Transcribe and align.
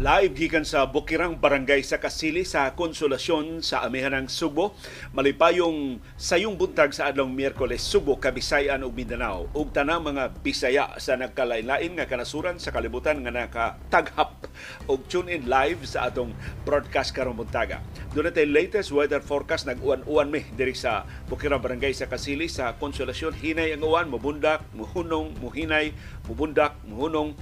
Live 0.00 0.32
gikan 0.32 0.64
sa 0.64 0.88
Bukirang 0.88 1.36
Barangay 1.36 1.84
sa 1.84 2.00
Kasili 2.00 2.40
sa 2.48 2.72
Konsolasyon 2.72 3.60
sa 3.60 3.84
Amihanang 3.84 4.32
Subo. 4.32 4.72
Malipayong 5.12 6.00
sayong 6.16 6.56
buntag 6.56 6.96
sa 6.96 7.12
adlong 7.12 7.28
Miyerkules 7.28 7.84
Subo, 7.84 8.16
Kabisayan 8.16 8.80
ug 8.80 8.96
Mindanao. 8.96 9.52
Ug 9.52 9.68
tanang 9.76 10.08
mga 10.08 10.40
Bisaya 10.40 10.96
sa 10.96 11.20
nagkalain-lain 11.20 12.00
nga 12.00 12.08
kanasuran 12.08 12.56
sa 12.56 12.72
kalibutan 12.72 13.20
nga 13.20 13.28
nakataghap 13.28 14.48
og 14.88 15.04
tune 15.12 15.36
in 15.36 15.44
live 15.52 15.84
sa 15.84 16.08
atong 16.08 16.32
broadcast 16.64 17.12
karong 17.12 17.36
buntaga. 17.36 17.84
Natin 18.16 18.56
latest 18.56 18.96
weather 18.96 19.20
forecast 19.20 19.68
nag-uwan-uwan 19.68 20.32
mi 20.32 20.48
diri 20.56 20.72
sa 20.72 21.04
Bukirang 21.28 21.60
Barangay 21.60 21.92
sa 21.92 22.08
Kasili 22.08 22.48
sa 22.48 22.72
Konsolasyon. 22.80 23.36
Hinay 23.36 23.76
ang 23.76 23.84
uwan, 23.84 24.08
mubundak, 24.08 24.64
muhunong, 24.72 25.36
muhinay, 25.44 25.92
mubundak, 26.24 26.72
muhunong, 26.88 27.36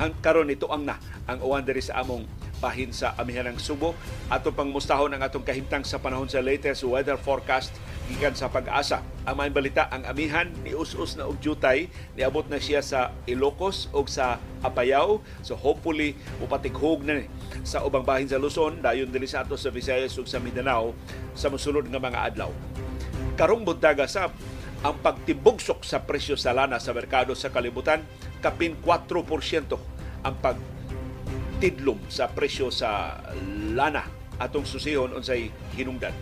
hang 0.00 0.16
karon 0.24 0.48
ito 0.48 0.64
ang 0.72 0.88
na 0.88 0.96
ang 1.28 1.44
uwan 1.44 1.60
diri 1.60 1.84
sa 1.84 2.00
among 2.00 2.24
bahin 2.60 2.92
sa 2.92 3.16
amihanang 3.16 3.56
Subo. 3.56 3.96
Ato 4.28 4.52
pang 4.52 4.68
mustahon 4.68 5.12
ang 5.12 5.24
atong 5.24 5.44
kahimtang 5.44 5.84
sa 5.84 6.00
panahon 6.00 6.28
sa 6.28 6.44
latest 6.44 6.84
weather 6.84 7.16
forecast 7.16 7.72
gikan 8.08 8.36
sa 8.36 8.52
pag-asa. 8.52 9.00
Ang 9.24 9.36
may 9.40 9.52
balita 9.52 9.88
ang 9.88 10.04
amihan 10.04 10.48
ni 10.64 10.76
us-us 10.76 11.16
na 11.16 11.28
og 11.28 11.40
jutay 11.40 11.88
niabot 12.16 12.44
na 12.48 12.60
siya 12.60 12.84
sa 12.84 13.12
Ilocos 13.24 13.88
ug 13.92 14.08
sa 14.08 14.40
Apayao 14.60 15.24
so 15.40 15.56
hopefully 15.56 16.16
upatighog 16.44 17.04
na 17.04 17.24
ni 17.24 17.26
sa 17.64 17.80
ubang 17.84 18.04
bahin 18.04 18.28
sa 18.28 18.36
Luzon 18.36 18.80
dayon 18.84 19.08
dili 19.08 19.24
sa 19.24 19.44
ato 19.44 19.56
sa 19.56 19.72
Visayas 19.72 20.16
ug 20.20 20.28
sa 20.28 20.40
Mindanao 20.40 20.92
sa 21.32 21.48
mosunod 21.48 21.88
nga 21.88 22.00
mga 22.00 22.20
adlaw. 22.32 22.52
Karong 23.40 23.64
buntaga 23.64 24.04
sab 24.04 24.36
ang 24.80 24.96
pagtibugsok 25.04 25.84
sa 25.84 26.00
presyo 26.00 26.40
sa 26.40 26.56
lana 26.56 26.80
sa 26.80 26.96
merkado 26.96 27.36
sa 27.36 27.52
kalibutan 27.52 28.00
kapin 28.40 28.72
4% 28.80 29.76
ang 30.24 30.34
pagtidlom 30.40 32.00
sa 32.08 32.32
presyo 32.32 32.72
sa 32.72 33.20
lana 33.76 34.08
atong 34.40 34.64
susihon 34.64 35.12
unsay 35.12 35.52
hinungdan. 35.76 36.16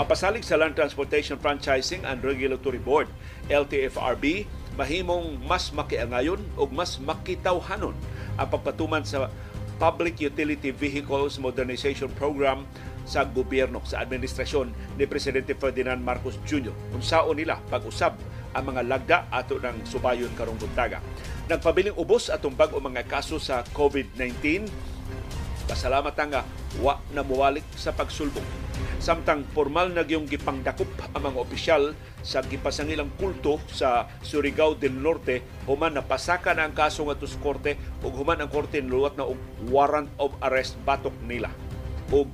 Ang 0.00 0.08
pasalig 0.08 0.40
sa 0.40 0.56
Land 0.56 0.72
Transportation 0.72 1.36
Franchising 1.36 2.08
and 2.08 2.24
Regulatory 2.24 2.80
Board, 2.80 3.12
LTFRB, 3.52 4.48
mahimong 4.80 5.36
mas 5.44 5.68
makiangayon 5.68 6.40
o 6.56 6.64
mas 6.64 6.96
makitawhanon 6.96 7.92
ang 8.40 8.48
pagpatuman 8.48 9.04
sa 9.04 9.28
Public 9.76 10.16
Utility 10.18 10.72
Vehicles 10.72 11.36
Modernization 11.36 12.08
Program 12.16 12.64
sa 13.08 13.24
gobyerno 13.24 13.80
sa 13.88 14.04
administrasyon 14.04 15.00
ni 15.00 15.08
Presidente 15.08 15.56
Ferdinand 15.56 15.96
Marcos 15.96 16.36
Jr. 16.44 16.76
Unsaon 16.92 17.40
nila 17.40 17.56
pag-usab 17.72 18.20
ang 18.52 18.64
mga 18.68 18.82
lagda 18.84 19.18
ato 19.32 19.56
ng 19.56 19.88
subayon 19.88 20.28
karong 20.36 20.60
buntaga. 20.60 21.00
Nagpabiling 21.48 21.96
ubos 21.96 22.28
atong 22.28 22.52
bag-o 22.52 22.76
mga 22.76 23.08
kaso 23.08 23.40
sa 23.40 23.64
COVID-19. 23.72 24.68
Pasalamat 25.64 26.12
nga 26.12 26.44
wa 26.84 27.00
na 27.16 27.24
muwalik 27.24 27.64
sa 27.76 27.96
pagsulbong. 27.96 28.44
Samtang 28.98 29.46
formal 29.54 29.94
na 29.94 30.02
gyung 30.02 30.26
gipangdakop 30.26 30.90
ang 31.14 31.22
mga 31.22 31.38
opisyal 31.38 31.82
sa 32.26 32.42
gipasangilang 32.42 33.14
kulto 33.14 33.62
sa 33.70 34.10
Surigao 34.26 34.74
del 34.74 34.98
Norte 34.98 35.44
human 35.70 35.94
na 35.94 36.02
pasaka 36.02 36.50
na 36.50 36.66
ang 36.66 36.74
kaso 36.74 37.06
nga 37.06 37.14
sa 37.14 37.38
korte 37.38 37.78
ug 38.02 38.10
human 38.10 38.42
ang 38.42 38.50
korte 38.50 38.82
niluwat 38.82 39.14
na 39.14 39.22
og 39.22 39.38
warrant 39.70 40.10
of 40.18 40.34
arrest 40.42 40.74
batok 40.82 41.14
nila 41.22 41.46
ug 42.10 42.26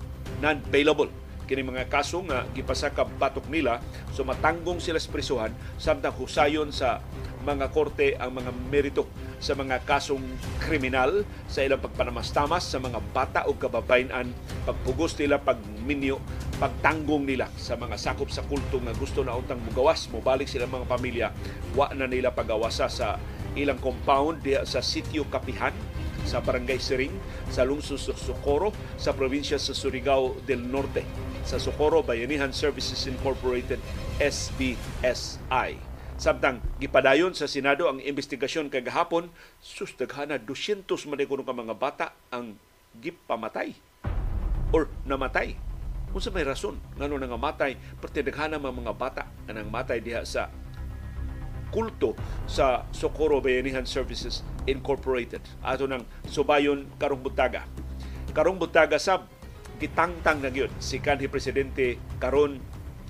non-bailable. 0.43 1.11
Kini 1.45 1.61
mga 1.61 1.93
kaso 1.93 2.25
nga 2.25 2.49
gipasaka 2.57 3.05
batok 3.05 3.53
nila. 3.53 3.77
So 4.17 4.25
matanggong 4.25 4.81
sila 4.81 4.97
sa 4.97 5.13
prisuhan 5.13 5.53
samtang 5.77 6.17
husayon 6.17 6.73
sa 6.73 7.05
mga 7.45 7.69
korte 7.69 8.17
ang 8.17 8.41
mga 8.41 8.51
merito 8.73 9.05
sa 9.37 9.53
mga 9.53 9.85
kasong 9.85 10.25
kriminal 10.65 11.29
sa 11.45 11.61
ilang 11.61 11.85
pagpanamastamas 11.85 12.65
sa 12.65 12.81
mga 12.81 12.97
bata 13.13 13.41
o 13.45 13.53
kababayan 13.53 14.33
pagpugos 14.65 15.13
nila 15.21 15.37
pagminyo 15.37 16.17
pagtanggong 16.57 17.29
nila 17.29 17.53
sa 17.61 17.77
mga 17.77 18.01
sakop 18.01 18.33
sa 18.33 18.41
kulto 18.49 18.81
nga 18.81 18.97
gusto 18.97 19.21
na 19.21 19.37
untang 19.37 19.61
mugawas 19.61 20.09
mobalik 20.09 20.49
sila 20.49 20.65
mga 20.65 20.89
pamilya. 20.89 21.29
Wa 21.77 21.93
na 21.93 22.09
nila 22.09 22.33
pagawasa 22.33 22.89
sa 22.89 23.21
ilang 23.53 23.79
compound 23.79 24.41
diha 24.41 24.65
sa 24.65 24.81
sitio 24.81 25.29
Kapihan 25.29 25.77
sa 26.25 26.41
Barangay 26.41 26.81
Siring, 26.81 27.15
sa 27.53 27.63
lungsod 27.63 28.01
sa 28.01 28.17
Socorro, 28.17 28.73
sa 28.97 29.13
probinsya 29.13 29.61
sa 29.61 29.77
Surigao 29.77 30.35
del 30.49 30.65
Norte, 30.65 31.05
sa 31.45 31.61
Socorro 31.61 32.01
Bayanihan 32.01 32.51
Services 32.51 33.05
Incorporated, 33.07 33.79
SBSI. 34.19 35.77
Samtang 36.15 36.63
gipadayon 36.79 37.35
sa 37.35 37.51
Senado 37.51 37.91
ang 37.91 37.99
investigasyon 37.99 38.71
kay 38.71 38.87
gahapon, 38.87 39.29
sustaghana 39.59 40.39
200 40.39 40.87
man 41.11 41.21
ka 41.21 41.55
mga 41.55 41.75
bata 41.75 42.07
ang 42.31 42.55
gipamatay 43.03 43.75
or 44.71 44.87
namatay. 45.03 45.59
Kung 46.15 46.23
sa 46.23 46.31
may 46.31 46.47
rason, 46.47 46.79
ngano 46.95 47.19
nga 47.19 47.35
matay, 47.35 47.75
pertidaghana 47.99 48.63
mga 48.63 48.95
bata 48.95 49.27
nga 49.51 49.67
matay 49.67 49.99
diha 49.99 50.23
sa 50.23 50.47
kulto 51.75 52.15
sa 52.47 52.87
Socorro 52.95 53.43
Bayanihan 53.43 53.83
Services 53.83 54.47
Incorporated. 54.71 55.43
Ato 55.67 55.91
ng 55.91 56.07
subayon 56.31 56.87
karong 57.03 57.19
butaga. 57.19 57.67
Karong 58.31 58.63
butaga 58.63 59.03
sab 59.03 59.27
gitangtang 59.83 60.39
na 60.39 60.55
gyud 60.55 60.71
si 60.79 61.03
kanhi 61.03 61.27
presidente 61.27 61.99
karon 62.23 62.63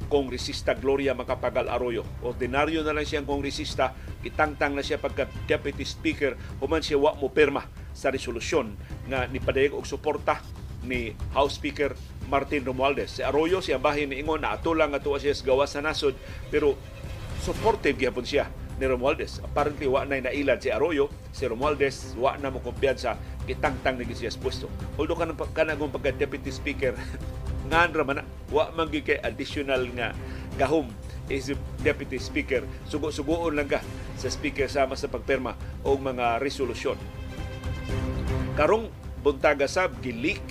kongresista 0.08 0.72
Gloria 0.72 1.12
Macapagal 1.12 1.68
Arroyo. 1.68 2.08
Ordinaryo 2.24 2.80
na 2.80 2.96
lang 2.96 3.04
siyang 3.08 3.28
kongresista, 3.28 3.92
gitangtang 4.24 4.72
na 4.76 4.84
siya 4.84 5.00
pagka 5.00 5.28
deputy 5.48 5.84
speaker, 5.84 6.36
human 6.60 6.80
siya 6.80 7.00
wa 7.00 7.12
mo 7.16 7.28
perma 7.32 7.68
sa 7.92 8.08
resolusyon 8.12 8.74
nga 9.08 9.28
nipadayag 9.28 9.76
og 9.76 9.84
suporta 9.88 10.40
ni 10.84 11.16
House 11.32 11.56
Speaker 11.56 11.96
Martin 12.28 12.64
Romualdez. 12.64 13.20
Si 13.20 13.22
Arroyo 13.24 13.60
siya 13.60 13.80
bahin 13.80 14.12
ni 14.12 14.20
Ingon 14.20 14.44
na 14.44 14.56
ato 14.56 14.72
lang 14.76 14.92
ato 14.92 15.16
siya 15.16 15.36
gawas 15.44 15.72
sa 15.72 15.80
nasod 15.80 16.16
pero 16.48 16.76
supportive 17.44 18.00
gyapon 18.00 18.24
siya 18.24 18.48
ni 18.80 18.88
Romualdez. 18.88 19.38
Apparently, 19.44 19.84
wa 19.84 20.08
na 20.08 20.24
nailad 20.24 20.64
si 20.64 20.72
Arroyo. 20.72 21.12
Si 21.30 21.44
Romualdez, 21.44 22.16
wa 22.16 22.34
na 22.40 22.48
mo 22.48 22.64
kumpiyansa 22.64 23.20
kitangtang 23.44 24.00
ni 24.00 24.08
siya 24.16 24.32
puesto. 24.40 24.72
Although 24.96 25.20
kanang 25.20 25.36
kanang 25.52 25.92
pagka-deputy 25.92 26.48
speaker, 26.48 26.96
ngan 27.68 27.92
raman 27.92 28.24
wa 28.48 28.68
man 28.72 28.88
kay 28.88 29.20
additional 29.20 29.88
nga 29.92 30.16
gahom 30.56 30.88
is 31.28 31.52
deputy 31.84 32.16
speaker. 32.16 32.64
Sugo-sugoon 32.88 33.56
lang 33.56 33.68
ka 33.68 33.80
sa 34.16 34.28
speaker 34.32 34.68
sama 34.68 34.96
sa 34.96 35.12
pagperma 35.12 35.56
og 35.84 36.00
mga 36.00 36.40
resolusyon. 36.40 36.96
Karong 38.54 38.88
buntaga 39.24 39.66
sab 39.66 39.98
gilik 40.04 40.44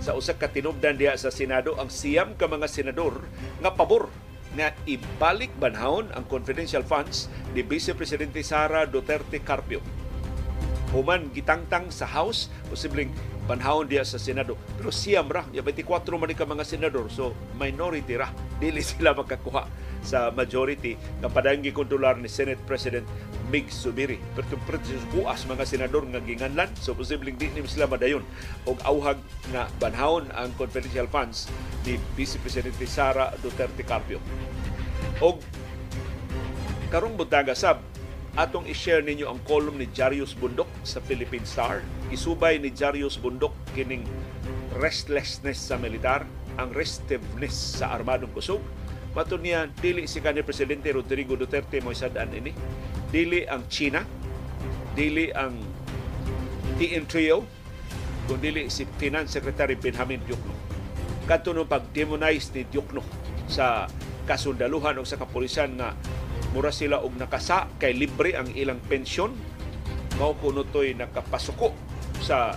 sa 0.00 0.16
usa 0.16 0.36
ka 0.36 0.48
tinubdan 0.48 0.96
diha 0.96 1.16
sa 1.16 1.32
Senado 1.32 1.76
ang 1.80 1.88
siyam 1.92 2.36
ka 2.36 2.48
mga 2.48 2.68
senador 2.68 3.24
nga 3.60 3.72
pabor 3.72 4.08
nga 4.54 4.70
ibalik 4.86 5.50
banhawon 5.58 6.10
ang 6.14 6.24
confidential 6.30 6.86
funds 6.86 7.26
ni 7.52 7.62
Vice 7.66 7.92
Presidente 7.92 8.40
Sara 8.46 8.86
Duterte 8.86 9.42
Carpio. 9.42 9.82
Human 10.94 11.34
gitangtang 11.34 11.90
sa 11.90 12.06
House, 12.06 12.46
posibleng 12.70 13.10
banhawon 13.44 13.88
diya 13.88 14.04
sa 14.04 14.16
Senado. 14.16 14.56
Pero 14.80 14.88
siyam 14.88 15.28
ra, 15.28 15.44
ya 15.52 15.60
24 15.60 16.16
man 16.16 16.32
ka 16.32 16.48
mga 16.48 16.64
senador, 16.64 17.12
so 17.12 17.36
minority 17.60 18.16
ra. 18.16 18.32
Dili 18.62 18.80
sila 18.80 19.12
makakuha 19.12 19.68
sa 20.04 20.28
majority 20.32 21.00
nga 21.20 21.32
padang 21.32 21.64
gikontrolar 21.64 22.20
ni 22.20 22.28
Senate 22.28 22.60
President 22.68 23.04
Mig 23.48 23.68
Subiri. 23.72 24.20
Pero 24.36 24.56
precious 24.68 25.04
buas 25.12 25.44
mga 25.48 25.64
senador 25.64 26.04
nga 26.08 26.20
ginganlan, 26.20 26.68
so 26.76 26.92
posibleng 26.96 27.36
di 27.36 27.48
ni 27.52 27.64
sila 27.64 27.88
madayon 27.88 28.24
og 28.68 28.80
auhag 28.84 29.20
na 29.52 29.68
banhawon 29.80 30.28
ang 30.36 30.52
confidential 30.60 31.08
funds 31.08 31.48
ni 31.88 31.96
Vice 32.16 32.36
Presidente 32.40 32.84
Sara 32.88 33.32
Duterte 33.40 33.84
Carpio. 33.84 34.20
Og 35.20 35.40
karong 36.92 37.16
butaga 37.16 37.56
sab 37.56 37.93
atong 38.34 38.66
i-share 38.66 39.02
ninyo 39.02 39.30
ang 39.30 39.38
column 39.46 39.78
ni 39.78 39.86
Jarius 39.94 40.34
Bundok 40.34 40.66
sa 40.82 40.98
Philippine 40.98 41.46
Star. 41.46 41.86
Isubay 42.10 42.58
ni 42.58 42.74
Jarius 42.74 43.14
Bundok 43.14 43.54
kining 43.78 44.02
restlessness 44.74 45.62
sa 45.62 45.78
militar, 45.78 46.26
ang 46.58 46.74
restiveness 46.74 47.54
sa 47.78 47.94
armadong 47.94 48.34
kusog. 48.34 48.62
Mato 49.14 49.38
niya, 49.38 49.70
dili 49.78 50.10
si 50.10 50.18
kanhi 50.18 50.42
Presidente 50.42 50.90
Rodrigo 50.90 51.38
Duterte 51.38 51.78
mo 51.78 51.94
isadaan 51.94 52.34
ini. 52.34 52.50
Dili 53.14 53.46
ang 53.46 53.70
China, 53.70 54.02
dili 54.98 55.30
ang 55.30 55.54
TN 56.74 57.06
Trio, 57.06 57.46
kung 58.26 58.42
dili 58.42 58.66
si 58.66 58.82
Finance 58.98 59.38
Secretary 59.38 59.78
Benjamin 59.78 60.18
Diokno. 60.26 60.54
Kadto 61.30 61.54
nung 61.54 61.70
pag-demonize 61.70 62.50
ni 62.58 62.66
Diokno 62.66 63.06
sa 63.46 63.86
kasundaluhan 64.26 64.98
o 64.98 65.06
sa 65.06 65.14
kapulisan 65.14 65.78
nga 65.78 65.94
mura 66.54 66.70
sila 66.70 67.02
og 67.02 67.18
nakasa 67.18 67.66
kay 67.82 67.90
libre 67.90 68.38
ang 68.38 68.46
ilang 68.54 68.78
pensyon 68.86 69.34
mao 70.22 70.38
kuno 70.38 70.62
toy 70.62 70.94
nakapasuko 70.94 71.74
sa 72.22 72.54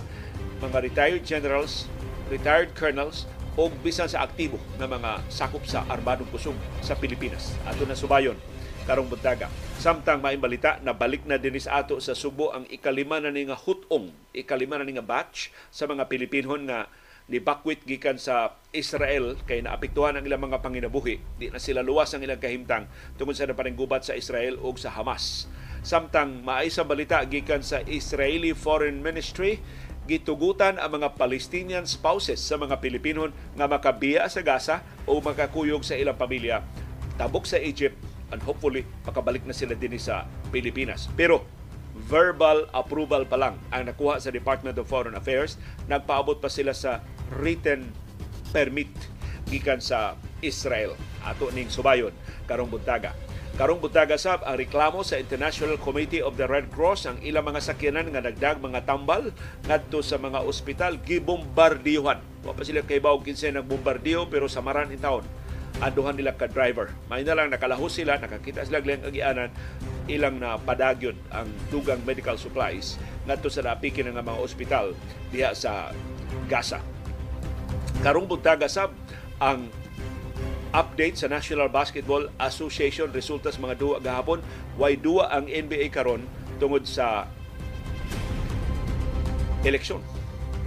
mga 0.62 0.78
retired 0.86 1.22
generals, 1.26 1.90
retired 2.30 2.70
colonels 2.78 3.26
o 3.58 3.66
bisan 3.82 4.06
sa 4.06 4.22
aktibo 4.22 4.62
na 4.78 4.86
mga 4.86 5.18
sakop 5.26 5.66
sa 5.66 5.82
armadong 5.90 6.30
kusog 6.30 6.54
sa 6.78 6.94
Pilipinas. 6.94 7.58
Ato 7.66 7.82
na 7.82 7.98
subayon 7.98 8.38
karong 8.86 9.10
buntaga. 9.10 9.52
Samtang 9.76 10.24
may 10.24 10.40
balita 10.40 10.80
na 10.80 10.96
balik 10.96 11.28
na 11.28 11.36
dinis 11.36 11.68
ato 11.68 12.00
sa 12.00 12.16
Subo 12.16 12.56
ang 12.56 12.64
ikalima 12.72 13.20
na 13.20 13.28
nga 13.28 13.52
hutong, 13.52 14.08
ikalima 14.32 14.80
na 14.80 14.88
nga 14.88 15.04
batch 15.04 15.52
sa 15.68 15.84
mga 15.84 16.08
Pilipinon 16.08 16.64
nga 16.64 16.88
ni 17.28 17.38
bakwit 17.44 17.84
gikan 17.84 18.16
sa 18.16 18.56
Israel 18.72 19.36
kay 19.44 19.60
naapektuhan 19.60 20.16
ang 20.16 20.24
ilang 20.24 20.48
mga 20.48 20.64
panginabuhi. 20.64 21.20
Di 21.36 21.52
na 21.52 21.60
sila 21.60 21.84
luwas 21.84 22.16
ang 22.16 22.24
ilang 22.24 22.40
kahimtang 22.40 22.88
tungod 23.20 23.36
sa 23.36 23.44
napaninggubat 23.44 24.08
sa 24.08 24.16
Israel 24.16 24.56
o 24.64 24.72
sa 24.80 24.88
Hamas. 24.88 25.44
Samtang 25.84 26.42
maay 26.42 26.72
balita 26.88 27.22
gikan 27.28 27.60
sa 27.60 27.84
Israeli 27.84 28.56
Foreign 28.56 29.04
Ministry 29.04 29.60
gitugutan 30.08 30.80
ang 30.80 30.98
mga 30.98 31.20
Palestinian 31.20 31.84
spouses 31.84 32.40
sa 32.40 32.56
mga 32.56 32.80
Pilipino 32.80 33.28
nga 33.54 33.68
makabiya 33.68 34.24
sa 34.32 34.40
Gaza 34.40 34.80
o 35.04 35.20
makakuyog 35.20 35.84
sa 35.84 36.00
ilang 36.00 36.16
pamilya 36.16 36.64
tabok 37.20 37.44
sa 37.44 37.60
Egypt 37.60 37.98
and 38.32 38.40
hopefully 38.40 38.88
makabalik 39.04 39.44
na 39.44 39.52
sila 39.52 39.76
din 39.76 40.00
sa 40.00 40.24
Pilipinas. 40.48 41.12
Pero 41.12 41.44
verbal 42.06 42.70
approval 42.70 43.26
pa 43.26 43.34
lang 43.34 43.58
ang 43.74 43.90
nakuha 43.90 44.22
sa 44.22 44.30
Department 44.30 44.78
of 44.78 44.86
Foreign 44.86 45.18
Affairs. 45.18 45.58
Nagpaabot 45.90 46.38
pa 46.38 46.46
sila 46.46 46.70
sa 46.70 47.02
written 47.36 47.92
permit 48.50 48.88
gikan 49.48 49.80
sa 49.80 50.16
Israel. 50.40 50.96
Ato 51.24 51.52
ning 51.52 51.68
subayon 51.68 52.12
karong 52.48 52.70
buntaga. 52.70 53.12
Karong 53.58 53.82
buntaga 53.82 54.14
sab 54.14 54.46
ang 54.46 54.54
reklamo 54.54 55.02
sa 55.02 55.18
International 55.18 55.74
Committee 55.82 56.22
of 56.22 56.38
the 56.38 56.46
Red 56.46 56.70
Cross 56.70 57.10
ang 57.10 57.18
ilang 57.26 57.42
mga 57.42 57.58
sakyanan 57.58 58.06
nga 58.14 58.22
nagdag 58.22 58.62
mga 58.62 58.86
tambal 58.86 59.34
ngadto 59.66 59.98
sa 59.98 60.14
mga 60.14 60.46
ospital 60.46 60.94
gibombardiyohan. 61.02 62.22
Wa 62.46 62.54
pa 62.54 62.62
sila 62.62 62.86
kay 62.86 63.02
bawog 63.02 63.26
kinsa 63.26 63.50
nagbombardiyo 63.50 64.30
pero 64.30 64.46
sa 64.46 64.62
maran 64.62 64.94
in 64.94 65.02
taon 65.02 65.26
aduhan 65.78 66.14
nila 66.18 66.34
ka 66.34 66.50
driver. 66.50 66.90
May 67.06 67.22
na 67.22 67.38
lang 67.38 67.54
nakalahos 67.54 67.94
sila, 67.94 68.18
nakakita 68.18 68.66
sila 68.66 68.82
lang 68.82 69.06
agianan 69.06 69.50
ilang 70.08 70.40
na 70.40 70.56
padagyon 70.56 71.14
ang 71.30 71.46
dugang 71.68 72.00
medical 72.02 72.34
supplies 72.40 72.96
ngadto 73.28 73.52
sa 73.52 73.62
napikin 73.62 74.08
nga 74.08 74.24
mga 74.24 74.40
ospital 74.40 74.96
diha 75.30 75.52
sa 75.52 75.92
Gaza. 76.48 76.80
Karong 78.04 78.28
buntaga 78.28 78.70
sab 78.70 78.94
ang 79.42 79.68
update 80.72 81.16
sa 81.16 81.28
National 81.32 81.72
Basketball 81.72 82.28
Association 82.36 83.08
resulta 83.08 83.48
sa 83.48 83.58
mga 83.58 83.74
duwa 83.80 83.96
gahapon 83.98 84.44
way 84.76 85.00
duwa 85.00 85.32
ang 85.32 85.48
NBA 85.48 85.88
karon 85.88 86.28
tungod 86.60 86.84
sa 86.84 87.24
eleksyon 89.64 90.04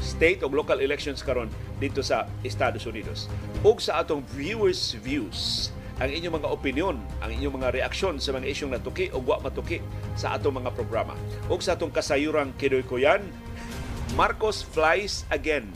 state 0.01 0.41
o 0.41 0.50
local 0.50 0.81
elections 0.81 1.21
karon 1.21 1.47
dito 1.77 2.01
sa 2.01 2.25
Estados 2.41 2.89
Unidos 2.89 3.29
ug 3.62 3.77
sa 3.77 4.01
atong 4.01 4.25
viewers 4.33 4.97
views 5.06 5.69
ang 6.01 6.09
inyong 6.09 6.41
mga 6.41 6.50
opinion, 6.50 6.97
ang 7.21 7.29
inyong 7.29 7.62
mga 7.62 7.77
reaksyon 7.77 8.18
sa 8.18 8.33
mga 8.33 8.50
isyong 8.50 8.73
natuki 8.73 9.13
o 9.13 9.21
wa 9.21 9.38
matuki 9.38 9.85
sa 10.18 10.33
atong 10.33 10.57
mga 10.57 10.73
programa. 10.73 11.13
ug 11.45 11.62
sa 11.62 11.77
atong 11.77 11.94
kasayurang 11.94 12.57
kidoy 12.57 12.81
kuyan, 12.81 13.21
Marcos 14.18 14.65
flies 14.65 15.29
again. 15.29 15.69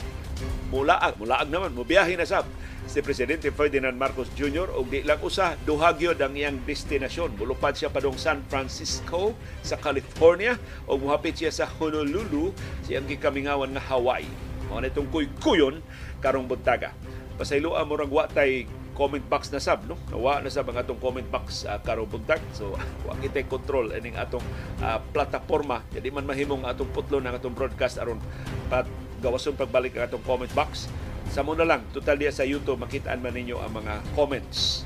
Mulaag, 0.70 1.16
mulaag 1.16 1.48
naman, 1.48 1.72
mubiyahe 1.72 2.20
na 2.20 2.28
sab 2.28 2.44
si 2.86 3.02
Presidente 3.02 3.50
Ferdinand 3.50 3.96
Marcos 3.98 4.30
Jr. 4.38 4.70
o 4.70 4.86
di 4.86 5.02
lang 5.02 5.18
usa 5.24 5.58
duhagyo 5.66 6.14
ang 6.14 6.38
iyang 6.38 6.62
destinasyon. 6.68 7.34
Mulupad 7.40 7.74
siya 7.74 7.90
padong 7.90 8.20
San 8.20 8.46
Francisco 8.46 9.34
sa 9.66 9.80
California 9.80 10.60
o 10.86 11.00
muhapit 11.00 11.40
siya 11.40 11.52
sa 11.52 11.66
Honolulu 11.66 12.54
siyang 12.86 13.10
gikamingawan 13.10 13.74
nga 13.74 13.84
Hawaii. 13.90 14.30
Mao 14.70 14.82
na 14.82 14.90
itong 14.90 15.10
kuy-kuyon 15.10 15.82
karong 16.22 16.46
buntaga. 16.50 16.94
Pasayloan 17.38 17.86
mo 17.86 17.94
rang 17.98 18.12
watay 18.12 18.70
comment 18.96 19.22
box 19.28 19.52
na 19.52 19.60
sab 19.60 19.84
no 19.86 20.00
nawa 20.08 20.40
na 20.40 20.48
sab 20.48 20.72
ang 20.72 20.80
atong 20.80 20.98
comment 21.04 21.28
box 21.28 21.68
uh, 21.68 21.76
karong 21.84 22.08
buntag 22.08 22.40
so 22.56 22.72
wa 23.06 23.14
kita 23.20 23.44
control 23.46 23.92
ining 23.92 24.16
atong 24.16 24.42
uh, 24.80 25.04
plataporma 25.12 25.84
jadi 25.92 26.08
man 26.16 26.24
mahimong 26.24 26.64
atong 26.64 26.88
putlo 26.96 27.20
ng 27.20 27.36
atong 27.36 27.52
broadcast 27.52 28.00
aron 28.00 28.24
pat 28.72 28.88
gawason 29.24 29.56
pagbalik 29.56 29.96
ang 29.96 30.08
atong 30.08 30.24
comment 30.24 30.52
box 30.56 30.92
sa 31.32 31.42
muna 31.42 31.66
lang, 31.66 31.82
total 31.90 32.22
diya 32.22 32.30
sa 32.30 32.46
YouTube, 32.46 32.78
makitaan 32.78 33.20
man 33.20 33.34
ninyo 33.34 33.58
ang 33.58 33.74
mga 33.82 34.00
comments. 34.14 34.86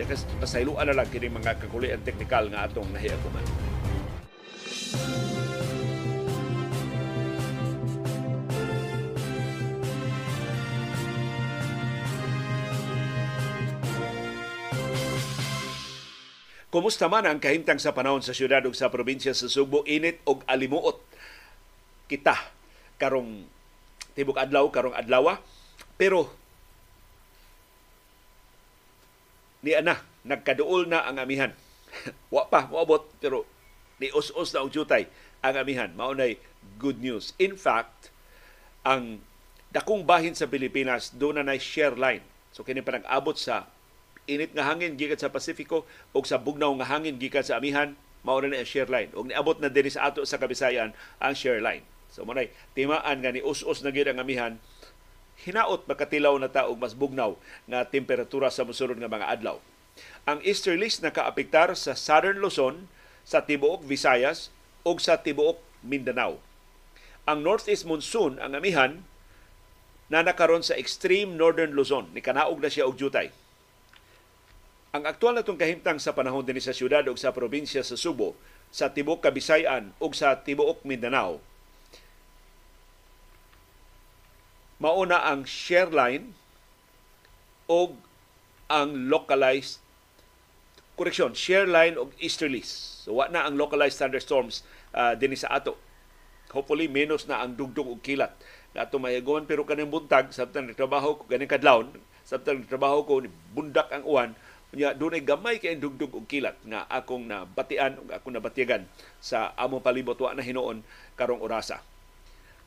Kasi 0.00 0.24
pasayluan 0.40 0.88
na 0.88 0.96
lang 0.96 1.08
kini 1.12 1.28
mga 1.28 1.60
kakulian 1.60 2.00
teknikal 2.00 2.48
nga 2.48 2.64
atong 2.64 2.88
nahiaguman. 2.88 3.44
Kumusta 16.70 17.10
man 17.10 17.26
ang 17.26 17.42
kahimtang 17.42 17.82
sa 17.82 17.90
panahon 17.90 18.22
sa 18.22 18.30
syudad 18.30 18.62
ug 18.62 18.78
sa 18.78 18.92
probinsya 18.94 19.34
sa 19.34 19.50
Subo, 19.50 19.82
init 19.90 20.22
og 20.22 20.46
alimuot 20.46 21.02
kita 22.06 22.59
karong 23.00 23.48
tibok 24.12 24.36
adlaw 24.36 24.68
karong 24.68 24.92
adlawa 24.92 25.40
pero 25.96 26.28
ni 29.64 29.76
ana 29.76 30.00
nagkaduol 30.24 30.88
na 30.88 31.04
ang 31.04 31.20
amihan. 31.20 31.52
Wa 32.34 32.48
pa 32.48 32.68
moabot 32.68 33.08
pero 33.20 33.48
ni 34.00 34.08
us-us 34.12 34.52
na 34.56 34.64
og 34.64 34.72
jutay 34.72 35.08
ang 35.44 35.56
amihan. 35.56 35.92
Mao 35.92 36.12
nay 36.16 36.40
good 36.80 37.00
news. 37.00 37.36
In 37.40 37.56
fact, 37.56 38.12
ang 38.84 39.20
dakong 39.72 40.04
bahin 40.04 40.36
sa 40.36 40.48
Pilipinas 40.48 41.12
do 41.12 41.32
na 41.32 41.44
nay 41.44 41.60
share 41.60 41.96
line. 41.96 42.24
So 42.52 42.64
kini 42.64 42.80
pa 42.80 42.96
nag-abot 42.96 43.36
sa 43.36 43.68
init 44.28 44.52
nga 44.56 44.68
hangin 44.68 44.96
gikan 44.96 45.20
sa 45.20 45.32
Pasifiko 45.32 45.84
o 46.12 46.18
sa 46.24 46.40
bugnaw 46.40 46.72
nga 46.80 46.96
hangin 46.96 47.16
gikan 47.20 47.44
sa 47.44 47.60
amihan 47.60 47.96
mao 48.20 48.40
na 48.40 48.52
ang 48.52 48.68
share 48.68 48.88
line. 48.88 49.12
Og 49.16 49.28
niabot 49.28 49.56
na 49.60 49.72
dinhi 49.72 49.92
sa 49.92 50.08
ato 50.12 50.24
sa 50.24 50.40
Kabisayan 50.40 50.92
ang 51.20 51.34
share 51.36 51.60
line. 51.60 51.84
So 52.10 52.26
mo 52.26 52.34
timaan 52.74 53.22
nga 53.22 53.30
ni 53.30 53.40
us-us 53.40 53.86
na 53.86 53.94
gid 53.94 54.10
ang 54.10 54.18
amihan 54.18 54.58
hinaot 55.40 55.88
makatilaw 55.88 56.36
na 56.36 56.52
ta 56.52 56.68
og 56.68 56.76
mas 56.76 56.92
bugnaw 56.92 57.36
nga 57.64 57.88
temperatura 57.88 58.52
sa 58.52 58.66
mosunod 58.66 59.00
nga 59.00 59.08
mga 59.08 59.30
adlaw. 59.30 59.56
Ang 60.28 60.44
easterlies 60.44 61.00
nakaapektar 61.00 61.72
sa 61.76 61.96
Southern 61.96 62.40
Luzon, 62.40 62.88
sa 63.24 63.44
tibuok 63.44 63.84
Visayas 63.84 64.52
ug 64.84 65.00
sa 65.00 65.20
tibuok 65.20 65.60
Mindanao. 65.84 66.40
Ang 67.28 67.44
northeast 67.44 67.86
monsoon 67.86 68.40
ang 68.40 68.56
amihan 68.56 69.04
na 70.10 70.24
nakaron 70.24 70.64
sa 70.64 70.74
extreme 70.74 71.36
northern 71.38 71.72
Luzon 71.76 72.10
ni 72.10 72.20
kanaog 72.24 72.58
na 72.58 72.72
siya 72.72 72.88
og 72.88 72.98
jutay. 72.98 73.30
Ang 74.90 75.06
aktual 75.06 75.38
na 75.38 75.46
kahimtang 75.46 76.02
sa 76.02 76.10
panahon 76.10 76.42
din 76.42 76.58
sa 76.58 76.74
syudad 76.74 77.06
ug 77.06 77.14
sa 77.14 77.30
probinsya 77.30 77.86
sa 77.86 77.94
Subo, 77.94 78.34
sa 78.74 78.90
tibuok 78.90 79.22
Kabisayan 79.22 79.94
ug 80.02 80.10
sa 80.12 80.34
tibuok 80.34 80.82
Mindanao 80.82 81.38
mauna 84.80 85.20
ang 85.28 85.44
share 85.44 85.92
line 85.92 86.32
o 87.68 87.94
ang 88.66 89.12
localized 89.12 89.78
correction, 90.96 91.36
share 91.36 91.68
line 91.68 92.00
o 92.00 92.08
easterlies. 92.18 93.04
So 93.06 93.20
wa 93.20 93.28
na 93.28 93.46
ang 93.46 93.60
localized 93.60 94.00
thunderstorms 94.00 94.64
uh, 94.96 95.14
dinhi 95.14 95.36
sa 95.36 95.52
ato. 95.52 95.76
Hopefully 96.50 96.90
menos 96.90 97.30
na 97.30 97.44
ang 97.44 97.54
dugdug 97.54 97.86
og 97.86 98.02
kilat 98.02 98.34
na 98.74 98.88
ato 98.88 98.98
mahigawan 98.98 99.46
pero 99.46 99.62
kaning 99.62 99.92
buntag 99.92 100.34
sabtang 100.34 100.66
nagtrabaho 100.66 101.22
ko 101.22 101.22
ganing 101.30 101.46
kadlawon, 101.46 101.94
sabtang 102.26 102.64
nagtrabaho 102.64 103.06
ko 103.06 103.22
bundak 103.54 103.92
ang 103.94 104.02
uwan 104.02 104.32
Nya 104.70 104.94
dunay 104.94 105.26
gamay 105.26 105.58
kay 105.58 105.74
dugdug 105.74 106.14
og 106.14 106.30
kilat 106.30 106.54
nga 106.62 106.86
akong 106.86 107.26
nabatian 107.26 107.98
ug 107.98 108.14
akong 108.14 108.38
nabatigan 108.38 108.86
sa 109.18 109.50
among 109.58 109.82
palibot 109.82 110.14
wa 110.14 110.30
na 110.30 110.46
hinuon 110.46 110.86
karong 111.18 111.42
orasa. 111.42 111.82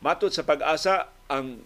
Matod 0.04 0.36
sa 0.36 0.44
pag-asa 0.44 1.08
ang 1.32 1.64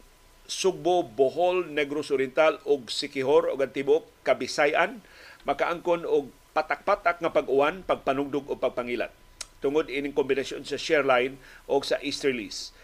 Sugbo, 0.47 1.03
Bohol, 1.03 1.67
Negros 1.67 2.09
Oriental 2.09 2.63
ug 2.63 2.87
Sikihor 2.87 3.51
ug 3.51 3.59
ang 3.59 3.71
tibuok 3.75 4.07
Kabisayan 4.23 5.03
makaangkon 5.47 6.03
og 6.03 6.27
patak-patak 6.51 7.23
nga 7.23 7.31
pag-uwan, 7.31 7.87
pagpanugdog 7.87 8.51
o 8.51 8.59
pagpangilat. 8.59 9.15
Tungod 9.63 9.87
ining 9.87 10.11
kombinasyon 10.11 10.67
sa 10.67 10.75
share 10.75 11.07
line 11.07 11.39
o 11.69 11.79
sa 11.79 11.95
easterlies. 12.03 12.75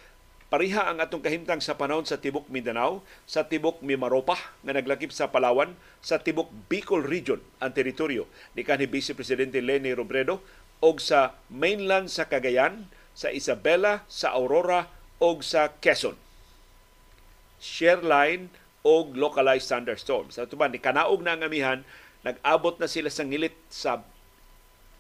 Pariha 0.48 0.86
ang 0.86 1.02
atong 1.02 1.26
kahimtang 1.26 1.60
sa 1.60 1.74
panahon 1.76 2.06
sa 2.06 2.22
Tibok 2.22 2.46
Mindanao, 2.48 3.02
sa 3.26 3.50
Tibok 3.50 3.82
Mimaropa 3.82 4.38
nga 4.62 4.72
naglakip 4.72 5.10
sa 5.10 5.34
Palawan, 5.34 5.74
sa 6.00 6.22
Tibok 6.22 6.54
Bicol 6.70 7.02
Region 7.02 7.42
ang 7.58 7.74
teritoryo 7.74 8.30
ni 8.54 8.62
kanhi 8.62 8.86
Vice 8.86 9.18
Presidente 9.18 9.60
Leni 9.66 9.98
Robredo 9.98 10.46
og 10.78 11.02
sa 11.02 11.34
mainland 11.50 12.14
sa 12.14 12.30
Cagayan, 12.30 12.86
sa 13.18 13.34
Isabela, 13.34 14.06
sa 14.06 14.38
Aurora 14.38 14.94
og 15.18 15.42
sa 15.42 15.74
Quezon 15.82 16.23
share 17.64 18.04
line 18.04 18.52
o 18.84 19.08
localized 19.16 19.72
thunderstorms. 19.72 20.36
Sa 20.36 20.44
tuban, 20.44 20.76
ni 20.76 20.84
kanaog 20.84 21.24
na 21.24 21.40
ang 21.40 21.48
amihan, 21.48 21.80
nag-abot 22.28 22.76
na 22.76 22.92
sila 22.92 23.08
sa 23.08 23.24
ngilit 23.24 23.56
sa 23.72 24.04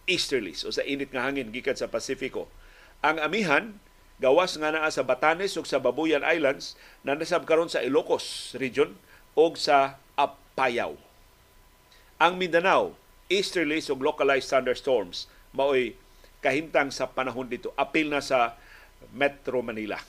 easterlies 0.08 0.64
o 0.64 0.72
sa 0.72 0.84
init 0.88 1.12
nga 1.12 1.28
hangin 1.28 1.52
gikan 1.52 1.76
sa 1.76 1.92
Pasifiko. 1.92 2.48
Ang 3.04 3.20
amihan, 3.20 3.76
gawas 4.24 4.56
nga 4.56 4.72
naa 4.72 4.88
sa 4.88 5.04
Batanes 5.04 5.60
ug 5.60 5.68
sa 5.68 5.84
Babuyan 5.84 6.24
Islands 6.24 6.80
na 7.04 7.20
nasab 7.20 7.44
karon 7.44 7.68
sa 7.68 7.84
Ilocos 7.84 8.56
region 8.56 8.96
o 9.36 9.52
sa 9.60 10.00
Apayao. 10.16 10.96
Ang 12.24 12.40
Mindanao, 12.40 12.96
easterlies 13.28 13.92
ug 13.92 14.00
localized 14.00 14.48
thunderstorms 14.48 15.28
maoy 15.52 16.00
kahimtang 16.44 16.92
sa 16.92 17.08
panahon 17.08 17.48
dito 17.48 17.72
apil 17.76 18.12
na 18.12 18.20
sa 18.20 18.56
Metro 19.12 19.60
Manila. 19.64 20.00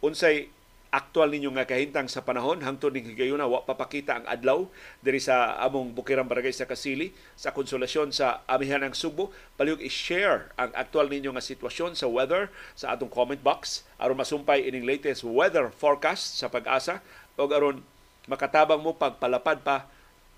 Unsay 0.00 0.52
aktual 0.96 1.28
ninyo 1.28 1.52
nga 1.52 1.68
kahintang 1.68 2.08
sa 2.08 2.24
panahon 2.24 2.64
hangtod 2.64 2.96
ning 2.96 3.04
higayuna 3.04 3.44
wa 3.44 3.60
papakita 3.68 4.16
ang 4.16 4.24
adlaw 4.24 4.64
diri 5.04 5.20
sa 5.20 5.60
among 5.60 5.92
Bukirang 5.92 6.24
Barangay 6.24 6.56
sa 6.56 6.64
Kasili 6.64 7.12
sa 7.36 7.52
konsolasyon 7.52 8.16
sa 8.16 8.40
amihan 8.48 8.80
ng 8.80 8.96
Subo 8.96 9.28
palihog 9.60 9.84
i-share 9.84 10.48
ang 10.56 10.72
aktual 10.72 11.12
ninyo 11.12 11.36
nga 11.36 11.44
sitwasyon 11.44 11.92
sa 11.92 12.08
weather 12.08 12.48
sa 12.72 12.96
atong 12.96 13.12
comment 13.12 13.36
box. 13.44 13.84
Aron 14.00 14.16
masumpay 14.16 14.64
ining 14.64 14.88
latest 14.88 15.20
weather 15.20 15.68
forecast 15.68 16.40
sa 16.40 16.48
pag-asa. 16.48 17.04
Ug 17.36 17.52
aron 17.52 17.84
makatabang 18.24 18.80
mo 18.80 18.96
pagpalapad 18.96 19.60
pa 19.60 19.84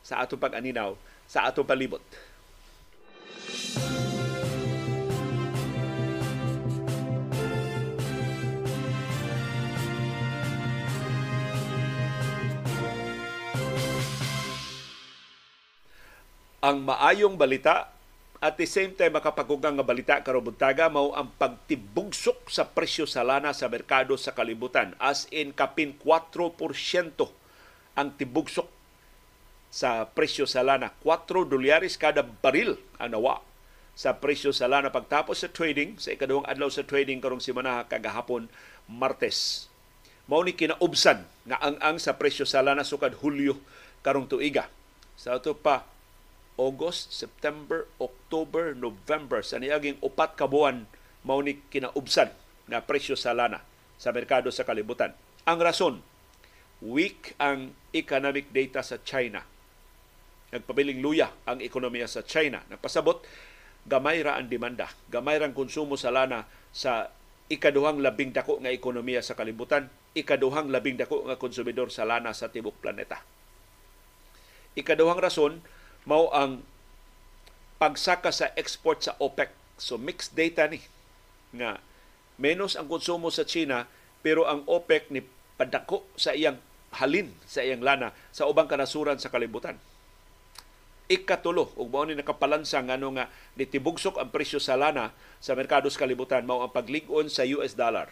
sa 0.03 0.27
atong 0.27 0.43
pag-aninaw 0.43 0.99
sa 1.31 1.47
atong 1.47 1.71
palibot. 1.71 2.03
Ang 16.69 16.85
maayong 16.85 17.41
balita 17.41 17.89
at 18.45 18.61
the 18.61 18.69
same 18.69 18.93
time 18.93 19.17
makapagugang 19.17 19.81
nga 19.81 19.89
balita 19.89 20.15
karon 20.21 20.45
buntaga 20.45 20.93
mao 20.93 21.17
ang 21.17 21.33
pagtibugsok 21.41 22.53
sa 22.53 22.69
presyo 22.69 23.09
sa 23.09 23.25
lana 23.25 23.57
sa 23.57 23.73
merkado 23.73 24.21
sa 24.21 24.37
kalibutan. 24.37 24.93
As 25.01 25.25
in 25.33 25.57
kapin 25.57 25.97
4% 26.05 26.29
ang 27.97 28.09
tibugsok 28.21 28.69
sa 29.73 30.05
presyo 30.13 30.45
sa 30.45 30.61
lana. 30.61 30.93
4 31.01 31.49
dolyares 31.49 31.97
kada 31.97 32.21
baril 32.21 32.77
ang 33.01 33.17
nawa 33.17 33.41
sa 33.97 34.21
presyo 34.21 34.53
sa 34.53 34.69
lana. 34.69 34.93
Pagtapos 34.93 35.41
sa 35.41 35.49
trading 35.49 35.97
sa 35.97 36.13
ikaduhang 36.13 36.45
adlaw 36.45 36.69
sa 36.69 36.85
trading 36.85 37.25
karong 37.25 37.41
simana 37.41 37.89
kagahapon 37.89 38.53
Martes 38.85 39.73
mao 40.29 40.45
ni 40.45 40.53
kinaubsan 40.53 41.25
nga 41.49 41.57
ang 41.65 41.81
ang 41.81 41.97
sa 41.97 42.21
presyo 42.21 42.45
sa 42.45 42.61
lana 42.61 42.85
sukad 42.85 43.17
Hulyo 43.25 43.57
karong 44.05 44.29
tuiga. 44.29 44.69
Sa 45.17 45.41
ato 45.41 45.57
pa 45.57 45.89
August, 46.59 47.15
September, 47.15 47.87
October, 48.03 48.75
November 48.75 49.47
sa 49.47 49.63
niaging 49.63 50.03
upat 50.03 50.35
ka 50.35 50.51
buwan 50.51 50.91
mao 51.23 51.39
ni 51.39 51.63
kinaubsan 51.71 52.35
nga 52.67 52.83
presyo 52.83 53.15
sa 53.15 53.33
lana 53.33 53.63
sa 53.95 54.11
merkado 54.11 54.51
sa 54.51 54.67
kalibutan. 54.67 55.15
Ang 55.47 55.59
rason, 55.63 55.95
weak 56.83 57.39
ang 57.39 57.73
economic 57.95 58.51
data 58.51 58.83
sa 58.83 58.99
China. 59.07 59.43
Nagpabiling 60.51 60.99
luya 60.99 61.31
ang 61.47 61.63
ekonomiya 61.63 62.11
sa 62.11 62.27
China. 62.27 62.63
Napasabot, 62.67 63.23
gamay 63.87 64.21
ra 64.21 64.37
ang 64.37 64.51
demanda, 64.51 64.91
gamay 65.09 65.39
ra 65.39 65.47
ang 65.49 65.57
konsumo 65.57 65.95
sa 65.95 66.11
lana 66.11 66.45
sa 66.75 67.11
ikaduhang 67.49 68.03
labing 68.05 68.35
dako 68.35 68.61
nga 68.61 68.75
ekonomiya 68.75 69.25
sa 69.25 69.33
kalibutan, 69.33 69.89
ikaduhang 70.13 70.69
labing 70.69 71.01
dako 71.01 71.25
nga 71.25 71.41
konsumidor 71.41 71.89
sa 71.89 72.05
lana 72.05 72.37
sa 72.37 72.53
tibok 72.53 72.77
planeta. 72.83 73.25
Ikaduhang 74.77 75.19
rason, 75.19 75.65
mao 76.09 76.33
ang 76.33 76.65
pagsaka 77.77 78.33
sa 78.33 78.49
export 78.57 79.05
sa 79.05 79.13
OPEC. 79.21 79.53
So 79.77 80.01
mixed 80.01 80.33
data 80.33 80.65
ni 80.67 80.81
nga 81.53 81.79
menos 82.41 82.75
ang 82.75 82.89
konsumo 82.89 83.29
sa 83.29 83.45
China 83.45 83.85
pero 84.25 84.49
ang 84.49 84.65
OPEC 84.65 85.13
ni 85.13 85.21
padako 85.61 86.09
sa 86.17 86.33
iyang 86.33 86.57
halin 86.97 87.37
sa 87.45 87.61
iyang 87.61 87.85
lana 87.85 88.17
sa 88.33 88.49
ubang 88.49 88.67
kanasuran 88.67 89.21
sa 89.21 89.29
kalibutan. 89.29 89.77
Ikatulo, 91.09 91.73
ug 91.77 91.89
mao 91.89 92.05
ni 92.05 92.17
nakapalansa 92.17 92.85
ngano 92.85 93.17
nga 93.17 93.33
nitibugsok 93.57 94.21
ang 94.21 94.33
presyo 94.33 94.61
sa 94.61 94.77
lana 94.77 95.13
sa 95.41 95.57
merkado 95.57 95.89
sa 95.93 96.05
kalibutan 96.05 96.45
mao 96.45 96.65
ang 96.65 96.73
paglig-on 96.73 97.29
sa 97.29 97.49
US 97.49 97.77
dollar 97.77 98.09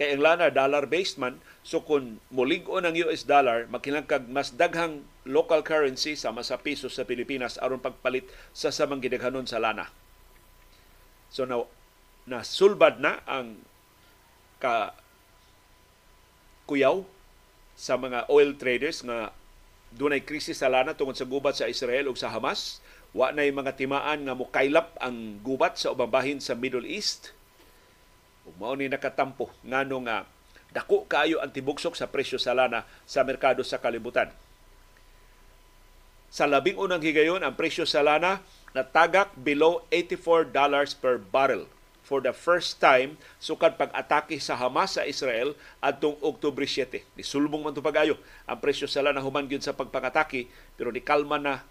Kay 0.00 0.16
ang 0.16 0.24
lana 0.24 0.48
dollar-based 0.48 1.20
man, 1.20 1.44
so 1.60 1.84
kung 1.84 2.18
mulig-on 2.32 2.88
ang 2.88 2.96
US 3.06 3.24
dollar, 3.28 3.68
makinangkag 3.68 4.26
mas 4.28 4.52
daghang 4.52 5.04
local 5.28 5.60
currency 5.60 6.16
sama 6.16 6.40
sa 6.40 6.56
piso 6.56 6.88
sa 6.88 7.04
Pilipinas 7.04 7.60
aron 7.60 7.82
pagpalit 7.82 8.24
sa 8.56 8.72
samang 8.72 9.04
gidaghanon 9.04 9.44
sa 9.44 9.60
lana. 9.60 9.92
So 11.30 11.44
na 11.46 11.62
nasulbad 12.26 12.98
na 12.98 13.20
ang 13.28 13.60
ka 14.60 14.92
kuyaw 16.68 17.02
sa 17.76 17.96
mga 17.96 18.28
oil 18.28 18.56
traders 18.56 19.00
nga 19.04 19.32
dunay 19.90 20.22
krisis 20.22 20.60
sa 20.60 20.68
lana 20.68 20.94
tungod 20.94 21.16
sa 21.16 21.26
gubat 21.26 21.56
sa 21.56 21.68
Israel 21.68 22.12
ug 22.12 22.16
sa 22.16 22.32
Hamas. 22.32 22.82
Wa 23.10 23.34
na 23.34 23.42
mga 23.42 23.74
timaan 23.74 24.22
nga 24.22 24.38
mukaylap 24.38 24.94
ang 25.02 25.42
gubat 25.42 25.74
sa 25.74 25.90
ubang 25.90 26.12
bahin 26.12 26.38
sa 26.38 26.54
Middle 26.54 26.86
East 26.86 27.34
Ug 28.50 28.56
mao 28.56 28.74
ni 28.74 28.88
nakatampo 28.88 29.52
ngano 29.62 29.96
nga 30.08 30.24
dako 30.70 31.06
kaayo 31.10 31.42
ang 31.42 31.50
tibugsok 31.50 31.98
sa 31.98 32.06
presyo 32.06 32.38
sa 32.38 32.54
lana 32.54 32.86
sa 33.06 33.26
merkado 33.26 33.62
sa 33.66 33.82
kalibutan. 33.82 34.30
Sa 36.30 36.46
labing 36.46 36.78
unang 36.78 37.02
higayon, 37.02 37.42
ang 37.42 37.58
presyo 37.58 37.82
sa 37.82 38.06
lana 38.06 38.38
natagak 38.70 39.34
below 39.34 39.82
$84 39.90 40.54
per 41.02 41.18
barrel 41.18 41.66
for 42.06 42.18
the 42.18 42.34
first 42.34 42.82
time 42.82 43.14
sukad 43.38 43.78
pag-atake 43.78 44.38
sa 44.42 44.58
Hamas 44.58 44.98
sa 44.98 45.06
Israel 45.06 45.58
adtong 45.78 46.18
Oktubre 46.22 46.66
7. 46.66 47.02
Nisulbong 47.14 47.66
man 47.66 47.74
pagayo 47.74 48.18
ang 48.46 48.58
presyo 48.58 48.90
sa 48.90 49.02
lana 49.02 49.22
human 49.22 49.46
gyud 49.46 49.62
sa 49.62 49.74
pagpangatake 49.74 50.50
pero 50.78 50.90
ni 50.90 51.02
kalma 51.02 51.38
na 51.38 51.62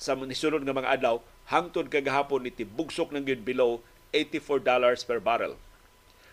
sa 0.00 0.16
nisunod 0.16 0.64
nga 0.64 0.72
mga 0.72 1.00
adlaw 1.00 1.20
hangtod 1.52 1.92
kagahapon 1.92 2.44
ni 2.44 2.52
tibugsok 2.52 3.12
ng 3.12 3.24
gyud 3.28 3.44
below 3.44 3.84
$84 4.12 4.64
per 5.04 5.20
barrel. 5.20 5.56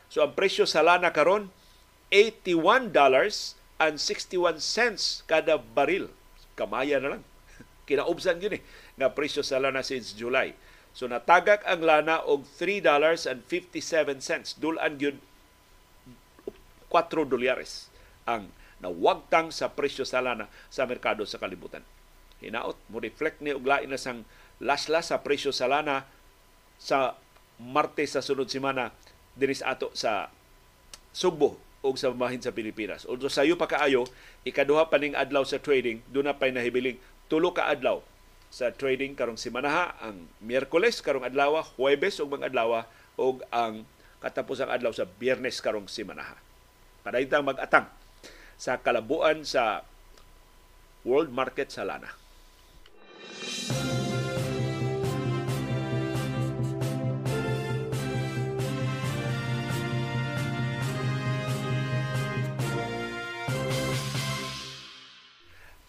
So 0.07 0.23
ang 0.23 0.31
presyo 0.31 0.63
sa 0.63 0.79
lana 0.79 1.11
karon 1.11 1.51
$81 2.13 2.91
and 3.81 3.95
61 3.99 4.61
cents 4.61 5.25
kada 5.27 5.59
baril. 5.59 6.11
Kamaya 6.55 7.01
na 7.01 7.17
lang. 7.17 7.23
Kinaubsan 7.89 8.39
yun 8.39 8.59
eh 8.59 8.63
nga 8.95 9.11
presyo 9.11 9.43
sa 9.43 9.59
lana 9.59 9.83
since 9.83 10.15
July. 10.15 10.55
So 10.95 11.11
natagak 11.11 11.67
ang 11.67 11.83
lana 11.83 12.23
og 12.23 12.47
$3 12.47 12.87
and 13.27 13.43
57 13.43 14.23
cents. 14.23 14.55
Dulan 14.55 14.95
yun 14.95 15.19
4 16.87 17.11
dolyares 17.27 17.91
ang 18.23 18.47
nawagtang 18.79 19.51
sa 19.51 19.75
presyo 19.75 20.07
sa 20.07 20.23
lana 20.23 20.47
sa 20.71 20.87
merkado 20.87 21.27
sa 21.27 21.39
kalibutan. 21.39 21.83
Hinaot 22.39 22.79
mo 22.87 23.03
reflect 23.03 23.43
ni 23.43 23.51
og 23.51 23.67
lain 23.67 23.91
na 23.91 23.99
sang 23.99 24.23
laslas 24.63 25.11
sa 25.11 25.19
presyo 25.19 25.51
sa 25.51 25.67
lana 25.67 26.07
sa 26.79 27.19
Martes 27.55 28.15
sa 28.15 28.23
sunod 28.23 28.51
semana 28.51 28.91
dinis 29.35 29.63
ato 29.63 29.91
sa 29.95 30.27
Sugbo 31.15 31.64
o 31.85 31.93
sa 31.93 32.09
mahin 32.09 32.41
sa 32.41 32.49
Pilipinas. 32.49 33.05
Although 33.05 33.29
sayo 33.29 33.53
pa 33.53 33.69
kaayo, 33.69 34.09
ikaduha 34.41 34.89
pa 34.89 34.97
ning 34.97 35.13
adlaw 35.13 35.45
sa 35.45 35.61
trading, 35.61 36.01
doon 36.09 36.25
na 36.25 36.33
pa'y 36.33 36.49
nahibiling 36.49 36.97
tulo 37.29 37.53
ka 37.53 37.69
adlaw 37.69 38.01
sa 38.49 38.73
trading 38.73 39.13
karong 39.13 39.37
simanaha 39.37 39.93
ang 40.01 40.25
Miyerkules 40.41 41.05
karong 41.05 41.29
adlaw, 41.29 41.61
Huwebes 41.77 42.17
ug 42.17 42.33
mga 42.33 42.49
adlaw 42.49 42.89
ug 43.21 43.45
ang 43.53 43.85
katapusang 44.23 44.73
adlaw 44.73 44.89
sa 44.89 45.05
Biyernes 45.05 45.61
karong 45.61 45.85
simanaha. 45.85 46.33
Padaytang 47.05 47.45
mag-atang 47.45 47.85
sa 48.57 48.81
kalabuan 48.81 49.45
sa 49.45 49.85
world 51.05 51.29
market 51.29 51.69
sa 51.69 51.85
lana. 51.85 52.09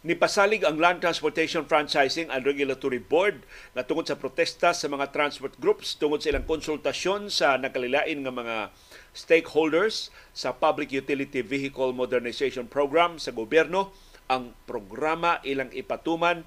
Nipasalig 0.07 0.63
ang 0.63 0.79
Land 0.79 1.03
Transportation 1.03 1.67
Franchising 1.67 2.31
and 2.31 2.47
Regulatory 2.47 3.03
Board 3.03 3.43
na 3.75 3.83
tungod 3.83 4.07
sa 4.07 4.15
protesta 4.15 4.71
sa 4.71 4.87
mga 4.87 5.11
transport 5.11 5.59
groups 5.59 5.99
tungod 5.99 6.23
sa 6.23 6.31
ilang 6.31 6.47
konsultasyon 6.47 7.27
sa 7.27 7.59
nakalilain 7.59 8.23
nga 8.23 8.31
mga 8.31 8.71
stakeholders 9.11 10.15
sa 10.31 10.55
Public 10.55 10.95
Utility 10.95 11.43
Vehicle 11.43 11.91
Modernization 11.91 12.71
Program 12.71 13.19
sa 13.19 13.35
gobyerno 13.35 13.91
ang 14.31 14.55
programa 14.63 15.43
ilang 15.43 15.75
ipatuman 15.75 16.47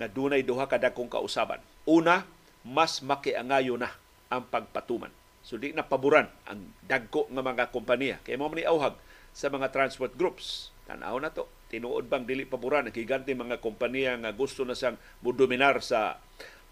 na 0.00 0.08
dunay 0.08 0.40
duha 0.40 0.64
ka 0.64 0.80
dagkong 0.80 1.12
kausaban. 1.12 1.60
Una, 1.84 2.24
mas 2.64 3.04
makiangayo 3.04 3.76
na 3.76 3.92
ang 4.32 4.48
pagpatuman. 4.48 5.12
So 5.44 5.60
di 5.60 5.76
na 5.76 5.84
paboran 5.84 6.32
ang 6.48 6.72
dagko 6.88 7.28
nga 7.28 7.44
mga 7.44 7.68
kompanya. 7.68 8.16
Kaya 8.24 8.40
mo 8.40 8.48
ni 8.48 8.64
auhag 8.64 8.96
sa 9.36 9.52
mga 9.52 9.76
transport 9.76 10.16
groups. 10.16 10.72
Tanaw 10.88 11.20
na 11.20 11.28
to 11.28 11.57
tinuod 11.68 12.08
bang 12.08 12.24
dili 12.24 12.48
paboran 12.48 12.88
ang 12.88 12.96
gigante 12.96 13.32
mga 13.36 13.60
kompanya 13.60 14.16
nga 14.16 14.32
gusto 14.32 14.64
na 14.64 14.76
sang 14.76 14.96
mudominar 15.20 15.80
sa 15.84 16.16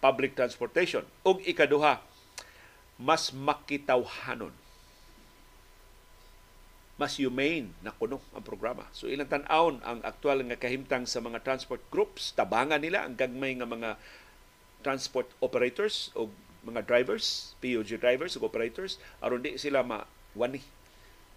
public 0.00 0.32
transportation 0.32 1.04
ug 1.24 1.40
ikaduha 1.44 2.00
mas 2.96 3.32
makitawhanon 3.32 4.52
mas 6.96 7.20
humane 7.20 7.68
na 7.84 7.92
kuno 7.92 8.24
ang 8.32 8.40
programa. 8.40 8.88
So 8.96 9.04
ilang 9.04 9.28
tan-awon 9.28 9.84
ang 9.84 10.00
aktual 10.00 10.40
nga 10.48 10.56
kahimtang 10.56 11.04
sa 11.04 11.20
mga 11.20 11.44
transport 11.44 11.84
groups, 11.92 12.32
tabangan 12.32 12.80
nila 12.80 13.04
ang 13.04 13.12
gagmay 13.12 13.52
nga 13.60 13.68
mga 13.68 14.00
transport 14.80 15.28
operators 15.44 16.08
o 16.16 16.32
mga 16.64 16.88
drivers, 16.88 17.52
POG 17.60 18.00
drivers 18.00 18.34
o 18.34 18.42
operators 18.42 18.96
aron 19.20 19.44
di 19.44 19.60
sila 19.60 19.84
mawani 19.84 20.64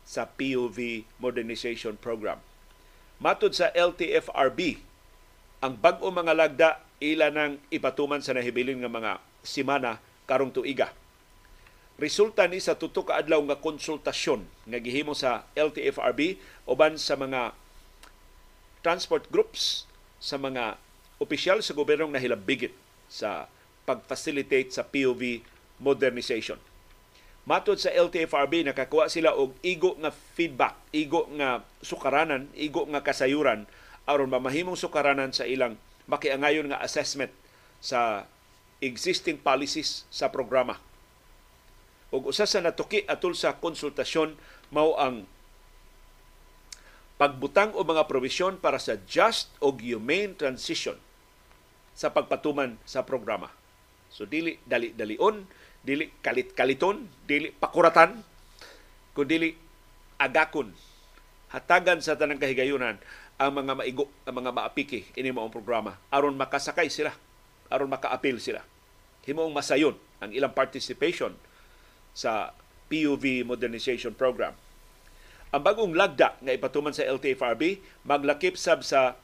sa 0.08 0.26
POV 0.26 1.06
modernization 1.20 2.00
program. 2.00 2.40
Matod 3.20 3.52
sa 3.52 3.68
LTFRB, 3.76 4.80
ang 5.60 5.76
bag-o 5.76 6.08
mga 6.08 6.34
lagda 6.34 6.70
ila 7.04 7.28
nang 7.28 7.60
ipatuman 7.68 8.24
sa 8.24 8.32
nahibilin 8.32 8.80
nga 8.80 8.92
mga 8.92 9.12
simana 9.44 10.00
karong 10.24 10.52
tuiga 10.56 10.92
resulta 12.00 12.48
ni 12.48 12.64
sa 12.64 12.80
tuto 12.80 13.04
ka 13.04 13.20
adlaw 13.20 13.44
nga 13.44 13.60
konsultasyon 13.60 14.48
nga 14.72 14.80
gihimo 14.80 15.12
sa 15.12 15.44
LTFRB 15.52 16.40
uban 16.64 16.96
sa 16.96 17.20
mga 17.20 17.52
transport 18.80 19.28
groups 19.28 19.84
sa 20.24 20.40
mga 20.40 20.80
opisyal 21.20 21.60
sa 21.60 21.76
gobyernong 21.76 22.16
nahilabigit 22.16 22.72
sa 23.12 23.52
pag-facilitate 23.84 24.72
sa 24.72 24.88
POV 24.88 25.44
modernization. 25.84 26.56
Matod 27.50 27.82
sa 27.82 27.90
LTFRB, 27.90 28.70
nakakuha 28.70 29.10
sila 29.10 29.34
og 29.34 29.58
igo 29.66 29.98
nga 29.98 30.14
feedback, 30.14 30.78
igo 30.94 31.26
nga 31.34 31.66
sukaranan, 31.82 32.46
igo 32.54 32.86
nga 32.86 33.02
kasayuran 33.02 33.66
aron 34.06 34.30
mamahimong 34.30 34.78
sukaranan 34.78 35.34
sa 35.34 35.50
ilang 35.50 35.74
makiangayon 36.06 36.70
nga 36.70 36.82
assessment 36.86 37.34
sa 37.82 38.30
existing 38.86 39.42
policies 39.42 40.06
sa 40.14 40.30
programa 40.30 40.78
ug 42.10 42.34
usa 42.34 42.50
sa 42.50 42.58
natuki 42.58 43.06
atul 43.06 43.38
sa 43.38 43.58
konsultasyon 43.62 44.34
mao 44.74 44.98
ang 44.98 45.30
pagbutang 47.22 47.76
o 47.78 47.86
mga 47.86 48.10
provision 48.10 48.58
para 48.58 48.82
sa 48.82 48.98
just 49.06 49.54
o 49.62 49.70
humane 49.70 50.34
transition 50.34 50.98
sa 51.94 52.10
pagpatuman 52.10 52.80
sa 52.88 53.04
programa. 53.04 53.52
So 54.10 54.24
dili 54.24 54.58
dali-dalion, 54.66 55.46
dili 55.84 56.12
kalit-kaliton, 56.20 57.08
dili 57.26 57.52
pakuratan, 57.56 58.20
kundi 59.16 59.56
agakon 60.20 60.76
hatagan 61.50 62.04
sa 62.04 62.20
tanang 62.20 62.38
kahigayunan 62.38 63.00
ang 63.40 63.52
mga 63.56 63.74
maigo, 63.80 64.12
ang 64.28 64.36
mga 64.36 64.52
maapiki 64.52 65.08
ini 65.16 65.32
maong 65.32 65.50
programa 65.50 65.96
aron 66.12 66.36
makasakay 66.36 66.92
sila, 66.92 67.16
aron 67.72 67.88
makaapil 67.88 68.38
sila. 68.38 68.62
Himoong 69.24 69.56
masayon 69.56 69.96
ang 70.20 70.36
ilang 70.36 70.52
participation 70.52 71.34
sa 72.12 72.52
PUV 72.92 73.48
Modernization 73.48 74.12
Program. 74.12 74.52
Ang 75.50 75.62
bagong 75.64 75.96
lagda 75.96 76.36
nga 76.38 76.54
ipatuman 76.54 76.94
sa 76.94 77.08
LTFRB 77.08 77.82
maglakip 78.06 78.60
sab 78.60 78.84
sa 78.86 79.18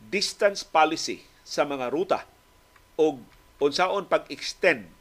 distance 0.00 0.64
policy 0.66 1.22
sa 1.46 1.62
mga 1.62 1.92
ruta 1.92 2.26
o 2.98 3.20
unsaon 3.60 4.08
pag-extend 4.08 4.95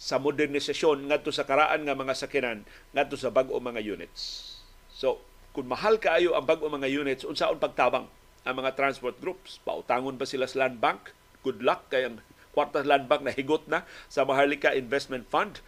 sa 0.00 0.16
modernisasyon 0.16 1.12
ngadto 1.12 1.28
sa 1.28 1.44
karaan 1.44 1.84
nga 1.84 1.92
mga 1.92 2.16
sakinan 2.16 2.64
ngadto 2.96 3.20
sa 3.20 3.28
bag-o 3.28 3.60
mga 3.60 3.84
units. 3.84 4.56
So, 4.88 5.20
kung 5.52 5.68
mahal 5.68 6.00
kaayo 6.00 6.32
ang 6.32 6.48
bag-o 6.48 6.72
mga 6.72 6.88
units, 6.88 7.28
unsaon 7.28 7.60
pagtabang 7.60 8.08
ang 8.48 8.54
mga 8.56 8.80
transport 8.80 9.20
groups? 9.20 9.60
Pautangon 9.60 10.16
ba 10.16 10.24
sila 10.24 10.48
sa 10.48 10.64
land 10.64 10.80
bank? 10.80 11.12
Good 11.44 11.60
luck 11.60 11.92
kay 11.92 12.08
ang 12.08 12.24
kwartas 12.56 12.88
land 12.88 13.12
bank 13.12 13.28
na 13.28 13.36
higot 13.36 13.68
na 13.68 13.84
sa 14.08 14.24
Maharlika 14.24 14.72
Investment 14.72 15.28
Fund 15.28 15.60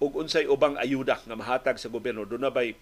ug 0.00 0.16
unsay 0.16 0.48
ubang 0.48 0.80
ayuda 0.80 1.20
nga 1.26 1.36
mahatag 1.36 1.76
sa 1.76 1.92
gobyerno 1.92 2.24
do 2.24 2.40
na 2.40 2.48
bay 2.48 2.72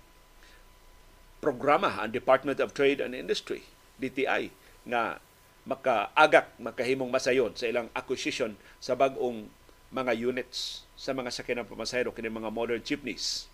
programa 1.42 1.98
ang 1.98 2.14
Department 2.14 2.62
of 2.62 2.70
Trade 2.76 3.02
and 3.02 3.16
Industry 3.16 3.66
DTI 3.98 4.54
nga 4.86 5.18
makaagak 5.66 6.54
makahimong 6.62 7.10
masayon 7.10 7.52
sa 7.58 7.66
ilang 7.66 7.90
acquisition 7.92 8.54
sa 8.78 8.94
bag-ong 8.94 9.50
mga 9.94 10.12
units 10.16 10.84
sa 10.98 11.16
mga 11.16 11.32
sakyanan 11.32 11.68
pamasahero 11.68 12.12
kini 12.12 12.28
mga 12.28 12.52
modern 12.52 12.82
jeepneys. 12.84 13.48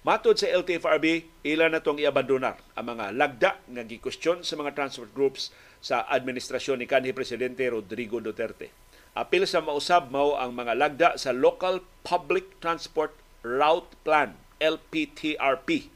Matod 0.00 0.40
sa 0.40 0.48
LTFRB, 0.48 1.28
ila 1.44 1.68
na 1.68 1.84
itong 1.84 2.00
iabandonar 2.00 2.56
ang 2.72 2.86
mga 2.96 3.12
lagda 3.12 3.50
nga 3.60 3.82
gikwestiyon 3.84 4.40
sa 4.40 4.56
mga 4.56 4.72
transport 4.72 5.12
groups 5.12 5.52
sa 5.84 6.08
administrasyon 6.08 6.80
ni 6.80 6.88
kanhi 6.88 7.12
Presidente 7.12 7.68
Rodrigo 7.68 8.16
Duterte 8.16 8.72
Apil 9.10 9.42
sa 9.42 9.58
mausab 9.58 10.14
mao 10.14 10.38
ang 10.38 10.54
mga 10.54 10.78
lagda 10.78 11.08
sa 11.18 11.34
Local 11.34 11.82
Public 12.06 12.62
Transport 12.62 13.10
Route 13.42 13.90
Plan 14.06 14.38
LPTRP. 14.62 15.90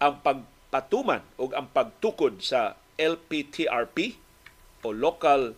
Ang 0.00 0.24
pagpatuman 0.24 1.20
o 1.36 1.52
ang 1.52 1.68
pagtukod 1.68 2.40
sa 2.40 2.80
LPTRP 2.96 4.16
o 4.80 4.88
Local 4.88 5.52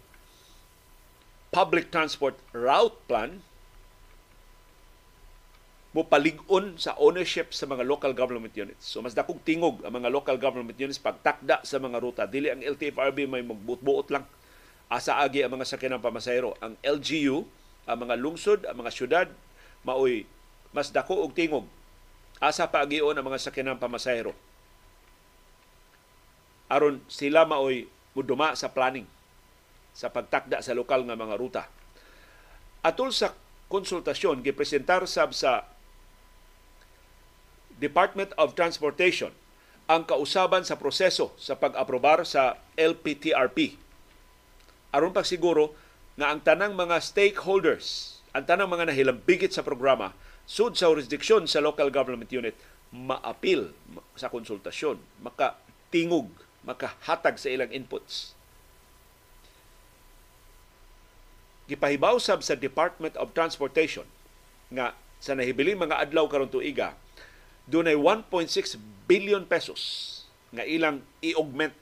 Public 1.52 1.92
Transport 1.92 2.40
Route 2.56 2.96
Plan 3.04 3.44
mo 5.92 6.08
palig-on 6.08 6.80
sa 6.80 6.96
ownership 6.96 7.52
sa 7.52 7.68
mga 7.68 7.84
local 7.84 8.16
government 8.16 8.56
units. 8.56 8.88
So 8.88 9.04
mas 9.04 9.12
dakong 9.12 9.44
tingog 9.44 9.84
ang 9.84 9.92
mga 9.92 10.08
local 10.08 10.40
government 10.40 10.80
units 10.80 10.96
pagtakda 10.96 11.60
sa 11.60 11.76
mga 11.76 12.00
ruta. 12.00 12.24
Dili 12.24 12.48
ang 12.48 12.64
LTFRB 12.64 13.28
may 13.28 13.44
magbuot-buot 13.44 14.08
lang 14.08 14.24
asa 14.88 15.20
agi 15.20 15.44
ang 15.44 15.52
mga 15.52 15.68
sakyanan 15.68 16.00
pamasahero. 16.00 16.56
Ang 16.64 16.80
LGU, 16.80 17.44
ang 17.84 17.98
mga 18.00 18.16
lungsod, 18.16 18.64
ang 18.64 18.76
mga 18.80 18.92
syudad, 18.92 19.28
maoy 19.84 20.24
mas 20.72 20.88
dako 20.88 21.20
og 21.20 21.36
tingog. 21.36 21.68
Asa 22.40 22.64
paagion 22.64 23.12
ang 23.12 23.28
mga 23.28 23.40
sakyanan 23.40 23.76
pamasahero. 23.76 24.32
Aron 26.72 27.04
sila 27.12 27.44
maoy 27.44 27.88
muduma 28.16 28.56
sa 28.56 28.72
planning 28.72 29.04
sa 29.92 30.08
pagtakda 30.08 30.64
sa 30.64 30.76
lokal 30.76 31.04
nga 31.04 31.16
mga 31.16 31.36
ruta. 31.36 31.62
Atol 32.82 33.12
sa 33.14 33.36
konsultasyon 33.68 34.44
gipresentar 34.44 35.04
sab 35.08 35.32
sa 35.36 35.68
Department 37.78 38.34
of 38.36 38.52
Transportation 38.58 39.32
ang 39.86 40.04
kausaban 40.08 40.62
sa 40.62 40.78
proseso 40.78 41.34
sa 41.36 41.58
pag-aprobar 41.58 42.22
sa 42.22 42.60
LPTRP 42.78 43.82
aron 44.92 45.10
pa 45.16 45.24
siguro 45.24 45.72
nga 46.20 46.28
ang 46.28 46.44
tanang 46.44 46.76
mga 46.76 47.00
stakeholders, 47.00 48.20
ang 48.36 48.44
tanang 48.44 48.68
mga 48.68 48.92
nahilambigit 48.92 49.48
sa 49.48 49.64
programa, 49.64 50.12
sud 50.44 50.76
sa 50.76 50.92
jurisdiksyon 50.92 51.48
sa 51.48 51.64
local 51.64 51.88
government 51.88 52.28
unit, 52.28 52.52
maapil 52.92 53.72
sa 54.12 54.28
konsultasyon, 54.28 55.00
makatingog, 55.24 56.28
makahatag 56.68 57.40
sa 57.40 57.48
ilang 57.48 57.72
inputs. 57.72 58.36
Gipahibaw 61.72 62.20
sab 62.20 62.44
sa 62.44 62.52
Department 62.52 63.16
of 63.16 63.32
Transportation 63.32 64.04
nga 64.68 64.92
sa 65.16 65.32
nahibiling 65.32 65.80
mga 65.80 66.04
adlaw 66.04 66.28
karon 66.28 66.52
tuiga, 66.52 66.92
dunay 67.64 67.96
1.6 67.96 68.76
billion 69.08 69.48
pesos 69.48 69.80
nga 70.52 70.68
ilang 70.68 71.00
i-augment 71.24 71.72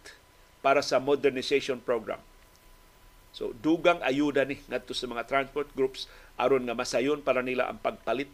para 0.62 0.78
sa 0.78 1.02
modernization 1.02 1.82
program. 1.82 2.22
So 3.34 3.50
dugang 3.58 3.98
ayuda 4.06 4.46
ni 4.46 4.62
ngadto 4.70 4.94
sa 4.94 5.10
mga 5.10 5.26
transport 5.26 5.66
groups 5.74 6.06
aron 6.38 6.70
nga 6.70 6.78
masayon 6.78 7.26
para 7.26 7.42
nila 7.42 7.66
ang 7.66 7.82
pagpalit 7.82 8.30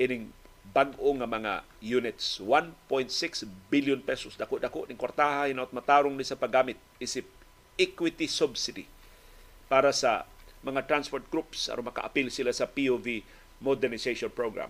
ining 0.00 0.32
bag-o 0.72 1.12
nga 1.20 1.28
mga 1.28 1.52
units 1.84 2.40
1.6 2.40 3.44
billion 3.70 4.00
pesos 4.00 4.34
dako-dako 4.34 4.88
ning 4.88 4.98
kwartaha 4.98 5.46
hinaut 5.46 5.70
matarong 5.70 6.16
ni 6.16 6.26
sa 6.26 6.34
paggamit 6.40 6.76
isip 6.98 7.28
equity 7.78 8.26
subsidy 8.26 8.84
para 9.70 9.94
sa 9.94 10.26
mga 10.66 10.90
transport 10.90 11.22
groups 11.30 11.70
aron 11.70 11.86
makaapil 11.86 12.26
sila 12.26 12.50
sa 12.50 12.66
POV 12.66 13.22
modernization 13.62 14.28
program. 14.28 14.68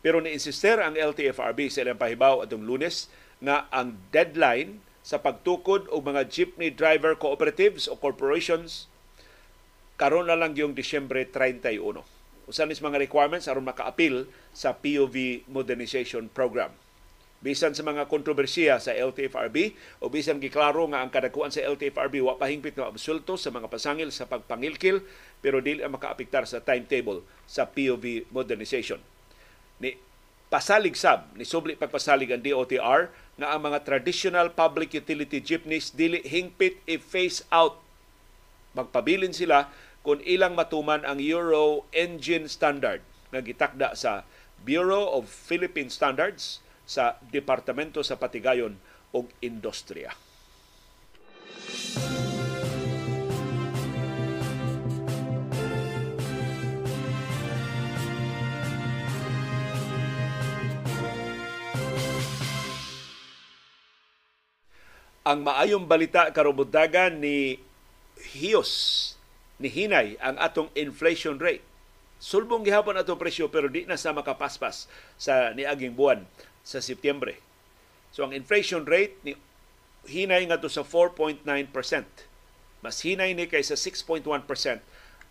Pero 0.00 0.24
ni-insister 0.24 0.80
ang 0.80 0.96
LTFRB 0.96 1.68
sa 1.68 1.84
ilang 1.84 2.00
pahibaw 2.00 2.40
atong 2.40 2.64
lunes 2.64 3.12
nga 3.44 3.68
ang 3.68 4.00
deadline 4.08 4.80
sa 5.04 5.20
pagtukod 5.20 5.86
og 5.92 6.00
mga 6.08 6.26
jeepney 6.32 6.72
driver 6.72 7.12
cooperatives 7.14 7.86
o 7.86 7.94
corporations 7.94 8.88
karon 9.98 10.30
na 10.30 10.38
lang 10.38 10.54
yung 10.54 10.72
Disyembre 10.72 11.26
31. 11.26 12.06
Usa 12.48 12.64
nis 12.64 12.80
mga 12.80 13.02
requirements 13.02 13.50
aron 13.50 13.66
makaapil 13.66 14.24
sa 14.56 14.72
POV 14.72 15.44
modernization 15.50 16.30
program. 16.32 16.72
Bisan 17.38 17.70
sa 17.70 17.86
mga 17.86 18.10
kontrobersiya 18.10 18.82
sa 18.82 18.90
LTFRB 18.90 19.70
o 20.02 20.10
bisan 20.10 20.42
giklaro 20.42 20.90
nga 20.90 21.06
ang 21.06 21.10
kadakuan 21.10 21.54
sa 21.54 21.62
LTFRB 21.62 22.18
wa 22.18 22.34
pahingpit 22.34 22.74
nga 22.74 22.90
absulto 22.90 23.38
sa 23.38 23.54
mga 23.54 23.70
pasangil 23.70 24.10
sa 24.10 24.26
pagpangilkil 24.26 25.06
pero 25.38 25.62
dili 25.62 25.86
makaapektar 25.86 26.50
sa 26.50 26.58
timetable 26.58 27.22
sa 27.46 27.70
POV 27.70 28.26
modernization. 28.34 28.98
Ni 29.78 29.94
pasalig 30.50 30.98
sab 30.98 31.30
ni 31.38 31.46
subli 31.46 31.78
pagpasalig 31.78 32.34
ang 32.34 32.42
DOTR 32.42 33.06
nga 33.38 33.54
ang 33.54 33.60
mga 33.62 33.86
traditional 33.86 34.50
public 34.50 34.90
utility 34.98 35.38
jeepneys 35.38 35.94
dili 35.94 36.18
hingpit 36.26 36.82
i-phase 36.90 37.46
out 37.54 37.78
magpabilin 38.74 39.30
sila 39.30 39.70
kung 40.02 40.18
ilang 40.26 40.58
matuman 40.58 41.06
ang 41.06 41.22
Euro 41.22 41.86
engine 41.94 42.50
standard 42.50 43.04
nga 43.30 43.44
gitakda 43.44 43.94
sa 43.94 44.26
Bureau 44.64 45.14
of 45.14 45.30
Philippine 45.30 45.92
Standards 45.92 46.64
sa 46.88 47.20
Departamento 47.28 48.00
sa 48.00 48.16
Patigayon 48.16 48.72
ug 49.12 49.28
Industriya. 49.44 50.16
ang 65.28 65.44
maayong 65.44 65.84
balita 65.84 66.32
karubuntagan 66.32 67.20
ni 67.20 67.60
Hios 68.32 69.12
ni 69.60 69.68
Hinay 69.68 70.16
ang 70.24 70.40
atong 70.40 70.72
inflation 70.72 71.36
rate. 71.36 71.60
Sulbong 72.16 72.64
gihapon 72.64 72.96
atong 72.96 73.20
presyo 73.20 73.52
pero 73.52 73.68
di 73.68 73.84
na 73.84 74.00
sa 74.00 74.16
makapaspas 74.16 74.88
sa 75.20 75.52
niaging 75.52 75.92
buwan 75.92 76.24
sa 76.68 76.84
Setyembre. 76.84 77.40
So 78.12 78.28
ang 78.28 78.36
inflation 78.36 78.84
rate 78.84 79.16
ni 79.24 79.32
hinay 80.04 80.44
nga 80.44 80.60
to 80.60 80.68
sa 80.68 80.84
4.9%. 80.84 81.48
Mas 82.84 83.00
hinay 83.00 83.32
ni 83.32 83.48
kaysa 83.48 83.72
6.1% 83.72 84.28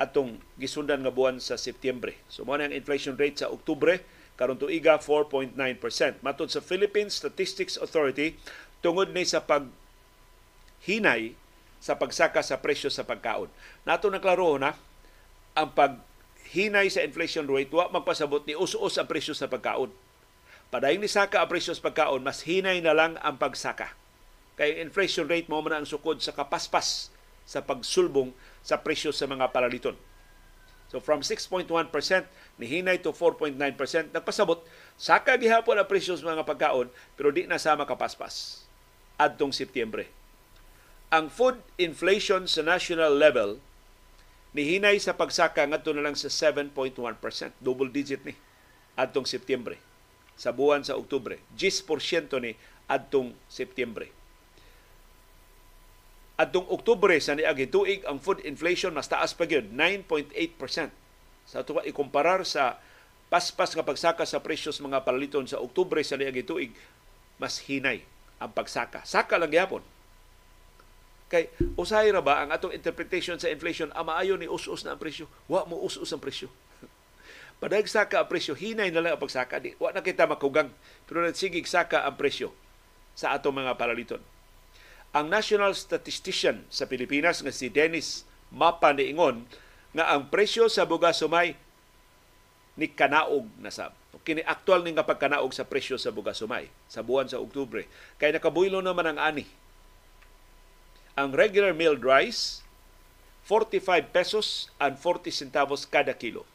atong 0.01 0.41
gisundan 0.57 1.05
nga 1.05 1.13
buwan 1.13 1.37
sa 1.37 1.61
Setyembre. 1.61 2.17
So 2.25 2.41
mo 2.41 2.57
ang 2.57 2.73
inflation 2.73 3.13
rate 3.13 3.45
sa 3.45 3.53
Oktubre 3.53 4.01
karon 4.37 4.57
tuiga 4.57 4.97
4.9%. 4.97 5.53
Matod 6.25 6.49
sa 6.49 6.61
Philippine 6.61 7.13
Statistics 7.13 7.77
Authority 7.77 8.37
tungod 8.81 9.13
ni 9.13 9.25
sa 9.25 9.45
pag 9.45 9.69
hinay 10.85 11.33
sa 11.77 11.97
pagsaka 11.97 12.41
sa 12.41 12.61
presyo 12.61 12.89
sa 12.89 13.05
pagkaon. 13.05 13.49
Nato 13.85 14.09
na 14.09 14.21
klaro 14.21 14.57
na 14.57 14.73
ang 15.57 15.73
paghinay 15.73 16.89
sa 16.89 17.01
inflation 17.01 17.49
rate 17.49 17.73
wa 17.73 17.89
magpasabot 17.89 18.45
ni 18.45 18.53
us-us 18.53 18.97
ang 19.01 19.09
presyo 19.09 19.33
sa 19.33 19.49
pagkaon. 19.49 19.89
Padayon 20.67 20.99
ni 20.99 21.07
saka 21.07 21.39
ang 21.39 21.47
presyo 21.47 21.71
sa 21.71 21.87
pagkaon, 21.87 22.19
mas 22.19 22.43
hinay 22.43 22.83
na 22.83 22.91
lang 22.91 23.15
ang 23.23 23.39
pagsaka. 23.39 23.95
Kay 24.59 24.83
inflation 24.83 25.29
rate 25.29 25.47
mo 25.47 25.63
man 25.63 25.79
ang 25.79 25.87
sukod 25.87 26.19
sa 26.19 26.35
kapaspas 26.35 27.13
sa 27.47 27.63
pagsulbong 27.63 28.35
sa 28.59 28.83
presyo 28.83 29.15
sa 29.15 29.29
mga 29.29 29.55
palaliton. 29.55 29.95
So 30.91 30.99
from 30.99 31.23
6.1% 31.23 31.67
ni 32.59 32.65
hinay 32.67 32.99
to 32.99 33.15
4.9%, 33.15 33.55
nagpasabot 34.11 34.59
saka 34.99 35.39
gihapon 35.39 35.79
ang 35.79 35.87
presyo 35.87 36.19
sa 36.19 36.35
mga 36.35 36.43
pagkaon 36.43 36.91
pero 37.15 37.31
di 37.31 37.47
na 37.47 37.59
sama 37.59 37.87
kapaspas. 37.87 38.67
Adtong 39.15 39.55
Setyembre 39.55 40.17
ang 41.07 41.31
food 41.31 41.63
inflation 41.79 42.51
sa 42.51 42.59
national 42.59 43.15
level 43.15 43.63
nihinay 44.51 44.99
sa 44.99 45.15
pagsaka 45.15 45.63
ngadto 45.63 45.95
na 45.95 46.03
lang 46.03 46.19
sa 46.19 46.27
7.1%, 46.27 46.75
double 47.63 47.87
digit 47.87 48.19
ni 48.27 48.35
adtong 48.99 49.23
Setyembre 49.23 49.86
sa 50.37 50.53
buwan 50.53 50.85
sa 50.85 50.95
Oktubre. 50.95 51.41
10% 51.57 52.29
ni 52.39 52.53
adtong 52.87 53.35
Setyembre. 53.49 54.13
Adtong 56.37 56.69
Oktubre 56.69 57.17
sa 57.17 57.33
niagi 57.33 57.65
tuig 57.65 58.05
ang 58.05 58.21
food 58.21 58.45
inflation 58.45 58.93
mas 58.93 59.09
taas 59.09 59.33
pa 59.33 59.49
gyud 59.49 59.73
9.8%. 59.73 60.93
Sa 61.49 61.65
tuwa 61.65 61.81
ikumparar 61.83 62.45
sa 62.45 62.77
paspas 63.27 63.73
nga 63.73 63.83
pagsaka 63.83 64.23
sa 64.23 64.39
presyo 64.39 64.69
sa 64.69 64.85
mga 64.85 65.01
palaliton 65.01 65.49
sa 65.49 65.57
Oktubre 65.57 65.99
sa 66.05 66.15
niagi 66.15 66.45
tuig 66.45 66.71
mas 67.41 67.57
hinay 67.65 68.05
ang 68.37 68.53
pagsaka. 68.53 69.01
Saka 69.03 69.41
lang 69.41 69.49
gyapon 69.49 69.81
Kay 71.27 71.51
usahay 71.75 72.07
ra 72.07 72.23
ba 72.23 72.39
ang 72.39 72.55
atong 72.55 72.71
interpretation 72.71 73.35
sa 73.35 73.51
inflation 73.51 73.91
ang 73.91 74.07
maayo 74.07 74.39
ni 74.39 74.47
us-us 74.47 74.87
na 74.87 74.95
ang 74.95 74.99
presyo. 74.99 75.27
Wa 75.51 75.67
mo 75.67 75.83
us-us 75.83 76.07
ang 76.15 76.23
presyo. 76.23 76.47
Padag 77.57 77.89
saka 77.89 78.21
ang 78.21 78.29
presyo, 78.29 78.53
hinay 78.53 78.93
na 78.93 79.01
lang 79.01 79.17
ang 79.17 79.21
pagsaka. 79.21 79.57
Di, 79.57 79.73
wa 79.81 79.89
na 79.89 80.05
kita 80.05 80.29
makugang. 80.29 80.69
Pero 81.09 81.25
nagsigig 81.25 81.65
saka 81.65 82.05
ang 82.05 82.13
presyo 82.13 82.53
sa 83.17 83.33
atong 83.33 83.57
mga 83.57 83.73
paraliton. 83.81 84.21
Ang 85.15 85.33
National 85.33 85.73
Statistician 85.73 86.67
sa 86.69 86.85
Pilipinas 86.85 87.41
nga 87.41 87.49
si 87.49 87.73
Dennis 87.73 88.27
Mapa 88.53 88.93
niingon 88.93 89.43
nga 89.91 90.13
ang 90.13 90.29
presyo 90.29 90.69
sa 90.69 90.85
bugas 90.85 91.19
sumay 91.19 91.57
ni 92.77 92.87
kanaog 92.87 93.49
na 93.57 93.73
sab. 93.73 93.91
Kini 94.21 94.43
aktual 94.45 94.83
ni 94.83 94.93
nga 94.93 95.07
pagkanaog 95.07 95.49
sa 95.55 95.65
presyo 95.65 95.97
sa 95.97 96.13
bugas 96.13 96.37
sumay 96.37 96.69
sa 96.85 97.01
buwan 97.01 97.25
sa 97.25 97.41
Oktubre. 97.41 97.89
Kay 98.21 98.35
nakabuylo 98.35 98.79
naman 98.79 99.09
ang 99.09 99.19
ani 99.19 99.47
ang 101.17 101.33
regular 101.33 101.73
milled 101.73 102.05
rice, 102.05 102.61
45 103.49 104.13
pesos 104.13 104.69
and 104.77 105.01
40 105.01 105.33
centavos 105.33 105.89
kada 105.89 106.13
kilo. 106.13 106.45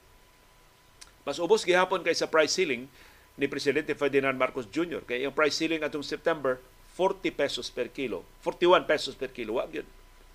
Mas 1.22 1.38
ubos 1.38 1.62
gihapon 1.62 2.02
kay 2.02 2.14
sa 2.14 2.26
price 2.26 2.54
ceiling 2.54 2.90
ni 3.38 3.46
Presidente 3.46 3.94
Ferdinand 3.94 4.34
Marcos 4.34 4.68
Jr. 4.68 5.06
Kay 5.06 5.24
ang 5.24 5.34
price 5.34 5.56
ceiling 5.56 5.82
atong 5.86 6.04
September, 6.04 6.58
40 6.98 7.32
pesos 7.32 7.72
per 7.72 7.88
kilo. 7.88 8.26
41 8.44 8.84
pesos 8.84 9.14
per 9.16 9.32
kilo. 9.32 9.56
Wa 9.56 9.70
gyud. 9.70 9.86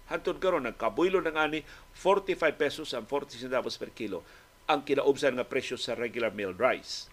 Hantod 0.07 0.39
karon 0.39 0.63
nagkabuylo 0.63 1.19
ng 1.19 1.35
ani 1.35 1.59
45 1.91 2.55
pesos 2.55 2.95
and 2.95 3.05
40 3.11 3.43
centavos 3.43 3.75
per 3.75 3.91
kilo 3.91 4.23
ang 4.67 4.83
kinaubsan 4.83 5.39
nga 5.39 5.47
presyo 5.47 5.79
sa 5.79 5.95
regular 5.95 6.31
milled 6.35 6.59
rice. 6.59 7.07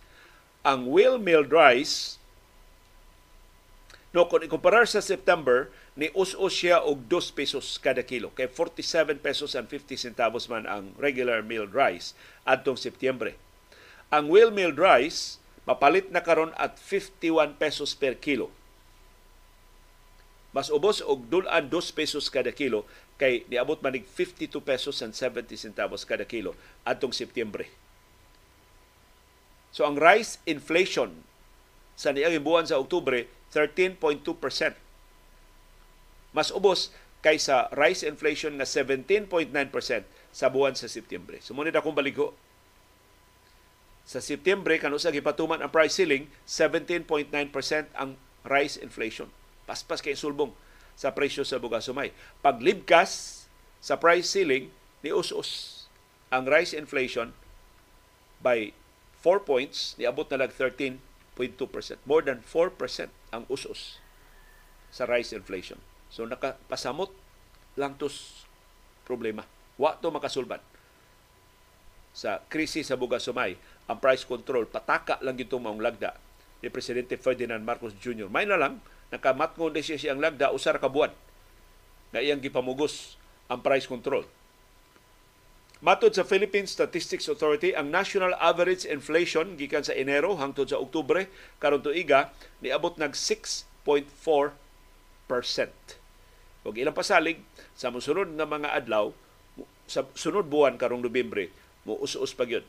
Ang 0.66 0.90
wheel 0.90 1.22
milled 1.22 1.54
rice 1.54 2.18
no 4.14 4.30
kung 4.30 4.46
ikumparar 4.46 4.86
sa 4.86 5.02
September 5.02 5.70
ni 5.98 6.10
us-us 6.14 6.54
siya 6.54 6.82
og 6.82 7.06
2 7.10 7.34
pesos 7.34 7.78
kada 7.82 8.02
kilo. 8.02 8.30
Kay 8.34 8.50
47 8.50 9.22
pesos 9.22 9.58
and 9.58 9.66
50 9.66 9.98
centavos 9.98 10.46
man 10.50 10.66
ang 10.66 10.94
regular 10.98 11.42
milled 11.42 11.74
rice 11.74 12.14
adtong 12.46 12.78
Setyembre. 12.78 13.38
Ang 14.14 14.30
wheel 14.30 14.54
milled 14.54 14.78
rice 14.78 15.42
mapalit 15.66 16.06
na 16.14 16.22
karon 16.22 16.54
at 16.54 16.78
51 16.78 17.58
pesos 17.58 17.98
per 17.98 18.14
kilo. 18.22 18.54
Mas 20.54 20.70
ubos 20.70 21.02
og 21.02 21.26
dulan 21.26 21.66
2 21.66 21.98
pesos 21.98 22.30
kada 22.30 22.54
kilo 22.54 22.86
kay 23.18 23.42
niabot 23.50 23.82
man 23.82 23.98
52 23.98 24.54
pesos 24.62 25.02
and 25.02 25.18
70 25.18 25.50
centavos 25.58 26.06
kada 26.06 26.22
kilo 26.22 26.54
adtong 26.86 27.10
Setyembre. 27.10 27.66
So 29.74 29.82
ang 29.82 29.98
rice 29.98 30.38
inflation 30.46 31.26
sa 31.98 32.14
niaging 32.14 32.46
buwan 32.46 32.70
sa 32.70 32.78
Oktubre 32.78 33.26
13.2% 33.50 34.22
mas 36.34 36.54
ubos 36.54 36.94
kaysa 37.18 37.70
rice 37.74 38.06
inflation 38.06 38.54
nga 38.58 38.66
17.9% 38.66 39.50
sa 40.34 40.46
buwan 40.50 40.78
sa 40.78 40.90
Setyembre. 40.90 41.42
Sumunod 41.42 41.74
akong 41.74 41.94
baligo. 41.94 42.34
Sa 44.04 44.20
Setyembre, 44.20 44.76
kano 44.76 45.00
sa 45.00 45.08
gipatuman 45.08 45.64
ang 45.64 45.72
price 45.72 45.96
ceiling, 45.96 46.28
17.9% 46.44 47.32
ang 47.96 48.20
rice 48.44 48.76
inflation. 48.76 49.32
Paspas 49.64 50.04
kay 50.04 50.12
sulbong 50.12 50.52
sa 50.92 51.16
presyo 51.16 51.42
sa 51.42 51.56
bugas 51.56 51.88
sumay. 51.88 52.12
Paglibkas 52.44 53.44
sa 53.80 53.96
price 53.96 54.28
ceiling, 54.28 54.68
ni 55.00 55.12
us-us 55.12 55.84
ang 56.28 56.48
rice 56.48 56.76
inflation 56.76 57.32
by 58.40 58.72
4 59.24 59.40
points, 59.40 59.96
niabot 59.96 60.28
na 60.28 60.44
lang 60.44 60.52
13.2%. 60.52 61.00
More 62.04 62.20
than 62.20 62.44
4% 62.44 63.08
ang 63.32 63.48
us-us 63.48 64.00
sa 64.92 65.08
rice 65.08 65.32
inflation. 65.32 65.80
So 66.12 66.28
nakapasamot 66.28 67.10
lang 67.74 67.96
tos 67.96 68.46
problema. 69.08 69.48
Wa 69.80 69.96
to 69.98 70.12
makasulban. 70.12 70.62
Sa 72.14 72.46
krisis 72.46 72.92
sa 72.92 72.94
bugas 72.94 73.26
sumay, 73.26 73.58
ang 73.88 73.98
price 74.00 74.24
control 74.24 74.64
pataka 74.64 75.20
lang 75.20 75.36
gito 75.36 75.60
maong 75.60 75.80
lagda 75.80 76.16
ni 76.64 76.72
presidente 76.72 77.20
Ferdinand 77.20 77.60
Marcos 77.60 77.92
Jr. 78.00 78.32
May 78.32 78.48
na 78.48 78.56
lang 78.56 78.80
nakamatngon 79.12 79.76
din 79.76 79.84
siya 79.84 80.00
siyang 80.00 80.20
lagda 80.20 80.50
usar 80.50 80.80
ka 80.80 80.88
buwan 80.88 81.12
na 82.14 82.24
iyang 82.24 82.40
gipamugos 82.40 83.20
ang 83.52 83.60
price 83.60 83.84
control. 83.84 84.24
Matod 85.84 86.16
sa 86.16 86.24
Philippine 86.24 86.64
Statistics 86.64 87.28
Authority, 87.28 87.76
ang 87.76 87.92
national 87.92 88.32
average 88.40 88.88
inflation 88.88 89.60
gikan 89.60 89.84
sa 89.84 89.92
Enero 89.92 90.32
hangtod 90.40 90.72
sa 90.72 90.80
Oktubre 90.80 91.28
karon 91.60 91.84
tuiga 91.84 92.32
niabot 92.64 92.96
nag 92.96 93.12
6.4 93.12 93.68
ug 96.64 96.72
ilang 96.80 96.96
pasalig 96.96 97.44
sa 97.76 97.92
mosunod 97.92 98.32
nga 98.32 98.48
mga 98.48 98.72
adlaw 98.72 99.12
sa 99.84 100.08
sunod 100.16 100.48
buwan 100.48 100.80
karong 100.80 101.04
Nobyembre 101.04 101.52
mo 101.84 102.00
us-us 102.00 102.32
pa 102.32 102.48
gyud 102.48 102.64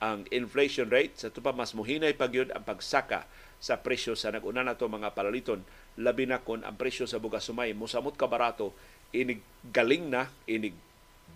ang 0.00 0.26
inflation 0.30 0.90
rate. 0.90 1.14
Sa 1.18 1.28
tupa 1.30 1.54
mas 1.54 1.74
muhinay 1.76 2.14
pa 2.14 2.30
gyud 2.30 2.50
ang 2.54 2.62
pagsaka 2.66 3.26
sa 3.62 3.80
presyo 3.80 4.14
sa 4.18 4.34
naguna 4.34 4.66
nato 4.66 4.84
mga 4.90 5.16
palaliton 5.16 5.64
labi 5.96 6.28
na 6.28 6.42
kon 6.42 6.66
ang 6.66 6.76
presyo 6.76 7.08
sa 7.08 7.16
bugas 7.22 7.48
sumay 7.48 7.72
mosamot 7.72 8.12
ka 8.12 8.28
barato 8.28 8.76
inig 9.14 9.40
galing 9.72 10.10
na 10.10 10.28
inig 10.44 10.76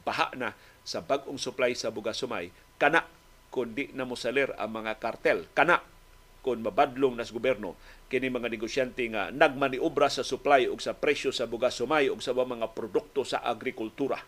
baha 0.05 0.35
na 0.37 0.53
sa 0.85 1.01
bag-ong 1.01 1.41
supply 1.41 1.73
sa 1.73 1.89
bugas 1.89 2.21
sumay 2.21 2.53
kana 2.77 3.07
kundi 3.49 3.91
na 3.97 4.05
mosalir 4.05 4.53
ang 4.61 4.71
mga 4.71 5.01
kartel. 5.01 5.49
Kana 5.57 5.81
kon 6.45 6.63
mabadlong 6.63 7.19
nas 7.19 7.35
gobyerno. 7.35 7.75
Kini 8.09 8.33
mga 8.33 8.49
negosyante 8.49 9.05
nga 9.13 9.29
nagmaniobra 9.33 10.09
sa 10.09 10.25
supply 10.25 10.71
ug 10.71 10.81
sa 10.81 10.97
presyo 10.97 11.35
sa 11.35 11.45
bugas 11.45 11.77
sumay 11.77 12.09
ug 12.09 12.21
sa 12.25 12.33
mga 12.33 12.73
produkto 12.73 13.25
sa 13.25 13.43
agrikultura. 13.45 14.21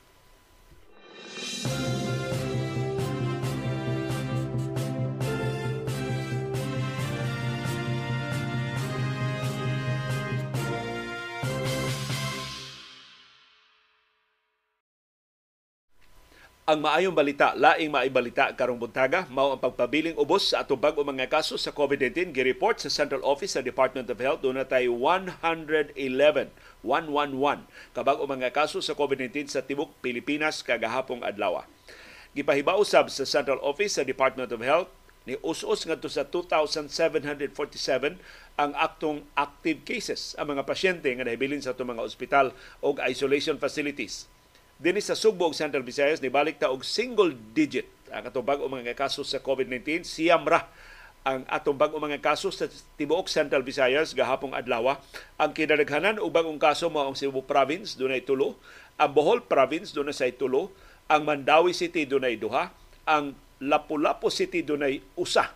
Ang 16.69 16.85
maayong 16.85 17.17
balita, 17.17 17.57
laing 17.57 17.89
maibalita 17.89 18.53
karong 18.53 18.77
buntaga, 18.77 19.25
mao 19.33 19.57
ang 19.57 19.63
pagpabiling 19.65 20.13
ubos 20.21 20.53
sa 20.53 20.61
atong 20.61 20.77
bag-o 20.77 21.01
mga 21.01 21.25
kaso 21.33 21.57
sa 21.57 21.73
COVID-19 21.73 22.37
gi-report 22.37 22.77
sa 22.77 22.93
Central 22.93 23.25
Office 23.25 23.57
sa 23.57 23.65
Department 23.65 24.05
of 24.13 24.21
Health 24.21 24.45
doon 24.45 24.61
na 24.61 24.69
tayo 24.69 24.93
111 24.93 25.97
111 25.97 27.65
kabag-o 27.97 28.29
mga 28.29 28.53
kaso 28.53 28.85
sa 28.85 28.93
COVID-19 28.93 29.49
sa 29.49 29.65
tibok 29.65 29.89
Pilipinas 30.05 30.61
kagahapong 30.61 31.25
adlaw. 31.25 31.65
Gipahibaw 32.37 32.85
usab 32.85 33.09
sa 33.09 33.25
Central 33.25 33.57
Office 33.65 33.97
sa 33.97 34.05
Department 34.05 34.53
of 34.53 34.61
Health 34.61 34.93
ni 35.25 35.41
us-us 35.41 35.89
ngadto 35.89 36.13
sa 36.13 36.29
2,747 36.29 38.21
ang 38.61 38.71
aktong 38.77 39.25
active 39.33 39.81
cases 39.89 40.37
ang 40.37 40.53
mga 40.53 40.69
pasyente 40.69 41.09
nga 41.09 41.25
nahibilin 41.25 41.65
sa 41.65 41.73
itong 41.73 41.97
mga 41.97 42.05
ospital 42.05 42.53
o 42.85 42.93
isolation 43.09 43.57
facilities 43.57 44.29
Dinis 44.81 45.13
sa 45.13 45.17
Sugbo 45.19 45.45
ug 45.45 45.53
Central 45.53 45.85
Visayas 45.85 46.25
nibalik 46.25 46.57
ta 46.57 46.73
og 46.73 46.81
single 46.89 47.37
digit 47.53 47.85
ang 48.09 48.25
atong 48.25 48.49
bag-o 48.49 48.65
mga 48.65 48.97
kaso 48.97 49.21
sa 49.21 49.37
COVID-19 49.37 50.09
siyam 50.09 50.41
ra 50.49 50.73
ang 51.21 51.45
atong 51.53 51.77
bag-o 51.77 52.01
mga 52.01 52.17
kaso 52.25 52.49
sa 52.49 52.65
tibuok 52.97 53.29
Central 53.29 53.61
Visayas 53.61 54.17
gahapong 54.17 54.57
adlaw. 54.57 54.97
Ang 55.37 55.53
kinadaghanan 55.53 56.17
og 56.17 56.33
bag-ong 56.33 56.57
kaso 56.57 56.89
mao 56.89 57.13
ang 57.13 57.13
Cebu 57.13 57.45
Province 57.45 57.93
dunay 57.93 58.25
tulo, 58.25 58.57
ang 58.97 59.13
Bohol 59.13 59.45
Province 59.45 59.93
dunay 59.93 60.17
say 60.17 60.33
tulo, 60.33 60.73
ang 61.13 61.29
Mandawi 61.29 61.77
City 61.77 62.09
dunay 62.09 62.41
duha, 62.41 62.73
ang 63.05 63.37
Lapu-Lapu 63.61 64.33
City 64.33 64.65
dunay 64.65 65.05
usa 65.13 65.53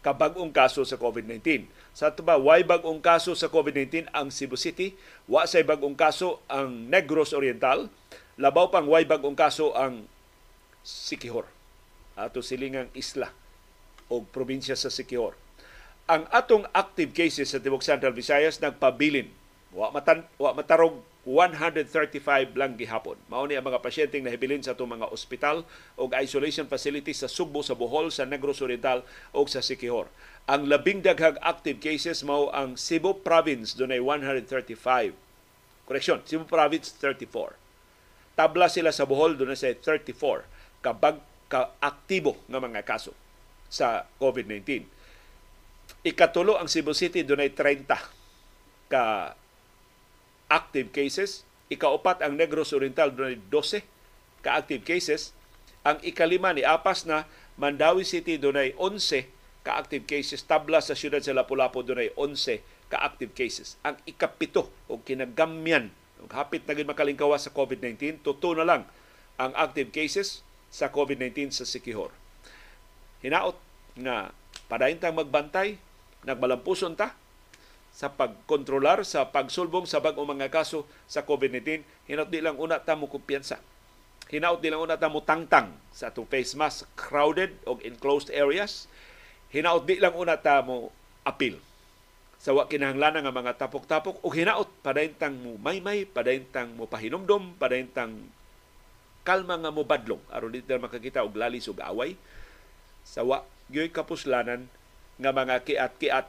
ka 0.00 0.16
bag-ong 0.16 0.52
kaso 0.52 0.80
sa 0.84 0.96
COVID-19. 0.96 1.68
Sa 1.94 2.10
tuba, 2.10 2.34
way 2.34 2.66
bag-ong 2.66 2.98
kaso 2.98 3.38
sa 3.38 3.46
COVID-19 3.46 4.10
ang 4.10 4.26
Cebu 4.26 4.58
City, 4.58 4.98
wa 5.30 5.46
say 5.46 5.62
bag-ong 5.62 5.94
kaso 5.94 6.42
ang 6.50 6.90
Negros 6.90 7.30
Oriental, 7.30 7.86
Labaw 8.34 8.66
pang 8.66 8.90
way 8.90 9.06
bagong 9.06 9.38
kaso 9.38 9.70
ang 9.78 10.10
Sikihor 10.84 11.46
ato 12.14 12.42
silingang 12.46 12.90
isla 12.94 13.30
o 14.06 14.22
probinsya 14.22 14.78
sa 14.78 14.90
Sikihor. 14.90 15.34
Ang 16.06 16.28
atong 16.30 16.68
active 16.70 17.10
cases 17.10 17.50
sa 17.50 17.58
Tibok 17.58 17.82
Central 17.82 18.14
Visayas 18.14 18.60
nagpabilin. 18.62 19.32
Wa, 19.74 19.90
matan, 19.90 20.22
wa 20.38 20.54
matarog 20.54 21.02
135 21.26 22.52
lang 22.54 22.76
gihapon. 22.76 23.16
Mao 23.32 23.48
ni 23.48 23.56
ang 23.56 23.64
mga 23.64 23.80
pasyenteng 23.80 24.22
nahibilin 24.22 24.60
sa 24.60 24.76
atong 24.76 24.92
mga 24.92 25.08
ospital 25.08 25.64
o 25.96 26.06
isolation 26.20 26.68
facilities 26.68 27.24
sa 27.24 27.32
Sugbo, 27.32 27.64
sa 27.64 27.72
Bohol, 27.72 28.12
sa 28.12 28.28
Negros 28.28 28.60
Oriental 28.60 29.02
o 29.32 29.40
sa 29.48 29.64
Sikihor. 29.64 30.06
Ang 30.44 30.68
labing 30.68 31.00
daghang 31.00 31.40
active 31.40 31.80
cases 31.80 32.20
mao 32.20 32.52
ang 32.52 32.76
Cebu 32.76 33.24
Province 33.24 33.72
dunay 33.72 33.96
135. 33.96 35.16
Correction, 35.88 36.20
Cebu 36.24 36.44
Province 36.44 36.92
34 37.00 37.64
tabla 38.34 38.66
sila 38.66 38.90
sa 38.90 39.06
Bohol 39.06 39.38
doon 39.38 39.54
sa 39.54 39.70
34 39.70 40.10
kabag 40.82 41.22
ka 41.46 41.70
aktibo 41.78 42.34
nga 42.50 42.58
mga 42.58 42.82
kaso 42.82 43.14
sa 43.70 44.06
COVID-19. 44.18 44.84
Ikatulo 46.04 46.58
ang 46.58 46.68
Cebu 46.68 46.92
City 46.92 47.22
doon 47.22 47.42
ay 47.42 47.54
30 47.54 47.88
ka 48.90 49.32
active 50.50 50.92
cases. 50.92 51.46
Ikaupat 51.72 52.20
ang 52.20 52.36
Negros 52.36 52.76
Oriental 52.76 53.08
doon 53.14 53.34
ay 53.34 53.38
12 53.48 53.80
ka 54.44 54.60
active 54.60 54.84
cases. 54.84 55.32
Ang 55.86 56.00
ikalima 56.04 56.52
ni 56.52 56.66
apas 56.66 57.08
na 57.08 57.24
Mandawi 57.56 58.04
City 58.04 58.36
doon 58.36 58.60
ay 58.60 58.70
11 58.76 59.30
ka 59.64 59.80
active 59.80 60.04
cases. 60.04 60.44
Tabla 60.44 60.84
sa 60.84 60.92
siyudad 60.92 61.24
sa 61.24 61.32
Lapu-Lapu 61.32 61.80
doon 61.80 62.04
ay 62.04 62.10
11 62.14 62.60
ka 62.92 63.00
active 63.00 63.32
cases. 63.32 63.80
Ang 63.80 63.96
ikapito 64.04 64.68
o 64.86 65.00
kinagamyan 65.00 65.88
hapit 66.30 66.64
na 66.64 66.76
makalingkawa 66.76 67.36
sa 67.36 67.52
COVID-19, 67.52 68.24
tuto 68.24 68.56
na 68.56 68.64
lang 68.64 68.82
ang 69.36 69.52
active 69.58 69.90
cases 69.90 70.40
sa 70.70 70.88
COVID-19 70.88 71.52
sa 71.52 71.66
Sikihor. 71.68 72.14
Hinaot 73.20 73.56
nga 73.98 74.32
padayon 74.70 75.00
tang 75.00 75.16
magbantay, 75.16 75.80
nagmalampuson 76.24 76.96
ta 76.96 77.12
sa 77.94 78.10
pagkontrolar 78.10 79.06
sa 79.06 79.30
pagsulbong 79.30 79.86
sa 79.86 80.02
bag-o 80.02 80.26
mga 80.26 80.50
kaso 80.50 80.82
sa 81.06 81.22
COVID-19, 81.22 81.86
hinaot 82.10 82.26
di 82.26 82.42
lang 82.42 82.58
una 82.58 82.82
ta 82.82 82.98
mo 82.98 83.06
kumpiyansa. 83.06 83.62
Hinaot 84.34 84.58
di 84.58 84.72
lang 84.72 84.82
una 84.82 84.98
ta 84.98 85.06
mo 85.06 85.22
tangtang 85.22 85.70
sa 85.94 86.10
atong 86.10 86.26
face 86.26 86.58
mask 86.58 86.90
crowded 86.98 87.54
o 87.70 87.78
enclosed 87.86 88.34
areas. 88.34 88.90
Hinaot 89.54 89.86
di 89.86 90.02
lang 90.02 90.18
una 90.18 90.34
ta 90.34 90.66
mo 90.66 90.90
appeal 91.22 91.62
sa 92.44 92.52
wa 92.52 92.68
kinahanglan 92.68 93.24
nga 93.24 93.32
mga 93.32 93.56
tapok-tapok 93.56 94.20
o 94.20 94.28
hinaot 94.28 94.68
padayntang 94.84 95.32
mo 95.40 95.56
maymay 95.56 96.04
padayntang 96.04 96.76
mo 96.76 96.84
pahinumdom 96.84 97.56
padayntang 97.56 98.20
kalma 99.24 99.56
nga 99.56 99.72
mo 99.72 99.86
badlong. 99.86 100.20
Aron 100.28 100.52
dito 100.52 100.76
makakita 100.76 101.24
og 101.24 101.32
lalis 101.40 101.64
ug 101.72 101.80
away. 101.80 102.20
Sa 103.06 103.24
wa 103.24 103.40
gyoy 103.72 103.88
kapuslanan 103.88 104.68
nga 105.16 105.30
mga 105.32 105.64
kiat-kiat 105.64 106.28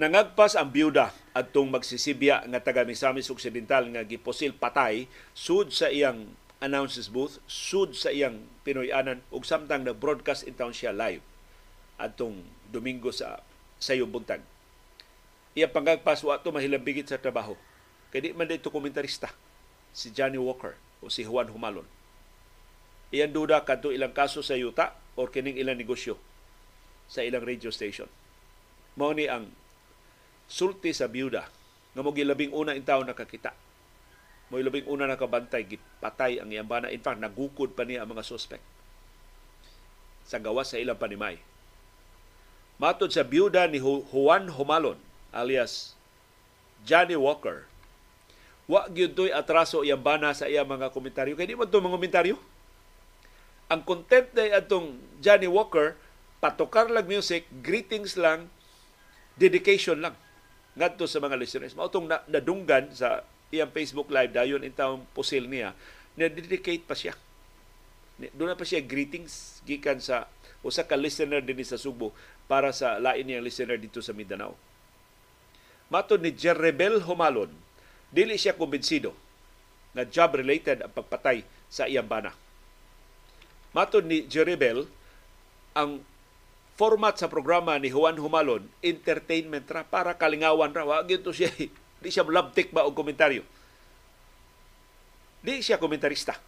Nangagpas 0.00 0.56
ang 0.56 0.72
byuda 0.72 1.12
adtong 1.36 1.68
magsisibya 1.68 2.48
nga 2.48 2.64
taga 2.64 2.88
Misamis 2.88 3.28
Occidental 3.28 3.84
nga 3.92 4.00
giposil 4.00 4.56
patay 4.56 5.04
sud 5.36 5.76
sa 5.76 5.92
iyang 5.92 6.24
announces 6.56 7.12
booth, 7.12 7.36
sud 7.44 7.92
sa 7.92 8.08
iyang 8.08 8.48
Pinoy-anan 8.64 9.20
ug 9.28 9.44
samtang 9.44 9.84
na 9.84 9.92
broadcast 9.92 10.48
in 10.48 10.56
town 10.56 10.72
siya 10.72 10.96
live 10.96 11.20
adtong 12.00 12.40
Domingo 12.72 13.12
sa 13.12 13.44
sayo 13.76 14.08
buntag. 14.08 14.40
Iya 15.52 15.68
pangagpas 15.68 16.24
wa 16.24 16.40
to 16.40 16.48
mahilambigit 16.48 17.04
sa 17.04 17.20
trabaho. 17.20 17.52
Kay 18.08 18.24
di 18.24 18.28
man 18.32 18.48
dito 18.48 18.72
komentarista 18.72 19.28
si 19.92 20.16
Johnny 20.16 20.40
Walker 20.40 20.80
o 21.04 21.12
si 21.12 21.28
Juan 21.28 21.52
Humalon. 21.52 21.84
Iyan 23.12 23.36
duda 23.36 23.68
kadto 23.68 23.92
ilang 23.92 24.16
kaso 24.16 24.40
sa 24.40 24.56
yuta 24.56 24.96
o 25.12 25.28
kining 25.28 25.60
ilang 25.60 25.76
negosyo 25.76 26.16
sa 27.04 27.20
ilang 27.20 27.44
radio 27.44 27.68
station. 27.68 28.08
Mao 28.96 29.12
ni 29.12 29.28
ang 29.28 29.59
sulti 30.50 30.90
sa 30.90 31.06
byuda 31.06 31.46
nga 31.94 32.02
mo 32.02 32.10
gilabing 32.10 32.50
una 32.50 32.74
in 32.74 32.82
taon 32.82 33.06
nakakita. 33.06 33.54
Mo 34.50 34.58
labing 34.58 34.90
una 34.90 35.06
nakabantay 35.06 35.62
gipatay 35.62 36.42
ang 36.42 36.50
iyang 36.50 36.66
bana 36.66 36.90
in 36.90 36.98
fact 36.98 37.22
nagukod 37.22 37.70
pa 37.78 37.86
niya 37.86 38.02
ang 38.02 38.10
mga 38.10 38.26
suspect 38.26 38.62
sa 40.26 40.42
gawas 40.42 40.74
sa 40.74 40.78
ilang 40.82 40.98
panimay. 40.98 41.38
Matod 42.82 43.14
sa 43.14 43.22
byuda 43.22 43.70
ni 43.70 43.78
Juan 43.78 44.50
Humalon 44.50 44.98
alias 45.30 45.94
Johnny 46.82 47.14
Walker, 47.14 47.70
wa 48.66 48.90
gyud 48.90 49.14
toy 49.14 49.30
atraso 49.30 49.86
iyang 49.86 50.02
bana 50.02 50.34
sa 50.34 50.50
iyang 50.50 50.66
mga 50.66 50.90
komentaryo 50.90 51.38
kay 51.38 51.46
di 51.46 51.54
man 51.54 51.70
to 51.70 51.78
mga 51.78 51.94
komentaryo. 51.94 52.36
Ang 53.70 53.86
content 53.86 54.26
day 54.34 54.50
atong 54.50 54.98
Johnny 55.22 55.46
Walker 55.46 55.94
patokar 56.42 56.90
lang 56.90 57.06
music, 57.06 57.46
greetings 57.62 58.18
lang, 58.18 58.50
dedication 59.38 60.02
lang 60.02 60.18
ngadto 60.74 61.06
sa 61.06 61.18
mga 61.18 61.36
listeners. 61.38 61.74
Mautong 61.74 62.06
na, 62.06 62.22
nadunggan 62.30 62.90
sa 62.94 63.26
iyang 63.50 63.70
Facebook 63.74 64.10
Live 64.10 64.34
dayon 64.34 64.62
in 64.62 64.74
taong 64.74 65.02
pusil 65.14 65.50
niya, 65.50 65.74
na-dedicate 66.14 66.86
pa 66.86 66.94
siya. 66.94 67.14
Doon 68.36 68.54
na 68.54 68.58
pa 68.58 68.68
siya 68.68 68.84
greetings 68.84 69.64
gikan 69.64 69.98
sa 69.98 70.28
usa 70.60 70.84
ka 70.84 70.94
listener 70.94 71.40
din 71.40 71.56
sa 71.64 71.80
Subo 71.80 72.12
para 72.44 72.70
sa 72.70 73.00
lain 73.00 73.24
niyang 73.24 73.46
listener 73.46 73.80
dito 73.80 74.04
sa 74.04 74.12
Mindanao. 74.12 74.54
Matod 75.90 76.22
ni 76.22 76.30
Jerebel 76.30 77.02
Humalon, 77.02 77.50
dili 78.14 78.38
siya 78.38 78.54
kumbinsido 78.54 79.16
na 79.96 80.06
job-related 80.06 80.86
ang 80.86 80.92
pagpatay 80.94 81.42
sa 81.66 81.90
iyang 81.90 82.06
bana. 82.06 82.30
Matod 83.74 84.06
ni 84.06 84.26
Jerebel, 84.26 84.86
ang 85.74 86.02
format 86.80 87.12
sa 87.20 87.28
programa 87.28 87.76
ni 87.76 87.92
Juan 87.92 88.16
Humalon, 88.16 88.64
entertainment 88.80 89.68
ra 89.68 89.84
para 89.84 90.16
kalingawan 90.16 90.72
ra. 90.72 90.88
Wa 90.88 91.04
to 91.04 91.28
siya, 91.28 91.52
di 92.00 92.08
siya 92.08 92.24
labtik 92.24 92.72
ba 92.72 92.88
og 92.88 92.96
komentaryo. 92.96 93.44
Di 95.44 95.60
siya 95.60 95.76
komentarista. 95.76 96.40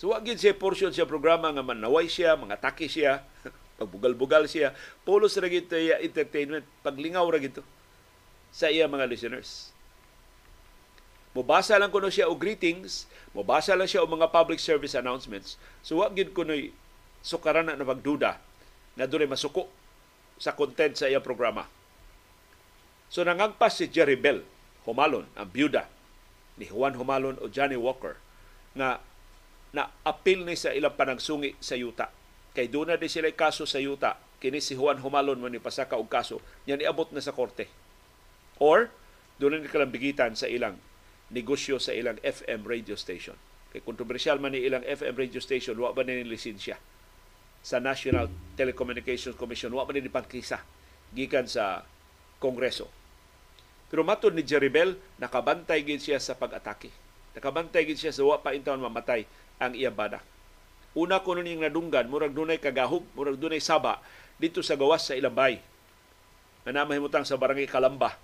So 0.00 0.16
wa 0.16 0.18
gyud 0.24 0.40
siya 0.40 0.56
portion 0.56 0.96
sa 0.96 1.04
programa 1.04 1.52
nga 1.52 1.60
manaway 1.60 2.08
siya, 2.08 2.40
mga 2.40 2.56
taki 2.56 2.88
siya, 2.88 3.20
pagbugal-bugal 3.78 4.48
siya. 4.48 4.72
Pulos 5.04 5.36
ra 5.36 5.44
gyud 5.44 5.68
iya 5.76 6.00
entertainment, 6.00 6.64
paglingaw 6.80 7.28
ra 7.28 7.36
gyud 7.36 7.60
sa 8.48 8.72
iya 8.72 8.88
mga 8.88 9.04
listeners. 9.12 9.76
Mubasa 11.36 11.76
lang 11.76 11.92
kuno 11.92 12.08
siya 12.08 12.32
og 12.32 12.40
greetings, 12.40 13.04
mubasa 13.36 13.76
lang 13.76 13.88
siya 13.88 14.00
og 14.00 14.08
mga 14.08 14.32
public 14.32 14.56
service 14.56 14.96
announcements. 14.96 15.60
So 15.84 16.00
wa 16.00 16.08
gyud 16.08 16.32
kuno 16.32 16.56
sukaran 17.20 17.68
na 17.68 17.84
magduda 17.84 18.40
na 18.96 19.08
doon 19.08 19.30
masuko 19.30 19.68
sa 20.36 20.52
content 20.52 20.92
sa 20.92 21.08
iyang 21.08 21.24
programa. 21.24 21.68
So 23.12 23.22
nangagpas 23.22 23.78
si 23.78 23.88
Jerry 23.92 24.16
Bell, 24.16 24.42
Humalon, 24.88 25.28
ang 25.36 25.48
byuda 25.52 25.86
ni 26.58 26.66
Juan 26.68 26.98
Humalon 26.98 27.38
o 27.40 27.46
Johnny 27.46 27.78
Walker, 27.78 28.18
na 28.74 28.98
apil 30.04 30.44
ni 30.44 30.56
sa 30.58 30.74
ilang 30.74 30.96
panagsungi 30.96 31.56
sa 31.62 31.76
yuta. 31.78 32.10
Kay 32.52 32.68
doon 32.68 32.92
na 32.92 33.00
di 33.00 33.08
sila 33.08 33.32
kaso 33.32 33.64
sa 33.64 33.80
yuta. 33.80 34.20
Kini 34.42 34.58
si 34.58 34.74
Juan 34.76 35.00
Humalon 35.00 35.38
man 35.40 35.54
ipasaka 35.54 35.96
og 35.96 36.10
kaso. 36.10 36.42
Yan 36.68 36.82
iabot 36.82 37.08
na 37.14 37.22
sa 37.22 37.32
korte. 37.32 37.70
Or 38.60 38.92
doon 39.40 39.62
na 39.62 39.70
kalambigitan 39.70 40.36
sa 40.36 40.50
ilang 40.50 40.76
negosyo 41.32 41.80
sa 41.80 41.96
ilang 41.96 42.20
FM 42.20 42.68
radio 42.68 42.98
station. 42.98 43.38
Kay 43.72 43.80
kontrobersyal 43.80 44.36
man 44.36 44.52
ni 44.52 44.66
ilang 44.66 44.84
FM 44.84 45.16
radio 45.16 45.40
station, 45.40 45.78
wa 45.80 45.96
ba 45.96 46.04
ni 46.04 46.20
lisensya 46.26 46.76
sa 47.62 47.78
National 47.78 48.26
Telecommunications 48.58 49.38
Commission, 49.38 49.70
wa 49.72 49.86
ba 49.86 49.94
ni 49.94 50.10
pagkisa 50.10 50.60
gikan 51.14 51.46
sa 51.46 51.86
Kongreso. 52.42 52.90
Pero 53.92 54.02
matod 54.02 54.34
ni 54.34 54.42
Jeribel, 54.42 54.98
nakabantay 55.22 55.84
gid 55.86 56.02
siya 56.02 56.18
sa 56.18 56.34
pag-atake. 56.34 56.90
Nakabantay 57.38 57.86
gid 57.86 58.00
siya 58.00 58.12
sa 58.12 58.26
wa 58.26 58.40
pa 58.40 58.56
intawon 58.56 58.82
mamatay 58.82 59.28
ang 59.62 59.76
iyang 59.76 59.94
bana. 59.94 60.18
Una 60.92 61.20
ko 61.24 61.36
nun 61.36 61.48
yung 61.48 61.64
nadunggan, 61.64 62.08
murag 62.08 62.34
dunay 62.36 62.60
kagahog, 62.60 63.04
murag 63.16 63.40
dunay 63.40 63.60
saba 63.60 64.02
dito 64.36 64.60
sa 64.60 64.76
gawas 64.76 65.06
sa 65.06 65.16
ilang 65.16 65.32
bay. 65.32 65.60
Na 66.66 66.82
namahimutang 66.82 67.24
sa 67.24 67.38
barangay 67.38 67.68
Kalamba, 67.68 68.16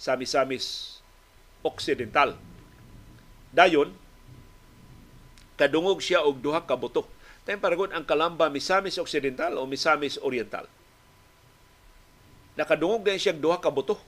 sa 0.00 0.16
Misamis 0.16 0.98
Occidental. 1.60 2.36
Dayon, 3.52 3.92
kadungog 5.60 6.00
siya 6.00 6.24
og 6.24 6.40
duha 6.40 6.64
ka 6.64 6.76
buto. 6.80 7.04
Tayo 7.50 7.58
paragon 7.58 7.90
ang 7.90 8.06
Kalamba 8.06 8.46
Misamis 8.46 8.94
Occidental 8.94 9.58
o 9.58 9.66
Misamis 9.66 10.22
Oriental. 10.22 10.70
Nakadungog 12.54 13.02
din 13.02 13.18
siya 13.18 13.34
duha 13.34 13.58
ka 13.58 13.74
buto 13.74 13.98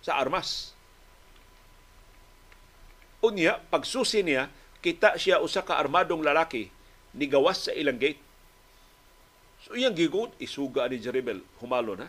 sa 0.00 0.16
armas. 0.16 0.72
Unya, 3.20 3.60
pagsusi 3.68 4.24
niya, 4.24 4.48
kita 4.80 5.20
siya 5.20 5.44
usa 5.44 5.60
ka 5.60 5.76
armadong 5.76 6.24
lalaki 6.24 6.72
ni 7.12 7.28
gawas 7.28 7.68
sa 7.68 7.76
ilang 7.76 8.00
gate. 8.00 8.24
So 9.68 9.76
iyang 9.76 9.92
gigod, 9.92 10.32
isuga 10.40 10.88
ni 10.88 11.04
Jeribel, 11.04 11.44
humalo 11.60 12.00
na. 12.00 12.08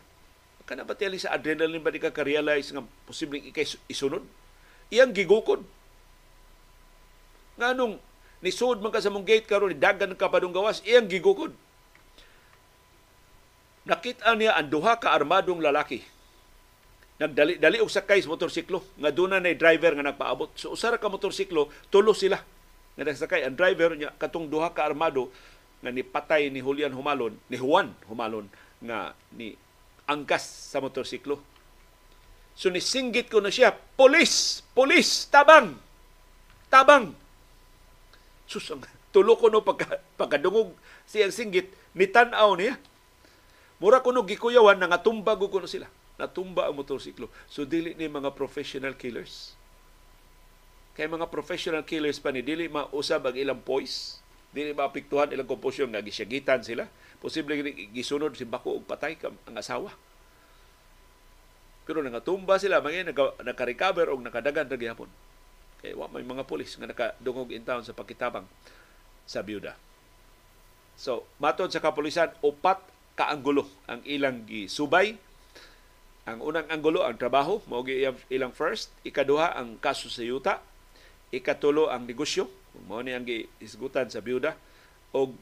Kana 0.63 0.88
ba 0.88 0.96
sa 0.96 1.36
adrenaline 1.36 1.84
ba 1.84 1.91
di 1.91 2.00
ka 2.00 2.15
realize 2.24 2.72
nga 2.72 2.80
posibleng 3.04 3.44
ikay 3.44 3.68
isunod? 3.91 4.24
Iyang 4.88 5.12
gigukod. 5.12 5.68
Nganong 7.60 8.00
nisud 8.45 8.77
man 8.77 8.93
ka 8.93 9.01
sa 9.01 9.10
mong 9.10 9.25
gate 9.25 9.49
karon 9.49 9.73
dagan 9.73 10.13
ka 10.13 10.29
pa 10.29 10.38
gawas, 10.38 10.86
iyang 10.86 11.10
gigukod. 11.10 11.49
Nakita 13.89 14.38
niya 14.38 14.53
ang 14.53 14.69
duha 14.69 15.01
ka 15.01 15.13
armadong 15.13 15.62
lalaki. 15.62 16.05
Nagdali 17.17 17.58
dali 17.58 17.79
og 17.81 17.89
sakay 17.89 18.21
sa 18.21 18.29
motorsiklo 18.29 18.81
nga 19.01 19.10
duna 19.10 19.41
na 19.41 19.53
driver 19.58 19.97
nga 19.97 20.05
nagpaabot. 20.13 20.53
So 20.53 20.77
usara 20.77 21.01
ka 21.01 21.10
motorsiklo 21.10 21.69
tulo 21.89 22.13
sila 22.13 22.38
nga 22.97 23.03
nagsakay. 23.05 23.45
Ang 23.45 23.58
driver 23.58 23.97
niya 23.97 24.13
katong 24.17 24.49
duha 24.49 24.73
ka 24.73 24.86
armado 24.86 25.34
nga 25.79 25.93
nipatay 25.93 26.49
ni 26.49 26.62
Julian 26.62 26.93
Humalon 26.93 27.38
ni 27.49 27.58
Juan 27.62 27.93
Humalon 28.10 28.49
nga 28.84 29.13
ni 29.31 29.53
angkas 30.10 30.43
sa 30.73 30.81
motorsiklo. 30.81 31.39
So 32.58 32.73
ni 32.73 32.81
singgit 32.81 33.29
ko 33.29 33.39
na 33.39 33.53
siya 33.53 33.71
polis 33.95 34.65
polis 34.73 35.29
tabang! 35.29 35.77
Tabang 36.67 37.25
sus 38.45 38.69
ang 38.69 38.81
tulo 39.10 39.38
ko 39.38 39.49
no 39.49 39.65
pagka, 39.65 40.01
pagkadungog 40.19 40.73
siyang 41.10 41.34
singgit 41.34 41.69
ni 41.97 42.05
tan-aw 42.05 42.53
niya 42.53 42.77
mura 43.81 44.05
ko 44.05 44.13
no 44.13 44.25
gikuyawan 44.25 44.79
nga 44.79 45.01
tumbag 45.01 45.41
ko 45.41 45.58
no 45.60 45.69
sila 45.69 45.89
natumba 46.15 46.67
ang 46.67 46.75
motorsiklo. 46.75 47.27
So 47.51 47.67
dili 47.67 47.93
ni 47.95 48.08
mga 48.08 48.36
professional 48.36 48.95
killers. 48.95 49.55
Kay 50.95 51.12
mga 51.12 51.27
professional 51.27 51.84
killers 51.84 52.23
pa 52.23 52.31
ni 52.31 52.39
dili 52.39 52.71
mausab 52.71 53.27
ang 53.27 53.36
ilang 53.36 53.60
poise, 53.60 54.23
dili 54.55 54.71
maapektuhan 54.71 55.36
ilang 55.36 55.47
komposyon 55.47 55.91
nga 55.91 55.99
gisyagitan 55.99 56.63
sila. 56.63 56.88
Posible 57.19 57.60
gisunod 57.91 58.31
si 58.39 58.47
bako 58.47 58.79
og 58.79 58.88
patay 58.88 59.19
ang 59.19 59.55
asawa. 59.60 59.91
Pero 61.86 62.01
nangatumba 62.01 62.58
sila, 62.58 62.81
mga 62.81 63.13
naka-recover 63.45 64.10
o 64.10 64.17
nakadagan 64.17 64.65
na 64.65 64.79
gihapon. 64.79 65.12
Kaya 65.82 65.98
wa 65.98 66.08
may 66.12 66.24
mga 66.24 66.48
polis 66.48 66.76
nga 66.78 66.88
nakadungog 66.88 67.52
in 67.52 67.66
town 67.66 67.84
sa 67.84 67.96
pakitabang 67.96 68.48
sa 69.26 69.42
byuda. 69.42 69.76
So, 70.96 71.28
matod 71.42 71.74
sa 71.74 71.84
kapulisan, 71.84 72.32
upat 72.40 72.80
kaanggulo 73.16 73.68
ang 73.88 74.04
ilang 74.08 74.48
gisubay 74.48 75.20
ang 76.26 76.42
unang 76.42 76.66
anggulo 76.74 77.06
ang 77.06 77.22
trabaho, 77.22 77.62
mao 77.70 77.86
ilang 78.34 78.50
first, 78.50 78.90
ikaduha 79.06 79.54
ang 79.54 79.78
kaso 79.78 80.10
sa 80.10 80.26
yuta, 80.26 80.58
ikatulo 81.30 81.94
ang 81.94 82.10
negosyo, 82.10 82.50
mao 82.90 83.06
ni 83.06 83.14
ang 83.14 83.30
isgutan 83.62 84.10
sa 84.10 84.26
byuda 84.26 84.58
og 85.14 85.38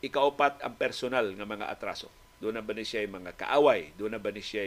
ikaupat 0.00 0.64
ang 0.64 0.80
personal 0.80 1.28
nga 1.28 1.44
mga 1.44 1.68
atraso. 1.68 2.08
Doon 2.40 2.56
na 2.56 2.64
ba 2.64 2.72
ni 2.72 2.88
siya 2.88 3.04
mga 3.04 3.36
kaaway, 3.36 3.92
doon 4.00 4.16
na 4.16 4.20
ba 4.20 4.32
ni 4.32 4.40
siya 4.40 4.64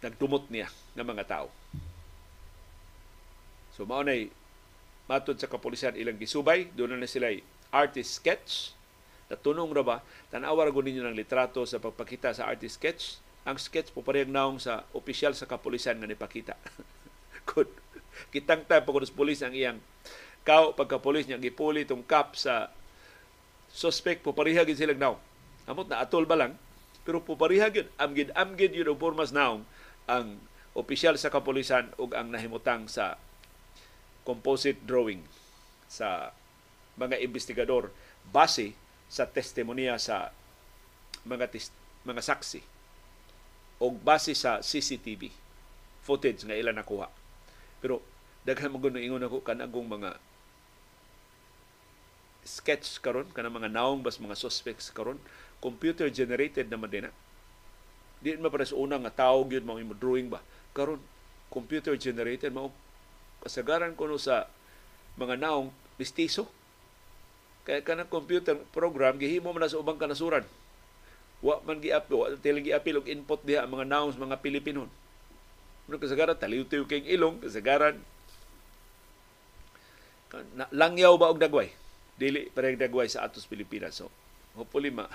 nagtumot 0.00 0.48
niya 0.48 0.72
ng 0.96 1.04
mga 1.04 1.24
tao. 1.28 1.52
So 3.80 3.88
mao 3.88 4.04
nay 4.04 4.28
matod 5.08 5.40
sa 5.40 5.48
kapulisan 5.48 5.96
ilang 5.96 6.20
gisubay, 6.20 6.68
doon 6.76 7.00
na 7.00 7.08
sila 7.08 7.32
artist 7.72 8.20
sketch. 8.20 8.76
Natunong 9.32 9.72
ra 9.72 9.80
ba, 9.80 9.96
tanawa 10.28 10.68
ninyo 10.68 11.00
ng 11.00 11.16
litrato 11.16 11.64
sa 11.64 11.80
pagpakita 11.80 12.36
sa 12.36 12.44
artist 12.44 12.76
sketch. 12.76 13.16
Ang 13.48 13.56
sketch 13.56 13.88
po 13.96 14.04
parehang 14.04 14.36
naong 14.36 14.60
sa 14.60 14.84
opisyal 14.92 15.32
sa 15.32 15.48
kapulisan 15.48 15.96
nga 15.96 16.04
nipakita. 16.04 16.60
Kung 17.48 17.72
kitang 18.28 18.68
tayo 18.68 18.84
pag 18.84 19.00
pulis 19.16 19.40
ang 19.40 19.56
iyang 19.56 19.80
kao 20.44 20.76
pagkapulis 20.76 21.24
niya. 21.24 21.40
Gipuli 21.40 21.88
tong 21.88 22.04
cap 22.04 22.36
sa 22.36 22.68
suspect. 23.72 24.20
Po 24.20 24.36
pareha 24.36 24.68
gid 24.68 24.76
silang 24.76 25.00
naong. 25.00 25.20
Amot 25.64 25.88
na 25.88 26.04
atol 26.04 26.28
ba 26.28 26.36
lang? 26.36 26.60
Pero 27.08 27.24
po 27.24 27.32
pareha 27.32 27.72
gid 27.72 27.88
amgid 27.96 28.28
amgid 28.36 28.76
yun 28.76 28.92
og 28.92 29.00
pormas 29.00 29.32
naong 29.32 29.64
ang 30.04 30.36
opisyal 30.76 31.16
sa 31.16 31.32
kapulisan 31.32 31.88
ug 31.96 32.12
ang 32.12 32.28
nahimutang 32.28 32.84
sa 32.84 33.16
composite 34.24 34.80
drawing 34.84 35.24
sa 35.90 36.34
mga 37.00 37.18
investigador 37.24 37.90
base 38.28 38.76
sa 39.10 39.26
testimonya 39.26 39.98
sa 39.98 40.30
mga 41.26 41.50
tis, 41.50 41.72
mga 42.06 42.22
saksi 42.22 42.60
og 43.80 43.96
base 44.04 44.36
sa 44.36 44.60
CCTV 44.60 45.32
footage 46.04 46.44
nga 46.44 46.56
ila 46.56 46.72
nakuha. 46.72 47.08
Pero 47.80 48.04
daghan 48.44 48.72
mo 48.72 48.80
ingon 48.80 49.24
ako 49.24 49.40
kanagong 49.40 49.88
mga 49.88 50.16
sketch 52.44 53.00
karon 53.04 53.28
kana 53.36 53.52
mga 53.52 53.68
naong 53.68 54.00
bas 54.00 54.16
mga 54.16 54.36
suspects 54.36 54.88
karon 54.88 55.20
computer 55.60 56.08
generated 56.08 56.68
naman 56.68 56.88
din 56.88 57.04
na. 57.08 57.12
Di 58.20 58.36
man 58.36 58.52
para 58.52 58.68
sa 58.68 58.76
una 58.76 59.00
nga 59.00 59.32
gyud 59.48 59.64
mo 59.64 59.80
imo 59.80 59.96
drawing 59.96 60.28
ba. 60.28 60.44
Karon 60.76 61.00
computer 61.48 61.96
generated 61.96 62.52
mao 62.52 62.72
kasagaran 63.44 63.96
kuno 63.96 64.16
sa 64.20 64.48
mga 65.16 65.40
naong 65.40 65.72
listiso. 66.00 66.48
Kaya 67.64 67.84
kanang 67.84 68.08
computer 68.08 68.56
program 68.72 69.20
gihimo 69.20 69.52
man 69.52 69.68
sa 69.68 69.80
ubang 69.80 70.00
kanasuran. 70.00 70.44
Wa 71.40 71.60
man 71.64 71.80
giapil 71.80 72.16
wa 72.16 72.26
tilang 72.36 72.64
giapil 72.64 73.00
og 73.00 73.08
input 73.08 73.40
diha 73.44 73.64
mga 73.64 73.88
nouns 73.88 74.20
mga 74.20 74.40
Pilipinon 74.44 74.88
ano 75.90 75.98
kasagaran 75.98 76.38
taliw-tiw 76.38 76.86
kay 76.86 77.02
ilong 77.18 77.42
kasagaran. 77.42 77.98
Langyaw 80.70 81.18
ba 81.18 81.34
og 81.34 81.42
dagway? 81.42 81.74
Dili 82.14 82.46
pareng 82.46 82.78
dagway 82.78 83.10
sa 83.10 83.26
atos 83.26 83.50
Pilipinas. 83.50 83.98
So 83.98 84.06
hopefully 84.54 84.94
ma 84.94 85.10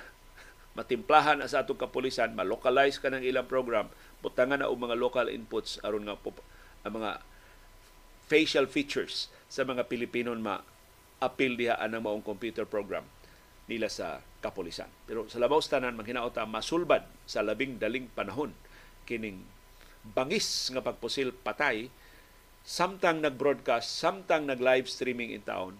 matimplahan 0.75 1.39
sa 1.47 1.63
atong 1.63 1.79
kapulisan 1.79 2.35
ma-localize 2.35 2.99
ka 2.99 3.07
ng 3.07 3.23
ilang 3.23 3.47
program 3.47 3.87
butangan 4.19 4.59
na 4.59 4.67
og 4.67 4.75
mga 4.75 4.99
local 4.99 5.31
inputs 5.31 5.79
aron 5.79 6.03
nga 6.03 6.19
ang 6.83 6.91
mga 6.99 7.23
facial 8.25 8.65
features 8.65 9.29
sa 9.49 9.63
mga 9.63 9.85
Pilipino 9.85 10.33
ma 10.35 10.61
apil 11.21 11.55
diha 11.55 11.79
anang 11.79 12.03
maong 12.05 12.25
computer 12.25 12.67
program 12.67 13.07
nila 13.65 13.89
sa 13.89 14.21
kapulisan. 14.43 14.89
Pero 15.09 15.25
sa 15.25 15.41
labaw 15.41 15.57
tanan 15.61 15.97
manghinaota 15.97 16.45
masulbad 16.45 17.05
sa 17.25 17.41
labing 17.41 17.81
daling 17.81 18.11
panahon 18.13 18.53
kining 19.09 19.41
bangis 20.05 20.69
nga 20.69 20.85
pagpusil 20.85 21.33
patay 21.33 21.89
samtang 22.65 23.21
nag-broadcast, 23.21 23.85
samtang 23.85 24.49
nag-live 24.49 24.89
streaming 24.89 25.33
in 25.33 25.45
town. 25.45 25.77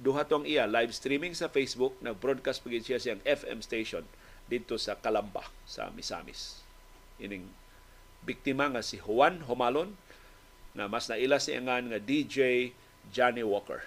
Duha 0.00 0.28
tong 0.28 0.44
iya 0.44 0.68
live 0.68 0.92
streaming 0.92 1.36
sa 1.36 1.48
Facebook, 1.48 1.96
nag-broadcast 2.04 2.64
pagin 2.64 2.84
siya 2.84 3.00
siyang 3.00 3.22
FM 3.24 3.60
station 3.64 4.04
dito 4.48 4.76
sa 4.76 4.96
Kalamba 4.96 5.44
sa 5.64 5.92
Misamis. 5.92 6.64
Ining 7.20 7.48
biktima 8.24 8.68
nga 8.68 8.84
si 8.84 9.00
Juan 9.00 9.44
Humalon 9.48 9.96
na 10.74 10.86
mas 10.86 11.10
naila 11.10 11.38
siya 11.42 11.62
nga 11.62 11.98
DJ 11.98 12.70
Johnny 13.10 13.42
Walker. 13.42 13.82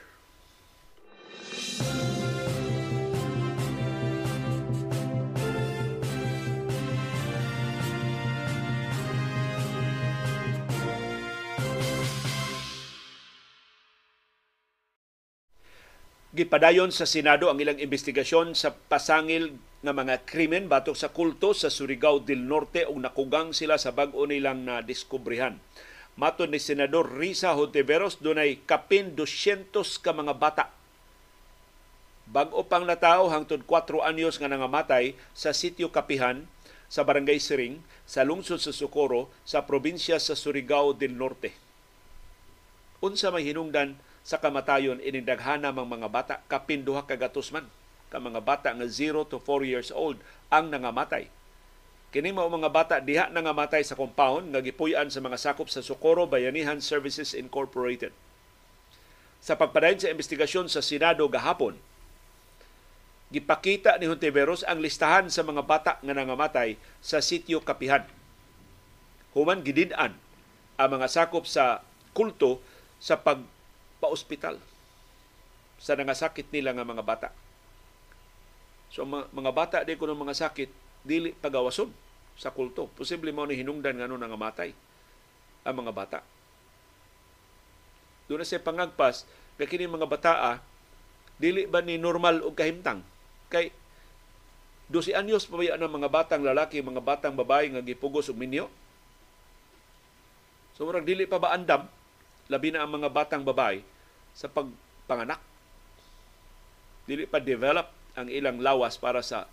Gipadayon 16.34 16.90
sa 16.90 17.06
Senado 17.06 17.46
ang 17.46 17.62
ilang 17.62 17.78
investigasyon 17.78 18.58
sa 18.58 18.74
pasangil 18.74 19.54
nga 19.86 19.94
mga 19.94 20.26
krimen 20.26 20.66
batok 20.66 20.98
sa 20.98 21.14
kulto 21.14 21.54
sa 21.54 21.70
Surigao 21.70 22.18
del 22.26 22.42
Norte 22.50 22.90
ug 22.90 22.98
nakugang 22.98 23.54
sila 23.54 23.78
sa 23.78 23.94
bag-o 23.94 24.26
nilang 24.26 24.66
na 24.66 24.82
Matod 26.14 26.54
ni 26.54 26.62
Senador 26.62 27.10
Risa 27.10 27.58
Hontiveros, 27.58 28.22
dunay 28.22 28.62
kapin 28.70 29.18
200 29.18 29.74
ka 30.04 30.14
mga 30.14 30.34
bata 30.38 30.66
bag-o 32.34 32.64
pang 32.66 32.88
natao 32.88 33.28
hangtod 33.28 33.68
4 33.68 34.10
anyos 34.10 34.40
nga 34.40 34.48
nangamatay 34.48 35.14
sa 35.36 35.52
sitio 35.52 35.92
Kapihan 35.92 36.48
sa 36.88 37.04
Barangay 37.04 37.38
Siring 37.38 37.84
sa 38.08 38.24
lungsod 38.24 38.58
sa 38.58 38.72
Socorro 38.72 39.28
sa 39.44 39.66
probinsya 39.70 40.18
sa 40.18 40.38
Surigao 40.38 40.96
del 40.96 41.14
Norte. 41.14 41.52
Unsa 43.04 43.30
may 43.30 43.44
hinungdan 43.44 44.00
sa 44.24 44.40
kamatayon 44.40 45.04
inindaghana 45.04 45.76
mang 45.76 45.92
mga 45.92 46.08
bata 46.08 46.36
kapin 46.48 46.88
duha 46.88 47.04
ka 47.04 47.20
gatos 47.20 47.52
man 47.52 47.68
ka 48.08 48.18
mga 48.18 48.40
bata 48.40 48.70
nga 48.72 48.88
0 48.88 49.28
to 49.28 49.38
4 49.38 49.68
years 49.68 49.90
old 49.92 50.18
ang 50.48 50.72
nangamatay. 50.72 51.28
Kini 52.14 52.30
mao 52.30 52.46
mga 52.46 52.70
bata 52.70 52.96
diha 53.02 53.34
nangamatay 53.34 53.82
sa 53.82 53.98
compound 53.98 54.54
nga 54.54 54.62
gipuy-an 54.62 55.10
sa 55.10 55.18
mga 55.18 55.34
sakop 55.34 55.66
sa 55.66 55.82
Socorro 55.82 56.30
Bayanihan 56.30 56.78
Services 56.78 57.34
Incorporated. 57.34 58.14
Sa 59.42 59.58
pagpadayon 59.58 59.98
sa 59.98 60.14
investigasyon 60.14 60.70
sa 60.70 60.86
Senado 60.86 61.26
gahapon, 61.26 61.74
gipakita 63.34 63.98
ni 63.98 64.06
Hontiveros 64.06 64.62
ang 64.62 64.78
listahan 64.78 65.34
sa 65.34 65.42
mga 65.42 65.66
bata 65.66 65.98
nga 66.06 66.14
nangamatay 66.14 66.78
sa 67.02 67.18
sitio 67.18 67.66
Kapihan. 67.66 68.06
Human 69.34 69.66
gidid-an 69.66 70.14
ang 70.78 70.90
mga 70.94 71.10
sakop 71.10 71.50
sa 71.50 71.82
kulto 72.14 72.62
sa 73.02 73.18
pag 73.18 73.42
pa-ospital 73.98 74.62
sa 75.82 75.98
nangasakit 75.98 76.46
nila 76.54 76.78
nga 76.78 76.86
mga 76.86 77.02
bata. 77.02 77.30
So 78.94 79.02
mga 79.10 79.50
bata 79.50 79.78
di 79.82 79.98
ko 79.98 80.06
ng 80.06 80.22
mga 80.22 80.38
sakit 80.38 80.83
dili 81.04 81.36
pagawason 81.36 81.92
sa 82.40 82.50
kulto. 82.50 82.90
Posible 82.96 83.30
mo 83.30 83.46
ni 83.46 83.60
hinungdan 83.60 84.00
nga 84.00 84.08
nga 84.10 84.40
matay 84.40 84.72
ang 85.64 85.76
mga 85.80 85.94
bata. 85.94 86.20
Doon 88.28 88.42
na 88.42 88.48
siya 88.48 88.64
pangagpas 88.64 89.28
kay 89.60 89.68
kini 89.70 89.86
mga 89.86 90.10
bataa 90.10 90.64
dili 91.38 91.68
ba 91.68 91.84
ni 91.84 92.00
normal 92.00 92.42
og 92.42 92.56
kahimtang 92.56 93.04
kay 93.52 93.70
12 94.92 95.16
anyos 95.16 95.48
pa 95.48 95.58
ang 95.58 95.90
mga 95.90 96.10
batang 96.12 96.44
lalaki, 96.44 96.84
mga 96.84 97.02
batang 97.02 97.34
babae 97.34 97.72
nga 97.72 97.82
gipugos 97.82 98.30
og 98.30 98.38
minyo? 98.38 98.68
So 100.76 100.86
murag 100.86 101.08
dili 101.08 101.30
pa 101.30 101.40
ba 101.40 101.54
andam 101.54 101.88
labi 102.52 102.74
na 102.74 102.84
ang 102.84 102.92
mga 102.92 103.10
batang 103.14 103.44
babae 103.46 103.82
sa 104.36 104.50
pagpanganak. 104.50 105.40
Dili 107.08 107.28
pa 107.28 107.40
develop 107.40 107.90
ang 108.14 108.28
ilang 108.30 108.60
lawas 108.60 109.00
para 109.00 109.22
sa 109.22 109.48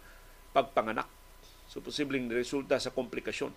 pagpanganak. 0.52 1.19
So 1.70 1.78
posibleng 1.78 2.26
resulta 2.26 2.82
sa 2.82 2.90
komplikasyon. 2.90 3.54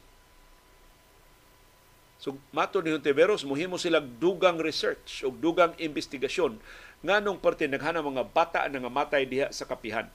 So 2.21 2.37
mato 2.53 2.79
ni 2.79 2.93
Hontiveros, 2.93 3.43
muhimo 3.43 3.75
silang 3.81 4.07
dugang 4.21 4.61
research 4.61 5.25
o 5.25 5.33
dugang 5.33 5.73
investigasyon 5.81 6.61
nganong 7.03 7.41
parte 7.41 7.67
naghana 7.67 7.99
mga 7.99 8.23
bata 8.31 8.63
nga 8.69 8.91
matay 8.93 9.27
diha 9.27 9.51
sa 9.51 9.67
kapihan. 9.67 10.07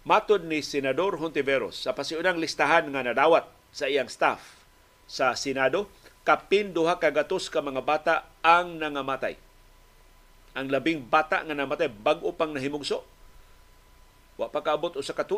Matod 0.00 0.42
ni 0.48 0.64
Senador 0.64 1.20
Hontiveros 1.20 1.86
sa 1.86 1.92
pasiunang 1.92 2.40
listahan 2.40 2.88
nga 2.88 3.04
nadawat 3.04 3.46
sa 3.70 3.86
iyang 3.86 4.10
staff 4.10 4.64
sa 5.04 5.36
Senado, 5.36 5.86
kapin 6.26 6.72
duha 6.72 6.98
ka 6.98 7.12
gatos 7.12 7.52
ka 7.52 7.60
mga 7.60 7.82
bata 7.84 8.14
ang 8.40 8.80
nangamatay. 8.80 9.36
Ang 10.56 10.66
labing 10.72 11.04
bata 11.06 11.44
nga 11.46 11.54
namatay 11.54 11.86
bag-o 11.92 12.34
pang 12.34 12.50
nahimugso. 12.50 13.06
Wa 14.40 14.48
pa 14.48 14.64
kaabot 14.64 14.96
usa 14.96 15.12
ka. 15.12 15.28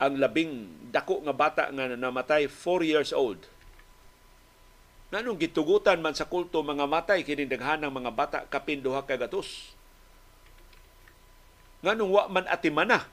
Ang 0.00 0.14
labing 0.16 0.52
dako 0.88 1.20
nga 1.20 1.36
bata 1.36 1.68
nga 1.68 1.84
namatay 1.92 2.48
4 2.48 2.80
years 2.88 3.12
old. 3.12 3.44
Nanong 5.12 5.36
gitugutan 5.36 6.00
man 6.00 6.16
sa 6.16 6.24
kulto 6.24 6.64
mga 6.64 6.88
matay 6.88 7.24
kini 7.28 7.44
daghanang 7.44 7.92
mga 7.92 8.12
bata 8.12 8.38
kapin 8.48 8.80
duha 8.80 9.04
ka 9.04 9.20
gatos. 9.20 9.76
Nganong 11.84 12.10
wa 12.12 12.24
man 12.32 12.46
atimana 12.48 13.04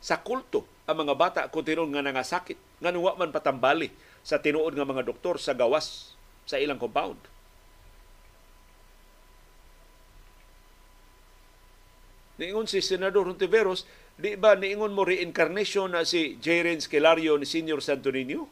sa 0.00 0.20
kulto 0.24 0.64
ang 0.88 1.04
mga 1.04 1.14
bata 1.16 1.40
kung 1.52 1.64
tinon 1.64 1.92
nga 1.92 2.00
nangasakit. 2.00 2.56
Nganong 2.80 3.04
wa 3.04 3.12
man 3.16 3.30
patambali 3.32 3.92
sa 4.24 4.40
tinuod 4.40 4.72
nga 4.72 4.88
mga 4.88 5.04
doktor 5.04 5.36
sa 5.36 5.52
gawas 5.52 6.16
sa 6.48 6.56
ilang 6.56 6.80
compound. 6.80 7.20
Niingon 12.38 12.70
si 12.70 12.78
Senador 12.78 13.26
Hontiveros, 13.26 13.82
di 14.14 14.38
ba 14.38 14.54
niingon 14.54 14.94
mo 14.94 15.02
reincarnation 15.02 15.90
na 15.90 16.06
si 16.06 16.38
J. 16.38 16.62
Renz 16.62 16.86
ni 16.86 17.46
Senior 17.46 17.82
Santo 17.82 18.14
Niño? 18.14 18.46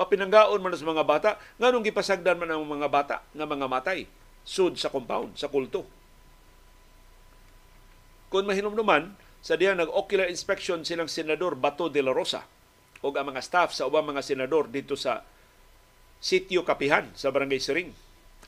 Mapinanggaon 0.00 0.60
man 0.60 0.72
sa 0.72 0.88
mga 0.88 1.04
bata, 1.04 1.30
nganong 1.60 1.84
gipasagdan 1.84 2.40
man 2.40 2.52
ang 2.52 2.64
mga 2.64 2.88
bata 2.88 3.16
nga 3.32 3.44
mga 3.48 3.68
matay 3.68 4.08
sud 4.44 4.80
sa 4.80 4.88
compound, 4.88 5.36
sa 5.36 5.52
kulto. 5.52 5.84
Kung 8.32 8.48
mahinumduman, 8.48 9.16
sa 9.40 9.54
diyan 9.54 9.84
nag-ocular 9.84 10.26
inspection 10.32 10.82
silang 10.82 11.08
Senador 11.08 11.54
Bato 11.54 11.86
de 11.86 12.02
la 12.02 12.10
Rosa 12.10 12.44
o 13.04 13.12
ang 13.12 13.28
mga 13.30 13.44
staff 13.44 13.70
sa 13.76 13.86
ubang 13.86 14.02
mga 14.02 14.24
senador 14.24 14.66
dito 14.66 14.98
sa 14.98 15.22
sitio 16.18 16.66
Kapihan 16.66 17.12
sa 17.14 17.30
Barangay 17.30 17.60
Siring. 17.60 17.92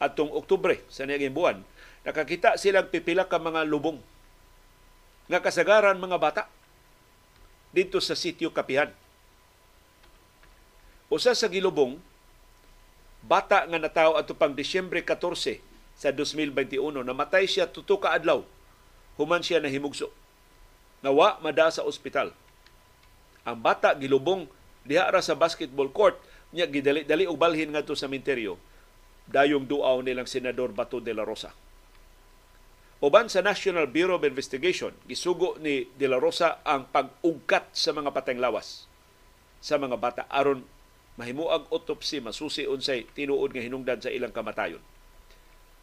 Atong 0.02 0.34
Oktubre 0.34 0.82
sa 0.90 1.06
naging 1.06 1.34
buwan, 1.34 1.62
nakakita 2.02 2.58
silang 2.58 2.90
pipila 2.90 3.30
ka 3.30 3.38
mga 3.38 3.62
lubong 3.66 4.02
nga 5.28 5.44
kasagaran 5.44 6.00
mga 6.00 6.18
bata 6.18 6.42
dito 7.70 8.00
sa 8.00 8.16
sitio 8.16 8.48
Kapihan. 8.50 8.90
Usa 11.08 11.32
sa 11.32 11.48
gilubong, 11.48 12.00
bata 13.24 13.64
nga 13.64 13.78
natawo 13.80 14.16
ato 14.16 14.32
pang 14.36 14.52
Disyembre 14.52 15.04
14 15.04 15.60
sa 15.96 16.08
2021, 16.12 17.04
namatay 17.04 17.44
siya 17.48 17.68
tuto 17.68 17.96
ka 18.00 18.12
adlaw. 18.12 18.44
Human 19.20 19.44
siya 19.44 19.60
nahimugso. 19.60 20.12
Nawa 21.04 21.40
mada 21.44 21.68
sa 21.70 21.84
ospital 21.84 22.32
ang 23.48 23.56
bata 23.56 23.96
gilubong 23.96 24.44
diha 24.84 25.08
ra 25.08 25.24
sa 25.24 25.32
basketball 25.32 25.88
court 25.88 26.20
nya 26.52 26.68
gidali-dali 26.68 27.24
og 27.24 27.40
balhin 27.40 27.72
ngadto 27.72 27.96
sa 27.96 28.04
sementeryo 28.04 28.60
dayong 29.24 29.64
duaw 29.64 30.04
nilang 30.04 30.28
senador 30.28 30.72
Bato 30.72 31.00
de 31.00 31.12
la 31.16 31.24
Rosa. 31.24 31.52
Uban 32.98 33.30
sa 33.30 33.46
National 33.46 33.86
Bureau 33.86 34.18
of 34.18 34.26
Investigation, 34.26 34.90
gisugo 35.06 35.54
ni 35.62 35.86
De 35.94 36.10
La 36.10 36.18
Rosa 36.18 36.58
ang 36.66 36.90
pag-ugkat 36.90 37.70
sa 37.70 37.94
mga 37.94 38.10
pateng 38.10 38.42
lawas 38.42 38.90
sa 39.62 39.78
mga 39.78 39.98
bata 39.98 40.22
aron 40.30 40.66
mahimuag 41.18 41.66
autopsy 41.70 42.18
masusi 42.22 42.66
unsay 42.66 43.06
tinuod 43.14 43.54
nga 43.54 43.62
hinungdan 43.62 44.02
sa 44.02 44.10
ilang 44.10 44.34
kamatayon. 44.34 44.82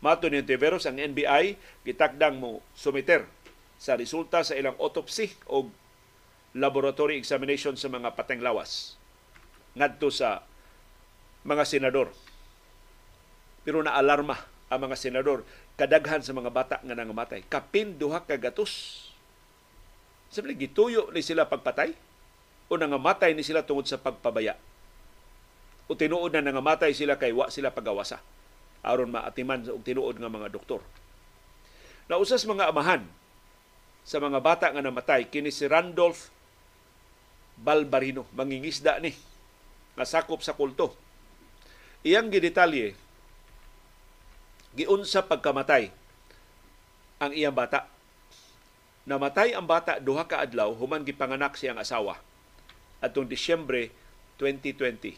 Mato 0.04 0.28
ni 0.28 0.44
Tiveros 0.44 0.84
ang 0.84 1.00
NBI 1.00 1.56
gitakdang 1.88 2.36
mo 2.36 2.60
sumiter 2.76 3.28
sa 3.80 3.96
resulta 3.96 4.44
sa 4.44 4.56
ilang 4.56 4.76
autopsy 4.76 5.32
o 5.48 5.72
laboratory 6.56 7.16
examination 7.16 7.80
sa 7.80 7.88
mga 7.88 8.12
pateng 8.16 8.44
lawas 8.44 9.00
ngadto 9.76 10.12
sa 10.12 10.44
mga 11.48 11.64
senador. 11.64 12.12
Pero 13.64 13.80
naalarma 13.84 14.55
ang 14.70 14.80
mga 14.82 14.98
senador 14.98 15.46
kadaghan 15.78 16.26
sa 16.26 16.34
mga 16.34 16.50
bata 16.50 16.76
nga 16.82 16.96
nangamatay. 16.98 17.46
Kapin 17.46 17.98
duha 17.98 18.24
ka 18.26 18.38
gatos. 18.40 19.06
Sabi 20.34 20.58
gituyo 20.58 21.14
ni 21.14 21.22
sila 21.22 21.46
pagpatay 21.46 21.94
o 22.68 22.74
nangamatay 22.76 23.38
ni 23.38 23.46
sila 23.46 23.62
tungod 23.62 23.86
sa 23.86 24.02
pagpabaya. 24.02 24.58
O 25.86 25.94
tinuod 25.94 26.34
na 26.34 26.42
nangamatay 26.42 26.98
sila 26.98 27.22
kay 27.22 27.30
wa 27.30 27.48
sila 27.54 27.70
pagawasa 27.70 28.20
aron 28.86 29.10
maatiman 29.10 29.66
og 29.66 29.82
tinuod 29.82 30.22
nga 30.22 30.30
mga 30.30 30.54
doktor. 30.54 30.82
Nausas 32.06 32.46
mga 32.46 32.70
amahan 32.70 33.02
sa 34.06 34.22
mga 34.22 34.38
bata 34.38 34.70
nga 34.70 34.86
namatay 34.86 35.26
kini 35.26 35.50
si 35.50 35.66
Randolph 35.66 36.30
Balbarino, 37.58 38.30
mangingisda 38.38 39.02
ni, 39.02 39.10
nga 39.98 40.06
sakop 40.06 40.46
sa 40.46 40.54
kulto. 40.54 40.94
Iyang 42.06 42.30
gidetalye, 42.30 42.94
giunsa 44.76 45.24
pagkamatay 45.24 45.90
ang 47.24 47.32
iyang 47.32 47.56
bata. 47.56 47.88
Namatay 49.08 49.56
ang 49.56 49.64
bata 49.64 50.04
duha 50.04 50.28
ka 50.28 50.44
adlaw 50.44 50.76
human 50.76 51.08
gipanganak 51.08 51.56
siyang 51.56 51.80
asawa 51.80 52.20
atong 53.00 53.30
Disyembre 53.30 53.94
2020. 54.38 55.16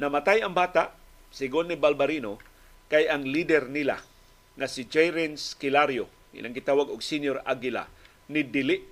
Namatay 0.00 0.40
ang 0.40 0.56
bata 0.56 0.96
sigon 1.28 1.68
ni 1.68 1.76
Balbarino 1.76 2.40
kay 2.88 3.08
ang 3.08 3.28
leader 3.28 3.68
nila 3.68 4.00
nga 4.56 4.68
si 4.68 4.84
Jairens 4.84 5.56
Kilario, 5.56 6.08
ilang 6.36 6.52
gitawag 6.52 6.92
og 6.92 7.00
Senior 7.00 7.40
Aguila, 7.44 7.88
ni 8.28 8.44
dili 8.44 8.84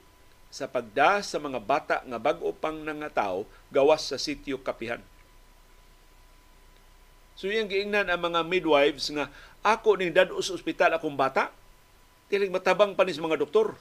sa 0.50 0.66
pagda 0.66 1.22
sa 1.22 1.38
mga 1.38 1.60
bata 1.62 1.96
nga 2.02 2.18
bag-o 2.18 2.50
pang 2.56 2.82
nga 2.82 3.28
gawas 3.70 4.02
sa 4.10 4.18
sitio 4.18 4.58
Kapihan. 4.60 5.00
So 7.40 7.48
yung 7.48 7.72
giingnan 7.72 8.12
ang 8.12 8.20
mga 8.20 8.44
midwives 8.44 9.08
nga 9.16 9.32
ako 9.64 9.96
ning 9.96 10.12
dadto 10.12 10.36
sa 10.44 10.52
ospital 10.52 10.92
akong 10.92 11.16
bata. 11.16 11.48
Tiling 12.28 12.52
matabang 12.52 12.92
pa 12.92 13.08
ni 13.08 13.16
sa 13.16 13.24
mga 13.24 13.40
doktor. 13.40 13.80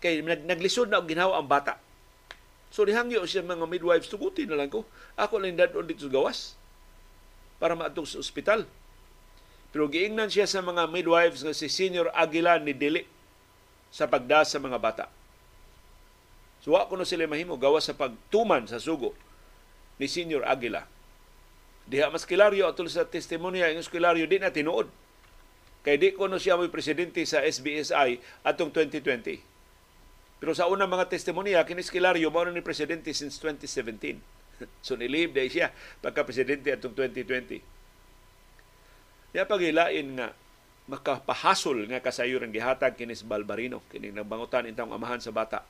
Kay 0.00 0.24
nag, 0.24 0.48
naglisod 0.48 0.88
na 0.88 0.96
og 0.96 1.04
ginhawa 1.04 1.36
ang 1.36 1.44
bata. 1.44 1.76
So 2.72 2.88
nihangyo 2.88 3.28
siya 3.28 3.44
mga 3.44 3.68
midwives 3.68 4.08
tuguti 4.08 4.48
na 4.48 4.56
lang 4.56 4.72
ko. 4.72 4.88
Ako 5.20 5.36
lang 5.36 5.60
dadto 5.60 5.84
dito 5.84 6.08
sa 6.08 6.12
gawas 6.16 6.56
para 7.60 7.76
maadtong 7.76 8.08
sa 8.08 8.24
ospital. 8.24 8.64
Pero 9.68 9.92
giingnan 9.92 10.32
siya 10.32 10.48
sa 10.48 10.64
mga 10.64 10.88
midwives 10.88 11.44
nga 11.44 11.52
si 11.52 11.68
Senior 11.68 12.08
Aguila 12.16 12.56
ni 12.56 12.72
Dili 12.72 13.04
sa 13.92 14.08
pagda 14.08 14.48
sa 14.48 14.56
mga 14.56 14.80
bata. 14.80 15.12
So 16.64 16.72
wa 16.72 16.88
no 16.88 17.04
sila 17.04 17.28
mahimo 17.28 17.60
gawas 17.60 17.84
sa 17.84 17.92
pagtuman 17.92 18.64
sa 18.64 18.80
sugo 18.80 19.12
ni 20.00 20.08
Senior 20.08 20.48
Aguila. 20.48 20.95
Diha 21.86 22.10
mas 22.10 22.26
kilaryo 22.26 22.66
atol 22.66 22.90
sa 22.90 23.06
testimonya 23.06 23.70
ang 23.70 23.78
kilaryo 23.78 24.26
di 24.26 24.42
na 24.42 24.50
tinuod. 24.50 24.90
Kay 25.86 26.02
di 26.02 26.10
ko 26.10 26.26
no 26.26 26.34
siya 26.34 26.58
mo'y 26.58 26.66
presidente 26.66 27.22
sa 27.22 27.46
SBSI 27.46 28.42
atong 28.42 28.74
2020. 28.74 29.38
Pero 30.42 30.50
sa 30.50 30.66
unang 30.66 30.90
mga 30.90 31.06
testimonya, 31.06 31.62
kinis 31.62 31.94
kilaryo 31.94 32.26
mao 32.34 32.42
ni 32.50 32.58
presidente 32.58 33.14
since 33.14 33.38
2017. 33.38 34.18
so 34.86 34.98
nilib 34.98 35.30
dahil 35.30 35.46
siya 35.46 35.70
pagka-presidente 36.02 36.74
atong 36.74 36.90
2020. 36.90 37.62
Ya 39.30 39.46
pagilain 39.46 40.06
nga 40.18 40.34
makapahasol 40.90 41.86
nga 41.86 42.02
kasayo 42.02 42.42
ang 42.42 42.50
gihatag 42.50 42.98
kinis 42.98 43.26
Balbarino 43.26 43.82
kini 43.90 44.10
nagbangutan 44.10 44.66
intang 44.66 44.90
amahan 44.90 45.22
sa 45.22 45.30
bata. 45.30 45.62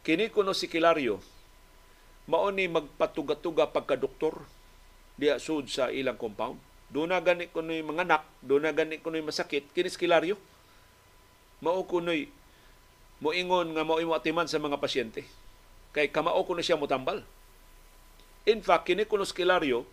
Kini 0.00 0.32
kuno 0.32 0.56
si 0.56 0.64
Kilario 0.64 1.20
mao 2.24 2.48
ni 2.48 2.72
magpatuga-tuga 2.72 3.68
pagka 3.68 4.00
doktor 4.00 4.55
diha 5.16 5.40
sud 5.40 5.68
sa 5.72 5.88
ilang 5.88 6.20
compound. 6.20 6.60
Doon 6.92 7.10
na 7.10 7.18
gani 7.18 7.50
ko 7.50 7.64
mga 7.64 8.06
anak, 8.06 8.22
doon 8.44 8.68
na 8.68 8.72
gani 8.72 9.02
ko 9.02 9.10
masakit, 9.10 9.66
kinis 9.74 9.98
kilaryo. 9.98 10.38
Mao 11.64 11.82
kunoy 11.88 12.28
moingon 13.18 13.72
nga 13.72 13.82
mao 13.82 13.98
atiman 14.12 14.46
sa 14.46 14.60
mga 14.60 14.76
pasyente. 14.78 15.24
Kay 15.96 16.12
kamao 16.12 16.44
kuno 16.44 16.60
siya 16.60 16.76
motambal. 16.76 17.24
In 18.46 18.60
fact, 18.60 18.86
kini 18.86 19.08
kuno 19.08 19.24
kilaryo 19.24 19.88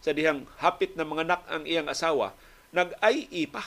sa 0.00 0.16
dihang 0.16 0.48
hapit 0.58 0.96
na 0.96 1.04
mga 1.04 1.26
anak 1.28 1.42
ang 1.50 1.64
iyang 1.68 1.90
asawa, 1.90 2.32
nag-IE 2.70 3.50
pa. 3.50 3.62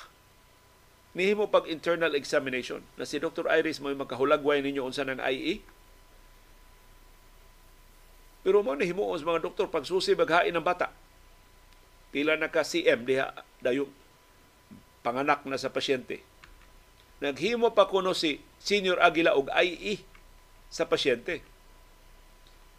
Nihimo 1.12 1.52
pag 1.52 1.68
internal 1.68 2.16
examination 2.16 2.80
na 2.96 3.04
si 3.04 3.20
Dr. 3.20 3.52
Iris 3.52 3.84
mo 3.84 3.92
magkahulagway 3.92 4.64
ninyo 4.64 4.88
unsa 4.88 5.04
ng 5.04 5.20
IE 5.20 5.60
pero 8.42 8.66
mo 8.66 8.74
ni 8.74 8.90
himuon 8.90 9.22
sa 9.22 9.30
mga 9.30 9.46
doktor 9.46 9.70
pagsusi 9.70 10.18
baghain 10.18 10.54
ng 10.54 10.66
bata. 10.66 10.90
Pila 12.10 12.36
na 12.36 12.50
ka 12.50 12.66
CM 12.66 13.06
diha 13.06 13.32
dayo 13.62 13.88
panganak 15.06 15.46
na 15.46 15.62
sa 15.62 15.70
pasyente. 15.70 16.26
Naghimo 17.22 17.72
pa 17.72 17.86
kuno 17.86 18.18
si 18.18 18.42
Senior 18.58 18.98
Aguila 18.98 19.38
og 19.38 19.54
IE 19.54 20.02
sa 20.74 20.90
pasyente. 20.90 21.46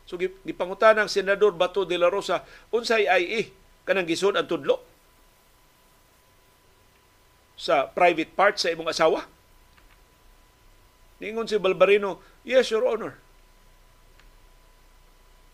So 0.06 0.18
gipangutan 0.18 0.98
ng 0.98 1.08
Senador 1.10 1.54
Bato 1.54 1.86
de 1.86 1.94
la 1.94 2.10
Rosa 2.10 2.42
unsay 2.74 3.06
IE 3.06 3.54
kanang 3.86 4.06
gisod 4.06 4.34
ang 4.34 4.50
tudlo 4.50 4.82
sa 7.54 7.86
private 7.86 8.34
part 8.34 8.58
sa 8.58 8.74
imong 8.74 8.90
asawa. 8.90 9.30
Ningon 11.22 11.46
si 11.46 11.54
Balbarino, 11.62 12.18
yes, 12.42 12.74
Your 12.74 12.82
Honor. 12.82 13.14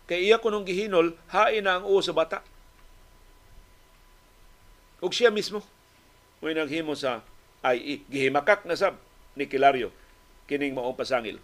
Kay 0.09 0.25
iya 0.25 0.41
kunong 0.41 0.65
gihinol, 0.65 1.13
hain 1.29 1.61
na 1.61 1.77
ang 1.77 1.85
uo 1.85 2.01
sa 2.01 2.17
bata. 2.17 2.41
Ug 5.05 5.13
siya 5.13 5.29
mismo, 5.29 5.61
may 6.41 6.57
naghimo 6.57 6.97
sa 6.97 7.21
IE. 7.77 8.01
Gihimakak 8.09 8.65
na 8.65 8.73
sab 8.73 8.97
ni 9.37 9.45
Kilario 9.45 9.93
kining 10.49 10.73
maong 10.73 10.97
pasangil. 10.97 11.37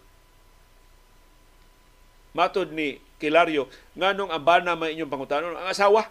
Matod 2.34 2.74
ni 2.74 2.98
Kilario, 3.22 3.70
nganong 3.94 4.34
ang 4.34 4.42
bana 4.42 4.74
may 4.74 4.98
inyong 4.98 5.14
pangutanon? 5.14 5.54
Ang 5.54 5.70
asawa. 5.70 6.10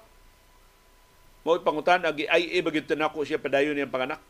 Mo 1.43 1.59
pangutan 1.59 2.07
agi 2.07 2.23
IE 2.23 2.63
bagid 2.63 2.87
tanako 2.87 3.27
siya 3.27 3.37
padayon 3.37 3.75
niyang 3.75 3.91
panganak. 3.91 4.23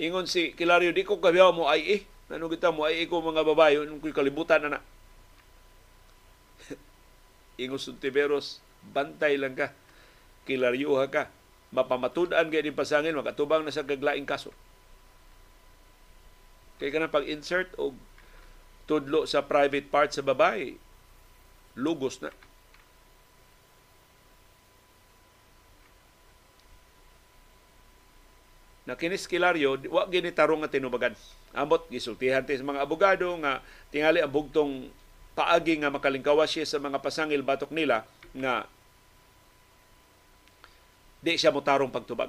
Ingon 0.00 0.24
si 0.24 0.56
Kilario, 0.56 0.88
di 0.90 1.04
ko 1.04 1.20
kabiyaw 1.20 1.52
mo 1.52 1.68
IE. 1.76 2.08
Ano 2.32 2.48
kita 2.48 2.72
mo 2.72 2.88
IE 2.88 3.04
ko 3.06 3.20
mga 3.20 3.44
babae, 3.44 3.76
nung 3.84 4.00
kalibutan 4.00 4.64
na 4.64 4.80
na 4.80 4.80
ingos 7.64 7.88
Tiberos, 8.02 8.60
bantay 8.90 9.38
lang 9.38 9.54
ka, 9.54 9.70
kilaryuha 10.44 11.06
ka, 11.08 11.30
mapamatudan 11.70 12.50
kay 12.50 12.66
din 12.66 12.76
pasangin, 12.76 13.16
makatubang 13.16 13.62
na 13.62 13.72
sa 13.72 13.86
gaglaing 13.86 14.26
kaso. 14.26 14.50
Kay 16.82 16.90
ka 16.90 16.98
na 16.98 17.08
pag-insert 17.08 17.72
o 17.78 17.94
tudlo 18.90 19.24
sa 19.24 19.46
private 19.46 19.86
part 19.86 20.10
sa 20.10 20.26
babae, 20.26 20.74
lugos 21.78 22.18
na. 22.20 22.34
na 28.82 28.98
kinis 28.98 29.30
kilaryo 29.30 29.78
wa 29.94 30.02
gini 30.10 30.34
tarong 30.34 30.66
nga 30.66 30.72
tinubagan 30.74 31.14
amot 31.54 31.86
gisultihan 31.86 32.42
sa 32.42 32.66
mga 32.66 32.82
abogado 32.82 33.30
nga 33.38 33.62
tingali 33.94 34.18
ang 34.18 34.32
bugtong 34.32 34.90
paagi 35.32 35.80
nga 35.80 35.92
makalingkawas 35.92 36.52
siya 36.52 36.68
sa 36.68 36.78
mga 36.82 37.00
pasangil 37.00 37.40
batok 37.40 37.72
nila 37.72 38.04
nga 38.36 38.68
di 41.22 41.38
siya 41.38 41.54
motarong 41.54 41.94
pagtubag 41.94 42.28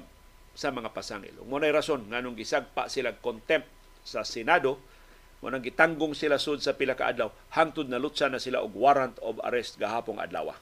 sa 0.54 0.70
mga 0.70 0.94
pasangil. 0.94 1.34
Mo 1.44 1.58
na 1.58 1.74
rason 1.74 2.06
nganong 2.06 2.38
gisagpa 2.38 2.86
sila 2.86 3.18
contempt 3.18 3.66
sa 4.06 4.22
Senado, 4.22 4.78
mo 5.42 5.50
nang 5.50 5.60
gitanggong 5.60 6.14
sila 6.14 6.38
sud 6.38 6.62
sa 6.62 6.78
pila 6.78 6.94
ka 6.94 7.10
adlaw 7.10 7.28
hangtod 7.52 7.90
na 7.90 7.98
lutsa 7.98 8.30
na 8.30 8.38
sila 8.38 8.62
og 8.62 8.72
warrant 8.78 9.18
of 9.20 9.42
arrest 9.42 9.76
gahapong 9.82 10.22
adlaw. 10.22 10.54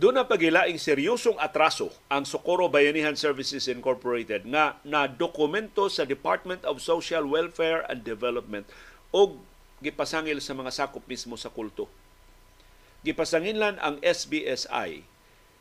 Doon 0.00 0.16
ang 0.16 0.24
pagilaing 0.24 0.80
seryosong 0.80 1.36
atraso 1.36 1.92
ang 2.08 2.24
Socorro 2.24 2.72
Bayanihan 2.72 3.12
Services 3.20 3.68
Incorporated 3.68 4.48
nga 4.48 4.80
na 4.80 5.04
dokumento 5.04 5.92
sa 5.92 6.08
Department 6.08 6.64
of 6.64 6.80
Social 6.80 7.28
Welfare 7.28 7.84
and 7.84 8.00
Development 8.00 8.64
o 9.12 9.36
gipasangil 9.84 10.40
sa 10.40 10.56
mga 10.56 10.72
sakop 10.72 11.04
mismo 11.04 11.36
sa 11.36 11.52
kulto. 11.52 11.84
Gipasanginlan 13.04 13.76
ang 13.76 14.00
SBSI 14.00 15.04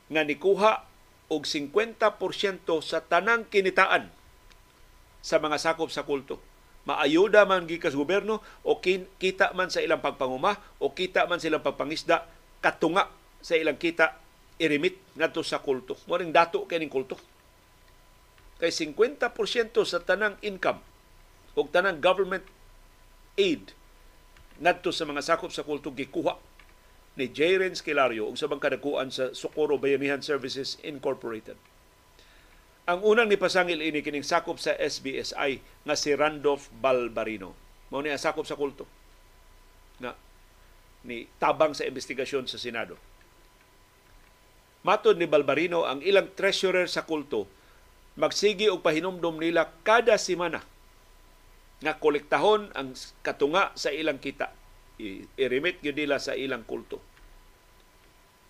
nga 0.08 0.22
nikuha 0.24 0.88
og 1.28 1.44
50% 1.44 2.00
sa 2.80 3.04
tanang 3.04 3.44
kinitaan 3.44 4.08
sa 5.20 5.44
mga 5.44 5.60
sakop 5.60 5.92
sa 5.92 6.08
kulto. 6.08 6.40
Maayuda 6.88 7.44
man 7.44 7.68
gikas 7.68 7.92
gobyerno 7.92 8.40
o 8.64 8.80
kita 8.80 9.52
man 9.52 9.68
sa 9.68 9.84
ilang 9.84 10.00
pagpanguma 10.00 10.64
o 10.80 10.96
kita 10.96 11.28
man 11.28 11.44
silang 11.44 11.60
pagpangisda 11.60 12.24
katunga 12.64 13.12
sa 13.44 13.60
ilang 13.60 13.76
kita 13.76 14.29
i-remit 14.60 15.00
ngadto 15.16 15.42
sa 15.42 15.64
kulto. 15.64 15.96
Mo 16.06 16.20
ring 16.20 16.36
dato 16.36 16.68
kining 16.68 16.92
kulto. 16.92 17.16
Kay 18.60 18.76
50% 18.76 19.72
sa 19.88 20.04
tanang 20.04 20.36
income 20.44 20.84
o 21.56 21.64
tanang 21.72 22.04
government 22.04 22.44
aid 23.40 23.72
ngadto 24.60 24.92
sa 24.92 25.08
mga 25.08 25.24
sakop 25.24 25.56
sa 25.56 25.64
kulto 25.64 25.96
gikuha 25.96 26.36
ni 27.16 27.32
J. 27.32 27.64
Renz 27.64 27.80
Kilario 27.80 28.28
ug 28.28 28.36
sa 28.36 28.52
bangkadakuan 28.52 29.12
sa 29.12 29.32
Socorro 29.32 29.80
Bayanihan 29.80 30.20
Services 30.20 30.76
Incorporated. 30.84 31.56
Ang 32.84 33.00
unang 33.08 33.32
nipasangil 33.32 33.80
ini 33.80 34.04
kining 34.04 34.28
sakop 34.28 34.60
sa 34.60 34.76
SBSI 34.76 35.64
nga 35.88 35.96
si 35.96 36.12
Randolph 36.12 36.68
Balbarino. 36.84 37.56
Mao 37.90 38.04
ni 38.04 38.12
sakop 38.20 38.44
sa 38.44 38.60
kulto 38.60 38.84
nga 40.04 40.20
ni 41.08 41.32
tabang 41.40 41.72
sa 41.72 41.88
investigasyon 41.88 42.44
sa 42.44 42.60
Senado 42.60 43.09
Matod 44.84 45.20
ni 45.20 45.28
Balbarino 45.28 45.84
ang 45.84 46.00
ilang 46.00 46.32
treasurer 46.36 46.88
sa 46.88 47.04
kulto 47.04 47.48
magsigi 48.20 48.68
og 48.68 48.84
pahinumdom 48.84 49.40
nila 49.40 49.72
kada 49.88 50.20
semana 50.20 50.60
nga 51.80 51.96
kolektahon 51.96 52.68
ang 52.76 52.92
katunga 53.24 53.72
sa 53.80 53.88
ilang 53.96 54.20
kita. 54.20 54.52
I-remit 55.40 55.80
gyud 55.80 55.96
nila 55.96 56.20
sa 56.20 56.36
ilang 56.36 56.68
kulto. 56.68 57.00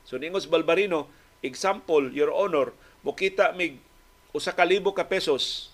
So 0.10 0.18
ningos 0.18 0.50
Balbarino, 0.50 1.06
example, 1.46 2.10
Your 2.10 2.34
Honor, 2.34 2.74
mukita 3.06 3.54
mig 3.54 3.78
usa 4.34 4.54
ka 4.54 4.66
libo 4.66 4.94
ka 4.94 5.06
pesos 5.06 5.74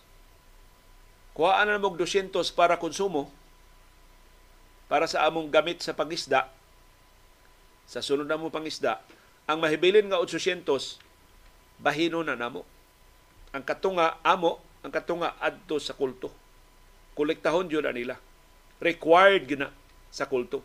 kuhaan 1.35 1.67
na 1.67 1.81
mo 1.81 1.91
200 1.91 2.31
para 2.55 2.79
konsumo 2.79 3.27
para 4.87 5.03
sa 5.09 5.27
among 5.27 5.51
gamit 5.51 5.83
sa 5.83 5.91
pangisda 5.91 6.47
sa 7.83 7.99
sunod 7.99 8.23
na 8.23 8.39
mo 8.39 8.47
pangisda 8.47 9.03
ang 9.45 9.57
mahibilin 9.61 10.09
nga 10.09 10.21
800 10.21 10.65
bahino 11.77 12.25
na 12.25 12.33
namo. 12.33 12.65
Ang 13.53 13.63
katunga 13.63 14.19
amo, 14.25 14.59
ang 14.81 14.91
katunga 14.91 15.37
adto 15.39 15.79
sa 15.79 15.95
kulto. 15.95 16.33
Kolektahon 17.15 17.71
na 17.71 17.95
nila. 17.95 18.15
Required 18.83 19.47
gina 19.47 19.71
sa 20.11 20.27
kulto. 20.27 20.59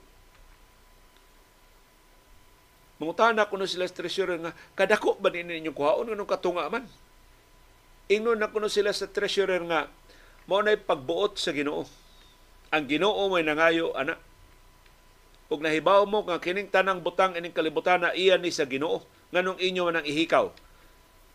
Mangutana 3.00 3.48
ko 3.48 3.56
sila 3.64 3.88
sa 3.88 3.96
treasurer 3.96 4.36
nga, 4.44 4.52
kadako 4.76 5.16
ba 5.16 5.32
din 5.32 5.48
ninyong 5.48 5.72
kuhaon 5.72 6.12
ng 6.12 6.28
katunga 6.28 6.68
man? 6.68 6.84
Ingnon 8.12 8.36
na 8.36 8.52
kuno 8.52 8.68
sila 8.68 8.92
sa 8.92 9.08
treasurer 9.08 9.64
nga, 9.64 9.88
mo 10.44 10.60
na 10.60 10.76
pagbuot 10.76 11.40
sa 11.40 11.56
ginoo. 11.56 11.88
Ang 12.68 12.84
ginoo 12.90 13.32
may 13.32 13.40
nangayo, 13.40 13.96
ana. 13.96 14.20
Ug 15.50 15.58
nahibaw 15.58 16.06
mo 16.06 16.22
nga 16.24 16.38
kining 16.38 16.70
tanang 16.70 17.02
butang 17.02 17.34
ining 17.34 17.50
kalibutan 17.50 18.06
na 18.06 18.14
iya 18.14 18.38
ni 18.38 18.54
sa 18.54 18.64
ginoo. 18.64 19.02
Nganong 19.34 19.58
inyo 19.58 19.82
man 19.90 19.98
ang 19.98 20.06
ihikaw 20.06 20.54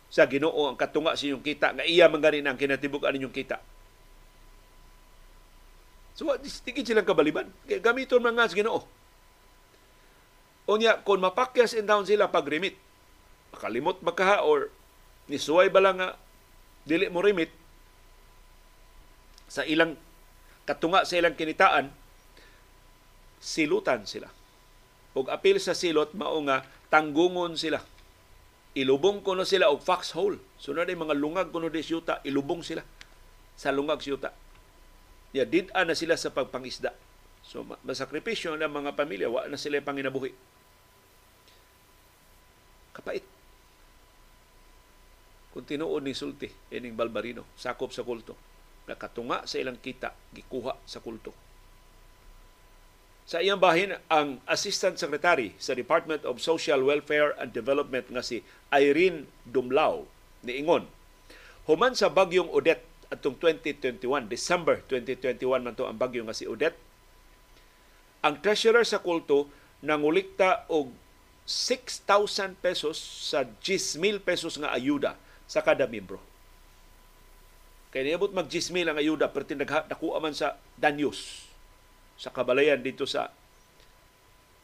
sa 0.08 0.24
ginoo 0.24 0.72
ang 0.72 0.78
katunga 0.80 1.12
sa 1.12 1.28
inyong 1.28 1.44
kita, 1.44 1.76
nga 1.76 1.84
iya 1.84 2.08
man 2.08 2.24
ganin 2.24 2.48
ang 2.48 2.56
kinatibuk 2.56 3.04
ninyong 3.04 3.34
kita. 3.34 3.60
So, 6.16 6.32
tigid 6.40 6.88
silang 6.88 7.04
kabaliban. 7.04 7.52
Gamiton 7.68 8.24
man 8.24 8.32
nga 8.32 8.48
sa 8.48 8.56
ginoo 8.56 8.88
Unya, 10.66 10.98
kung 11.06 11.22
mapakyas 11.22 11.78
in 11.78 11.86
down 11.86 12.02
sila 12.02 12.26
pag 12.26 12.42
remit, 12.50 12.74
makalimot 13.54 14.02
makaha 14.02 14.42
or 14.42 14.74
nisuway 15.30 15.70
ba 15.70 15.78
lang 15.78 16.02
nga 16.02 16.18
dili 16.82 17.06
mo 17.06 17.22
remit 17.22 17.54
sa 19.46 19.62
ilang 19.62 19.94
katunga 20.66 21.06
sa 21.06 21.22
ilang 21.22 21.38
kinitaan, 21.38 21.94
silutan 23.42 24.08
sila. 24.08 24.28
Ug 25.16 25.32
apil 25.32 25.56
sa 25.62 25.72
silot 25.72 26.12
mao 26.12 26.36
nga 26.44 26.64
tanggungon 26.92 27.56
sila. 27.56 27.80
Ilubong 28.76 29.24
kuno 29.24 29.48
sila 29.48 29.72
og 29.72 29.80
foxhole. 29.80 30.36
Sunod 30.60 30.88
ay 30.88 30.98
mga 30.98 31.16
lungag 31.16 31.48
kuno 31.48 31.72
di 31.72 31.80
syuta, 31.80 32.20
ilubong 32.28 32.60
sila 32.60 32.84
sa 33.56 33.72
lungag 33.72 34.04
syuta. 34.04 34.36
Ya 35.32 35.48
did 35.48 35.72
na 35.72 35.96
sila 35.96 36.20
sa 36.20 36.32
pagpangisda. 36.32 36.92
So 37.40 37.64
masakripisyo 37.64 38.58
ng 38.58 38.68
mga 38.68 38.90
pamilya, 38.98 39.32
wa 39.32 39.48
na 39.48 39.56
sila 39.56 39.80
panginabuhi 39.80 40.56
kapait. 42.96 43.24
Kung 45.52 45.68
ni 45.68 46.12
sulti, 46.16 46.48
ining 46.72 46.96
Balbarino, 46.96 47.44
sakop 47.56 47.92
sa 47.92 48.04
kulto. 48.04 48.36
Nakatunga 48.88 49.44
sa 49.44 49.60
ilang 49.60 49.76
kita, 49.76 50.16
gikuha 50.32 50.80
sa 50.88 51.00
kulto. 51.00 51.45
Sa 53.26 53.42
iyang 53.42 53.58
bahin, 53.58 53.90
ang 54.06 54.38
Assistant 54.46 54.94
Secretary 54.94 55.50
sa 55.58 55.74
Department 55.74 56.22
of 56.22 56.38
Social 56.38 56.78
Welfare 56.86 57.34
and 57.42 57.50
Development 57.50 58.06
nga 58.06 58.22
si 58.22 58.46
Irene 58.70 59.26
Dumlao 59.42 60.06
ni 60.46 60.62
Ingon, 60.62 60.86
human 61.66 61.98
sa 61.98 62.06
bagyong 62.06 62.46
Odette 62.54 62.86
atong 63.10 63.34
2021, 63.42 64.30
December 64.30 64.78
2021 64.86 65.42
man 65.42 65.74
to 65.74 65.90
ang 65.90 65.98
bagyo 65.98 66.22
nga 66.22 66.38
si 66.38 66.46
Odette, 66.46 66.78
ang 68.22 68.38
treasurer 68.38 68.86
sa 68.86 69.02
kulto 69.02 69.50
nangulikta 69.82 70.62
og 70.70 70.94
6,000 71.50 72.54
pesos 72.62 72.94
sa 73.26 73.42
10,000 73.42 74.22
pesos 74.22 74.54
nga 74.54 74.70
ayuda 74.70 75.18
sa 75.50 75.66
kada 75.66 75.90
miyembro. 75.90 76.22
Kaya 77.90 78.06
niabot 78.06 78.30
mag 78.30 78.46
10,000 78.46 78.86
ang 78.86 78.98
ayuda 79.02 79.34
pero 79.34 79.46
nakuha 79.50 80.22
man 80.22 80.34
sa 80.34 80.58
Danyos 80.78 81.45
sa 82.16 82.32
kabalayan 82.32 82.80
dito 82.80 83.04
sa 83.04 83.32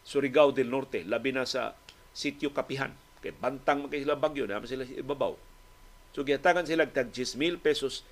Surigao 0.03 0.50
del 0.50 0.66
Norte, 0.66 1.07
labi 1.07 1.30
na 1.30 1.46
sa 1.46 1.78
sitio 2.11 2.50
Kapihan. 2.50 2.90
Kay 3.22 3.38
bantang 3.38 3.86
magkay 3.86 4.03
sila 4.03 4.18
bagyo, 4.18 4.50
naman 4.50 4.66
sila 4.66 4.82
ibabaw. 4.82 5.38
So 6.11 6.26
gihatangan 6.26 6.66
sila 6.66 6.90
tag 6.90 7.14
10,000 7.14 7.62
pesos 7.62 8.03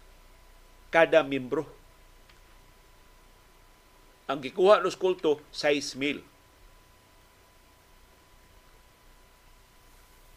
kada 0.94 1.26
miyembro. 1.26 1.66
Ang 4.30 4.38
gikuha 4.46 4.78
nos 4.78 4.94
kulto 4.94 5.42
6,000 5.50 6.22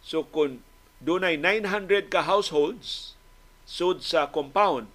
So 0.04 0.28
kung 0.28 0.60
dunay 1.00 1.40
900 1.40 2.12
ka 2.12 2.28
households 2.28 3.16
sud 3.64 4.04
sa 4.04 4.28
compound 4.28 4.92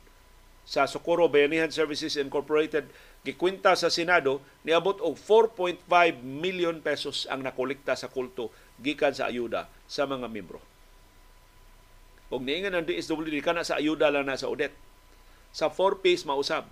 sa 0.68 0.84
Socorro 0.84 1.32
Bayanihan 1.32 1.72
Services 1.72 2.20
Incorporated 2.20 2.92
gikwenta 3.26 3.74
sa 3.74 3.90
Senado 3.90 4.38
niabot 4.62 4.98
og 5.02 5.18
4.5 5.18 5.86
million 6.22 6.78
pesos 6.78 7.26
ang 7.26 7.42
nakolekta 7.42 7.98
sa 7.98 8.10
kulto 8.10 8.54
gikan 8.78 9.14
sa 9.14 9.26
ayuda 9.26 9.66
sa 9.90 10.06
mga 10.06 10.30
membro. 10.30 10.62
Og 12.28 12.44
niingan 12.44 12.76
ang 12.76 12.84
DSWD 12.84 13.40
kana 13.40 13.64
sa 13.64 13.80
ayuda 13.80 14.12
lang 14.12 14.28
na 14.28 14.36
sa 14.36 14.52
Odette. 14.52 14.76
Sa 15.50 15.72
4 15.72 16.04
piece 16.04 16.28
mausab. 16.28 16.68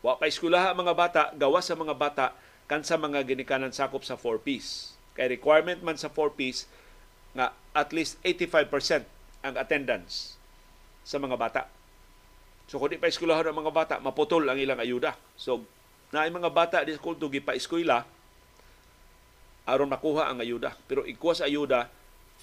Wa 0.00 0.16
pa 0.16 0.26
eskwelaha 0.26 0.72
mga 0.72 0.94
bata, 0.96 1.22
gawas 1.36 1.68
sa 1.68 1.76
mga 1.76 1.94
bata 1.94 2.26
kan 2.66 2.82
sa 2.82 2.96
mga 2.96 3.22
ginikanan 3.28 3.70
sakop 3.70 4.02
sa 4.02 4.16
4 4.16 4.40
piece. 4.40 4.96
Kay 5.12 5.36
requirement 5.36 5.84
man 5.84 6.00
sa 6.00 6.08
4 6.08 6.32
piece 6.32 6.64
nga 7.36 7.52
at 7.76 7.92
least 7.92 8.16
85% 8.24 9.04
ang 9.44 9.54
attendance 9.60 10.40
sa 11.04 11.20
mga 11.20 11.36
bata. 11.36 11.62
So 12.72 12.80
kung 12.80 12.88
di 12.88 12.96
pa 12.96 13.04
eskwelahan 13.04 13.52
ang 13.52 13.60
mga 13.60 13.68
bata, 13.68 13.94
maputol 14.00 14.48
ang 14.48 14.56
ilang 14.56 14.80
ayuda. 14.80 15.12
So 15.36 15.60
na 16.08 16.24
mga 16.24 16.48
bata 16.48 16.80
di 16.80 16.96
school 16.96 17.20
to 17.20 17.28
gipa 17.28 17.52
eskwela 17.52 18.08
aron 19.68 19.92
makuha 19.92 20.32
ang 20.32 20.40
ayuda. 20.40 20.72
Pero 20.88 21.04
ikuha 21.04 21.36
sa 21.36 21.44
ayuda 21.44 21.92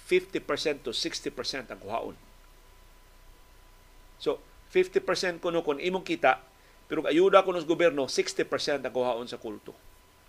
50% 0.06 0.86
to 0.86 0.94
60% 0.94 1.74
ang 1.74 1.82
kuhaon. 1.82 2.14
So 4.22 4.38
50% 4.70 5.42
kuno 5.42 5.66
kung 5.66 5.82
imong 5.82 6.06
kita 6.06 6.38
pero 6.86 7.02
ayuda 7.10 7.42
kuno 7.42 7.58
sa 7.58 7.66
gobyerno 7.66 8.06
60% 8.06 8.86
ang 8.86 8.94
kuhaon 8.94 9.26
sa 9.26 9.42
kulto. 9.42 9.74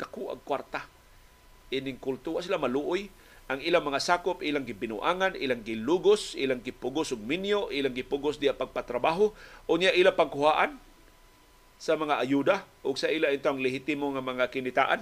Kaku 0.01 0.33
ang 0.33 0.41
kwarta. 0.41 0.81
Ining 1.69 2.01
kulto 2.01 2.41
sila 2.41 2.57
maluoy 2.57 3.05
ang 3.49 3.59
ilang 3.63 3.83
mga 3.83 3.99
sakop 3.99 4.45
ilang 4.45 4.63
gibinuangan 4.67 5.33
ilang 5.39 5.65
gilugos 5.65 6.37
ilang 6.37 6.61
gipugos 6.61 7.15
og 7.15 7.23
minyo 7.25 7.67
ilang 7.73 7.95
gipugos 7.95 8.37
diya 8.37 8.53
pagpatrabaho 8.53 9.33
unya 9.71 9.91
ilang 9.95 10.15
pagkuhaan 10.15 10.77
sa 11.81 11.97
mga 11.97 12.21
ayuda 12.21 12.55
o 12.85 12.93
sa 12.93 13.09
ila 13.09 13.33
itong 13.33 13.57
lehitimo 13.57 14.13
nga 14.13 14.21
mga 14.21 14.45
kinitaan 14.53 15.01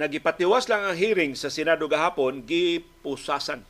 Nagipatiwas 0.00 0.64
lang 0.72 0.80
ang 0.80 0.96
hearing 0.96 1.36
sa 1.36 1.52
Senado 1.52 1.84
gahapon, 1.84 2.40
gipusasan. 2.48 3.60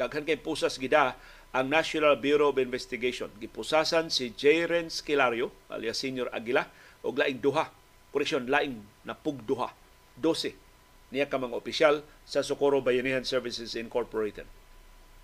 Daghan 0.00 0.24
kay 0.24 0.40
pusas 0.40 0.80
gida 0.80 1.20
ang 1.52 1.68
National 1.68 2.16
Bureau 2.16 2.48
of 2.48 2.56
Investigation. 2.56 3.28
Gipusasan 3.36 4.08
si 4.08 4.32
Jaren 4.32 4.88
Skilario, 4.88 5.52
alias 5.68 6.00
Senior 6.00 6.32
Aguila, 6.32 6.72
og 7.04 7.20
laing 7.20 7.44
duha. 7.44 7.68
Koreksyon, 8.08 8.48
laing 8.48 8.80
napugduha. 9.04 9.68
12 10.16 10.56
niya 11.12 11.28
ka 11.28 11.36
mga 11.36 11.60
opisyal 11.60 12.00
sa 12.24 12.40
Socorro 12.40 12.80
Bayanihan 12.80 13.28
Services 13.28 13.76
Incorporated. 13.76 14.48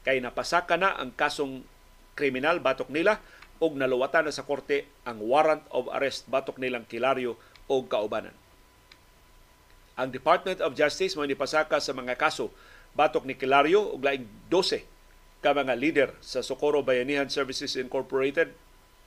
Kay 0.05 0.21
napasaka 0.21 0.77
na 0.77 1.01
ang 1.01 1.17
kasong 1.17 1.65
kriminal 2.13 2.61
batok 2.61 2.93
nila 2.93 3.25
og 3.57 3.81
naluwatan 3.81 4.29
na 4.29 4.37
sa 4.37 4.45
korte 4.45 4.85
ang 5.09 5.25
warrant 5.25 5.65
of 5.73 5.89
arrest 5.97 6.29
batok 6.29 6.61
nilang 6.61 6.85
Kilario 6.85 7.41
o 7.73 7.81
kaubanan 7.89 8.44
ang 9.95 10.11
Department 10.11 10.59
of 10.59 10.75
Justice 10.75 11.15
mo 11.15 11.23
pasaka 11.39 11.79
sa 11.79 11.95
mga 11.95 12.19
kaso 12.19 12.51
batok 12.99 13.27
ni 13.27 13.39
Kilario 13.39 13.95
ug 13.95 14.03
laing 14.03 14.27
12 14.51 14.87
ka 15.39 15.55
mga 15.55 15.75
leader 15.79 16.11
sa 16.19 16.43
Socorro 16.43 16.83
Bayanihan 16.83 17.31
Services 17.31 17.79
Incorporated 17.79 18.55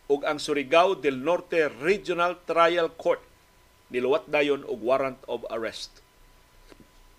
ug 0.08 0.24
ang 0.24 0.40
Surigao 0.40 0.96
del 0.96 1.20
Norte 1.20 1.68
Regional 1.84 2.40
Trial 2.48 2.88
Court 2.96 3.20
niluwat 3.92 4.28
dayon 4.28 4.68
og 4.68 4.84
warrant 4.84 5.20
of 5.32 5.48
arrest. 5.48 6.04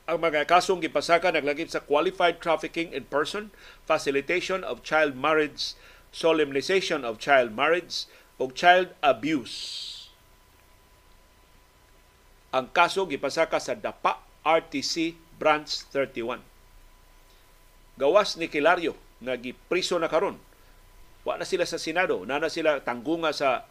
Ang 0.08 0.24
mga 0.24 0.48
kasong 0.48 0.80
gipasaka 0.80 1.32
naglagip 1.32 1.68
sa 1.68 1.84
qualified 1.84 2.40
trafficking 2.40 2.92
in 2.96 3.04
person, 3.08 3.52
facilitation 3.84 4.64
of 4.64 4.80
child 4.80 5.12
marriage, 5.12 5.76
solemnization 6.12 7.04
of 7.04 7.20
child 7.20 7.52
marriage, 7.52 8.08
ug 8.40 8.56
child 8.56 8.96
abuse 9.04 9.97
ang 12.54 12.72
kaso 12.72 13.04
gipasaka 13.04 13.60
sa 13.60 13.76
Dapa 13.76 14.24
RTC 14.40 15.12
Branch 15.36 15.68
31. 15.68 16.40
Gawas 17.98 18.38
ni 18.40 18.48
Kilario 18.48 18.96
nga 19.20 19.34
gipriso 19.36 19.98
na 20.00 20.08
karon. 20.08 20.38
Wa 21.26 21.36
na 21.36 21.44
sila 21.44 21.68
sa 21.68 21.76
Senado, 21.76 22.24
na 22.24 22.40
na 22.40 22.48
sila 22.48 22.80
tanggunga 22.80 23.34
sa 23.34 23.68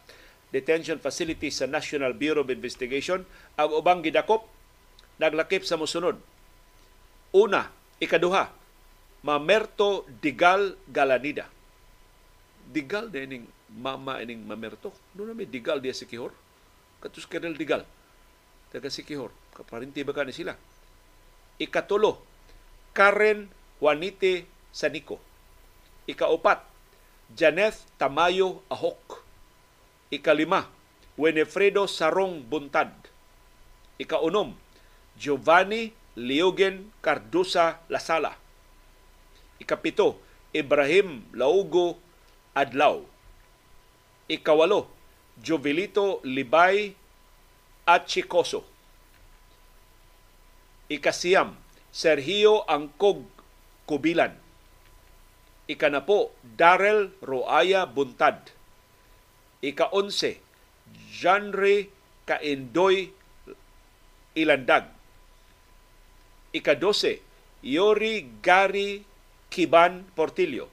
detention 0.54 1.02
facility 1.02 1.50
sa 1.50 1.66
National 1.66 2.14
Bureau 2.14 2.44
of 2.46 2.54
Investigation. 2.54 3.26
Ang 3.58 3.70
ubang 3.74 4.04
gidakop 4.06 4.46
naglakip 5.18 5.66
sa 5.66 5.80
musunod. 5.80 6.20
Una, 7.34 7.74
ikaduha, 7.98 8.54
Mamerto 9.26 10.06
Digal 10.22 10.78
Galanida. 10.88 11.50
Digal 12.70 13.10
na 13.10 13.26
ining 13.26 13.46
mama 13.74 14.22
ining 14.22 14.46
Mamerto. 14.46 14.94
Doon 15.18 15.34
na 15.34 15.36
may 15.36 15.50
Digal 15.50 15.82
diya 15.82 15.98
si 15.98 16.06
Kihor. 16.06 16.32
Katus 17.02 17.26
Digal. 17.58 17.84
Taga 18.68 18.92
si 18.92 19.08
Kihor. 19.08 19.32
Kaparinti 19.56 20.04
ba 20.04 20.12
ka 20.14 20.28
ni 20.28 20.36
sila? 20.36 20.54
Ikatulo, 21.58 22.22
Karen 22.94 23.50
Juanite 23.80 24.46
Sanico. 24.70 25.18
Ikaupat, 26.06 26.62
Janeth 27.34 27.88
Tamayo 27.98 28.62
Ahok. 28.70 29.24
Ikalima, 30.14 30.70
Winifredo 31.18 31.90
Sarong 31.90 32.46
Buntad. 32.46 32.94
Ikaunom, 33.98 34.54
Giovanni 35.18 35.92
Leogen 36.14 36.94
Cardusa 37.02 37.82
Lasala. 37.90 38.38
Ikapito, 39.58 40.22
Ibrahim 40.54 41.26
Laugo 41.34 41.98
Adlaw. 42.54 43.02
Ikawalo, 44.30 44.92
Jovelito 45.42 46.22
Libay 46.22 46.94
Achikoso. 47.88 48.68
Ikasiyam, 50.92 51.56
Sergio 51.92 52.68
Angkog 52.68 53.24
Kubilan. 53.88 54.36
Ikanapo, 55.72 56.36
Darrell 56.44 57.16
Roaya 57.24 57.88
Buntad. 57.88 58.52
Ika-11, 59.64 60.36
Janre 61.16 61.88
Kaindoy 62.28 63.08
Ilandag. 64.36 64.92
Ika-12, 66.52 67.20
Yori 67.64 68.28
Gary 68.44 69.04
Kiban 69.50 70.04
Portillo. 70.16 70.68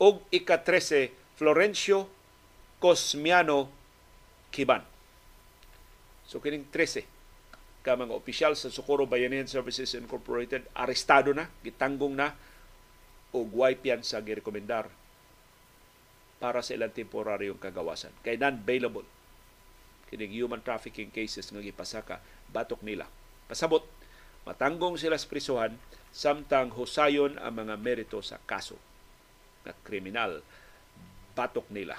Og 0.00 0.24
ika-13, 0.32 1.12
Florencio 1.36 2.08
Cosmiano 2.80 3.68
Kiban. 4.48 4.93
So 6.24 6.40
kining 6.40 6.68
13 6.72 7.04
ka 7.84 8.00
mga 8.00 8.16
opisyal 8.16 8.56
sa 8.56 8.72
Socorro 8.72 9.04
Bayanihan 9.04 9.44
Services 9.44 9.92
Incorporated 9.92 10.64
arestado 10.72 11.36
na, 11.36 11.52
gitanggong 11.60 12.16
na 12.16 12.32
o 13.34 13.44
guay 13.44 13.76
sa 14.00 14.24
girekomendar 14.24 14.88
para 16.40 16.64
sa 16.64 16.72
ilang 16.72 16.94
temporaryong 16.94 17.60
kagawasan. 17.60 18.14
Kay 18.24 18.40
non-bailable 18.40 19.04
kining 20.08 20.32
human 20.32 20.64
trafficking 20.64 21.12
cases 21.12 21.50
nga 21.50 21.60
gipasaka 21.60 22.24
batok 22.48 22.80
nila. 22.80 23.04
Pasabot, 23.44 23.84
matanggong 24.48 24.96
sila 24.96 25.20
sa 25.20 25.28
prisuhan 25.28 25.76
samtang 26.14 26.72
husayon 26.72 27.36
ang 27.42 27.64
mga 27.64 27.74
merito 27.76 28.22
sa 28.24 28.40
kaso 28.48 28.80
na 29.66 29.76
kriminal 29.84 30.40
batok 31.34 31.66
nila. 31.68 31.98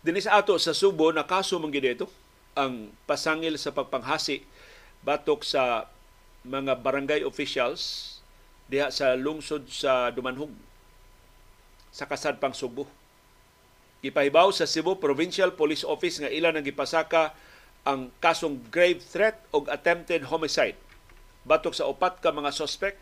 Dinis 0.00 0.24
ato 0.24 0.56
sa 0.56 0.72
Subo 0.72 1.12
na 1.12 1.28
kaso 1.28 1.60
man 1.60 1.68
dito 1.68 2.08
ang 2.56 2.88
pasangil 3.04 3.60
sa 3.60 3.68
pagpanghasi 3.68 4.40
batok 5.04 5.44
sa 5.44 5.92
mga 6.40 6.80
barangay 6.80 7.20
officials 7.20 8.16
diha 8.72 8.88
sa 8.88 9.12
lungsod 9.12 9.68
sa 9.68 10.08
Dumanhog 10.08 10.48
sa 11.92 12.08
kasad 12.08 12.40
pang 12.40 12.56
Subo. 12.56 12.88
Gipahibaw 14.00 14.48
sa 14.56 14.64
Cebu 14.64 14.96
Provincial 14.96 15.52
Police 15.52 15.84
Office 15.84 16.24
nga 16.24 16.32
ilan 16.32 16.56
ang 16.56 16.64
gipasaka 16.64 17.36
ang 17.84 18.08
kasong 18.24 18.56
grave 18.72 19.04
threat 19.04 19.36
o 19.52 19.68
attempted 19.68 20.24
homicide 20.32 20.80
batok 21.44 21.76
sa 21.76 21.84
upat 21.88 22.24
ka 22.24 22.32
mga 22.32 22.56
suspects 22.56 23.00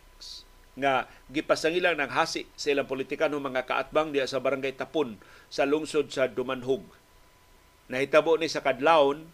nga 0.79 1.11
gipasangilan 1.29 1.99
ng 1.99 2.11
hasi 2.15 2.47
sa 2.55 2.71
ilang 2.71 2.87
politikanong 2.87 3.43
mga 3.43 3.67
kaatbang 3.67 4.15
diya 4.15 4.31
sa 4.31 4.39
barangay 4.39 4.79
Tapon 4.79 5.19
sa 5.51 5.67
lungsod 5.67 6.15
sa 6.15 6.31
Dumanhog. 6.31 6.87
Nahitabo 7.91 8.39
ni 8.39 8.47
sa 8.47 8.63
kadlawon 8.63 9.27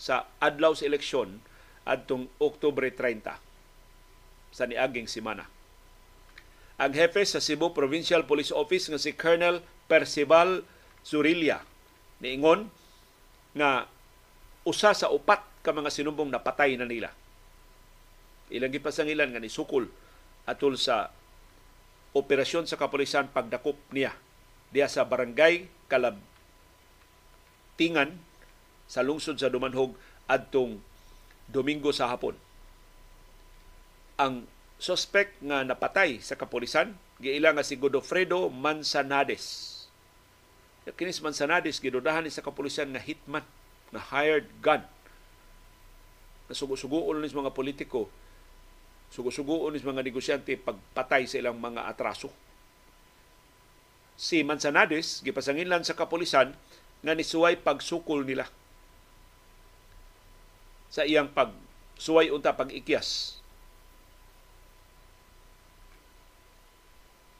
sa 0.00 0.24
adlaw 0.40 0.72
sa 0.72 0.88
eleksyon 0.88 1.44
adtong 1.84 2.32
Oktubre 2.40 2.88
30 2.88 3.36
sa 4.50 4.64
niaging 4.64 5.06
simana. 5.06 5.46
Ang 6.76 6.92
hepe 6.96 7.24
sa 7.24 7.40
Cebu 7.40 7.72
Provincial 7.72 8.24
Police 8.24 8.52
Office 8.52 8.88
nga 8.88 9.00
si 9.00 9.12
Colonel 9.16 9.64
Percival 9.88 10.64
Zurilia 11.04 11.60
niingon 12.20 12.68
nga 13.56 13.88
usa 14.64 14.92
sa 14.92 15.12
upat 15.12 15.44
ka 15.60 15.72
mga 15.72 15.92
sinumbong 15.92 16.32
napatay 16.32 16.76
na 16.76 16.88
nila. 16.88 17.12
Ilang 18.52 18.72
gipasangilan 18.72 19.32
nga 19.32 19.42
ni 19.42 19.50
Sukol 19.50 19.88
atol 20.46 20.78
sa 20.78 21.10
operasyon 22.16 22.64
sa 22.64 22.78
kapulisan 22.80 23.28
pagdakop 23.28 23.76
niya 23.92 24.16
diya 24.72 24.88
sa 24.88 25.04
barangay 25.04 25.68
Kalabtingan 25.86 26.18
sa 28.86 29.02
lungsod 29.02 29.38
sa 29.38 29.50
Dumanhog 29.50 29.94
adtong 30.26 30.82
Domingo 31.46 31.94
sa 31.94 32.10
hapon. 32.10 32.34
Ang 34.18 34.50
suspect 34.82 35.38
nga 35.44 35.62
napatay 35.62 36.18
sa 36.18 36.34
kapulisan 36.34 36.98
giila 37.22 37.54
nga 37.54 37.62
si 37.62 37.78
Godofredo 37.78 38.50
Manzanades. 38.50 39.74
Kinis 40.94 41.22
Manzanades 41.22 41.78
gidudahan 41.82 42.26
sa 42.30 42.42
kapulisan 42.42 42.90
nga 42.94 43.02
hitman 43.02 43.46
na 43.94 44.02
hired 44.02 44.50
gun. 44.58 44.82
Nasugo-sugoon 46.50 47.18
ni 47.22 47.30
mga 47.30 47.54
politiko 47.54 48.10
sugo-sugoon 49.16 49.72
ni 49.72 49.80
mga 49.80 50.04
negosyante 50.04 50.60
pagpatay 50.60 51.24
sa 51.24 51.40
ilang 51.40 51.56
mga 51.56 51.88
atraso. 51.88 52.28
Si 54.12 54.44
Manzanades, 54.44 55.24
gipasanginlan 55.24 55.88
sa 55.88 55.96
kapulisan 55.96 56.52
nga 57.00 57.12
nisuway 57.16 57.56
pagsukol 57.56 58.28
nila 58.28 58.44
sa 60.92 61.08
iyang 61.08 61.32
pagsuway 61.32 62.28
unta 62.28 62.52
pag-ikyas. 62.52 63.40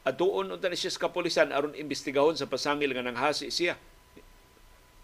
Atuon 0.05 0.53
unta 0.53 0.69
ni 0.69 0.77
siya 0.77 0.93
sa 0.93 1.05
kapulisan 1.09 1.53
aron 1.53 1.77
imbestigahon 1.77 2.37
sa 2.37 2.49
pasangil 2.49 2.89
nga 2.93 3.05
nanghasi 3.05 3.53
siya. 3.53 3.77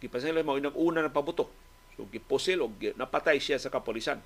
Gipasangil 0.01 0.41
mo 0.41 0.57
inang 0.57 0.78
una 0.78 1.05
na 1.05 1.13
pabuto. 1.13 1.49
So 1.93 2.09
gipusil 2.09 2.65
o 2.65 2.69
napatay 2.97 3.38
siya 3.38 3.61
sa 3.61 3.69
kapulisan 3.69 4.21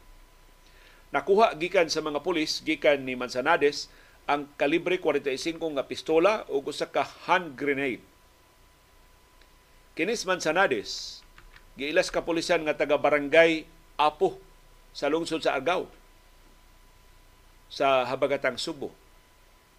Nakuha 1.16 1.56
gikan 1.56 1.88
sa 1.88 2.04
mga 2.04 2.20
pulis 2.20 2.60
gikan 2.68 3.08
ni 3.08 3.16
Manzanades 3.16 3.88
ang 4.28 4.44
kalibre 4.60 5.00
45 5.00 5.56
nga 5.56 5.88
pistola 5.88 6.44
ug 6.52 6.68
usa 6.68 6.92
ka 6.92 7.08
hand 7.32 7.56
grenade. 7.56 8.04
Kinis 9.96 10.28
Manzanades 10.28 11.24
giilas 11.80 12.12
ka 12.12 12.28
pulisan 12.28 12.68
nga 12.68 12.76
taga 12.76 13.00
barangay 13.00 13.64
Apo 13.96 14.38
sa 14.92 15.08
lungsod 15.08 15.42
sa 15.42 15.56
Argao 15.56 15.88
sa 17.72 18.04
habagatang 18.04 18.60
Subo. 18.60 18.92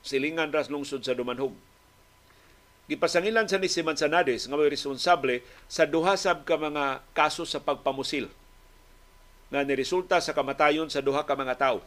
Silingan 0.00 0.48
ras 0.48 0.72
lungsod 0.72 1.04
sa 1.04 1.12
Dumanhog. 1.12 1.52
Gipasangilan 2.88 3.44
sa 3.44 3.60
ni 3.60 3.68
si 3.68 3.84
Manzanades 3.84 4.48
nga 4.48 4.56
may 4.56 4.72
responsable 4.72 5.44
sa 5.68 5.84
duha 5.84 6.16
sab 6.16 6.48
ka 6.48 6.56
mga 6.56 7.04
kaso 7.12 7.44
sa 7.44 7.60
pagpamusil 7.60 8.32
nga 9.48 9.64
niresulta 9.64 10.20
sa 10.20 10.36
kamatayon 10.36 10.92
sa 10.92 11.00
duha 11.00 11.24
ka 11.24 11.32
mga 11.32 11.56
tawo. 11.56 11.80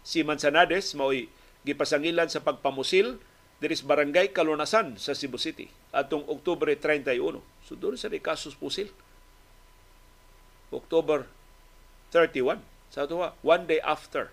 Si 0.00 0.24
Manzanades 0.24 0.96
mao'y 0.96 1.28
gipasangilan 1.68 2.32
sa 2.32 2.40
pagpamusil 2.40 3.20
diri 3.60 3.76
sa 3.76 3.84
barangay 3.84 4.32
Kalunasan 4.32 4.96
sa 4.96 5.12
Cebu 5.12 5.36
City 5.36 5.68
atong 5.92 6.24
Oktubre 6.24 6.72
31. 6.72 7.44
So 7.68 7.76
doon 7.76 8.00
sa 8.00 8.08
kasus 8.08 8.56
pusil. 8.56 8.88
October 10.72 11.28
31 12.14 12.64
sa 12.88 13.04
tuwa 13.04 13.36
one 13.44 13.68
day 13.68 13.82
after 13.84 14.32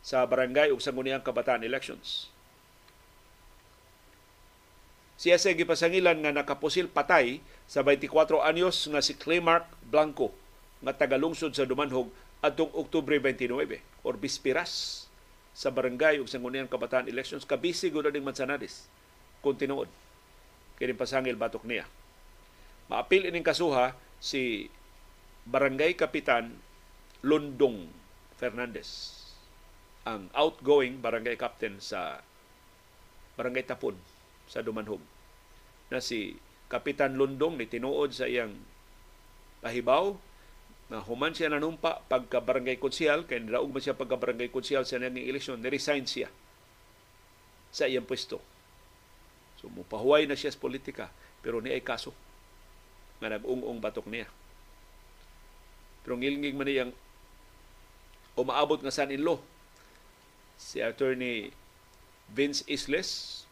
sa 0.00 0.24
barangay 0.24 0.72
ug 0.72 0.80
sangguniang 0.80 1.20
kabataan 1.20 1.66
elections. 1.66 2.32
Siya 5.20 5.38
sa 5.38 5.54
gipasangilan 5.54 6.24
nga 6.24 6.34
nakapusil 6.34 6.90
patay 6.90 7.44
sa 7.68 7.84
24 7.86 8.40
anyos 8.44 8.88
nga 8.88 9.04
si 9.04 9.14
Claymark 9.14 9.68
Blanco 9.84 10.34
nga 10.84 10.92
tagalungsod 10.92 11.56
sa 11.56 11.64
Dumanhog 11.64 12.12
atong 12.44 12.70
Oktubre 12.76 13.16
29 13.16 14.04
or 14.04 14.14
bispiras 14.20 15.04
sa 15.56 15.72
barangay 15.72 16.20
ug 16.20 16.28
sangguniang 16.28 16.68
kabataan 16.68 17.08
elections 17.08 17.48
kabisi 17.48 17.88
gud 17.88 18.04
ning 18.12 18.26
Manzanares 18.26 18.84
kung 19.40 19.56
tinuod. 19.56 19.88
Kini 20.76 20.92
pasangil 20.92 21.38
batok 21.38 21.64
niya. 21.64 21.88
Maapil 22.92 23.30
ining 23.30 23.46
kasuha 23.46 23.96
si 24.20 24.68
barangay 25.48 25.96
kapitan 25.96 26.52
Lundong 27.24 27.88
Fernandez 28.36 29.20
ang 30.04 30.28
outgoing 30.36 31.00
barangay 31.00 31.40
captain 31.40 31.80
sa 31.80 32.20
barangay 33.40 33.64
Tapon 33.64 33.96
sa 34.44 34.60
Dumanhog 34.60 35.00
na 35.88 36.04
si 36.04 36.36
Kapitan 36.68 37.16
Lundong 37.16 37.56
ni 37.56 37.64
tinuod 37.64 38.12
sa 38.12 38.28
iyang 38.28 38.52
pahibaw 39.64 40.12
na 40.94 41.02
human 41.02 41.34
siya 41.34 41.50
nanumpa 41.50 42.06
pagka 42.06 42.38
barangay 42.38 42.78
konsyal 42.78 43.26
kay 43.26 43.42
nilaog 43.42 43.74
man 43.74 43.82
siya 43.82 43.98
pagka 43.98 44.14
barangay 44.14 44.46
konsyal 44.46 44.86
sa 44.86 45.02
nanging 45.02 45.26
eleksyon 45.26 45.58
ni-resign 45.58 46.06
siya 46.06 46.30
sa 47.74 47.90
iyang 47.90 48.06
pwesto. 48.06 48.38
So 49.58 49.66
mupahuway 49.66 50.30
na 50.30 50.38
siya 50.38 50.54
sa 50.54 50.62
politika 50.62 51.10
pero 51.42 51.58
ni 51.58 51.74
ay 51.74 51.82
kaso 51.82 52.14
nga 53.18 53.26
nag-ung-ung 53.26 53.82
batok 53.82 54.06
niya. 54.06 54.30
Pero 56.06 56.14
ngilingig 56.14 56.54
man 56.54 56.70
niyang 56.70 56.92
umaabot 58.38 58.78
nga 58.78 58.94
san 58.94 59.10
in 59.10 59.26
law 59.26 59.42
si 60.54 60.78
attorney 60.78 61.50
Vince 62.30 62.62
Isles 62.70 63.42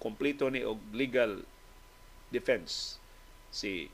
kompleto 0.00 0.48
ni 0.48 0.64
og 0.64 0.80
legal 0.96 1.44
defense 2.32 2.96
si 3.52 3.92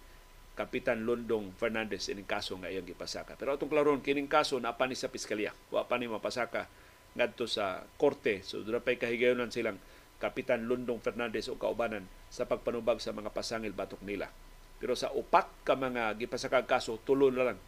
Kapitan 0.56 1.04
Londong 1.04 1.52
Fernandez 1.60 2.08
ining 2.08 2.24
kaso 2.24 2.56
nga 2.56 2.72
iyang 2.72 2.88
gipasaka. 2.88 3.36
Pero 3.36 3.52
atong 3.52 3.68
klaron 3.68 4.00
kining 4.00 4.26
kaso 4.26 4.56
na 4.56 4.72
pa 4.72 4.88
ni 4.88 4.96
sa 4.96 5.12
piskalya. 5.12 5.52
Wa 5.68 5.84
pa 5.84 6.00
ni 6.00 6.08
mapasaka 6.08 6.64
ngadto 7.12 7.44
sa 7.44 7.84
korte. 8.00 8.40
So 8.40 8.64
dura 8.64 8.80
pay 8.80 8.96
kahigayonan 8.96 9.52
silang 9.52 9.76
Kapitan 10.16 10.64
Londong 10.64 11.04
Fernandez 11.04 11.52
o 11.52 11.60
kaubanan 11.60 12.08
sa 12.32 12.48
pagpanubag 12.48 13.04
sa 13.04 13.12
mga 13.12 13.36
pasangil 13.36 13.76
batok 13.76 14.00
nila. 14.00 14.32
Pero 14.80 14.96
sa 14.96 15.12
upat 15.12 15.44
ka 15.68 15.76
mga 15.76 16.16
gipasaka 16.16 16.64
kaso 16.64 16.96
tulo 17.04 17.28
na 17.28 17.52
lang 17.52 17.60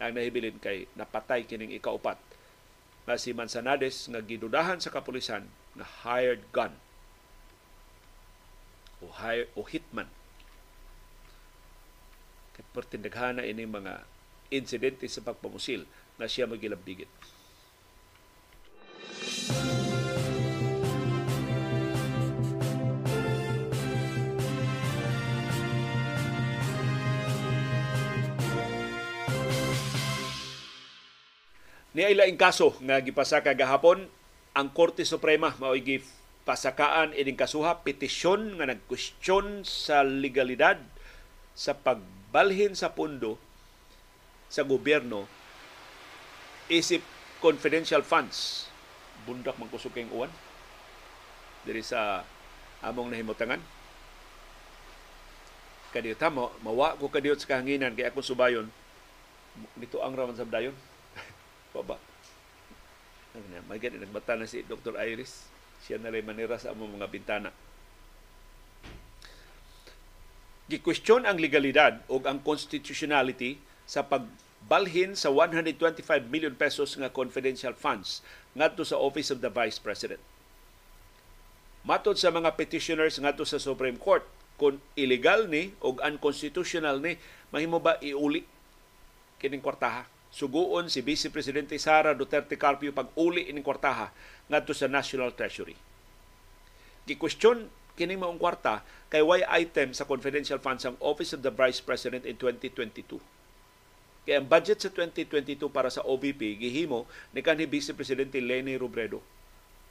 ang 0.00 0.12
nahibilin 0.12 0.56
kay 0.56 0.88
napatay 0.96 1.44
kining 1.44 1.72
ikaupat 1.76 2.16
na 3.04 3.20
si 3.20 3.32
Manzanades 3.32 4.08
nga 4.08 4.20
gidudahan 4.20 4.80
sa 4.80 4.92
kapulisan 4.92 5.44
nga 5.76 5.86
hired 6.04 6.44
gun 6.52 6.72
o, 9.00 9.12
hire, 9.20 9.48
o 9.56 9.64
hitman 9.64 10.08
Kay 12.56 12.64
pertindaghana 12.72 13.44
ini 13.44 13.68
mga 13.68 14.00
insidente 14.48 15.04
sa 15.12 15.20
pagpangusil 15.20 15.84
na 16.16 16.24
siya 16.24 16.48
magilabdigit. 16.48 17.12
Ni 31.96 32.04
ay 32.04 32.12
laing 32.12 32.40
kaso 32.40 32.76
nga 32.84 33.00
gipasaka 33.00 33.52
gahapon 33.52 34.08
ang 34.56 34.68
Korte 34.72 35.04
Suprema 35.04 35.52
mao 35.60 35.76
pasakaan 36.44 37.12
ining 37.12 37.36
kasuha 37.36 37.84
petisyon 37.84 38.56
nga 38.56 38.68
nagkwestiyon 38.68 39.64
sa 39.68 40.00
legalidad 40.00 40.80
sa 41.52 41.72
pag 41.76 42.15
balhin 42.30 42.74
sa 42.74 42.90
pundo 42.90 43.38
sa 44.46 44.62
gobyerno 44.62 45.26
isip 46.66 47.02
confidential 47.38 48.02
funds. 48.02 48.66
Bundak 49.26 49.58
man 49.58 49.70
kusog 49.70 49.94
kayong 49.94 50.12
uwan? 50.14 50.32
Diri 51.66 51.82
sa 51.82 52.22
among 52.82 53.10
nahimutangan? 53.10 53.58
Kadi 55.90 56.14
ta 56.18 56.28
mawa 56.30 56.98
ko 56.98 57.08
kadiyot 57.08 57.40
sa 57.40 57.56
kahanginan 57.56 57.94
kay 57.94 58.06
akong 58.06 58.26
subayon. 58.26 58.66
Dito 59.78 60.02
ang 60.04 60.12
raman 60.12 60.36
sa 60.36 60.44
dayon. 60.44 60.76
Baba. 61.74 61.96
May 63.68 63.80
gani 63.80 64.00
nagbata 64.00 64.36
na 64.36 64.48
si 64.48 64.64
Dr. 64.64 64.96
Iris. 65.00 65.48
Siya 65.84 66.00
na 66.00 66.12
rin 66.12 66.24
manira 66.24 66.56
sa 66.56 66.72
among 66.72 66.96
mga 66.98 67.08
bintana 67.08 67.50
gikwestiyon 70.66 71.26
ang 71.26 71.38
legalidad 71.38 72.02
o 72.10 72.18
ang 72.26 72.42
constitutionality 72.42 73.62
sa 73.86 74.02
pagbalhin 74.02 75.14
sa 75.14 75.30
125 75.30 76.02
million 76.26 76.54
pesos 76.58 76.98
nga 76.98 77.10
confidential 77.10 77.74
funds 77.74 78.20
ngadto 78.58 78.82
sa 78.82 78.98
Office 78.98 79.30
of 79.30 79.38
the 79.38 79.50
Vice 79.50 79.78
President. 79.78 80.18
Matod 81.86 82.18
sa 82.18 82.34
mga 82.34 82.58
petitioners 82.58 83.14
ngadto 83.22 83.46
sa 83.46 83.62
Supreme 83.62 83.94
Court, 83.94 84.26
kung 84.58 84.82
illegal 84.98 85.46
ni 85.46 85.70
o 85.84 85.94
unconstitutional 85.94 86.98
ni, 86.98 87.14
mahimo 87.54 87.78
ba 87.78 88.00
iuli 88.02 88.42
kining 89.38 89.62
kwartaha? 89.62 90.08
Suguon 90.34 90.90
si 90.90 91.00
Vice 91.00 91.30
Presidente 91.30 91.78
Sara 91.78 92.10
Duterte 92.10 92.58
Carpio 92.58 92.90
pag 92.90 93.14
uli 93.14 93.46
ining 93.46 93.62
kwartaha 93.62 94.10
ngadto 94.50 94.74
sa 94.74 94.90
National 94.90 95.30
Treasury. 95.30 95.78
Gikwestiyon 97.06 97.70
kining 97.96 98.20
maong 98.20 98.36
kwarta 98.36 98.84
kay 99.08 99.24
why 99.24 99.40
item 99.48 99.96
sa 99.96 100.04
confidential 100.04 100.60
funds 100.60 100.84
ang 100.84 101.00
Office 101.00 101.32
of 101.32 101.40
the 101.40 101.50
Vice 101.50 101.80
President 101.80 102.28
in 102.28 102.36
2022. 102.36 103.18
Kaya 104.28 104.42
ang 104.42 104.46
budget 104.46 104.84
sa 104.84 104.92
2022 104.92 105.70
para 105.72 105.88
sa 105.88 106.04
OVP 106.04 106.60
gihimo 106.60 107.08
ni 107.32 107.40
kanhi 107.40 107.64
Vice 107.64 107.96
Presidente 107.96 108.36
Leni 108.42 108.76
Robredo. 108.76 109.24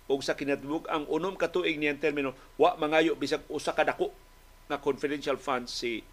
Ug 0.06 0.22
sa 0.22 0.38
kinatibuk 0.38 0.86
ang 0.86 1.10
unom 1.10 1.34
ka 1.34 1.49
tuig 1.49 1.82
niyang 1.82 1.97
termino 1.97 2.38
wa 2.62 2.78
mangayo 2.78 3.18
bisag 3.18 3.41
usa 3.49 3.74
ka 3.74 3.82
dako 3.82 4.14
nga 4.70 4.78
confidential 4.78 5.41
funds 5.41 5.74
si 5.74 6.06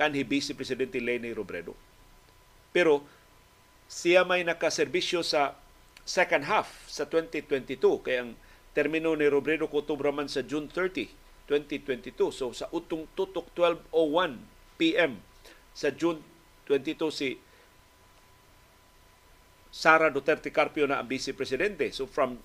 kanhi 0.00 0.24
Vice 0.24 0.56
Presidente 0.56 0.96
Leni 1.02 1.36
Robredo. 1.36 1.76
Pero 2.72 3.04
siya 3.90 4.24
may 4.24 4.40
nakaserbisyo 4.40 5.20
sa 5.20 5.58
second 6.06 6.46
half 6.46 6.86
sa 6.88 7.04
2022 7.04 7.76
kay 8.06 8.24
ang 8.24 8.38
termino 8.72 9.12
ni 9.18 9.26
Robredo 9.26 9.66
Cotobra 9.66 10.14
man 10.14 10.30
sa 10.30 10.46
June 10.46 10.70
30 10.70 11.25
2022. 11.46 12.34
So 12.34 12.50
sa 12.50 12.66
utong 12.74 13.06
tutok 13.14 13.50
12.01 13.54 14.38
PM 14.76 15.22
sa 15.72 15.94
June 15.94 16.20
22 16.68 17.10
si 17.14 17.28
Sara 19.70 20.08
Duterte 20.08 20.48
Carpio 20.50 20.88
na 20.88 21.00
ang 21.00 21.08
Vice 21.08 21.36
Presidente. 21.36 21.86
So 21.92 22.08
from 22.08 22.40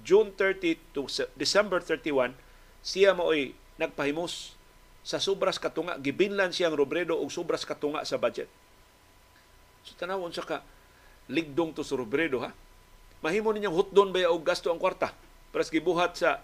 June 0.00 0.32
30 0.32 0.96
to 0.96 1.04
December 1.36 1.84
31, 1.84 2.32
siya 2.80 3.12
maoy 3.12 3.52
nagpahimos 3.76 4.56
sa 5.04 5.20
sobras 5.20 5.60
katunga. 5.60 6.00
Gibinlan 6.00 6.52
siyang 6.52 6.72
Robredo 6.76 7.16
og 7.16 7.28
sobras 7.28 7.68
katunga 7.68 8.04
sa 8.08 8.16
budget. 8.16 8.48
So 9.84 9.96
tanawon 9.96 10.32
sa 10.32 10.44
ka 10.44 10.64
ligdong 11.28 11.76
to 11.76 11.84
sa 11.84 11.96
Robredo 11.96 12.40
ha. 12.40 12.56
Mahimo 13.20 13.52
ninyang 13.52 13.76
hutdon 13.76 14.16
ba 14.16 14.24
og 14.32 14.40
gasto 14.40 14.72
ang 14.72 14.80
kwarta? 14.80 15.12
Para 15.52 15.66
gibuhat 15.68 16.16
sa 16.16 16.40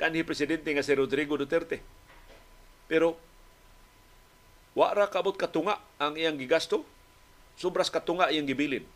kanhi 0.00 0.24
presidente 0.24 0.72
nga 0.72 0.80
si 0.80 0.96
Rodrigo 0.96 1.36
Duterte. 1.36 1.84
Pero 2.88 3.20
wa 4.72 4.88
ra 4.96 5.12
kabot 5.12 5.36
katunga 5.36 5.76
ang 6.00 6.16
iyang 6.16 6.40
gigasto. 6.40 6.88
Sobras 7.60 7.92
katunga 7.92 8.32
iyang 8.32 8.48
gibilin 8.48 8.88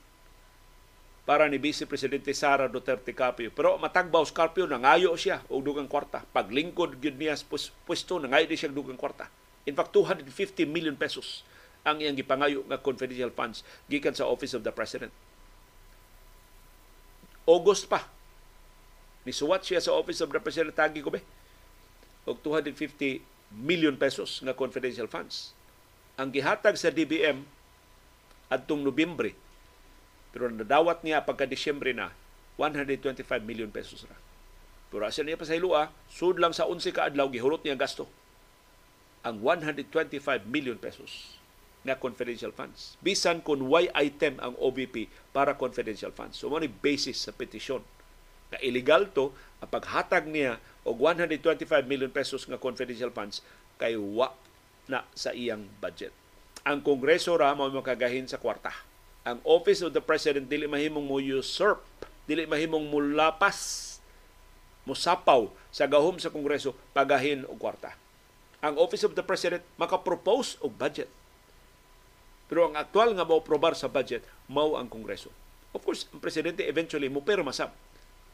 para 1.28 1.48
ni 1.48 1.61
Vice 1.61 1.84
Presidente 1.84 2.32
Sara 2.32 2.72
Duterte 2.72 3.12
Carpio. 3.12 3.52
Pero 3.52 3.76
matagbaw 3.76 4.24
Carpio 4.32 4.64
nangayo 4.64 5.12
siya 5.20 5.44
og 5.52 5.61
dugang 5.61 5.88
kwarta. 5.88 6.24
Paglingkod 6.32 6.96
gyud 6.96 7.20
niya 7.20 7.36
sa 7.36 7.44
pwesto 7.84 8.16
nangayo 8.16 8.48
di 8.48 8.57
siya 8.57 8.72
dugang 8.72 8.96
kwarta. 8.96 9.28
In 9.68 9.76
fact 9.76 9.92
250 9.92 10.64
million 10.64 10.96
pesos 10.96 11.44
ang 11.84 12.00
iyang 12.00 12.16
gipangayo 12.16 12.64
nga 12.64 12.80
confidential 12.80 13.28
funds 13.28 13.61
gikan 13.92 14.16
sa 14.16 14.24
Office 14.24 14.57
of 14.57 14.64
the 14.64 14.72
President. 14.72 15.12
August 17.44 17.92
pa 17.92 18.09
Nisuwat 19.24 19.64
siya 19.64 19.80
sa 19.80 19.96
Office 19.96 20.20
of 20.20 20.32
Representative 20.32 21.04
ko 21.04 21.12
be 21.12 21.20
og 22.24 22.40
250 22.40 23.20
million 23.52 23.92
pesos 24.00 24.40
nga 24.40 24.56
confidential 24.56 25.08
funds. 25.08 25.52
Ang 26.16 26.32
gihatag 26.32 26.76
sa 26.80 26.88
DBM 26.88 27.44
adtong 28.48 28.80
Nobyembre 28.80 29.36
pero 30.34 30.50
nadawat 30.50 31.06
niya 31.06 31.22
pagka 31.22 31.46
Disyembre 31.46 31.94
na 31.94 32.10
125 32.58 33.22
million 33.46 33.70
pesos 33.70 34.02
ra. 34.02 34.18
Pero 34.90 35.06
asa 35.06 35.22
niya 35.22 35.38
pa 35.38 35.46
sa 35.46 35.54
hilua, 35.54 35.94
sud 36.10 36.42
lang 36.42 36.50
sa 36.50 36.66
11 36.66 36.90
ka 36.90 37.06
adlaw 37.06 37.30
gihulot 37.30 37.62
niya 37.62 37.78
gasto 37.78 38.10
ang 39.24 39.40
125 39.40 39.88
million 40.50 40.76
pesos 40.76 41.40
nga 41.86 41.96
confidential 41.96 42.52
funds. 42.52 42.98
Bisan 43.00 43.40
kung 43.40 43.70
why 43.70 43.88
item 43.96 44.36
ang 44.42 44.52
OBP 44.60 45.08
para 45.32 45.56
confidential 45.56 46.12
funds. 46.12 46.36
So, 46.36 46.52
mo 46.52 46.60
basis 46.60 47.24
sa 47.24 47.32
petisyon 47.32 47.80
na 48.55 48.62
illegal 48.62 49.11
to 49.11 49.34
ang 49.59 49.70
paghatag 49.74 50.30
niya 50.30 50.62
og 50.86 51.02
125 51.02 51.66
million 51.90 52.12
pesos 52.12 52.46
nga 52.46 52.61
confidential 52.61 53.11
funds 53.11 53.42
kay 53.82 53.98
wa 53.98 54.30
na 54.86 55.02
sa 55.16 55.34
iyang 55.34 55.66
budget. 55.82 56.14
Ang 56.62 56.86
Kongreso 56.86 57.34
ra 57.34 57.52
mao 57.57 57.68
makagahin 57.72 58.30
sa 58.30 58.38
kwarta. 58.38 58.70
Ang 59.26 59.40
Office 59.42 59.82
of 59.82 59.96
the 59.96 60.05
President 60.05 60.46
dili 60.46 60.68
mahimong 60.68 61.05
mo 61.05 61.16
usurp, 61.18 61.80
dili 62.28 62.44
mahimong 62.44 62.92
mulapas, 62.92 63.90
musapaw 64.84 65.48
sa 65.72 65.88
gahom 65.88 66.20
sa 66.20 66.30
Kongreso 66.30 66.76
pagahin 66.92 67.48
og 67.48 67.57
kwarta. 67.57 67.96
Ang 68.61 68.76
Office 68.76 69.09
of 69.09 69.16
the 69.16 69.24
President 69.24 69.64
maka-propose 69.80 70.61
og 70.61 70.76
budget. 70.76 71.09
Pero 72.44 72.68
ang 72.68 72.76
aktual 72.76 73.16
nga 73.16 73.24
mo 73.24 73.40
probar 73.40 73.72
sa 73.72 73.88
budget 73.88 74.20
mao 74.52 74.76
ang 74.76 74.86
Kongreso. 74.92 75.32
Of 75.72 75.82
course, 75.82 76.07
ang 76.12 76.20
presidente 76.20 76.62
eventually 76.68 77.09
mo 77.09 77.24
pero 77.24 77.42
masab 77.42 77.72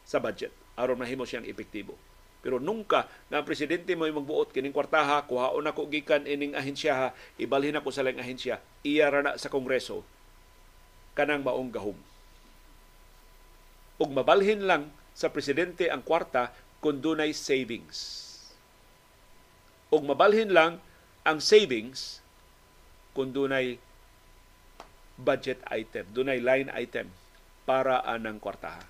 sa 0.04 0.18
budget 0.18 0.52
aron 0.80 0.98
mahimo 0.98 1.28
siyang 1.28 1.46
epektibo. 1.46 1.94
Pero 2.40 2.56
nungka 2.56 3.04
nga 3.28 3.36
ang 3.36 3.44
presidente 3.44 3.92
mo 3.92 4.08
magbuot 4.08 4.48
kining 4.48 4.72
kwartaha, 4.72 5.28
kuhaon 5.28 5.68
ako 5.68 5.92
gikan 5.92 6.24
ining 6.24 6.56
ahensya, 6.56 7.12
ibalhin 7.36 7.76
ako 7.76 7.92
sa 7.92 8.00
lang 8.00 8.16
ahensya, 8.16 8.64
iya 8.80 9.12
na 9.12 9.36
sa 9.36 9.52
kongreso 9.52 10.00
kanang 11.12 11.44
maong 11.44 11.68
gahom. 11.68 11.98
Ug 14.00 14.08
mabalhin 14.08 14.64
lang 14.64 14.88
sa 15.12 15.28
presidente 15.28 15.92
ang 15.92 16.00
kwarta 16.00 16.48
kung 16.80 17.04
dunay 17.04 17.36
savings. 17.36 18.30
Ug 19.92 20.00
mabalhin 20.08 20.48
lang 20.48 20.80
ang 21.28 21.44
savings 21.44 22.24
kung 23.12 23.36
dunay 23.36 23.76
budget 25.20 25.60
item, 25.68 26.08
dunay 26.16 26.40
line 26.40 26.72
item 26.72 27.12
para 27.68 28.00
anang 28.00 28.40
kwartaha. 28.40 28.80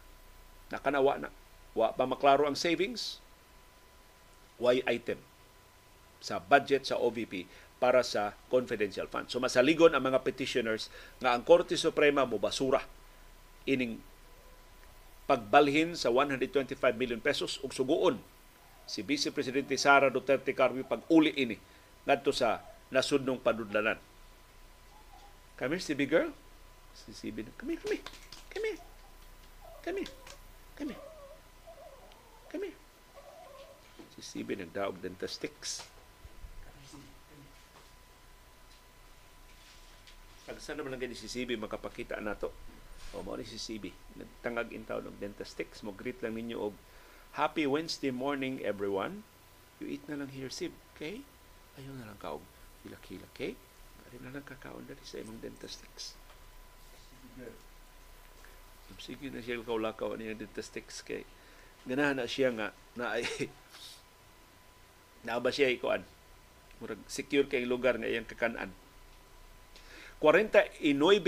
Nakanawa 0.71 1.19
na. 1.19 1.31
Wa 1.75 1.95
pa 1.95 2.07
maklaro 2.07 2.47
ang 2.47 2.59
savings, 2.59 3.23
why 4.59 4.83
item 4.87 5.19
sa 6.21 6.39
budget 6.39 6.85
sa 6.85 7.01
OVP 7.01 7.49
para 7.81 8.05
sa 8.05 8.37
confidential 8.53 9.09
fund. 9.09 9.33
So 9.33 9.41
masaligon 9.41 9.97
ang 9.97 10.05
mga 10.05 10.21
petitioners 10.21 10.93
nga 11.19 11.33
ang 11.33 11.43
Korte 11.43 11.81
Suprema 11.81 12.29
mo 12.29 12.37
basura 12.37 12.85
ining 13.65 13.97
pagbalhin 15.25 15.97
sa 15.97 16.13
125 16.13 16.77
million 16.99 17.23
pesos 17.23 17.57
ug 17.65 17.73
suguon 17.73 18.21
si 18.85 19.01
Vice 19.01 19.33
Presidente 19.33 19.79
Sara 19.81 20.13
Duterte 20.13 20.53
Carpio 20.53 20.85
pag 20.85 21.07
uli 21.09 21.33
ini 21.39 21.57
ngadto 22.05 22.35
sa 22.35 22.61
nasudnong 22.93 23.41
panudlanan. 23.41 23.97
Come 25.57 25.77
here, 25.77 25.85
CB 25.85 26.01
girl. 26.09 26.31
Si 26.93 27.13
CB, 27.15 27.47
come 27.55 27.77
here, 27.77 27.81
come 27.81 27.95
here. 27.97 28.05
Come 28.51 28.65
here. 28.67 28.81
Come 29.85 29.99
here. 30.03 30.20
Come 30.81 32.65
here. 32.65 32.79
Si 34.17 34.21
CB 34.25 34.57
nagdaog 34.65 34.97
dentistics. 35.05 35.85
Agsa 40.49 40.75
naman 40.75 40.97
lang 40.97 41.05
si 41.13 41.29
CB 41.29 41.61
makapakita 41.61 42.17
na 42.19 42.33
to. 42.33 42.49
O 43.13 43.21
mo 43.21 43.37
ni 43.37 43.45
si 43.45 43.61
CB. 43.61 43.93
Nagtangag 44.17 44.73
in 44.73 44.89
taon 44.89 45.07
ng 45.07 45.21
dentistics. 45.21 45.85
Mo 45.85 45.93
greet 45.93 46.19
lang 46.25 46.35
ninyo 46.35 46.57
og 46.59 46.75
Happy 47.39 47.63
Wednesday 47.63 48.11
morning 48.11 48.59
everyone. 48.67 49.23
You 49.79 49.87
eat 49.87 50.03
na 50.11 50.19
lang 50.19 50.35
here 50.35 50.51
sib, 50.51 50.75
okay? 50.93 51.23
Ayaw 51.79 51.95
na 51.95 52.11
lang 52.11 52.19
kaog. 52.19 52.43
Hilak-hilak, 52.83 53.31
okay? 53.31 53.55
Ari 54.11 54.19
na 54.19 54.35
lang 54.35 54.43
kakaon 54.43 54.83
dali 54.91 54.99
sa 55.07 55.23
imong 55.23 55.39
dentistics. 55.39 56.19
Sige 58.99 59.31
na 59.31 59.45
siya 59.45 59.63
kaulakaw 59.63 60.19
niya 60.19 60.35
dentistics 60.35 61.05
kay 61.07 61.23
ganahan 61.87 62.19
na 62.19 62.27
siya 62.27 62.51
nga 62.51 62.75
na 62.99 63.17
ay 63.17 63.25
na 65.27 65.39
ba 65.39 65.53
siya 65.53 65.71
ikuan 65.71 66.03
murag 66.81 67.01
secure 67.09 67.49
kay 67.49 67.69
lugar 67.69 68.01
nga 68.01 68.09
iyang 68.09 68.29
kakanan 68.29 68.73
49 70.21 70.85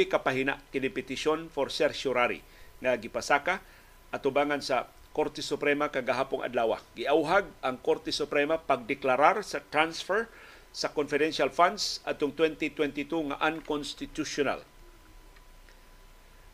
kapahina 0.09 0.61
kini 0.69 0.93
petisyon 0.93 1.49
for 1.49 1.73
certiorari 1.73 2.45
nga 2.85 2.93
gipasaka 3.01 3.65
atubangan 4.13 4.61
sa 4.61 4.93
Korte 5.13 5.45
Suprema 5.45 5.93
kagahapong 5.93 6.41
adlaw. 6.41 6.81
Giauhag 6.97 7.45
ang 7.61 7.77
Korte 7.81 8.09
Suprema 8.13 8.57
pagdeklarar 8.57 9.45
sa 9.45 9.61
transfer 9.61 10.29
sa 10.73 10.89
confidential 10.89 11.53
funds 11.53 12.01
atong 12.09 12.33
2022 12.33 13.33
nga 13.33 13.37
unconstitutional. 13.45 14.65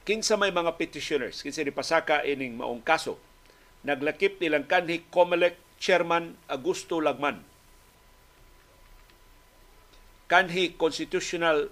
Kinsa 0.09 0.40
may 0.40 0.48
mga 0.48 0.80
petitioners, 0.80 1.44
kinsa 1.44 1.61
ni 1.61 1.68
pasaka 1.68 2.24
ining 2.24 2.56
maong 2.56 2.80
kaso, 2.80 3.20
naglakip 3.84 4.40
nilang 4.40 4.64
kanhi 4.64 5.04
COMELEC 5.12 5.61
Chairman 5.76 6.32
Augusto 6.48 6.96
Lagman. 6.96 7.44
Kanhi 10.32 10.72
Constitutional 10.80 11.68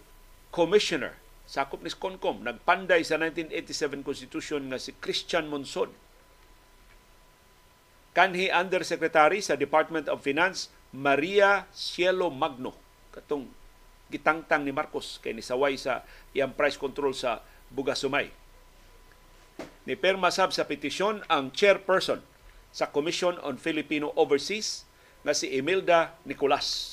Commissioner 0.53 1.17
sakop 1.49 1.81
ni 1.81 1.89
Concom 1.97 2.45
nagpanday 2.45 3.01
sa 3.09 3.17
1987 3.17 4.05
Constitution 4.05 4.69
nga 4.69 4.77
si 4.77 4.93
Christian 5.01 5.49
Monsod. 5.49 5.89
Kanhi 8.13 8.53
Undersecretary 8.53 9.41
sa 9.41 9.57
Department 9.57 10.13
of 10.13 10.21
Finance 10.21 10.69
Maria 10.93 11.65
Cielo 11.73 12.29
Magno 12.29 12.77
katong 13.17 13.49
gitangtang 14.13 14.61
ni 14.61 14.77
Marcos 14.77 15.25
kay 15.25 15.33
nisaway 15.33 15.81
sa 15.81 16.05
iyang 16.37 16.53
price 16.53 16.77
control 16.77 17.17
sa 17.17 17.41
Bugasumay. 17.77 18.33
Ni 19.85 19.95
perma 19.95 20.33
sab 20.33 20.51
sa 20.57 20.65
petisyon 20.65 21.21
ang 21.29 21.53
chairperson 21.53 22.25
sa 22.73 22.89
Commission 22.89 23.37
on 23.45 23.61
Filipino 23.61 24.17
Overseas 24.17 24.89
nga 25.23 25.37
si 25.37 25.53
Imelda 25.53 26.17
Nicolas. 26.25 26.93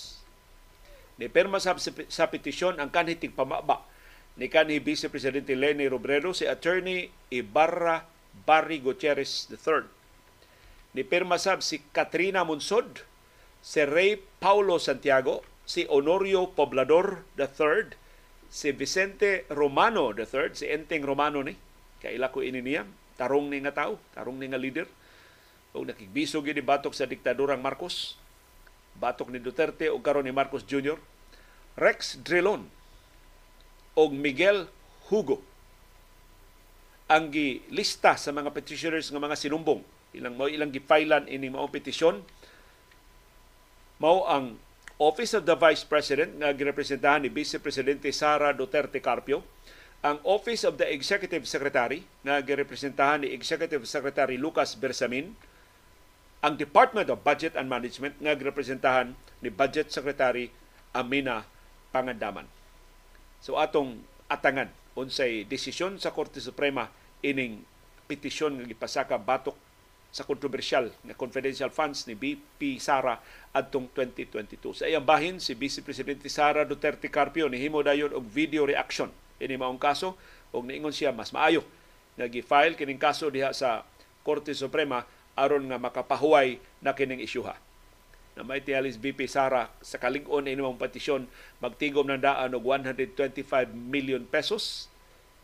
Ni 1.15 1.31
perma 1.31 1.63
sab 1.63 1.79
sa 1.79 2.25
petisyon 2.27 2.84
ang 2.84 2.91
kanhi 2.91 3.15
tigpamaba 3.15 3.88
ni 4.34 4.49
kanhi 4.49 4.81
Vice 4.81 5.09
Presidente 5.09 5.53
Leni 5.53 5.86
Robredo 5.86 6.34
si 6.34 6.49
Attorney 6.49 7.09
Ibarra 7.29 8.05
Barry 8.45 8.81
Gutierrez 8.81 9.49
III. 9.49 9.86
Ni 10.93 11.01
perma 11.05 11.38
sab 11.38 11.61
si 11.61 11.81
Katrina 11.93 12.45
Monsod, 12.45 13.05
si 13.61 13.81
Ray 13.86 14.21
Paulo 14.41 14.77
Santiago, 14.77 15.41
si 15.65 15.86
Honorio 15.89 16.53
Poblador 16.53 17.25
III, 17.38 17.97
si 18.53 18.69
Vicente 18.69 19.49
Romano 19.49 20.13
III, 20.13 20.53
si 20.53 20.69
Enteng 20.69 21.01
Romano 21.01 21.41
ni, 21.41 21.57
kaila 21.97 22.29
ko 22.29 22.45
ini 22.45 22.61
niya, 22.61 22.85
tarong 23.17 23.49
ni 23.49 23.57
nga 23.65 23.73
tao, 23.73 23.97
tarong 24.13 24.37
ni 24.37 24.45
nga 24.45 24.61
leader. 24.61 24.85
O 25.73 25.81
nakigbisog 25.81 26.45
ni 26.45 26.61
batok 26.61 26.93
sa 26.93 27.09
diktadurang 27.09 27.57
Marcos, 27.57 28.13
batok 29.01 29.33
ni 29.33 29.41
Duterte 29.41 29.89
o 29.89 29.97
karon 29.97 30.21
ni 30.21 30.29
Marcos 30.29 30.61
Jr. 30.61 31.01
Rex 31.73 32.21
Drilon 32.21 32.69
o 33.97 34.03
Miguel 34.13 34.69
Hugo 35.09 35.41
ang 37.09 37.33
gilista 37.33 38.13
sa 38.15 38.29
mga 38.29 38.53
petitioners 38.53 39.09
nga 39.09 39.21
mga 39.21 39.37
sinumbong 39.37 39.81
ilang 40.13 40.37
mo 40.37 40.45
ilang 40.49 40.69
gifailan 40.69 41.29
ini 41.29 41.49
mao 41.49 41.67
petisyon 41.69 42.21
mao 44.01 44.25
ang 44.29 44.57
Office 45.01 45.33
of 45.33 45.49
the 45.49 45.57
Vice 45.57 45.81
President 45.81 46.37
nga 46.37 46.53
girepresentahan 46.53 47.25
ni 47.25 47.29
Vice 47.33 47.57
Presidente 47.57 48.13
Sara 48.13 48.53
Duterte 48.53 49.01
Carpio, 49.01 49.41
ang 50.05 50.21
Office 50.21 50.67
of 50.67 50.77
the 50.77 50.85
Executive 50.85 51.49
Secretary 51.49 52.05
nga 52.21 52.37
girepresentahan 52.45 53.25
ni 53.25 53.33
Executive 53.33 53.81
Secretary 53.89 54.37
Lucas 54.37 54.77
Bersamin, 54.77 55.33
ang 56.43 56.53
Department 56.59 57.09
of 57.09 57.25
Budget 57.25 57.57
and 57.57 57.71
Management 57.71 58.19
nga 58.21 58.37
girepresentahan 58.37 59.17
ni 59.41 59.49
Budget 59.49 59.89
Secretary 59.89 60.53
Amina 60.93 61.47
Pangandaman. 61.89 62.45
So 63.41 63.57
atong 63.57 64.05
atangan 64.29 64.69
unsay 64.93 65.41
desisyon 65.47 65.97
sa 65.97 66.13
Korte 66.13 66.37
Suprema 66.37 66.93
ining 67.25 67.65
petisyon 68.05 68.61
nga 68.61 68.69
gipasaka 68.69 69.17
batok 69.17 69.57
sa 70.14 70.30
kontrobersyal 70.30 70.93
nga 70.93 71.18
confidential 71.18 71.74
funds 71.74 72.05
ni 72.05 72.14
BP 72.14 72.78
Sara 72.78 73.18
adtong 73.49 73.89
2022. 73.97 74.78
Sa 74.78 74.86
iyang 74.86 75.01
bahin 75.01 75.41
si 75.41 75.57
Vice 75.57 75.82
Presidente 75.82 76.30
Sara 76.30 76.70
Duterte 76.70 77.09
Carpio 77.09 77.49
nihimo 77.49 77.82
dayon 77.82 78.14
og 78.14 78.22
video 78.30 78.70
reaction 78.70 79.09
ini 79.41 79.57
maong 79.57 79.82
kaso 79.82 80.14
ug 80.53 80.70
niingon 80.70 80.93
siya 80.93 81.09
mas 81.09 81.34
maayo 81.34 81.66
nga 82.14 82.30
gi-file 82.30 82.78
kining 82.78 83.01
kaso 83.01 83.34
diha 83.34 83.57
sa 83.57 83.82
Korte 84.22 84.53
Suprema 84.53 85.01
aron 85.34 85.66
nga 85.66 85.82
makapahuway 85.82 86.61
na 86.78 86.93
kining 86.93 87.26
isyuha. 87.26 87.57
Na 88.38 88.45
may 88.45 88.61
tialis 88.61 89.01
BP 89.01 89.26
Sara 89.26 89.74
sa 89.82 89.97
kalig-on 89.97 90.45
ini 90.45 90.61
mong 90.61 90.78
petisyon 90.78 91.26
magtigom 91.57 92.05
ng 92.14 92.22
daan 92.22 92.53
og 92.53 92.61
125 92.61 93.34
million 93.74 94.22
pesos 94.30 94.93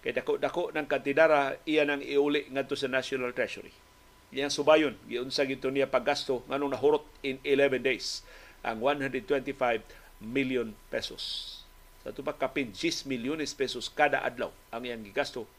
kay 0.06 0.14
dako-dako 0.14 0.70
ng 0.78 0.86
kantidara 0.86 1.58
iya 1.66 1.90
nang 1.90 2.06
iuli 2.06 2.46
ngadto 2.54 2.78
sa 2.78 2.86
National 2.86 3.34
Treasury 3.34 3.89
Iyang 4.30 4.54
subayon, 4.54 4.94
giunsa 5.10 5.46
gito 5.50 5.74
niya 5.74 5.90
paggasto 5.90 6.46
nganong 6.46 6.78
nahurot 6.78 7.06
in 7.26 7.42
11 7.42 7.82
days 7.82 8.22
ang 8.62 8.78
125 8.84 9.56
million 10.22 10.76
pesos. 10.94 11.56
Sa 12.06 12.14
tupak 12.14 12.38
kapin 12.38 12.70
10 12.72 13.10
milyones 13.10 13.58
pesos 13.58 13.90
kada 13.90 14.22
adlaw 14.22 14.54
ang 14.70 14.86
iyang 14.86 15.02
gigasto 15.02 15.50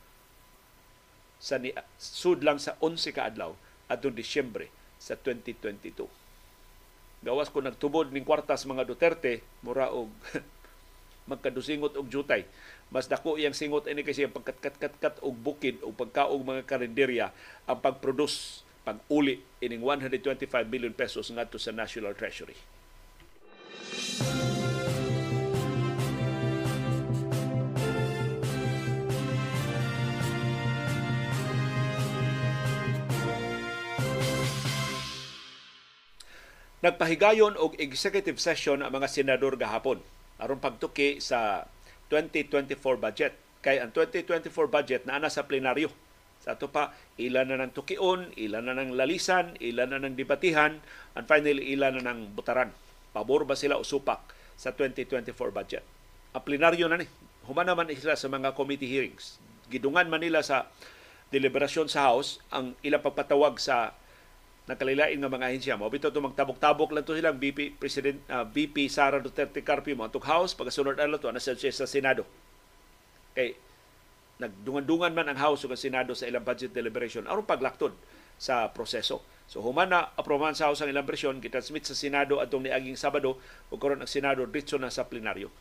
sa 1.41 1.57
ni, 1.57 1.73
sud 1.97 2.45
lang 2.45 2.61
sa 2.61 2.77
11 2.85 3.17
ka 3.17 3.25
adlaw 3.25 3.57
atong 3.89 4.13
Disyembre 4.13 4.69
sa 5.01 5.17
2022. 5.17 6.05
Gawas 7.25 7.49
ko 7.49 7.65
nagtubod 7.65 8.13
ning 8.13 8.29
kwartas 8.29 8.69
mga 8.69 8.85
Duterte 8.85 9.41
mura 9.65 9.89
og 9.89 10.13
magkadusingot 11.29 11.99
og 11.99 12.07
jutay. 12.09 12.47
Mas 12.91 13.07
dako 13.07 13.39
iyang 13.39 13.55
singot 13.55 13.87
ini 13.87 14.03
kasi 14.03 14.27
ang 14.27 14.35
pagkatkatkat 14.35 15.23
og 15.23 15.35
bukid 15.39 15.79
o 15.87 15.95
pagkaog 15.95 16.43
mga 16.43 16.67
karinderya 16.67 17.31
ang 17.71 17.79
pagproduce 17.79 18.67
pag-uli 18.83 19.39
ining 19.61 19.85
125 19.85 20.49
billion 20.67 20.95
pesos 20.97 21.29
ngadto 21.31 21.61
sa 21.61 21.71
National 21.71 22.17
Treasury. 22.17 22.57
Nagpahigayon 36.81 37.61
og 37.61 37.77
executive 37.77 38.41
session 38.41 38.81
ang 38.81 38.97
mga 38.97 39.05
senador 39.05 39.53
gahapon 39.61 40.01
aron 40.41 40.59
pagtuki 40.59 41.21
sa 41.21 41.69
2024 42.09 42.75
budget. 42.99 43.33
Kay 43.61 43.79
ang 43.79 43.93
2024 43.93 44.49
budget 44.73 45.05
na 45.05 45.21
ana 45.21 45.29
sa 45.29 45.45
plenaryo. 45.45 45.93
Sa 46.41 46.57
ato 46.57 46.73
pa, 46.73 46.97
ilan 47.21 47.53
na 47.53 47.61
ng 47.61 47.77
tukion, 47.77 48.33
ilan 48.41 48.65
na 48.65 48.73
ng 48.81 48.97
lalisan, 48.97 49.61
ilan 49.61 49.93
na 49.93 50.01
ng 50.01 50.17
debatihan, 50.17 50.81
and 51.13 51.29
finally, 51.29 51.77
ilan 51.77 52.01
na 52.01 52.11
ng 52.11 52.33
butaran. 52.33 52.73
Pabor 53.13 53.45
ba 53.45 53.53
sila 53.53 53.77
o 53.77 53.85
supak 53.85 54.33
sa 54.57 54.73
2024 54.73 55.37
budget? 55.53 55.85
Ang 56.33 56.41
plenaryo 56.41 56.89
na 56.89 56.97
ni. 56.97 57.07
Human 57.45 57.69
naman 57.69 57.93
sila 57.93 58.17
sa 58.17 58.33
mga 58.33 58.57
committee 58.57 58.89
hearings. 58.89 59.37
Gidungan 59.69 60.09
man 60.09 60.25
nila 60.25 60.41
sa 60.41 60.73
deliberasyon 61.29 61.93
sa 61.93 62.09
House 62.09 62.41
ang 62.49 62.73
ilang 62.81 63.05
pagpatawag 63.05 63.61
sa 63.61 63.93
nakalilain 64.71 65.19
nga 65.19 65.27
mga 65.27 65.47
ahensya 65.51 65.75
mo 65.75 65.91
bitaw 65.91 66.15
to 66.15 66.23
magtabok-tabok 66.23 66.95
lang 66.95 67.03
to 67.03 67.19
silang 67.19 67.43
VP 67.43 67.75
President 67.75 68.23
uh, 68.31 68.43
ah, 68.43 68.45
VP 68.47 68.87
Sara 68.87 69.19
Duterte 69.19 69.67
Carpio 69.67 69.99
mo 69.99 70.07
atong 70.07 70.23
House 70.23 70.55
pagkasunod 70.55 71.03
adlaw 71.03 71.19
to 71.19 71.27
ana 71.27 71.43
sa 71.43 71.59
Senado 71.91 72.23
kay 73.35 73.59
nagdungan-dungan 74.41 75.13
man 75.13 75.29
ang 75.29 75.39
House 75.39 75.67
ug 75.67 75.75
Senado 75.75 76.15
sa 76.15 76.31
ilang 76.31 76.47
budget 76.47 76.71
deliberation 76.71 77.27
aron 77.27 77.45
paglakton 77.45 77.93
sa 78.41 78.73
proseso. 78.73 79.21
So 79.45 79.61
human 79.61 79.93
na 79.93 80.17
aprobahan 80.17 80.57
sa 80.57 80.73
House 80.73 80.81
ang 80.81 80.89
ilang 80.89 81.05
bersyon, 81.05 81.45
gitransmit 81.45 81.85
sa 81.85 81.93
Senado 81.93 82.41
atong 82.41 82.65
niaging 82.65 82.97
Sabado 82.97 83.37
ug 83.69 83.77
karon 83.77 84.01
ang 84.01 84.09
Senado 84.09 84.41
diretso 84.49 84.81
na 84.81 84.89
sa 84.89 85.05
plenaryo. 85.05 85.53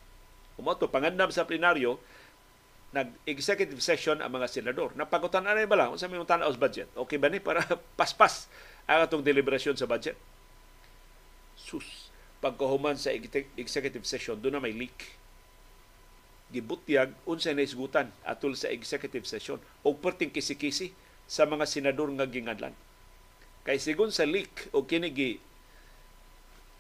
Umoto 0.55 0.87
pangandam 0.87 1.27
sa 1.27 1.43
plenaryo 1.43 1.99
nag-executive 2.89 3.77
session 3.85 4.17
ang 4.17 4.33
mga 4.33 4.49
senador. 4.49 4.97
Napagutan 4.97 5.45
na 5.45 5.53
ba 5.53 5.77
lang 5.77 5.93
sa 5.93 6.09
may 6.09 6.17
tanaw 6.25 6.49
budget? 6.57 6.89
Okay 6.97 7.21
ba 7.21 7.29
ni 7.29 7.37
para 7.37 7.61
paspas 7.99 8.49
ang 8.89 9.05
atong 9.05 9.21
deliberasyon 9.21 9.77
sa 9.77 9.85
budget? 9.85 10.17
Sus, 11.53 12.09
pagkahuman 12.41 12.97
sa 12.97 13.13
executive 13.13 14.09
session, 14.09 14.41
doon 14.41 14.57
na 14.57 14.63
may 14.65 14.73
leak 14.73 15.19
gibutyag 16.49 17.13
unsa 17.29 17.53
na 17.53 17.61
isgutan 17.61 18.09
atol 18.25 18.57
sa 18.57 18.73
executive 18.73 19.29
session 19.29 19.61
o 19.85 19.93
perting 19.93 20.33
kisi-kisi 20.33 20.89
sa 21.29 21.45
mga 21.45 21.69
senador 21.69 22.09
nga 22.17 22.25
gingadlan. 22.25 22.73
Kay 23.61 23.77
sigon 23.77 24.09
sa 24.09 24.25
leak 24.25 24.73
o 24.73 24.81
kini 24.81 25.13
gi 25.13 25.37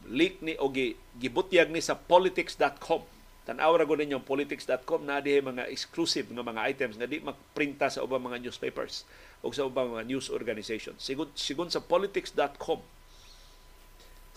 leak 0.09 0.41
ni 0.41 0.57
o 0.57 0.71
gi, 0.73 0.97
gibutyag 1.21 1.69
ni 1.69 1.83
sa 1.83 1.93
politics.com. 1.93 3.03
Tan-aw 3.45 3.73
ra 3.77 3.85
gud 3.85 4.01
ninyo 4.01 4.25
politics.com 4.25 5.05
na 5.05 5.21
dihay 5.21 5.45
mga 5.45 5.69
exclusive 5.69 6.29
nga 6.33 6.45
mga 6.45 6.65
items 6.73 6.95
nga 6.97 7.05
di 7.09 7.21
magprinta 7.21 7.93
sa 7.93 8.01
ubang 8.01 8.25
mga 8.25 8.41
newspapers 8.41 9.05
o 9.39 9.51
sa 9.55 9.67
ubang 9.67 9.95
mga 9.95 10.07
news 10.07 10.27
organizations. 10.27 10.99
Sigon 10.99 11.31
sigon 11.35 11.71
sa 11.71 11.83
politics.com 11.83 12.81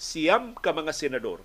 siyam 0.02 0.56
ka 0.58 0.74
mga 0.74 0.90
senador 0.90 1.38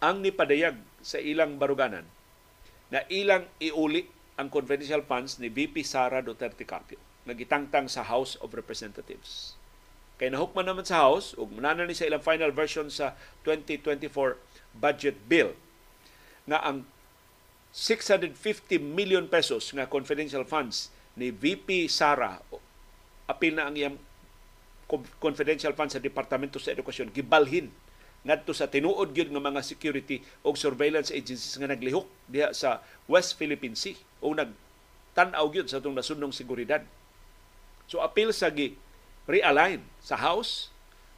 ang 0.00 0.24
nipadayag 0.24 0.80
sa 1.04 1.20
ilang 1.20 1.60
baruganan 1.60 2.08
na 2.88 3.04
ilang 3.12 3.44
iuli 3.60 4.06
ang 4.40 4.52
confidential 4.52 5.04
funds 5.04 5.36
ni 5.40 5.52
VP 5.52 5.82
Sara 5.82 6.20
Duterte 6.24 6.64
Carpio 6.64 7.00
nagitangtang 7.26 7.90
sa 7.90 8.06
House 8.06 8.38
of 8.38 8.54
Representatives. 8.54 9.58
Kay 10.16 10.30
nahukman 10.30 10.64
naman 10.64 10.86
sa 10.86 11.04
House 11.04 11.34
ug 11.34 11.52
munana 11.52 11.84
ni 11.84 11.92
sa 11.92 12.06
ilang 12.06 12.22
final 12.22 12.54
version 12.54 12.88
sa 12.88 13.18
2024 13.44 14.38
budget 14.78 15.16
bill 15.26 15.52
nga 16.46 16.62
ang 16.62 16.86
650 17.74 18.32
million 18.80 19.26
pesos 19.28 19.74
nga 19.74 19.84
confidential 19.90 20.46
funds 20.46 20.88
ni 21.16 21.32
VP 21.32 21.88
Sara 21.88 22.38
apil 23.26 23.56
na 23.56 23.66
ang 23.66 23.74
iyang 23.74 23.96
confidential 25.18 25.74
funds 25.74 25.98
sa 25.98 26.02
Departamento 26.02 26.62
sa 26.62 26.70
Edukasyon 26.70 27.10
gibalhin 27.10 27.72
ngadto 28.26 28.54
sa 28.54 28.70
tinuod 28.70 29.14
gyud 29.14 29.30
nga 29.30 29.42
mga 29.42 29.62
security 29.62 30.22
o 30.42 30.54
surveillance 30.54 31.10
agencies 31.10 31.58
nga 31.58 31.70
naglihok 31.70 32.06
diha 32.30 32.50
sa 32.54 32.82
West 33.10 33.38
Philippine 33.38 33.74
Sea 33.74 33.98
o 34.22 34.34
nagtan-aw 34.34 35.46
gyud 35.50 35.70
sa 35.70 35.78
itong 35.78 35.94
nasundong 35.94 36.34
seguridad. 36.34 36.82
So 37.86 38.02
appeal 38.02 38.34
sa 38.34 38.50
gi 38.50 38.74
realign 39.30 39.82
sa 40.02 40.18
House 40.18 40.70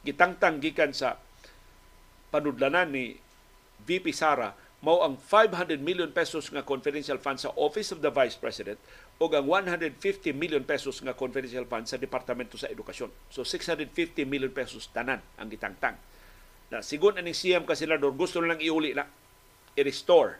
gitangtang 0.05 0.61
gikan 0.61 0.93
sa 0.93 1.17
panudlanan 2.29 2.93
ni 2.93 3.17
VP 3.85 4.13
Sara 4.13 4.53
mao 4.79 5.03
ang 5.03 5.19
500 5.19 5.81
million 5.81 6.07
pesos 6.13 6.47
nga 6.47 6.63
confidential 6.63 7.19
fund 7.19 7.41
sa 7.41 7.51
Office 7.57 7.91
of 7.91 7.99
the 7.99 8.13
Vice 8.13 8.37
President 8.39 8.79
o 9.19 9.27
ang 9.27 9.45
150 9.51 9.99
million 10.31 10.63
pesos 10.63 11.03
nga 11.03 11.11
confidential 11.11 11.67
fund 11.67 11.83
sa 11.91 11.99
Departamento 11.99 12.55
sa 12.55 12.71
Edukasyon. 12.71 13.11
So 13.27 13.43
650 13.43 14.23
million 14.23 14.51
pesos 14.55 14.87
tanan 14.95 15.19
ang 15.35 15.51
gitangtang 15.51 15.99
na 16.71 16.79
sigon 16.79 17.19
aning 17.19 17.35
siyam 17.35 17.67
ka 17.67 17.75
senador 17.75 18.15
gusto 18.15 18.39
lang 18.39 18.63
iuli 18.63 18.95
na 18.95 19.03
i-restore 19.75 20.39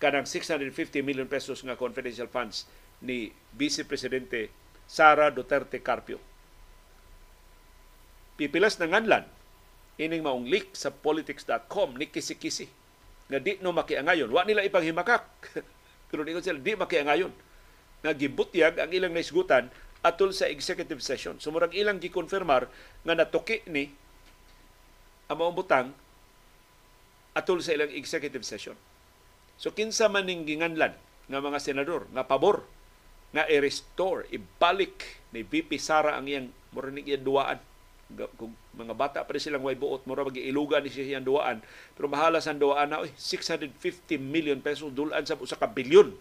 kanang 0.00 0.24
650 0.24 1.04
million 1.04 1.28
pesos 1.28 1.60
nga 1.60 1.76
confidential 1.76 2.30
funds 2.30 2.64
ni 3.04 3.28
Vice 3.52 3.84
Presidente 3.84 4.48
Sara 4.88 5.28
Duterte 5.28 5.84
Carpio. 5.84 6.16
Pipilas 8.40 8.80
na 8.80 8.88
nganlan 8.88 9.28
ining 10.00 10.24
maong 10.24 10.48
leak 10.48 10.72
sa 10.72 10.88
politics.com 10.90 12.00
ni 12.00 12.08
kisi-kisi 12.08 12.66
nga 13.28 13.38
di 13.38 13.60
no 13.60 13.76
makiangayon. 13.76 14.32
Wa 14.32 14.48
nila 14.48 14.64
ipanghimakak. 14.64 15.24
Pero 16.08 16.24
di 16.24 16.32
sila 16.40 16.58
di 16.58 16.72
makiangayon. 16.74 17.32
Nga 18.04 18.12
gibutyag 18.12 18.74
ang 18.76 18.92
ilang 18.92 19.16
naisgutan 19.16 19.72
atol 20.04 20.36
sa 20.36 20.44
executive 20.52 21.00
session. 21.00 21.40
Sumurang 21.40 21.72
ilang 21.72 21.96
gikonfirmar 21.96 22.68
nga 23.00 23.14
natuki 23.16 23.64
ni 23.72 23.88
ang 25.32 25.40
maong 25.40 25.56
butang 25.56 25.96
atol 27.32 27.64
sa 27.64 27.72
ilang 27.72 27.88
executive 27.88 28.44
session. 28.44 28.76
So 29.56 29.72
kinsa 29.72 30.12
man 30.12 30.28
ning 30.28 30.44
ginganlan 30.44 30.92
nga 31.24 31.40
mga 31.40 31.58
senador 31.64 32.04
nga 32.12 32.28
pabor 32.28 32.68
nga 33.34 33.48
i-restore, 33.50 34.30
ibalik 34.30 35.24
ni 35.34 35.42
VP 35.42 35.74
Sara 35.80 36.14
ang 36.14 36.30
iyang 36.30 36.52
murinig 36.70 37.08
iyang 37.10 37.26
duwaan. 37.26 37.58
Kung 38.38 38.54
mga 38.78 38.94
bata 38.94 39.18
pa 39.26 39.34
rin 39.34 39.42
silang 39.42 39.66
way 39.66 39.74
buot, 39.74 40.06
mura 40.06 40.22
mag-ilugan 40.22 40.86
ni 40.86 40.92
siya 40.92 41.18
iyang 41.18 41.26
duwaan. 41.26 41.58
Pero 41.98 42.06
mahala 42.06 42.38
sa 42.38 42.54
duwaan 42.54 42.94
na, 42.94 43.02
oy, 43.02 43.10
650 43.18 43.74
million 44.22 44.62
pesos, 44.62 44.94
dulaan 44.94 45.26
sa 45.26 45.34
usa 45.34 45.58
ka 45.58 45.66
bilyon 45.66 46.14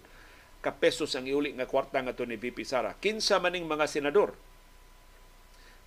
ka 0.64 0.72
pesos 0.80 1.11
ang 1.19 1.27
iuli 1.27 1.52
nga 1.60 1.68
kwarta 1.68 1.99
nga 1.99 2.15
to 2.15 2.23
ni 2.23 2.40
VP 2.40 2.64
Sara. 2.64 2.95
Kinsa 2.95 3.44
maning 3.44 3.68
mga 3.68 3.84
senador 3.91 4.31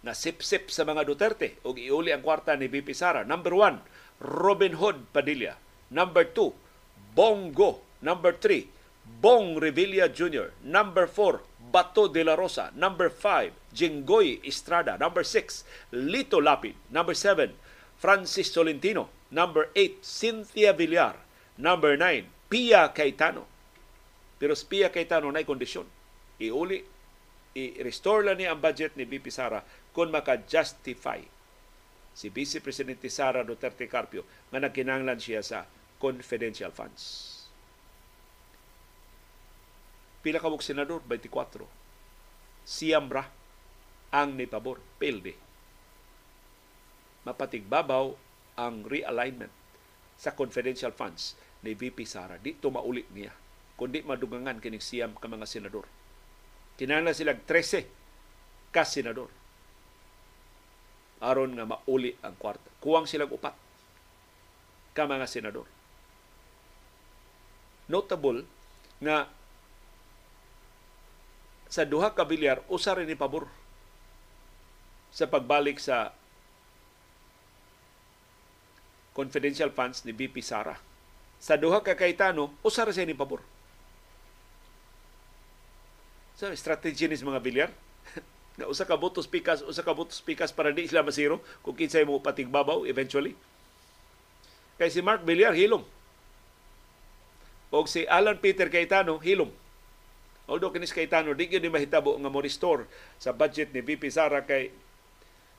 na 0.05 0.13
sip-sip 0.13 0.69
sa 0.69 0.85
mga 0.85 1.09
Duterte 1.09 1.57
o 1.65 1.73
iuli 1.73 2.13
ang 2.13 2.21
kwarta 2.21 2.53
ni 2.55 2.69
VP 2.69 2.93
Sara. 2.93 3.25
Number 3.25 3.57
one, 3.57 3.81
Robin 4.21 4.77
Hood 4.77 5.09
Padilla. 5.17 5.57
Number 5.89 6.29
two, 6.29 6.53
Bongo. 7.17 7.81
Number 8.05 8.37
three, 8.37 8.69
Bong 9.03 9.57
Revilla 9.57 10.13
Jr. 10.13 10.53
Number 10.61 11.09
four, 11.09 11.41
Bato 11.73 12.13
de 12.13 12.23
la 12.23 12.37
Rosa. 12.37 12.71
Number 12.77 13.09
five, 13.09 13.57
Jinggoy 13.73 14.45
Estrada. 14.45 15.01
Number 15.01 15.25
six, 15.25 15.65
Lito 15.91 16.39
Lapid. 16.39 16.77
Number 16.93 17.17
seven, 17.17 17.57
Francis 17.97 18.53
Tolentino. 18.53 19.09
Number 19.33 19.73
eight, 19.75 20.05
Cynthia 20.05 20.77
Villar. 20.77 21.17
Number 21.57 21.97
nine, 21.97 22.29
Pia 22.53 22.93
Cayetano. 22.95 23.56
Pero 24.37 24.53
Pia 24.69 24.93
Cayetano 24.93 25.33
na 25.33 25.41
kondisyon. 25.45 25.89
Iuli, 26.37 26.85
i-restore 27.57 28.29
lang 28.29 28.37
niya 28.37 28.53
ang 28.53 28.61
budget 28.61 28.93
ni 29.01 29.09
VP 29.09 29.33
Sara 29.33 29.65
kung 29.97 30.13
maka-justify 30.13 31.25
si 32.13 32.29
Vice 32.29 32.61
Presidente 32.61 33.09
Sara 33.09 33.41
Duterte 33.41 33.89
Carpio 33.89 34.25
nga 34.53 34.61
nagkinanglan 34.61 35.17
siya 35.17 35.41
sa 35.41 35.65
confidential 35.97 36.69
funds. 36.69 37.33
Pila 40.21 40.37
ka 40.37 40.53
senador? 40.61 41.01
24. 41.09 41.65
Siyambra 42.67 43.25
ang 44.13 44.37
nipabor. 44.37 44.83
Pilde. 45.01 45.33
Mapatigbabaw 47.25 48.13
ang 48.61 48.85
realignment 48.85 49.53
sa 50.17 50.37
confidential 50.37 50.93
funds 50.93 51.37
ni 51.65 51.73
VP 51.73 52.05
Sara. 52.05 52.37
Di 52.37 52.53
mauli 52.69 53.05
niya 53.17 53.46
kundi 53.77 54.01
madugangan 54.03 54.59
kining 54.59 54.83
siyam 54.83 55.13
ka 55.17 55.29
mga 55.29 55.45
senador. 55.49 55.85
Kinahanglan 56.81 57.17
sila 57.17 57.37
13 57.37 58.73
ka 58.73 58.85
senador 58.85 59.29
aron 61.21 61.57
nga 61.57 61.65
mauli 61.65 62.13
ang 62.21 62.37
kwarta. 62.37 62.69
Kuwang 62.81 63.09
silang 63.09 63.33
upat 63.33 63.57
ka 64.93 65.09
mga 65.09 65.29
senador. 65.29 65.69
Notable 67.89 68.45
nga 69.01 69.29
sa 71.69 71.85
duha 71.85 72.13
ka 72.13 72.25
bilyar 72.25 72.65
usa 72.73 72.97
rin 72.97 73.09
ni 73.09 73.19
pabor 73.19 73.49
sa 75.13 75.29
pagbalik 75.29 75.81
sa 75.81 76.13
confidential 79.17 79.73
funds 79.73 80.05
ni 80.05 80.13
BP 80.13 80.45
Sara. 80.45 80.77
Sa 81.41 81.57
duha 81.57 81.81
ka 81.81 81.97
kaytano, 81.97 82.53
usa 82.61 82.85
ra 82.85 82.93
siya 82.93 83.09
ni 83.09 83.17
pabor. 83.17 83.41
So, 86.37 86.53
strategy 86.53 87.09
ni 87.09 87.17
mga 87.17 87.41
bilyar. 87.41 87.71
nga 88.61 88.69
usa 88.69 88.85
ka 88.85 88.97
botos 88.97 89.25
pikas 89.25 89.65
usa 89.65 89.81
ka 89.81 89.97
botos 89.97 90.21
pikas 90.21 90.53
para 90.53 90.69
di 90.69 90.85
sila 90.85 91.01
masiro 91.01 91.41
kung 91.65 91.73
kinsay 91.73 92.05
mo 92.05 92.21
patigbabaw 92.21 92.85
eventually. 92.85 93.33
Kay 94.77 94.93
si 94.93 95.01
Mark 95.01 95.25
Villar 95.25 95.57
hilom. 95.57 95.81
O 97.73 97.85
si 97.89 98.05
Alan 98.05 98.37
Peter 98.37 98.69
Cayetano 98.69 99.17
hilom. 99.21 99.49
Although 100.45 100.77
kinis 100.77 100.93
Cayetano 100.93 101.33
di 101.33 101.49
gyud 101.49 101.65
mahitabo 101.73 102.13
nga 102.21 102.29
mo 102.29 102.45
restore 102.45 102.85
sa 103.17 103.33
budget 103.33 103.73
ni 103.73 103.81
VP 103.81 104.13
Sara 104.13 104.45
kay 104.45 104.71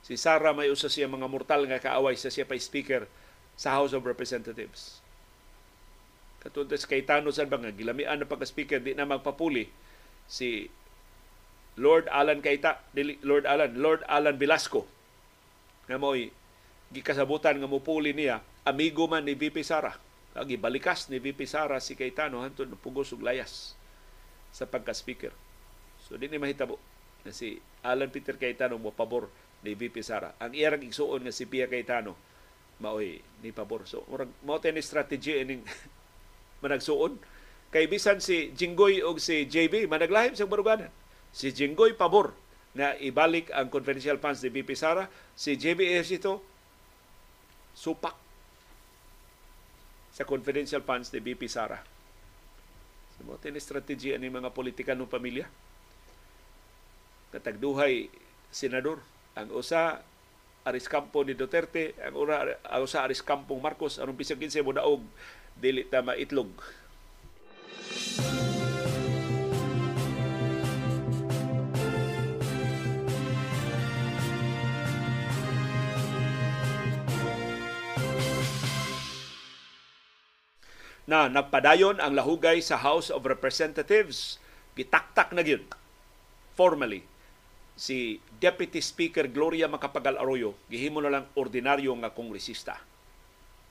si 0.05 0.13
Sara 0.13 0.53
may 0.53 0.69
usa 0.69 0.87
siya 0.87 1.09
mga 1.09 1.25
mortal 1.25 1.65
nga 1.65 1.81
kaaway 1.81 2.13
sa 2.13 2.29
siya 2.29 2.45
pa 2.45 2.53
speaker 2.53 3.09
sa 3.57 3.73
House 3.73 3.97
of 3.97 4.05
Representatives. 4.05 5.01
Katulad 6.37 6.69
sa 6.77 6.85
Cayetano 6.85 7.33
sa 7.33 7.49
ba 7.49 7.57
nga 7.57 7.73
gilamian 7.73 8.21
na 8.21 8.29
pagka-speaker 8.29 8.77
di 8.77 8.93
na 8.93 9.09
magpapuli 9.09 9.86
si 10.27 10.67
Lord 11.79 12.11
Alan 12.11 12.43
Kaita, 12.43 12.83
Lord 13.23 13.47
Alan, 13.47 13.71
Lord 13.79 14.01
Alan 14.05 14.35
Velasco 14.35 14.85
nga 15.87 15.95
mo'y 15.95 16.29
gikasabutan 16.91 17.57
nga 17.59 17.69
mupuli 17.69 18.11
niya, 18.11 18.43
amigo 18.67 19.07
man 19.07 19.23
ni 19.23 19.35
VP 19.35 19.63
Sara. 19.63 19.95
Ang 20.37 20.53
ibalikas 20.53 21.09
ni 21.09 21.17
VP 21.17 21.47
Sara 21.49 21.79
si 21.81 21.97
Cayetano 21.97 22.43
hantod 22.43 22.69
pugos 22.77 23.09
ug 23.15 23.23
layas 23.23 23.73
sa 24.53 24.69
pagka-speaker. 24.69 25.33
So 26.05 26.19
di 26.19 26.29
ni 26.29 26.37
mahitabo 26.37 26.77
na 27.25 27.33
si 27.33 27.57
Alan 27.81 28.11
Peter 28.13 28.37
Cayetano 28.37 28.77
mo 28.77 28.93
pabor 28.93 29.31
ni 29.65 29.73
VP 29.73 30.03
Sara. 30.05 30.35
Ang 30.37 30.53
iyang 30.53 30.83
igsuon 30.83 31.25
nga 31.25 31.33
si 31.33 31.49
Pia 31.49 31.65
Cayetano 31.65 32.13
maoy 32.77 33.19
ni 33.41 33.49
pabor. 33.49 33.89
So 33.89 34.05
murag 34.11 34.29
mao 34.45 34.61
ni 34.61 34.83
strategy 34.83 35.41
ining 35.41 35.65
managsuon 36.63 37.17
kay 37.73 37.85
bisan 37.91 38.23
si 38.23 38.55
Jinggoy 38.55 39.03
o 39.03 39.15
si 39.19 39.43
JB 39.47 39.91
managlahim 39.91 40.33
sa 40.33 40.47
baruganan 40.47 40.91
Si 41.37 41.53
Jinggoy 41.53 41.93
pabor 41.93 42.33
na 42.73 42.97
ibalik 42.97 43.53
ang 43.53 43.69
confidential 43.69 44.17
funds 44.17 44.41
ni 44.41 44.49
BP 44.49 44.73
Sara. 44.73 45.05
Si 45.37 45.53
JB 45.53 45.85
Ejercito, 45.85 46.41
supak 47.77 48.17
sa 50.13 50.25
confidential 50.25 50.81
funds 50.81 51.13
ni 51.13 51.21
BP 51.21 51.45
Sara. 51.45 51.77
So, 53.13 53.25
mo 53.25 53.37
tini 53.37 53.61
strategy 53.61 54.17
ani 54.17 54.33
mga 54.33 54.49
politika 54.49 54.97
ng 54.97 55.09
pamilya. 55.09 55.45
Katagduhay 57.33 58.09
senador 58.49 59.01
ang 59.37 59.53
usa 59.53 60.01
Aris 60.65 60.89
Campo 60.89 61.21
ni 61.21 61.37
Duterte, 61.37 61.93
ang 62.01 62.17
ura 62.17 62.57
ang 62.65 62.81
usa 62.81 63.05
Aris 63.05 63.21
Campo 63.21 63.53
Marcos 63.61 64.01
anong 64.01 64.17
bisag 64.17 64.41
kinsa 64.41 64.65
mo 64.65 64.73
daog 64.73 65.05
dili 65.53 65.85
ta 65.85 66.01
maitlog. 66.01 66.49
Na 81.07 81.31
nagpadayon 81.31 82.03
ang 82.03 82.13
lahugay 82.13 82.59
sa 82.59 82.75
House 82.75 83.07
of 83.07 83.23
Representatives. 83.23 84.37
Gitaktak 84.75 85.33
na 85.33 85.41
gyud 85.41 85.63
formally 86.53 87.01
si 87.73 88.21
Deputy 88.37 88.83
Speaker 88.83 89.25
Gloria 89.31 89.65
Macapagal 89.65 90.19
Arroyo 90.19 90.53
gihimo 90.69 91.01
na 91.01 91.09
lang 91.09 91.25
ordinaryo 91.33 91.95
nga 92.03 92.13
kongresista. 92.13 92.77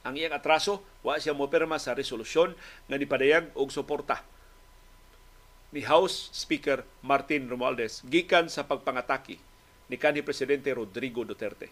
Ang 0.03 0.19
iyang 0.19 0.35
atraso, 0.35 0.83
wa 1.03 1.19
siya 1.19 1.35
mopirma 1.35 1.79
sa 1.79 1.95
resolusyon 1.95 2.55
nga 2.91 2.97
nipadayag 2.99 3.55
og 3.55 3.71
suporta 3.71 4.23
ni 5.77 5.85
House 5.85 6.33
Speaker 6.33 6.89
Martin 7.05 7.53
Romualdez 7.53 8.01
gikan 8.09 8.49
sa 8.49 8.65
pagpangataki 8.65 9.37
ni 9.93 10.01
kanhi 10.01 10.25
presidente 10.25 10.73
Rodrigo 10.73 11.21
Duterte. 11.21 11.69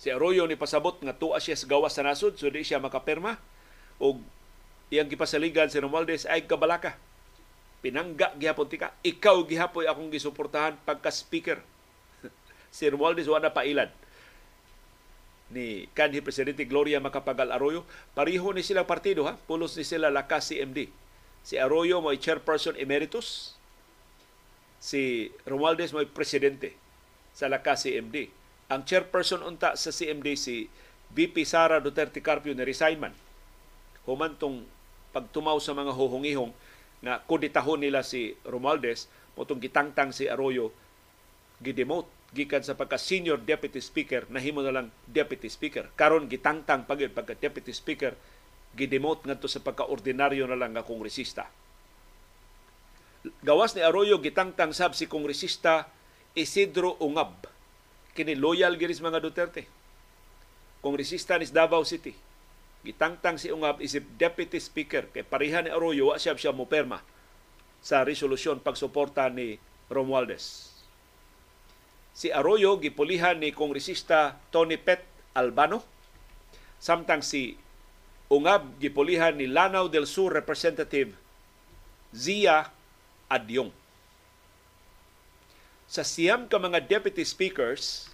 Si 0.00 0.08
Arroyo 0.08 0.48
ni 0.48 0.56
pasabot 0.56 0.96
nga 0.96 1.12
tuwa 1.12 1.36
siya 1.36 1.60
sa 1.60 1.68
gawas 1.68 1.92
sa 1.92 2.00
nasod 2.00 2.40
so 2.40 2.48
di 2.48 2.64
siya 2.64 2.80
makapirma 2.80 3.36
o 4.00 4.16
iyang 4.88 5.12
gipasaligan 5.12 5.68
si 5.68 5.76
Romualdez 5.76 6.24
ay 6.24 6.48
kabalaka. 6.48 6.96
Pinangga 7.84 8.32
gihapon 8.40 8.64
tika. 8.64 8.96
Ikaw 9.04 9.44
gihapoy 9.44 9.84
akong 9.84 10.08
gisuportahan 10.08 10.80
pagka 10.88 11.12
speaker. 11.12 11.60
si 12.74 12.88
Romualdez 12.88 13.28
wala 13.28 13.52
pailan 13.52 13.92
ni 15.52 15.84
kanhi 15.92 16.24
presidente 16.24 16.64
Gloria 16.64 16.96
Macapagal 16.96 17.52
Arroyo. 17.52 17.84
Pariho 18.16 18.56
ni 18.56 18.64
silang 18.64 18.88
partido 18.88 19.28
ha. 19.28 19.36
Pulos 19.36 19.76
ni 19.76 19.84
sila 19.84 20.08
lakas 20.08 20.48
CMD. 20.48 21.01
Si 21.42 21.58
Arroyo 21.58 21.98
mo 21.98 22.14
chairperson 22.14 22.78
emeritus. 22.78 23.58
Si 24.82 25.30
Romualdez 25.46 25.94
mo 25.94 26.02
presidente 26.10 26.74
sa 27.34 27.46
lakas 27.50 27.86
CMD. 27.86 28.30
Ang 28.70 28.82
chairperson 28.86 29.46
unta 29.46 29.74
sa 29.78 29.90
CMD 29.94 30.34
si 30.38 30.66
VP 31.12 31.44
Sara 31.44 31.78
Duterte 31.78 32.24
Carpio 32.24 32.56
ni 32.56 32.64
resign 32.64 32.96
man 32.96 33.14
human 34.08 34.34
tong 34.34 34.66
pagtumaw 35.14 35.60
sa 35.60 35.76
mga 35.76 35.92
huhungihong 35.94 36.52
nga 37.02 37.20
kuditahon 37.26 37.82
nila 37.82 38.02
si 38.02 38.34
Romualdez 38.46 39.06
motong 39.36 39.60
gitangtang 39.62 40.10
si 40.10 40.26
Arroyo 40.26 40.74
gidemote 41.62 42.08
gikan 42.32 42.64
sa 42.64 42.74
pagka 42.74 42.96
senior 42.96 43.38
deputy 43.38 43.78
speaker 43.78 44.24
nahimo 44.32 44.64
na 44.64 44.72
lang 44.72 44.86
deputy 45.04 45.52
speaker 45.52 45.92
karon 45.94 46.26
gitangtang 46.26 46.88
pagid 46.88 47.12
pagka 47.12 47.36
deputy 47.36 47.70
speaker 47.76 48.16
gidemote 48.72 49.28
ngadto 49.28 49.48
sa 49.48 49.60
pagka 49.60 49.84
ordinaryo 49.88 50.48
na 50.48 50.56
lang 50.56 50.72
nga 50.72 50.84
kongresista. 50.86 51.48
Gawas 53.44 53.78
ni 53.78 53.84
Arroyo 53.84 54.18
gitangtang 54.18 54.74
sab 54.74 54.98
si 54.98 55.06
kongresista 55.06 55.86
Isidro 56.34 56.98
Ungab. 56.98 57.46
Kini 58.16 58.34
loyal 58.34 58.74
giris 58.80 58.98
mga 58.98 59.22
Duterte. 59.22 59.68
Kongresista 60.82 61.38
ni 61.38 61.46
Davao 61.46 61.86
City. 61.86 62.16
Gitangtang 62.82 63.38
si 63.38 63.54
Ungab 63.54 63.78
isip 63.78 64.02
deputy 64.18 64.58
speaker. 64.58 65.06
Kay 65.14 65.22
pareha 65.22 65.62
ni 65.62 65.70
Arroyo 65.70 66.10
wa 66.10 66.18
siya 66.18 66.34
siya 66.34 66.50
mo 66.50 66.66
perma 66.66 66.98
sa 67.78 68.02
resolusyon 68.02 68.58
pagsuporta 68.58 69.30
ni 69.30 69.62
Romualdez. 69.86 70.74
Si 72.12 72.28
Arroyo 72.34 72.82
gipulihan 72.82 73.38
ni 73.38 73.54
kongresista 73.54 74.42
Tony 74.50 74.76
Pet 74.76 75.06
Albano. 75.38 75.86
Samtang 76.82 77.22
si 77.22 77.54
Ungab 78.32 78.80
gipulihan 78.80 79.36
ni 79.36 79.44
Lanao 79.44 79.92
del 79.92 80.08
Sur 80.08 80.32
representative 80.32 81.12
Zia 82.16 82.72
Adyong. 83.28 83.68
Sa 85.84 86.00
siyam 86.00 86.48
ka 86.48 86.56
mga 86.56 86.80
deputy 86.88 87.28
speakers, 87.28 88.08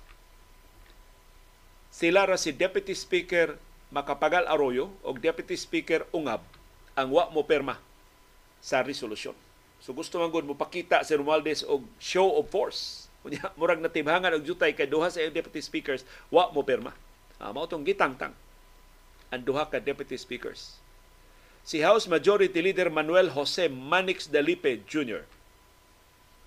sila 1.94 2.26
ra 2.26 2.34
si 2.34 2.50
deputy 2.50 2.98
speaker 2.98 3.54
Makapagal 3.94 4.50
Arroyo 4.50 4.90
o 5.06 5.14
Deputy 5.14 5.56
Speaker 5.56 6.04
Ungab 6.12 6.44
ang 6.92 7.08
wa 7.08 7.30
mo 7.30 7.46
perma 7.46 7.78
sa 8.58 8.82
resolusyon. 8.82 9.32
So 9.78 9.94
gusto 9.94 10.18
man 10.18 10.34
gud 10.34 10.44
mo 10.44 10.58
pakita 10.58 11.00
si 11.06 11.14
Romualdez 11.14 11.62
og 11.62 11.86
show 12.02 12.26
of 12.36 12.50
force. 12.50 13.06
Murag 13.54 13.78
natibhangan 13.78 14.34
og 14.34 14.42
jutay 14.42 14.74
kay 14.74 14.90
duha 14.90 15.08
sa 15.08 15.22
deputy 15.30 15.62
speakers 15.62 16.02
wa 16.28 16.50
mo 16.50 16.66
perma. 16.66 16.90
Ah, 17.38 17.54
mao 17.54 17.70
tong 17.70 17.86
gitangtang 17.86 18.34
ang 19.28 19.44
duha 19.44 19.68
ka 19.68 19.80
deputy 19.80 20.16
speakers. 20.16 20.80
Si 21.68 21.84
House 21.84 22.08
Majority 22.08 22.64
Leader 22.64 22.88
Manuel 22.88 23.36
Jose 23.36 23.68
Manix 23.68 24.24
Dalipe 24.28 24.80
Jr. 24.88 25.28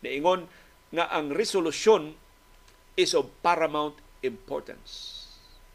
niingon 0.01 0.49
nga 0.89 1.05
ang 1.13 1.29
resolusyon 1.29 2.17
is 2.97 3.13
of 3.13 3.29
paramount 3.45 4.01
importance. 4.25 5.23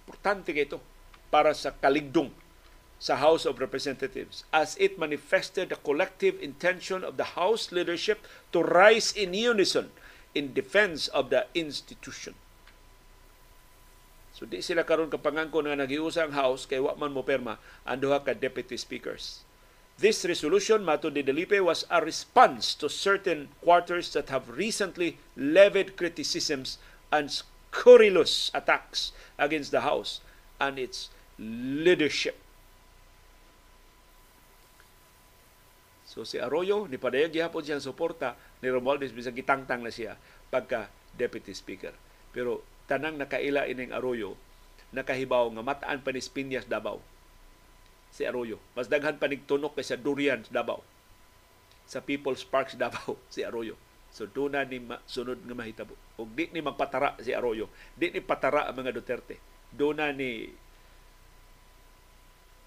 Importante 0.04 0.50
ito 0.50 0.82
para 1.30 1.54
sa 1.54 1.70
kaligdong 1.74 2.34
sa 2.96 3.20
House 3.20 3.44
of 3.44 3.60
Representatives 3.60 4.48
as 4.50 4.74
it 4.80 4.96
manifested 4.98 5.68
the 5.70 5.78
collective 5.84 6.34
intention 6.40 7.04
of 7.04 7.20
the 7.20 7.36
House 7.36 7.70
leadership 7.70 8.24
to 8.50 8.64
rise 8.64 9.12
in 9.12 9.36
unison 9.36 9.92
in 10.32 10.56
defense 10.56 11.08
of 11.12 11.28
the 11.30 11.44
institution. 11.54 12.34
So 14.36 14.44
di 14.44 14.60
sila 14.60 14.84
karon 14.84 15.08
kapangangko 15.08 15.64
nga 15.64 15.80
nagiusa 15.80 16.28
ang 16.28 16.36
House 16.36 16.68
kay 16.68 16.76
wa 16.76 16.92
man 16.92 17.16
mo 17.16 17.24
perma 17.24 17.56
ang 17.88 18.04
duha 18.04 18.20
ka 18.20 18.36
deputy 18.36 18.76
speakers. 18.76 19.40
This 19.96 20.28
resolution, 20.28 20.84
mato 20.84 21.08
ni 21.08 21.24
Delipe, 21.24 21.56
was 21.64 21.88
a 21.88 22.04
response 22.04 22.76
to 22.76 22.92
certain 22.92 23.48
quarters 23.64 24.12
that 24.12 24.28
have 24.28 24.52
recently 24.52 25.16
levied 25.40 25.96
criticisms 25.96 26.76
and 27.08 27.32
scurrilous 27.32 28.52
attacks 28.52 29.16
against 29.40 29.72
the 29.72 29.80
House 29.80 30.20
and 30.60 30.76
its 30.76 31.08
leadership. 31.40 32.36
So 36.04 36.28
si 36.28 36.36
Arroyo, 36.36 36.84
ni 36.84 37.00
padayag 37.00 37.32
gihapon 37.32 37.64
siyang 37.64 37.80
suporta 37.80 38.36
ni 38.60 38.68
Romualdez 38.68 39.16
bisag 39.16 39.32
gitangtang 39.32 39.80
na 39.80 39.88
siya 39.88 40.20
pagka 40.52 40.92
deputy 41.16 41.56
speaker. 41.56 41.96
Pero 42.36 42.75
tanang 42.86 43.18
nakaila 43.18 43.66
ining 43.66 43.90
Arroyo 43.90 44.38
nakahibaw 44.94 45.50
nga 45.50 45.62
mataan 45.66 46.00
pa 46.00 46.14
ni 46.14 46.22
Spinyas 46.22 46.64
Davao 46.64 47.02
si 48.16 48.24
Arroyo. 48.24 48.56
Mas 48.72 48.88
daghan 48.88 49.20
pa 49.20 49.28
tunok 49.28 49.76
kaysa 49.76 50.00
Durian 50.00 50.40
Davao. 50.48 50.80
Sa 51.84 52.00
People's 52.00 52.42
Parks 52.48 52.72
Davao 52.80 53.20
si 53.28 53.44
Arroyo. 53.44 53.76
So 54.08 54.24
doon 54.24 54.56
na 54.56 54.64
ni 54.64 54.80
sunod 55.04 55.44
nga 55.44 55.52
mahitabo. 55.52 55.92
Ug 56.16 56.32
di 56.32 56.48
ni 56.48 56.64
magpatara 56.64 57.20
si 57.20 57.36
Arroyo, 57.36 57.68
di 57.92 58.08
ni 58.08 58.24
patara 58.24 58.64
ang 58.64 58.80
mga 58.80 58.96
Duterte. 58.96 59.36
Doon 59.68 60.00
na 60.00 60.08
ni 60.08 60.48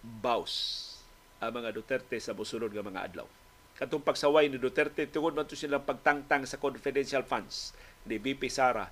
baus 0.06 0.86
ang 1.42 1.58
mga 1.58 1.74
Duterte 1.74 2.22
sa 2.22 2.38
mosunod 2.38 2.70
nga 2.70 2.86
mga 2.86 3.02
adlaw. 3.10 3.26
Katong 3.82 4.06
pagsaway 4.06 4.46
ni 4.46 4.62
Duterte 4.62 5.10
tungod 5.10 5.34
man 5.34 5.50
to 5.50 5.58
silang 5.58 5.82
pagtangtang 5.82 6.46
sa 6.46 6.62
confidential 6.62 7.26
funds 7.26 7.74
ni 8.06 8.22
VP 8.22 8.46
Sara 8.54 8.86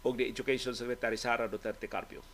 o 0.00 0.12
ni 0.16 0.32
Education 0.32 0.72
Secretary 0.72 1.20
Sara 1.20 1.50
Duterte 1.50 1.88
Carpio. 1.90 2.24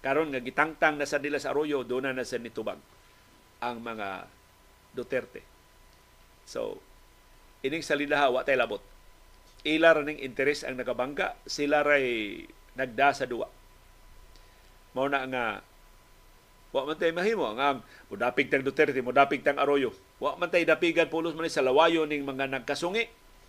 Karon 0.00 0.32
nga 0.32 0.40
gitangtang 0.40 0.96
na 0.96 1.04
sa 1.04 1.20
nila 1.20 1.36
sa 1.36 1.52
Arroyo, 1.52 1.84
doon 1.84 2.10
na 2.10 2.24
sa 2.24 2.40
nitubag 2.40 2.80
ang 3.60 3.76
mga 3.84 4.24
Duterte. 4.96 5.44
So, 6.48 6.82
ining 7.62 7.84
salida 7.84 8.26
wa 8.26 8.42
tay 8.42 8.58
labot. 8.58 8.82
Ila 9.62 9.92
ning 10.00 10.18
interes 10.18 10.64
ang 10.64 10.80
nakabangga, 10.80 11.36
sila 11.44 11.84
ray 11.84 12.42
nagda 12.74 13.12
sa 13.12 13.28
duwa. 13.28 13.46
Mao 14.96 15.06
na 15.06 15.28
nga 15.28 15.44
wa 16.70 16.86
man 16.86 16.96
tay 16.98 17.12
mahimo 17.12 17.50
nga 17.54 17.78
mudapig 18.08 18.48
tang 18.48 18.64
Duterte, 18.64 18.98
mudapig 19.04 19.44
tang 19.44 19.60
Arroyo. 19.60 19.92
Wa 20.18 20.34
man 20.40 20.50
tay 20.50 20.64
dapigan 20.64 21.12
pulos 21.12 21.36
man 21.36 21.46
sa 21.46 21.62
lawayo 21.62 22.08
ning 22.08 22.24
mga 22.24 22.50
nagkasungi. 22.50 23.06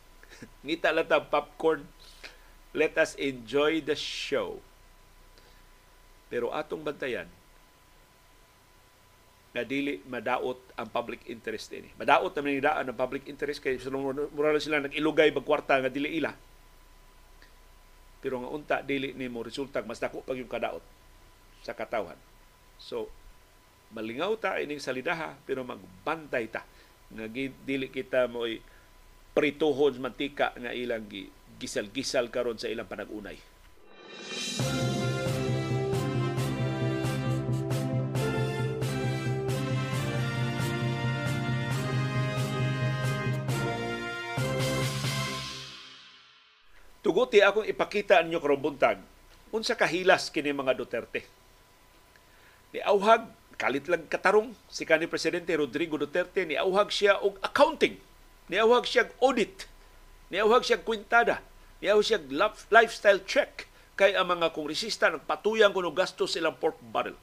Ngita 0.68 0.94
lang 0.94 1.08
ta 1.08 1.24
popcorn. 1.24 1.88
Let 2.72 2.96
us 2.96 3.20
enjoy 3.20 3.84
the 3.84 3.96
show. 4.00 4.64
Pero 6.32 6.56
atong 6.56 6.88
bantayan 6.88 7.28
na 9.52 9.68
dili 9.68 10.00
madaot 10.08 10.56
ang 10.80 10.88
public 10.88 11.28
interest 11.28 11.76
ini. 11.76 11.92
Madaot 12.00 12.32
naman 12.32 12.56
ni 12.56 12.64
daan 12.64 12.88
ang 12.88 12.96
public 12.96 13.28
interest 13.28 13.60
kay 13.60 13.76
mura 14.32 14.56
sila 14.64 14.80
nag-ilugay 14.80 15.36
bag 15.36 15.44
kwarta 15.44 15.76
nga 15.76 15.92
dili 15.92 16.16
ila. 16.24 16.32
Pero 18.24 18.40
nga 18.40 18.50
unta 18.50 18.76
dili 18.80 19.12
ni 19.12 19.28
mo 19.28 19.44
resulta 19.44 19.84
mas 19.84 20.00
dako 20.00 20.24
pag 20.24 20.40
yung 20.40 20.48
kadaot 20.48 20.84
sa 21.68 21.76
katawan. 21.76 22.16
So 22.80 23.12
malingaw 23.92 24.40
ta 24.40 24.56
ining 24.64 24.80
salidaha 24.80 25.36
pero 25.44 25.68
magbantay 25.68 26.48
ta 26.48 26.64
nga 27.12 27.28
dili 27.28 27.92
kita 27.92 28.32
mo'y 28.32 28.64
prituhon 29.36 30.00
mantika 30.00 30.56
nga 30.56 30.72
ilang 30.72 31.04
gisal-gisal 31.62 32.34
karon 32.34 32.58
sa 32.58 32.66
ilang 32.66 32.90
panag-unay. 32.90 33.38
Tuguti 47.02 47.42
akong 47.42 47.70
ipakita 47.70 48.22
ninyo 48.26 48.42
karong 48.42 48.62
buntag 48.62 48.98
unsa 49.52 49.76
kahilas 49.76 50.32
kini 50.32 50.56
mga 50.56 50.74
Duterte. 50.80 51.28
Ni 52.72 52.80
auhag 52.80 53.28
kalit 53.60 53.86
lang 53.92 54.08
katarong 54.08 54.56
si 54.72 54.88
kanhi 54.88 55.06
presidente 55.06 55.52
Rodrigo 55.54 56.00
Duterte 56.00 56.48
ni 56.48 56.56
auhag 56.56 56.90
siya 56.90 57.20
og 57.20 57.38
accounting. 57.44 58.00
Ni 58.48 58.56
auhag 58.58 58.88
siya 58.88 59.12
audit. 59.20 59.68
Ni 60.32 60.40
auhag 60.40 60.64
siya 60.64 60.80
kwintada. 60.80 61.44
Ni 61.82 61.90
auhag 61.90 62.06
siya 62.06 62.22
lifestyle 62.70 63.26
check 63.26 63.66
kay 63.98 64.14
ang 64.14 64.30
mga 64.30 64.54
kongresista 64.54 65.10
nagpatuyang 65.10 65.74
kuno 65.74 65.90
gastos 65.92 66.38
silang 66.38 66.56
pork 66.62 66.78
barrel. 66.80 67.18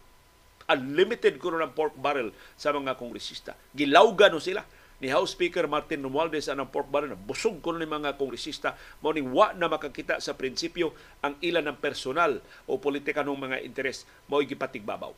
Unlimited 0.69 1.39
kuno 1.39 1.63
ng 1.63 1.73
pork 1.73 1.95
barrel 1.95 2.35
sa 2.59 2.75
mga 2.75 2.99
kongresista. 2.99 3.55
Gilawgan 3.73 4.35
no 4.35 4.43
sila 4.43 4.67
ni 4.99 5.07
House 5.15 5.39
Speaker 5.39 5.71
Martin 5.71 6.03
Romualdez 6.03 6.51
anang 6.51 6.75
pork 6.75 6.91
barrel 6.91 7.15
na 7.15 7.19
busog 7.19 7.63
ko 7.63 7.71
ni 7.71 7.87
mga 7.87 8.19
kongresista 8.19 8.75
mo 8.99 9.15
ning 9.15 9.31
wa 9.31 9.55
na 9.55 9.71
makakita 9.71 10.19
sa 10.19 10.35
prinsipyo 10.35 10.91
ang 11.23 11.39
ilan 11.39 11.71
ng 11.71 11.79
personal 11.79 12.43
o 12.67 12.83
politika 12.83 13.23
ng 13.23 13.39
mga 13.39 13.63
interes 13.63 14.03
mo 14.27 14.43
gipatigbabaw. 14.43 15.15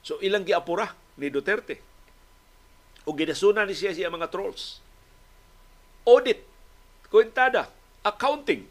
So 0.00 0.16
ilang 0.24 0.48
giapura 0.48 0.96
ni 1.20 1.28
Duterte. 1.28 1.76
O 3.06 3.14
ginasuna 3.14 3.68
ni 3.68 3.76
siya 3.76 3.92
siya 3.92 4.10
mga 4.10 4.32
trolls. 4.32 4.82
Audit, 6.06 6.55
kwentada, 7.08 7.70
accounting. 8.02 8.66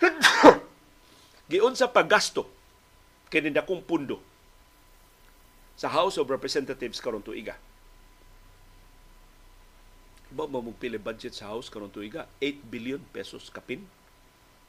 Giun 1.50 1.74
sa 1.76 1.92
paggasto 1.92 2.48
kini 3.28 3.50
dakong 3.50 3.82
pundo 3.82 4.20
sa 5.74 5.90
House 5.90 6.16
of 6.22 6.30
Representatives 6.30 7.02
karon 7.02 7.22
tuiga. 7.22 7.58
Iba 10.30 10.46
mo 10.50 10.74
pili 10.74 10.98
budget 10.98 11.34
sa 11.34 11.50
House 11.50 11.70
karon 11.70 11.90
tuiga 11.90 12.30
8 12.38 12.62
billion 12.70 13.02
pesos 13.10 13.50
kapin. 13.50 13.86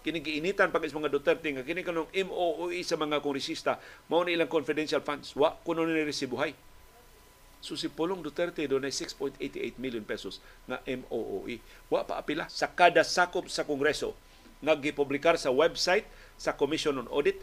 Kini 0.00 0.24
giinitan 0.24 0.72
pag 0.72 0.80
mga 0.80 1.12
Duterte 1.12 1.52
nga 1.52 1.60
kini 1.60 1.84
kanong 1.84 2.08
MOOE 2.08 2.80
sa 2.80 2.96
mga 2.96 3.20
kongresista 3.20 3.76
mao 4.08 4.24
ni 4.24 4.32
ilang 4.32 4.48
confidential 4.48 5.04
funds 5.04 5.36
wa 5.36 5.52
kuno 5.60 5.84
ni 5.84 6.00
resibuhay. 6.00 6.56
So 7.60 7.76
si 7.76 7.92
Pulong 7.92 8.24
Duterte 8.24 8.64
doon 8.64 8.88
ay 8.88 8.96
6.88 8.96 9.76
million 9.76 10.00
pesos 10.00 10.40
nga 10.64 10.80
MOOE. 10.88 11.60
Wa 11.92 12.08
pa 12.08 12.16
apila 12.16 12.48
sa 12.48 12.72
kada 12.72 13.04
sakop 13.04 13.52
sa 13.52 13.68
Kongreso 13.68 14.16
nga 14.60 14.76
gipublikar 14.76 15.40
sa 15.40 15.48
website 15.52 16.04
sa 16.36 16.52
Commission 16.56 16.96
on 17.00 17.08
Audit 17.08 17.40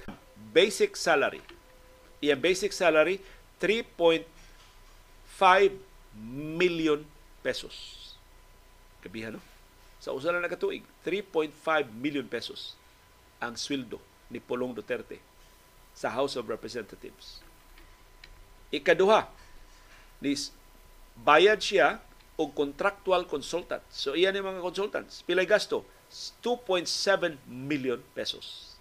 basic 0.53 0.97
salary. 0.97 1.41
Iyang 2.21 2.41
basic 2.41 2.73
salary 2.73 3.21
3.5 3.61 4.25
million 6.57 7.01
pesos. 7.45 7.75
Kabihan, 9.01 9.37
no? 9.37 9.43
Sa 9.97 10.13
usa 10.13 10.29
na 10.33 10.41
nakatuig, 10.41 10.85
3.5 11.05 11.53
million 11.93 12.25
pesos 12.25 12.77
ang 13.41 13.57
sweldo 13.57 14.01
ni 14.29 14.41
Pulong 14.41 14.73
Duterte 14.73 15.21
sa 15.97 16.13
House 16.13 16.37
of 16.37 16.45
Representatives. 16.45 17.41
Ikaduha, 18.69 19.25
ni 20.21 20.33
bayad 21.17 21.61
siya 21.61 22.01
og 22.37 22.53
contractual 22.53 23.25
consultant. 23.25 23.81
So 23.89 24.13
iyan 24.13 24.37
ni 24.37 24.41
mga 24.45 24.61
consultants. 24.61 25.25
Pilay 25.25 25.49
gasto? 25.49 25.81
2.7 26.09 27.37
million 27.45 27.99
pesos. 28.15 28.75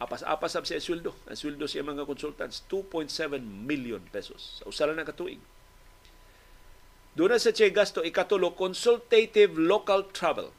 Apas-apas 0.00 0.56
sab 0.56 0.64
siya 0.64 0.80
sweldo. 0.80 1.12
Ang 1.28 1.36
sweldo 1.36 1.68
siya 1.68 1.84
mga 1.84 2.08
consultants 2.08 2.64
2.7 2.72 3.36
million 3.44 4.00
pesos. 4.08 4.64
Sa 4.64 4.72
usalan 4.72 4.96
na 4.96 5.04
katuig. 5.04 5.42
Doon 7.12 7.36
sa 7.36 7.52
siya 7.52 7.68
gasto 7.68 8.00
ikatulo 8.00 8.56
consultative 8.56 9.52
local 9.60 10.08
travel. 10.08 10.56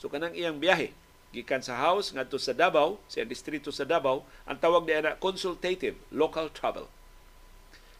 So 0.00 0.08
kanang 0.08 0.32
iyang 0.32 0.56
biyahe 0.56 0.96
gikan 1.28 1.60
sa 1.60 1.76
house 1.76 2.16
ngadto 2.16 2.40
sa 2.40 2.56
Davao, 2.56 2.96
sa 3.04 3.20
distrito 3.28 3.68
sa 3.68 3.84
Davao, 3.84 4.24
ang 4.48 4.56
tawag 4.56 4.88
niya 4.88 5.04
na 5.04 5.20
consultative 5.20 6.00
local 6.08 6.48
travel. 6.48 6.88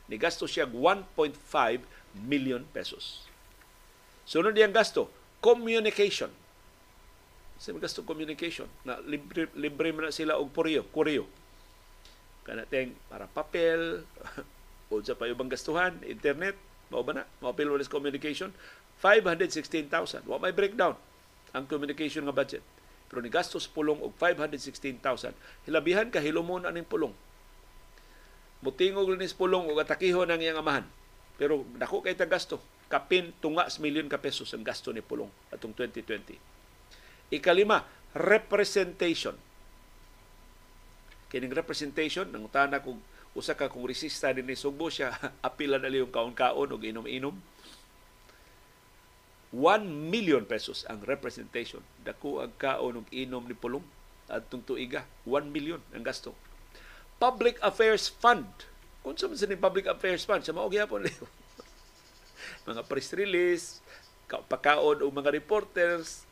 Ni 0.08 0.16
gasto 0.16 0.48
siya 0.48 0.64
1.5 0.64 1.36
million 2.16 2.64
pesos. 2.72 3.27
Sunod 4.28 4.52
niyang 4.52 4.76
gasto, 4.76 5.08
communication 5.40 6.28
sa 7.58 7.74
gasto 7.74 8.06
communication 8.06 8.70
na 8.86 9.02
libre, 9.02 9.50
libre 9.58 9.90
man 9.90 10.08
na 10.08 10.14
sila 10.14 10.38
og 10.38 10.54
poryo, 10.54 10.86
kuryo. 10.94 11.26
Kana 12.46 12.62
teng 12.70 12.94
para 13.10 13.26
papel, 13.26 14.06
o 14.94 15.02
sa 15.02 15.18
pa 15.18 15.26
ubang 15.26 15.50
gastuhan, 15.50 15.98
internet, 16.06 16.54
mao 16.88 17.02
ba 17.02 17.18
na? 17.18 17.24
Mao 17.42 17.50
pilwalis 17.50 17.90
communication, 17.90 18.54
516,000. 19.02 20.22
Wa 20.30 20.38
may 20.38 20.54
breakdown 20.54 20.94
ang 21.50 21.66
communication 21.66 22.22
nga 22.30 22.34
budget. 22.34 22.62
Pero 23.10 23.18
ni 23.18 23.28
gastos 23.28 23.66
pulong 23.66 23.98
og 24.06 24.14
516,000. 24.14 25.34
Hilabihan 25.66 26.14
ka 26.14 26.22
hilumon 26.22 26.62
aning 26.62 26.86
pulong. 26.86 27.12
Mutingog 28.62 29.10
linis 29.10 29.34
pulong 29.34 29.66
og 29.66 29.82
atakihon 29.82 30.30
ang 30.30 30.38
iyang 30.38 30.62
amahan. 30.62 30.86
Pero 31.34 31.66
dako 31.74 32.06
kay 32.06 32.14
ta 32.14 32.26
gasto. 32.26 32.62
Kapin 32.88 33.36
tunga 33.44 33.68
milyon 33.80 34.08
ka 34.08 34.16
pesos 34.16 34.48
ang 34.56 34.64
gasto 34.64 34.88
ni 34.96 35.04
pulong 35.04 35.28
atong 35.52 35.76
2020 35.76 36.58
Ikalima, 37.28 37.84
representation. 38.16 39.36
Kining 41.28 41.52
representation, 41.52 42.24
nang 42.32 42.48
tana 42.48 42.80
kung 42.80 43.04
usa 43.36 43.52
ka 43.52 43.68
kongresista 43.68 44.32
din 44.32 44.48
ni 44.48 44.56
Sugbo 44.56 44.88
siya, 44.88 45.12
apila 45.48 45.76
na 45.76 45.92
yung 45.92 46.08
kaon-kaon 46.08 46.72
o 46.72 46.80
inom-inom. 46.80 47.36
1 49.52 50.12
million 50.12 50.44
pesos 50.44 50.84
ang 50.88 51.04
representation. 51.04 51.80
Dako 52.04 52.44
ang 52.44 52.52
kaon 52.56 53.04
og 53.04 53.08
inom 53.12 53.44
ni 53.48 53.56
Pulong 53.56 53.84
at 54.28 54.44
tuiga. 54.48 55.04
1 55.24 55.48
million 55.48 55.80
ang 55.92 56.04
gasto. 56.04 56.36
Public 57.16 57.56
Affairs 57.64 58.12
Fund. 58.12 58.48
Kung 59.00 59.16
sa 59.16 59.28
man 59.28 59.56
Public 59.56 59.88
Affairs 59.88 60.28
Fund, 60.28 60.44
sa 60.44 60.52
mao 60.52 60.68
gyapon 60.68 61.04
mga 62.68 62.82
press 62.86 63.10
release, 63.16 63.66
pakaon 64.28 65.00
og 65.00 65.12
mga 65.12 65.32
reporters, 65.32 66.28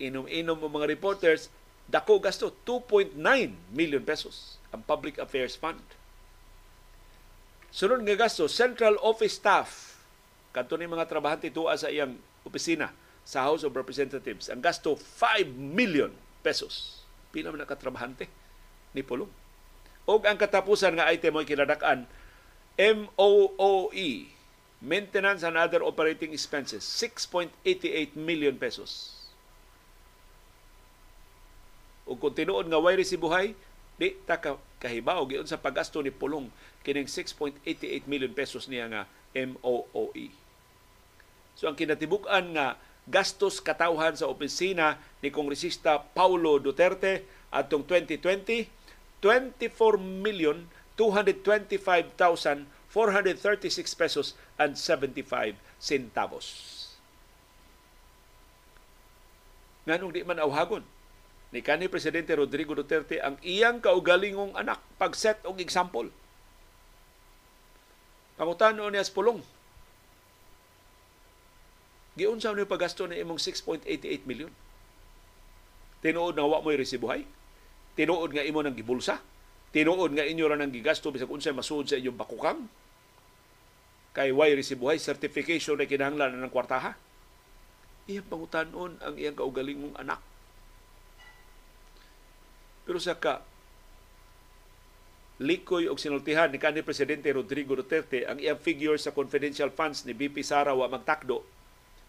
inom-inom 0.00 0.60
ang 0.60 0.72
mga 0.72 0.88
reporters, 0.88 1.52
dako 1.86 2.18
gasto 2.18 2.50
2.9 2.64 3.14
million 3.72 4.02
pesos 4.02 4.58
ang 4.74 4.82
Public 4.82 5.22
Affairs 5.22 5.54
Fund. 5.54 5.82
Sunod 7.70 8.02
nga 8.02 8.16
gasto, 8.16 8.48
Central 8.48 8.96
Office 9.04 9.36
Staff, 9.36 10.00
kanto 10.50 10.74
ni 10.80 10.88
mga 10.88 11.04
trabahante 11.04 11.52
tuwa 11.52 11.76
sa 11.76 11.92
iyang 11.92 12.16
opisina 12.42 12.90
sa 13.26 13.44
House 13.44 13.66
of 13.66 13.76
Representatives, 13.76 14.48
ang 14.48 14.64
gasto 14.64 14.96
5 14.96 15.50
million 15.52 16.14
pesos. 16.40 17.04
Pila 17.34 17.52
man 17.52 17.60
nakatrabahante 17.66 18.30
ni 18.96 19.02
Pulong. 19.04 19.28
O 20.06 20.22
ang 20.22 20.38
katapusan 20.38 20.94
nga 20.94 21.10
item 21.10 21.34
mo 21.34 21.42
kinadakan, 21.42 22.06
MOOE, 22.78 24.35
Maintenance 24.80 25.42
and 25.42 25.56
Other 25.56 25.80
Operating 25.80 26.36
Expenses, 26.36 26.84
6.88 26.84 28.12
million 28.14 28.56
pesos 28.60 29.16
ug 32.06 32.22
kung 32.22 32.34
tinuod 32.38 32.70
nga 32.70 32.78
way 32.78 32.94
resibuhay 32.94 33.52
di 33.98 34.14
ta 34.24 34.38
ka 34.38 34.54
kahibaw 34.78 35.26
giun 35.26 35.44
sa 35.44 35.58
paggasto 35.58 35.98
ni 35.98 36.14
Pulong 36.14 36.46
kining 36.86 37.10
6.88 37.10 38.06
million 38.06 38.30
pesos 38.30 38.70
niya 38.70 38.86
nga 38.86 39.02
MOOE. 39.34 40.30
So 41.58 41.66
ang 41.66 41.74
kinatibuk-an 41.74 42.54
nga 42.54 42.78
gastos 43.10 43.58
katawhan 43.58 44.14
sa 44.14 44.30
opisina 44.30 45.02
ni 45.18 45.34
Kongresista 45.34 45.98
Paulo 45.98 46.62
Duterte 46.62 47.26
atong 47.50 47.82
2020 47.82 48.70
24 49.18 49.98
million 49.98 50.62
225,436 52.96 53.92
pesos 53.92 54.32
and 54.56 54.72
75 54.80 55.60
centavos. 55.76 56.48
Nganong 59.84 60.16
di 60.16 60.24
man 60.24 60.40
awhagon 60.40 60.80
ni 61.52 61.60
kanhi 61.60 61.92
presidente 61.92 62.32
Rodrigo 62.32 62.72
Duterte 62.72 63.20
ang 63.20 63.36
iyang 63.44 63.84
kaugalingong 63.84 64.56
anak 64.56 64.80
pag-set 64.96 65.44
og 65.44 65.60
example. 65.60 66.08
Pangutano 68.40 68.88
niya 68.88 69.04
sa 69.04 69.12
pulong. 69.12 69.44
Giunsa 72.16 72.56
ni 72.56 72.64
paggasto 72.64 73.04
ni 73.04 73.20
imong 73.20 73.36
6.88 73.36 74.24
million? 74.24 74.48
Tinuod 76.00 76.32
na 76.32 76.48
wa 76.48 76.64
mo'y 76.64 76.80
resibuhay? 76.80 77.28
Tinuod 77.92 78.32
nga 78.32 78.44
imo 78.44 78.64
nang 78.64 78.76
gibulsa? 78.76 79.20
Tinuod 79.72 80.16
nga 80.16 80.24
inyo 80.24 80.48
ra 80.48 80.56
nang 80.56 80.72
gigasto 80.72 81.12
bisag 81.12 81.28
unsay 81.28 81.52
masuod 81.52 81.88
sa 81.88 82.00
inyong 82.00 82.16
bakukang? 82.16 82.68
Kay 84.16 84.32
way 84.32 84.56
resibuhay 84.56 84.96
certification 84.96 85.76
na 85.76 85.84
kinahanglan 85.84 86.40
ng 86.40 86.48
kwartaha? 86.48 86.96
Iyang 88.08 88.24
pangutanon 88.24 88.96
ang 89.04 89.14
iyang 89.20 89.36
kaugalingong 89.36 89.92
anak 90.00 90.24
pero 92.86 93.02
sa 93.02 93.18
ka 93.18 93.42
likoy 95.42 95.90
og 95.90 95.98
sinultihan 95.98 96.48
ni 96.48 96.56
kanhi 96.56 96.86
presidente 96.86 97.28
Rodrigo 97.34 97.74
Duterte 97.74 98.24
ang 98.24 98.38
iyang 98.38 98.62
figure 98.62 98.96
sa 98.96 99.10
confidential 99.12 99.74
funds 99.74 100.06
ni 100.06 100.14
BP 100.14 100.40
Sara 100.46 100.72
wa 100.72 100.86
magtakdo. 100.88 101.42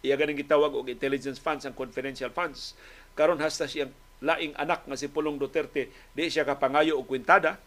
Iya 0.05 0.15
ganing 0.15 0.37
gitawag 0.37 0.77
og 0.77 0.87
intelligence 0.87 1.41
funds 1.41 1.65
ang 1.65 1.73
confidential 1.73 2.29
funds. 2.29 2.77
Karon 3.17 3.41
hasta 3.41 3.65
siyang 3.65 3.91
laing 4.21 4.53
anak 4.55 4.85
nga 4.85 4.95
si 4.95 5.09
Pulong 5.09 5.41
Duterte 5.41 5.89
di 6.13 6.29
siya 6.29 6.45
kapangayo 6.45 7.01
og 7.01 7.09
kwintada. 7.09 7.57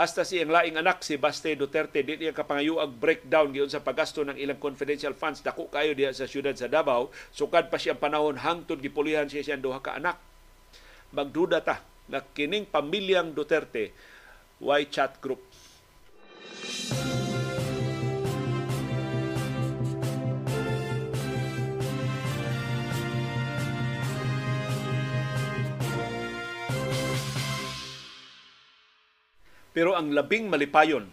Hasta 0.00 0.24
siyang 0.24 0.48
laing 0.48 0.80
anak 0.80 1.04
si 1.04 1.20
Baste 1.20 1.52
Duterte 1.52 2.00
di 2.00 2.16
niya 2.16 2.32
kapangayo 2.32 2.80
ang 2.80 2.88
breakdown 2.88 3.52
giun 3.52 3.68
sa 3.68 3.84
paggasto 3.84 4.24
ng 4.24 4.32
ilang 4.32 4.56
confidential 4.56 5.12
funds. 5.12 5.44
Dako 5.44 5.68
kayo 5.68 5.92
diha 5.92 6.08
sa 6.16 6.24
syudad 6.24 6.56
sa 6.56 6.72
Davao. 6.72 7.12
Sukad 7.36 7.68
pa 7.68 7.76
siyang 7.76 8.00
panahon 8.00 8.40
hangtod 8.40 8.80
gipulihan 8.80 9.28
siya 9.28 9.44
siyang 9.44 9.60
duha 9.60 9.84
ka 9.84 10.00
anak. 10.00 10.16
Magduda 11.12 11.60
ta 11.60 11.84
na 12.08 12.24
kining 12.24 12.64
pamilyang 12.64 13.36
Duterte 13.36 13.92
why 14.56 14.88
chat 14.88 15.20
group. 15.20 15.44
Pero 29.70 29.94
ang 29.94 30.10
labing 30.10 30.50
malipayon 30.50 31.06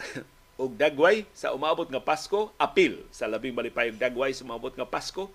og 0.60 0.76
dagway 0.76 1.24
sa 1.32 1.56
umabot 1.56 1.88
nga 1.88 2.04
Pasko, 2.04 2.52
apil 2.60 3.00
sa 3.08 3.24
labing 3.24 3.56
malipayong 3.56 3.96
dagway 3.96 4.36
sa 4.36 4.44
umabot 4.44 4.72
nga 4.72 4.84
Pasko, 4.84 5.32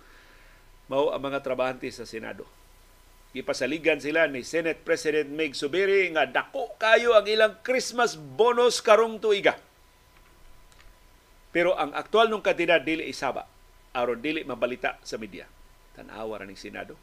mao 0.86 1.10
ang 1.10 1.22
mga 1.22 1.42
trabahante 1.42 1.90
sa 1.90 2.06
Senado 2.06 2.46
gipasaligan 3.36 4.00
sila 4.00 4.32
ni 4.32 4.48
Senate 4.48 4.80
President 4.80 5.28
Meg 5.28 5.60
Subiri 5.60 6.08
nga 6.16 6.24
dako 6.24 6.72
kayo 6.80 7.20
ang 7.20 7.28
ilang 7.28 7.60
Christmas 7.68 8.16
bonus 8.16 8.80
karong 8.80 9.20
tuiga. 9.20 9.60
Pero 11.52 11.76
ang 11.76 11.92
aktual 11.92 12.32
nung 12.32 12.40
kandidat 12.40 12.88
dili 12.88 13.12
isaba 13.12 13.44
aron 13.92 14.24
dili 14.24 14.48
mabalita 14.48 14.96
sa 15.04 15.20
media. 15.20 15.44
Tanawa 16.00 16.40
ra 16.40 16.48
ning 16.48 16.56
Senado. 16.56 16.96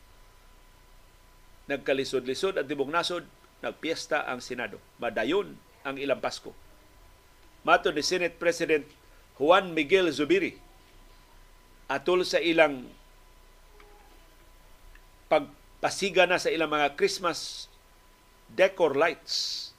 Nagkalisod-lisod 1.68 2.56
at 2.56 2.64
tibok 2.64 2.88
nasod, 2.88 3.28
nagpiesta 3.62 4.26
ang 4.26 4.42
Senado. 4.42 4.82
Madayon 4.98 5.54
ang 5.86 5.96
ilang 5.96 6.18
Pasko. 6.18 6.50
Mato 7.62 7.94
ni 7.94 8.02
Senate 8.02 8.34
President 8.34 8.82
Juan 9.38 9.70
Miguel 9.70 10.10
Zubiri 10.10 10.58
atol 11.86 12.26
sa 12.26 12.42
ilang 12.42 12.90
pag 15.30 15.46
pasiga 15.78 16.26
na 16.26 16.42
sa 16.42 16.50
ilang 16.50 16.68
mga 16.68 16.98
Christmas 16.98 17.70
decor 18.52 18.98
lights 18.98 19.70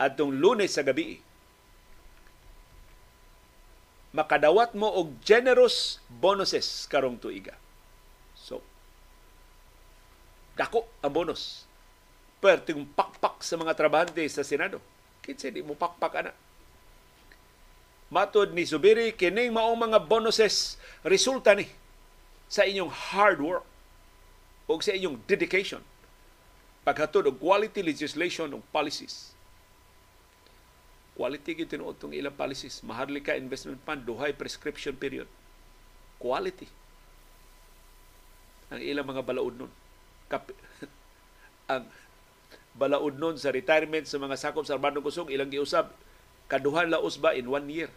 adtong 0.00 0.32
lunes 0.32 0.74
sa 0.74 0.82
gabi. 0.82 1.20
Makadawat 4.16 4.72
mo 4.72 4.88
og 4.88 5.20
generous 5.20 6.00
bonuses 6.08 6.88
karong 6.88 7.20
tuiga. 7.20 7.52
So, 8.32 8.64
Dako 10.56 10.88
ang 11.04 11.12
bonus. 11.12 11.65
Perting 12.46 12.86
pakpak 12.94 13.42
sa 13.42 13.58
mga 13.58 13.74
trabahante 13.74 14.22
sa 14.30 14.46
Senado. 14.46 14.78
Kinsa 15.18 15.50
di 15.50 15.66
mo 15.66 15.74
pakpak 15.74 16.22
ana. 16.22 16.30
Matod 18.06 18.54
ni 18.54 18.62
Zubiri, 18.62 19.10
kining 19.10 19.50
maong 19.50 19.90
mga 19.90 19.98
bonuses 20.06 20.78
resulta 21.02 21.58
ni 21.58 21.66
sa 22.46 22.62
inyong 22.62 22.86
hard 22.86 23.42
work 23.42 23.66
o 24.70 24.78
sa 24.78 24.94
inyong 24.94 25.18
dedication 25.26 25.82
paghatod 26.86 27.26
og 27.26 27.42
quality 27.42 27.82
legislation 27.82 28.46
og 28.54 28.62
policies. 28.70 29.34
Quality 31.18 31.58
gyud 31.58 31.70
tinuod 31.72 31.98
tong 31.98 32.14
ilang 32.14 32.38
policies. 32.38 32.78
Maharlika 32.86 33.34
investment 33.34 33.82
fund 33.82 34.06
duhay 34.06 34.30
prescription 34.30 34.94
period. 34.94 35.26
Quality. 36.22 36.70
Ang 38.70 38.80
ilang 38.86 39.08
mga 39.10 39.26
balaod 39.26 39.58
nun. 39.58 39.72
Kap- 40.30 40.54
ang 41.72 41.90
balaod 42.76 43.16
nun 43.16 43.40
sa 43.40 43.52
retirement 43.52 44.04
sa 44.04 44.20
mga 44.20 44.36
sakop 44.36 44.68
sa 44.68 44.76
Armando 44.76 45.00
Kusog 45.00 45.32
ilang 45.32 45.48
giusab 45.48 45.90
kaduhan 46.46 46.92
laos 46.92 47.18
ba 47.18 47.34
in 47.34 47.48
one 47.50 47.66
year. 47.66 47.90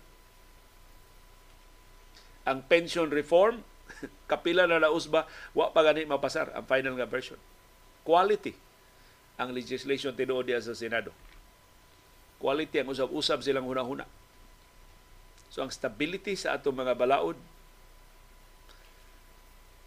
Ang 2.47 2.65
pension 2.65 3.11
reform 3.11 3.61
kapila 4.31 4.65
na 4.65 4.81
laos 4.81 5.06
ba 5.06 5.30
wa 5.53 5.69
pa 5.69 5.85
gani 5.85 6.07
mapasar 6.07 6.49
ang 6.56 6.65
final 6.65 6.97
nga 6.97 7.06
version. 7.06 7.38
Quality 8.07 8.56
ang 9.39 9.53
legislation 9.56 10.15
tinuod 10.15 10.47
diya 10.47 10.64
sa 10.64 10.73
Senado. 10.76 11.14
Quality 12.39 12.81
ang 12.81 12.89
usab-usab 12.91 13.43
silang 13.43 13.68
hunahuna. 13.68 14.07
So 15.51 15.61
ang 15.61 15.72
stability 15.72 16.39
sa 16.39 16.56
atong 16.56 16.76
mga 16.76 16.95
balaod 16.95 17.35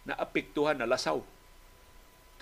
na 0.03 0.13
apektuhan 0.19 0.77
na 0.77 0.87
lasaw 0.87 1.23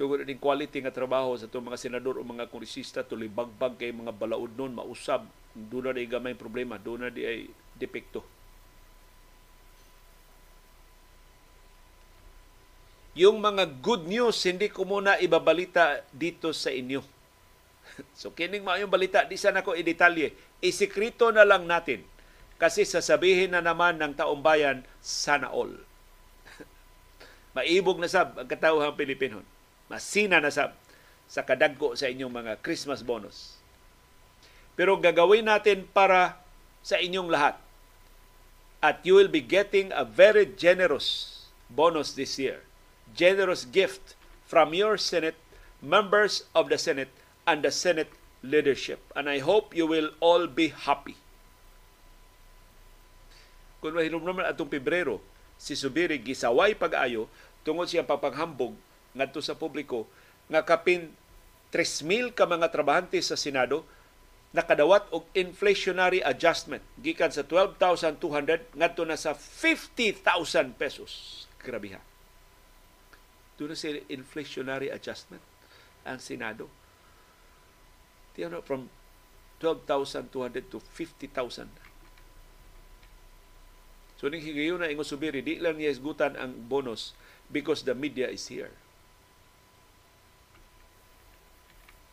tungod 0.01 0.25
ning 0.25 0.41
quality 0.41 0.81
nga 0.81 0.89
trabaho 0.89 1.37
sa 1.37 1.45
itong 1.45 1.69
mga 1.69 1.77
senador 1.77 2.17
o 2.17 2.25
mga 2.25 2.49
kongresista 2.49 3.05
tuloy 3.05 3.29
bagbag 3.29 3.77
kay 3.77 3.93
mga 3.93 4.17
balaod 4.17 4.49
nun 4.57 4.73
mausab 4.73 5.29
doon 5.53 5.93
na 5.93 6.01
di 6.01 6.09
gamay 6.09 6.33
problema 6.33 6.81
doon 6.81 7.05
na 7.05 7.13
di 7.13 7.21
ay 7.21 7.45
depekto 7.77 8.25
yung 13.11 13.43
mga 13.43 13.67
good 13.83 14.07
news 14.07 14.39
hindi 14.47 14.71
ko 14.71 14.87
muna 14.87 15.19
ibabalita 15.19 16.03
dito 16.15 16.55
sa 16.55 16.71
inyo. 16.71 17.03
so 18.19 18.31
kining 18.31 18.63
maayong 18.63 18.91
balita 18.91 19.27
di 19.27 19.35
sana 19.35 19.63
ko 19.63 19.75
i-detalye. 19.75 20.31
Isikreto 20.63 21.33
na 21.33 21.43
lang 21.43 21.67
natin 21.67 22.07
kasi 22.55 22.87
sasabihin 22.87 23.57
na 23.57 23.59
naman 23.59 23.99
ng 23.99 24.15
taong 24.15 24.39
bayan 24.39 24.87
sana 25.03 25.51
all. 25.51 25.75
Maibog 27.57 27.99
na 27.99 28.07
sab 28.07 28.37
ang 28.39 28.47
katawhang 28.47 28.95
Pilipinon. 28.95 29.43
Masina 29.91 30.39
na 30.39 30.47
sab 30.47 30.71
sa 31.27 31.43
kadagko 31.43 31.99
sa 31.99 32.07
inyong 32.07 32.31
mga 32.31 32.53
Christmas 32.63 33.03
bonus. 33.03 33.59
Pero 34.79 34.95
gagawin 34.95 35.51
natin 35.51 35.83
para 35.91 36.39
sa 36.79 36.95
inyong 36.95 37.27
lahat. 37.27 37.59
At 38.79 39.03
you 39.03 39.19
will 39.19 39.29
be 39.29 39.43
getting 39.43 39.91
a 39.91 40.07
very 40.07 40.47
generous 40.47 41.37
bonus 41.69 42.15
this 42.15 42.39
year 42.39 42.65
generous 43.15 43.67
gift 43.67 44.15
from 44.47 44.73
your 44.73 44.95
Senate, 44.95 45.35
members 45.83 46.47
of 46.55 46.71
the 46.71 46.79
Senate, 46.79 47.11
and 47.47 47.63
the 47.63 47.71
Senate 47.71 48.11
leadership. 48.43 48.99
And 49.15 49.29
I 49.29 49.39
hope 49.39 49.75
you 49.75 49.87
will 49.87 50.15
all 50.19 50.47
be 50.47 50.71
happy. 50.71 51.19
Kung 53.81 53.97
mahinom 53.97 54.21
naman 54.21 54.45
atong 54.45 54.69
Pebrero, 54.69 55.19
si 55.57 55.73
Subiri 55.73 56.21
gisaway 56.21 56.77
pag-ayo 56.77 57.25
tungod 57.61 57.89
siya 57.89 58.05
papanghambog 58.05 58.77
ngadto 59.15 59.43
sa 59.43 59.57
publiko 59.57 60.07
nga 60.51 60.63
kapin 60.63 61.11
3,000 61.71 62.35
ka 62.35 62.43
mga 62.43 62.67
trabahante 62.67 63.19
sa 63.23 63.39
Senado 63.39 63.87
nakadawat 64.51 65.07
og 65.15 65.23
inflationary 65.31 66.19
adjustment 66.19 66.83
gikan 66.99 67.31
sa 67.31 67.47
12,200 67.47 68.75
ngadto 68.75 69.03
na 69.07 69.15
sa 69.15 69.31
50,000 69.31 70.75
pesos. 70.75 71.43
Grabe 71.63 71.95
ha. 71.95 72.03
Doon 73.55 73.77
sila 73.77 74.03
inflationary 74.11 74.91
adjustment 74.91 75.43
ang 76.03 76.19
Senado. 76.19 76.67
Tiyan 78.35 78.59
from 78.67 78.91
12,200 79.63 80.67
to 80.67 80.81
50,000. 80.83 81.69
So 84.19 84.27
ning 84.27 84.43
higayon 84.43 84.83
na 84.83 84.91
ingon 84.91 85.07
subiri 85.07 85.39
di 85.45 85.57
lang 85.61 85.79
niya 85.79 85.95
isgutan 85.95 86.35
ang 86.35 86.67
bonus 86.67 87.15
because 87.47 87.87
the 87.87 87.95
media 87.95 88.27
is 88.27 88.49
here. 88.51 88.73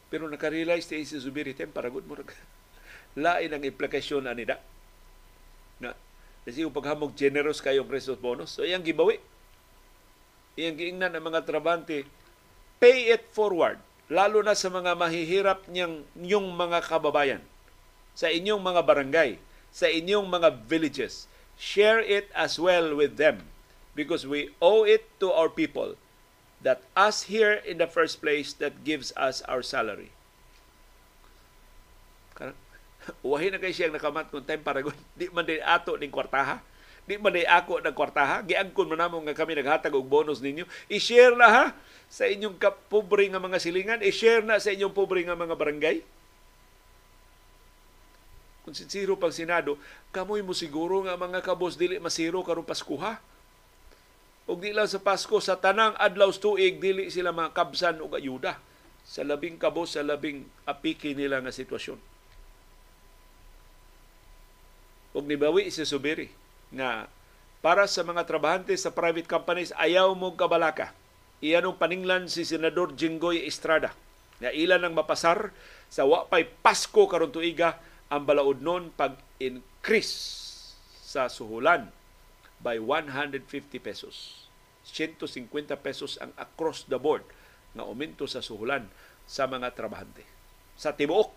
Pero 0.09 0.25
nakarealize 0.29 0.89
tayo 0.89 1.05
si 1.05 1.21
Zubiri 1.21 1.53
tem 1.53 1.69
para 1.69 1.93
good 1.93 2.09
mo 2.09 2.17
lain 3.19 3.51
ang 3.53 3.63
implikasyon 3.65 4.25
ani 4.25 4.49
da. 4.49 4.57
Na 5.81 5.93
kasi 6.49 6.65
yung 6.65 6.73
paghamog 6.73 7.13
generous 7.13 7.61
kayong 7.61 7.85
Christmas 7.85 8.17
bonus. 8.17 8.57
So 8.57 8.65
iyang 8.65 8.81
gibawi. 8.81 9.21
Iyang 10.57 10.81
giingnan 10.81 11.13
ang 11.13 11.25
mga 11.29 11.45
trabante, 11.45 12.09
pay 12.83 13.13
it 13.13 13.29
forward, 13.31 13.79
lalo 14.11 14.41
na 14.41 14.57
sa 14.57 14.73
mga 14.73 14.97
mahihirap 14.97 15.69
niyang 15.71 16.03
yung 16.19 16.57
mga 16.57 16.83
kababayan, 16.89 17.45
sa 18.17 18.33
inyong 18.33 18.59
mga 18.59 18.83
barangay, 18.83 19.31
sa 19.71 19.87
inyong 19.87 20.27
mga 20.27 20.67
villages. 20.67 21.29
Share 21.61 22.01
it 22.03 22.33
as 22.35 22.57
well 22.57 22.97
with 22.97 23.21
them. 23.21 23.45
Because 23.93 24.25
we 24.25 24.55
owe 24.63 24.87
it 24.87 25.05
to 25.19 25.31
our 25.31 25.51
people 25.51 25.99
that 26.65 26.83
us 26.99 27.31
here 27.31 27.63
in 27.63 27.79
the 27.79 27.87
first 27.87 28.19
place 28.19 28.53
that 28.59 28.83
gives 28.83 29.15
us 29.15 29.43
our 29.47 29.63
salary. 29.63 30.11
Uwahin 33.27 33.57
na 33.57 33.63
kay 33.63 33.73
siyang 33.73 33.95
nakamat 33.95 34.29
kung 34.29 34.45
time 34.45 34.63
para 34.63 34.83
di 35.19 35.27
man 35.33 35.47
din 35.47 35.63
ato 35.65 35.97
ning 35.97 36.13
kwartaha 36.13 36.61
Di 37.09 37.17
man 37.17 37.33
day 37.33 37.49
ako 37.49 37.81
ng 37.81 37.97
kwartaha. 37.97 38.45
Giangkon 38.45 38.93
mo 38.93 38.93
namo 38.93 39.17
nga 39.25 39.33
kami 39.33 39.57
naghatag 39.57 39.97
og 39.97 40.05
bonus 40.05 40.45
ninyo. 40.45 40.69
I-share 40.93 41.33
na 41.33 41.49
ha 41.49 41.65
sa 42.13 42.29
inyong 42.29 42.61
pobre 42.93 43.25
nga 43.33 43.41
mga 43.41 43.57
silingan. 43.57 44.05
I-share 44.05 44.45
na 44.45 44.61
sa 44.61 44.69
inyong 44.77 44.93
pobre 44.93 45.25
nga 45.25 45.33
mga 45.33 45.57
barangay. 45.57 46.05
Kung 48.61 48.77
sincero 48.77 49.17
pang 49.17 49.33
Senado, 49.33 49.81
kamoy 50.13 50.45
mo 50.45 50.53
siguro 50.53 51.01
nga 51.09 51.17
mga 51.17 51.41
kabos 51.41 51.81
dili 51.81 51.97
masiro 51.97 52.45
karong 52.45 52.69
Paskuha. 52.69 53.17
Og 54.49 54.65
di 54.65 54.73
lang 54.73 54.89
sa 54.89 55.05
Pasko, 55.05 55.37
sa 55.45 55.61
tanang 55.61 55.93
adlaw 56.01 56.33
tuig, 56.33 56.81
dili 56.81 57.13
sila 57.13 57.37
mga 57.37 57.53
kabsan 57.53 58.01
og 58.01 58.17
ayuda 58.17 58.57
sa 59.05 59.21
labing 59.21 59.61
kabos, 59.61 59.97
sa 59.97 60.01
labing 60.01 60.49
apiki 60.65 61.13
nila 61.13 61.45
nga 61.45 61.53
sitwasyon. 61.53 62.01
Og 65.13 65.25
nibawi 65.29 65.69
si 65.69 65.85
Subiri 65.85 66.33
nga 66.73 67.09
para 67.61 67.85
sa 67.85 68.05
mga 68.05 68.25
trabahante 68.25 68.73
sa 68.77 68.93
private 68.93 69.29
companies 69.29 69.73
ayaw 69.77 70.17
mo 70.17 70.33
kabalaka. 70.33 70.97
Iyan 71.45 71.69
ang 71.69 71.77
paninglan 71.77 72.27
si 72.27 72.45
Senador 72.49 72.97
Jinggoy 72.97 73.45
Estrada 73.45 73.93
nga 74.39 74.51
ilan 74.55 74.81
ang 74.81 74.95
mapasar 74.95 75.51
sa 75.91 76.07
wapay 76.07 76.47
Pasko 76.47 77.11
karon 77.11 77.35
tuiga 77.35 77.79
ang 78.09 78.25
balaod 78.25 78.63
nun 78.63 78.95
pag-increase 78.95 80.15
sa 81.03 81.27
suhulan 81.27 81.91
by 82.63 82.81
150 82.81 83.45
pesos. 83.79 84.49
150 84.89 85.45
pesos 85.79 86.17
ang 86.19 86.33
across 86.41 86.89
the 86.89 86.97
board 86.97 87.23
nga 87.77 87.85
aumento 87.85 88.25
sa 88.25 88.41
suhulan 88.41 88.89
sa 89.29 89.45
mga 89.45 89.77
trabahante 89.77 90.25
sa 90.79 90.97
tibuok 90.97 91.31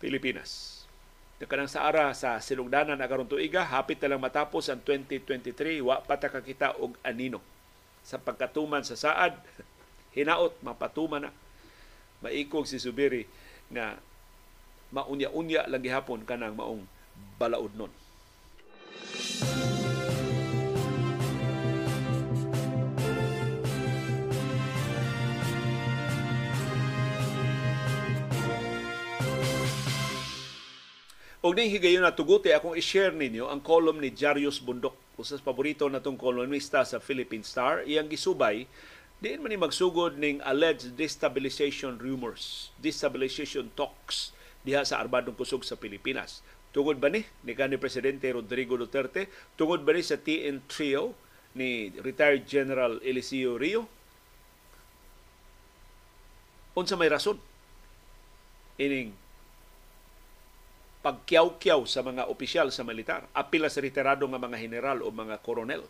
Pilipinas 0.00 0.80
kanang 1.42 1.66
sa 1.66 1.90
ara 1.90 2.14
sa 2.14 2.38
sinugdanan 2.38 2.94
na 2.94 3.10
karon 3.10 3.26
tuiga 3.26 3.66
hapit 3.66 3.98
na 3.98 4.14
lang 4.14 4.22
matapos 4.22 4.70
ang 4.70 4.78
2023 4.86 5.82
wa 5.82 5.98
pa 5.98 6.14
ta 6.14 6.30
og 6.78 6.94
anino 7.02 7.42
sa 8.06 8.22
pagkatuman 8.22 8.86
sa 8.86 8.94
saad 8.94 9.34
hinaot 10.16 10.54
mapatuman 10.62 11.26
na 11.26 11.34
maikog 12.22 12.70
si 12.70 12.78
Subiri 12.78 13.26
nga 13.74 13.98
maunya-unya 14.94 15.66
lang 15.66 15.82
gihapon 15.82 16.22
kanang 16.22 16.54
maong 16.54 16.86
balaod 17.42 17.74
nun. 17.74 17.90
Og 31.42 31.58
ning 31.58 31.74
higayon 31.74 32.06
na 32.06 32.14
tuguti 32.14 32.54
akong 32.54 32.78
i-share 32.78 33.10
ninyo 33.10 33.50
ang 33.50 33.58
column 33.58 33.98
ni 33.98 34.14
Jarius 34.14 34.62
Bundok, 34.62 34.94
usas 35.18 35.42
paborito 35.42 35.90
natong 35.90 36.14
kolumnista 36.14 36.86
sa 36.86 37.02
Philippine 37.02 37.42
Star. 37.42 37.82
Iyang 37.82 38.06
gisubay 38.06 38.70
diin 39.18 39.42
man 39.42 39.50
ni 39.50 39.58
magsugod 39.58 40.18
ning 40.18 40.38
alleged 40.46 40.94
destabilization 40.94 41.98
rumors, 41.98 42.70
destabilization 42.78 43.70
talks 43.74 44.30
diha 44.62 44.86
sa 44.86 45.02
Armadong 45.02 45.34
Kusog 45.34 45.66
sa 45.66 45.74
Pilipinas. 45.74 46.46
Tungod 46.70 47.02
ba 47.02 47.10
ni 47.10 47.26
ni 47.42 47.58
kanhi 47.58 47.74
presidente 47.74 48.30
Rodrigo 48.30 48.78
Duterte? 48.78 49.26
Tungod 49.58 49.82
ba 49.82 49.98
ni 49.98 50.02
sa 50.06 50.18
TN 50.18 50.62
trio 50.70 51.14
ni 51.58 51.90
retired 52.02 52.46
General 52.46 53.02
Eliseo 53.02 53.58
Rio? 53.58 53.90
unsa 56.72 56.96
may 56.96 57.08
rason 57.12 57.36
ining 58.80 59.12
pagkyaw-kyaw 61.02 61.82
sa 61.84 62.06
mga 62.06 62.30
opisyal 62.30 62.70
sa 62.70 62.86
militar, 62.86 63.26
apila 63.34 63.66
sa 63.66 63.82
retirado 63.82 64.22
nga 64.30 64.38
mga 64.38 64.58
general 64.62 65.02
o 65.02 65.10
mga 65.10 65.42
koronel. 65.42 65.82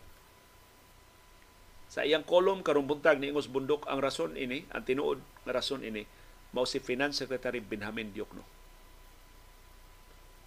Sa 1.92 2.08
iyang 2.08 2.24
kolom 2.24 2.64
karong 2.64 2.88
ni 3.20 3.28
Ingos 3.28 3.52
Bundok 3.52 3.84
ang 3.84 4.00
rason 4.00 4.32
ini, 4.32 4.64
ang 4.72 4.80
tinuod 4.80 5.20
nga 5.44 5.52
rason 5.52 5.84
ini, 5.84 6.08
mao 6.56 6.64
si 6.64 6.80
Finance 6.80 7.20
Secretary 7.20 7.60
Benjamin 7.60 8.08
Diokno. 8.16 8.40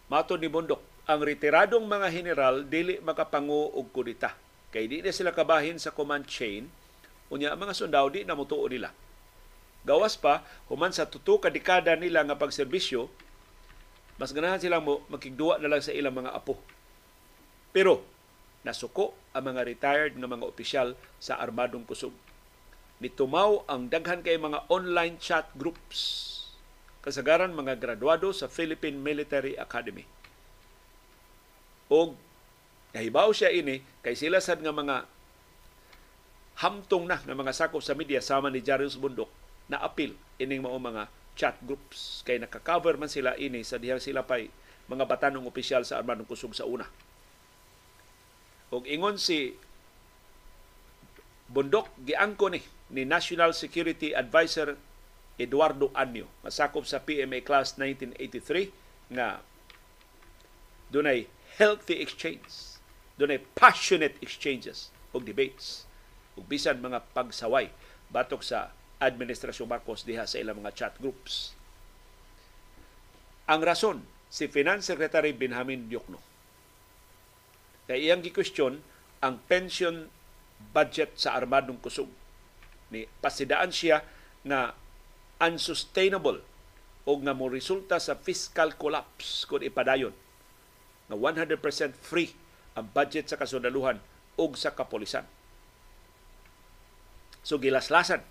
Mato 0.09 0.33
ni 0.41 0.49
Bundok, 0.49 0.81
ang 1.05 1.21
retiradong 1.21 1.85
mga 1.85 2.09
general 2.09 2.65
dili 2.65 2.97
makapangu 2.97 3.77
og 3.77 3.93
kudita. 3.93 4.33
Kay 4.73 4.89
di 4.89 4.97
na 5.05 5.13
sila 5.13 5.33
kabahin 5.33 5.77
sa 5.77 5.93
command 5.93 6.25
chain, 6.25 6.65
unya 7.29 7.53
ang 7.53 7.61
mga 7.61 7.77
sundao 7.77 8.09
di 8.09 8.25
na 8.25 8.33
mutuo 8.33 8.65
nila. 8.65 8.89
Gawas 9.85 10.17
pa, 10.17 10.41
human 10.65 10.89
sa 10.89 11.05
tuto 11.05 11.37
ka 11.37 11.53
dekada 11.53 11.93
nila 11.93 12.25
nga 12.25 12.33
pagserbisyo, 12.33 13.05
mas 14.15 14.31
ganahan 14.31 14.61
silang 14.61 14.83
mo 14.83 15.03
makigduwa 15.11 15.59
na 15.59 15.67
lang 15.67 15.83
sa 15.83 15.91
ilang 15.91 16.15
mga 16.15 16.31
apo. 16.31 16.55
Pero 17.75 18.03
nasuko 18.63 19.13
ang 19.35 19.51
mga 19.51 19.61
retired 19.67 20.13
nga 20.15 20.31
mga 20.31 20.47
opisyal 20.47 20.95
sa 21.19 21.37
armadong 21.37 21.83
kusog. 21.83 22.15
Nitumaw 23.03 23.67
ang 23.67 23.91
daghan 23.91 24.23
kay 24.23 24.39
mga 24.39 24.65
online 24.71 25.19
chat 25.19 25.51
groups 25.59 26.31
kasagaran 27.05 27.53
mga 27.53 27.77
graduado 27.77 28.33
sa 28.33 28.49
Philippine 28.49 28.97
Military 28.97 29.53
Academy. 29.59 30.07
O 31.91 32.17
nahibaw 32.95 33.29
siya 33.29 33.53
ini 33.53 33.85
kay 34.01 34.17
sila 34.17 34.41
sad 34.41 34.63
nga 34.63 34.73
mga 34.73 35.05
hamtong 36.65 37.05
na 37.05 37.19
nga 37.19 37.35
mga 37.35 37.53
sakop 37.53 37.83
sa 37.83 37.93
media 37.93 38.23
sama 38.23 38.47
ni 38.49 38.63
Jarius 38.63 38.95
Bundok 38.95 39.29
na 39.67 39.83
apil 39.83 40.15
ining 40.39 40.63
mao 40.63 40.79
mga 40.79 41.11
chat 41.35 41.59
groups 41.61 42.23
kay 42.23 42.39
nakakover 42.39 42.95
man 42.95 43.11
sila 43.11 43.35
ini 43.35 43.61
sa 43.61 43.75
dihang 43.75 44.01
sila 44.01 44.23
pay 44.23 44.47
mga 44.87 45.05
batanong 45.05 45.45
opisyal 45.45 45.83
sa 45.83 45.99
armadong 45.99 46.25
kusog 46.25 46.55
sa 46.55 46.63
una. 46.63 46.87
Og 48.73 48.87
ingon 48.89 49.19
si 49.19 49.53
Bundok 51.45 51.93
giangko 52.01 52.49
ni 52.49 52.57
ni 52.89 53.05
National 53.05 53.53
Security 53.53 54.17
Advisor 54.17 54.73
Eduardo 55.37 55.93
Anyo 55.93 56.25
masakop 56.41 56.87
sa 56.87 57.03
PMA 57.03 57.45
Class 57.45 57.77
1983 57.77 59.13
nga 59.13 59.43
dunay 60.89 61.29
healthy 61.59 62.01
exchange, 62.01 62.79
dunay 63.19 63.41
passionate 63.53 64.17
exchanges 64.23 64.89
og 65.13 65.27
debates 65.27 65.85
ug 66.35 66.43
bisan 66.47 66.81
mga 66.83 67.03
pagsaway 67.15 67.71
batok 68.11 68.43
sa 68.43 68.75
Administrasyon 69.06 69.69
Marcos 69.69 70.03
diha 70.03 70.26
sa 70.26 70.41
ilang 70.41 70.60
mga 70.60 70.73
chat 70.73 70.94
groups. 70.98 71.53
Ang 73.45 73.61
rason, 73.61 74.02
si 74.26 74.49
Finance 74.49 74.90
Secretary 74.90 75.32
Benjamin 75.32 75.86
Diokno. 75.86 76.19
Kay 77.86 78.10
iyang 78.10 78.26
gikwestiyon 78.26 78.82
ang 79.22 79.40
pension 79.45 80.10
budget 80.73 81.14
sa 81.15 81.38
armadong 81.38 81.77
kusog. 81.77 82.10
Ni 82.90 83.06
pasidaan 83.22 83.69
siya 83.69 84.02
na 84.41 84.73
unsustainable 85.38 86.41
o 87.06 87.11
nga 87.22 87.38
mo 87.38 87.45
resulta 87.48 88.02
sa 88.02 88.18
fiscal 88.18 88.73
collapse 88.76 89.45
kung 89.45 89.61
ipadayon 89.61 90.14
na 91.06 91.14
100% 91.14 91.61
free 91.94 92.34
ang 92.73 92.90
budget 92.90 93.30
sa 93.30 93.38
kasundaluhan 93.38 94.02
o 94.36 94.44
sa 94.57 94.73
kapolisan. 94.73 95.23
So 97.45 97.61
gilaslasan 97.61 98.26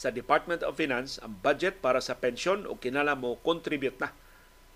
sa 0.00 0.08
Department 0.08 0.64
of 0.64 0.80
Finance 0.80 1.20
ang 1.20 1.36
budget 1.44 1.84
para 1.84 2.00
sa 2.00 2.16
pensyon 2.16 2.64
o 2.64 2.72
kinala 2.80 3.12
mo 3.12 3.36
contribute 3.44 4.00
na 4.00 4.16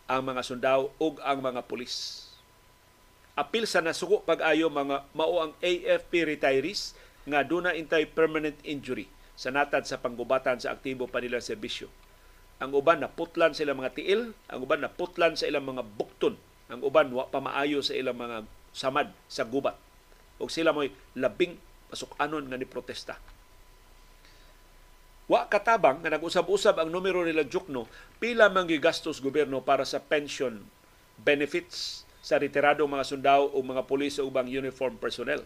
ang 0.05 0.21
mga 0.21 0.45
sundao 0.45 0.93
ug 1.01 1.17
ang 1.25 1.41
mga 1.41 1.65
pulis. 1.65 2.29
Apil 3.33 3.65
sa 3.65 3.81
nasuko 3.81 4.21
pag-ayo 4.21 4.69
mga 4.69 5.09
mao 5.17 5.41
ang 5.41 5.57
AFP 5.65 6.29
retirees 6.29 6.93
nga 7.25 7.41
duna 7.41 7.73
intay 7.73 8.05
permanent 8.05 8.61
injury 8.69 9.09
sa 9.33 9.49
natad 9.49 9.89
sa 9.89 9.97
panggubatan 9.97 10.61
sa 10.61 10.77
aktibo 10.77 11.09
pa 11.09 11.25
nila 11.25 11.41
serbisyo. 11.41 11.89
Ang 12.61 12.77
uban 12.77 13.01
na 13.01 13.09
putlan 13.09 13.57
sa 13.57 13.65
ilang 13.65 13.81
mga 13.81 13.97
tiil, 13.97 14.37
ang 14.53 14.61
uban 14.61 14.85
na 14.85 14.93
putlan 14.93 15.41
sa 15.41 15.49
ilang 15.49 15.65
mga 15.65 15.89
bukton, 15.97 16.37
ang 16.69 16.85
uban 16.85 17.09
wa 17.17 17.33
pa 17.33 17.41
maayo 17.41 17.81
sa 17.81 17.97
ilang 17.97 18.21
mga 18.21 18.45
samad 18.77 19.09
sa 19.27 19.49
gubat. 19.49 19.75
O 20.37 20.53
sila 20.53 20.77
mo'y 20.77 20.93
labing 21.17 21.57
pasok 21.89 22.13
anon 22.21 22.45
nga 22.45 22.61
ni 22.61 22.69
protesta 22.69 23.17
Wa 25.25 25.49
katabang 25.49 26.05
nga 26.05 26.13
nag-usab-usab 26.13 26.77
ang 26.77 26.93
numero 26.93 27.25
nila 27.25 27.49
Jukno 27.49 27.89
pila 28.21 28.53
man 28.53 28.69
gigastos 28.69 29.25
gobyerno 29.25 29.65
para 29.65 29.89
sa 29.89 29.97
pension 29.97 30.61
benefits 31.17 32.05
sa 32.21 32.37
retiradong 32.37 32.89
mga 32.89 33.09
sundao 33.09 33.49
o 33.53 33.61
mga 33.65 33.89
pulis 33.89 34.21
o 34.21 34.29
ubang 34.29 34.49
uniform 34.49 35.01
personnel. 35.01 35.45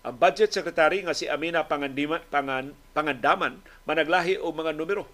Ang 0.00 0.16
budget 0.16 0.54
secretary 0.54 1.04
nga 1.04 1.12
si 1.12 1.28
Amina 1.28 1.66
Pangandiman, 1.66 2.24
Pangan, 2.32 2.72
Pangandaman 2.96 3.60
managlahi 3.84 4.40
og 4.40 4.54
mga 4.54 4.72
numero. 4.72 5.04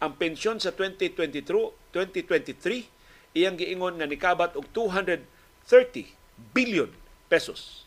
Ang 0.00 0.16
pensyon 0.16 0.58
sa 0.58 0.74
2022, 0.74 1.44
2023 1.92 3.36
iyang 3.36 3.54
giingon 3.54 4.00
nga 4.00 4.10
nikabat 4.10 4.58
og 4.58 4.66
230 4.74 5.22
billion 6.50 6.90
pesos. 7.30 7.86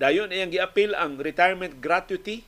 Dayon 0.00 0.32
iyang 0.32 0.54
giapil 0.54 0.96
ang 0.96 1.20
retirement 1.20 1.76
gratuity 1.76 2.46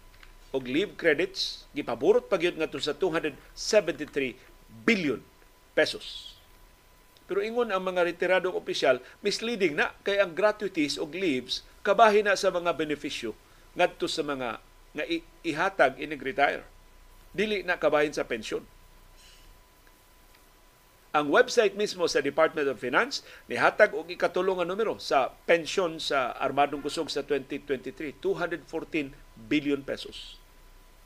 og 0.51 0.67
leave 0.67 0.99
credits 0.99 1.67
gipaburot 1.75 2.27
pa 2.27 2.39
gyud 2.39 2.59
ngadto 2.59 2.83
sa 2.83 2.95
273 2.95 4.35
billion 4.87 5.23
pesos. 5.75 6.35
Pero 7.31 7.47
ingon 7.47 7.71
ang 7.71 7.79
mga 7.87 8.11
retiradong 8.11 8.59
opisyal, 8.59 8.99
misleading 9.23 9.79
na 9.79 9.95
kay 10.03 10.19
ang 10.19 10.35
gratuities 10.35 10.99
og 10.99 11.15
leaves 11.15 11.63
kabahin 11.87 12.27
na 12.27 12.35
sa 12.35 12.51
mga 12.51 12.75
benepisyo 12.75 13.39
ngadto 13.79 14.11
sa 14.11 14.27
mga 14.27 14.59
nga 14.91 15.05
ihatag 15.47 16.03
inig 16.03 16.19
retire. 16.19 16.67
Dili 17.31 17.63
na 17.63 17.79
kabahin 17.79 18.11
sa 18.11 18.27
pensyon. 18.27 18.67
Ang 21.15 21.31
website 21.31 21.79
mismo 21.79 22.07
sa 22.11 22.19
Department 22.19 22.67
of 22.67 22.83
Finance 22.83 23.23
nihatag 23.47 23.95
og 23.95 24.11
ikatulong 24.11 24.63
nga 24.63 24.67
numero 24.67 24.99
sa 24.99 25.31
pensyon 25.47 26.03
sa 26.03 26.35
armadong 26.35 26.83
kusog 26.83 27.07
sa 27.07 27.23
2023, 27.23 28.19
214 28.19 29.15
billion 29.47 29.79
pesos. 29.87 30.40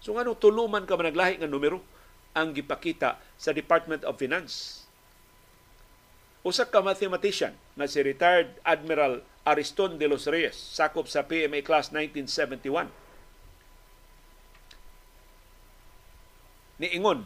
So 0.04 0.12
ngano 0.12 0.36
tuluman 0.36 0.84
ka 0.84 1.00
managlahi 1.00 1.40
nga 1.40 1.48
numero 1.48 1.80
ang 2.36 2.52
gipakita 2.52 3.16
sa 3.40 3.56
Department 3.56 4.04
of 4.04 4.20
Finance. 4.20 4.84
Usa 6.44 6.68
ka 6.68 6.84
mathematician 6.84 7.56
na 7.72 7.88
si 7.88 8.04
retired 8.04 8.52
Admiral 8.68 9.24
Ariston 9.48 9.96
de 9.96 10.04
los 10.04 10.28
Reyes, 10.28 10.52
sakop 10.52 11.08
sa 11.08 11.24
PMA 11.24 11.64
Class 11.64 11.88
1971. 11.88 12.92
Ni 16.84 16.92
Ingon, 16.92 17.24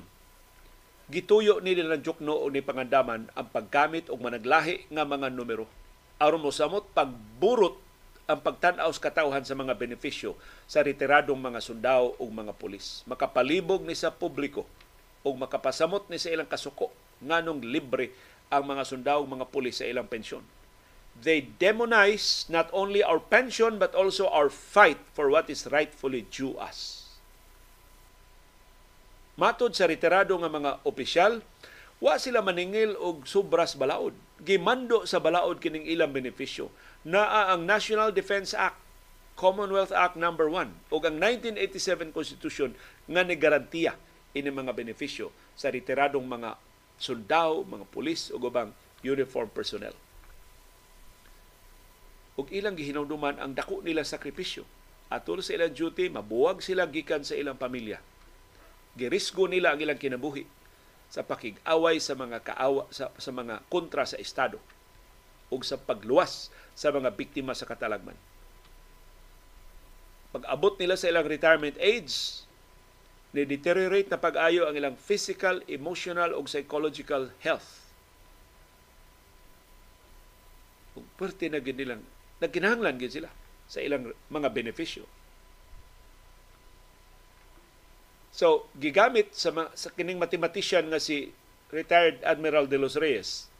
gituyo 1.11 1.59
ni 1.59 1.75
nilang 1.75 2.07
Jukno 2.07 2.39
o 2.39 2.47
ni 2.47 2.63
Pangandaman 2.63 3.27
ang 3.35 3.49
paggamit 3.51 4.07
og 4.07 4.23
managlahi 4.23 4.87
nga 4.93 5.03
mga 5.03 5.35
numero 5.35 5.67
aron 6.19 6.43
mo 6.43 6.51
samot 6.51 6.91
pagburot 6.93 7.79
ang 8.29 8.45
pagtanaw 8.45 8.93
sa 8.93 9.09
katawhan 9.09 9.41
sa 9.41 9.57
mga 9.57 9.73
benepisyo 9.73 10.37
sa 10.69 10.85
retiradong 10.85 11.41
mga 11.41 11.65
sundao 11.65 12.13
o 12.21 12.29
mga 12.29 12.53
pulis. 12.61 13.01
Makapalibog 13.09 13.89
ni 13.89 13.97
sa 13.97 14.13
publiko 14.13 14.69
o 15.25 15.33
makapasamot 15.33 16.13
ni 16.13 16.21
sa 16.21 16.29
ilang 16.29 16.45
kasuko 16.45 16.93
nganong 17.25 17.65
libre 17.65 18.13
ang 18.53 18.69
mga 18.69 18.85
sundao 18.85 19.25
o 19.25 19.33
mga 19.33 19.49
pulis 19.49 19.81
sa 19.81 19.89
ilang 19.89 20.05
pensyon. 20.05 20.45
They 21.17 21.41
demonize 21.57 22.45
not 22.53 22.69
only 22.77 23.01
our 23.01 23.17
pension 23.17 23.81
but 23.81 23.97
also 23.97 24.29
our 24.29 24.53
fight 24.53 25.01
for 25.17 25.33
what 25.33 25.49
is 25.49 25.65
rightfully 25.73 26.29
due 26.29 26.53
us. 26.61 27.09
Matod 29.41 29.73
sa 29.73 29.89
retirado 29.89 30.37
nga 30.37 30.53
mga 30.53 30.85
opisyal, 30.85 31.41
wa 31.97 32.21
sila 32.21 32.45
maningil 32.45 32.93
og 33.01 33.25
subras 33.25 33.73
balaod. 33.73 34.13
Gimando 34.45 35.09
sa 35.09 35.17
balaod 35.17 35.65
kining 35.65 35.89
ilang 35.89 36.13
benepisyo 36.13 36.69
naa 37.07 37.55
ang 37.55 37.63
National 37.63 38.11
Defense 38.11 38.57
Act, 38.57 38.79
Commonwealth 39.39 39.95
Act 39.95 40.19
number 40.19 40.51
no. 40.51 40.67
1 40.67 40.91
ug 40.91 41.03
ang 41.07 41.17
1987 41.23 42.11
Constitution 42.11 42.75
nga 43.07 43.23
nigarantiya 43.23 43.95
ini 44.35 44.51
mga 44.51 44.75
benepisyo 44.75 45.31
sa 45.55 45.71
retiradong 45.71 46.27
mga 46.27 46.59
sundao, 46.99 47.63
mga 47.63 47.87
pulis 47.95 48.35
ug 48.35 48.43
ubang 48.51 48.75
uniform 49.07 49.47
personnel. 49.55 49.95
Ug 52.39 52.51
ilang 52.51 52.75
gihinumduman 52.75 53.39
ang 53.39 53.55
dako 53.55 53.83
nila 53.83 54.03
sakripisyo. 54.03 54.67
Atol 55.09 55.41
sa 55.41 55.57
ilang 55.57 55.73
duty, 55.73 56.13
mabuwag 56.13 56.61
sila 56.61 56.85
gikan 56.87 57.25
sa 57.25 57.33
ilang 57.33 57.57
pamilya. 57.57 57.99
Girisgo 58.99 59.49
nila 59.49 59.73
ang 59.73 59.81
ilang 59.81 59.97
kinabuhi 59.97 60.45
sa 61.09 61.25
pakig-away 61.25 61.97
sa 61.99 62.13
mga 62.13 62.45
kaawa 62.45 62.85
sa, 62.93 63.09
sa 63.17 63.31
mga 63.33 63.65
kontra 63.73 64.05
sa 64.05 64.21
estado 64.21 64.61
ug 65.49 65.65
sa 65.65 65.81
pagluwas 65.81 66.53
sa 66.77 66.93
mga 66.93 67.13
biktima 67.17 67.57
sa 67.57 67.69
katalagman. 67.69 68.17
Pag 70.29 70.45
abot 70.45 70.77
nila 70.77 70.95
sa 70.95 71.09
ilang 71.09 71.25
retirement 71.25 71.75
age, 71.81 72.45
ni 73.33 73.45
deteriorate 73.45 74.09
na 74.09 74.21
pag-ayo 74.21 74.65
ang 74.65 74.77
ilang 74.77 74.97
physical, 74.97 75.61
emotional 75.69 76.33
ug 76.33 76.49
psychological 76.49 77.29
health. 77.45 77.85
Ug 80.97 81.05
parte 81.21 81.49
na 81.53 81.61
gid 81.61 81.77
nilang 81.77 82.01
nagkinahanglan 82.41 82.97
gid 82.97 83.13
sila 83.21 83.29
sa 83.69 83.85
ilang 83.85 84.13
mga 84.33 84.49
benepisyo. 84.49 85.05
So, 88.33 88.71
gigamit 88.79 89.35
sa, 89.35 89.51
mga, 89.51 89.75
sa 89.75 89.91
kining 89.93 90.23
mathematician 90.23 90.87
nga 90.89 91.03
si 91.03 91.35
retired 91.75 92.23
Admiral 92.23 92.71
de 92.71 92.79
los 92.81 92.95
Reyes 92.97 93.51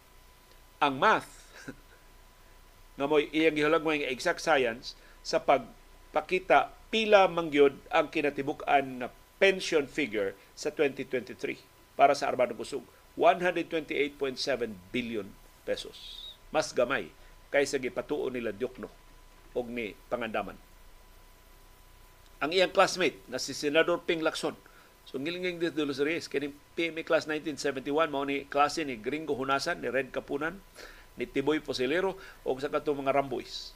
ang 0.79 0.97
math 0.97 1.38
nga 2.99 3.07
mo 3.07 3.23
iyang 3.23 3.55
gihulag 3.55 3.87
mo 3.87 3.95
exact 3.95 4.43
science 4.43 4.99
sa 5.23 5.39
pagpakita 5.39 6.75
pila 6.91 7.31
mangyod 7.31 7.79
ang 7.95 8.11
kinatibuk-an 8.11 9.07
na 9.07 9.09
pension 9.39 9.87
figure 9.87 10.35
sa 10.59 10.75
2023 10.75 11.63
para 11.95 12.13
sa 12.19 12.27
Armadong 12.27 12.59
Kusog. 12.59 12.83
128.7 13.15 14.19
billion 14.91 15.27
pesos. 15.63 16.31
Mas 16.51 16.75
gamay 16.75 17.11
kaysa 17.55 17.79
gipatuo 17.79 18.31
nila 18.31 18.55
Diokno 18.55 18.91
og 19.55 19.67
ni 19.71 19.95
Pangandaman. 20.11 20.59
Ang 22.39 22.51
iyang 22.55 22.71
classmate 22.71 23.19
na 23.27 23.43
si 23.43 23.55
Senador 23.55 24.03
Ping 24.07 24.23
Lacson 24.23 24.55
So 25.09 25.17
ngilinging 25.17 25.57
dito 25.57 25.73
dulo 25.73 25.97
sa 25.97 26.05
Reyes, 26.05 26.29
kini 26.29 26.53
PMA 26.77 27.01
class 27.01 27.25
1971 27.25 28.13
mao 28.13 28.29
ni 28.29 28.45
klase 28.45 28.85
ni 28.85 29.01
Gringo 29.01 29.33
Hunasan, 29.33 29.81
ni 29.81 29.89
Red 29.89 30.13
Kapunan, 30.13 30.61
ni 31.19 31.27
Tiboy 31.27 31.59
Posilero 31.59 32.15
o 32.47 32.55
sa 32.57 32.71
katong 32.71 33.03
mga 33.03 33.15
Ramboys. 33.15 33.75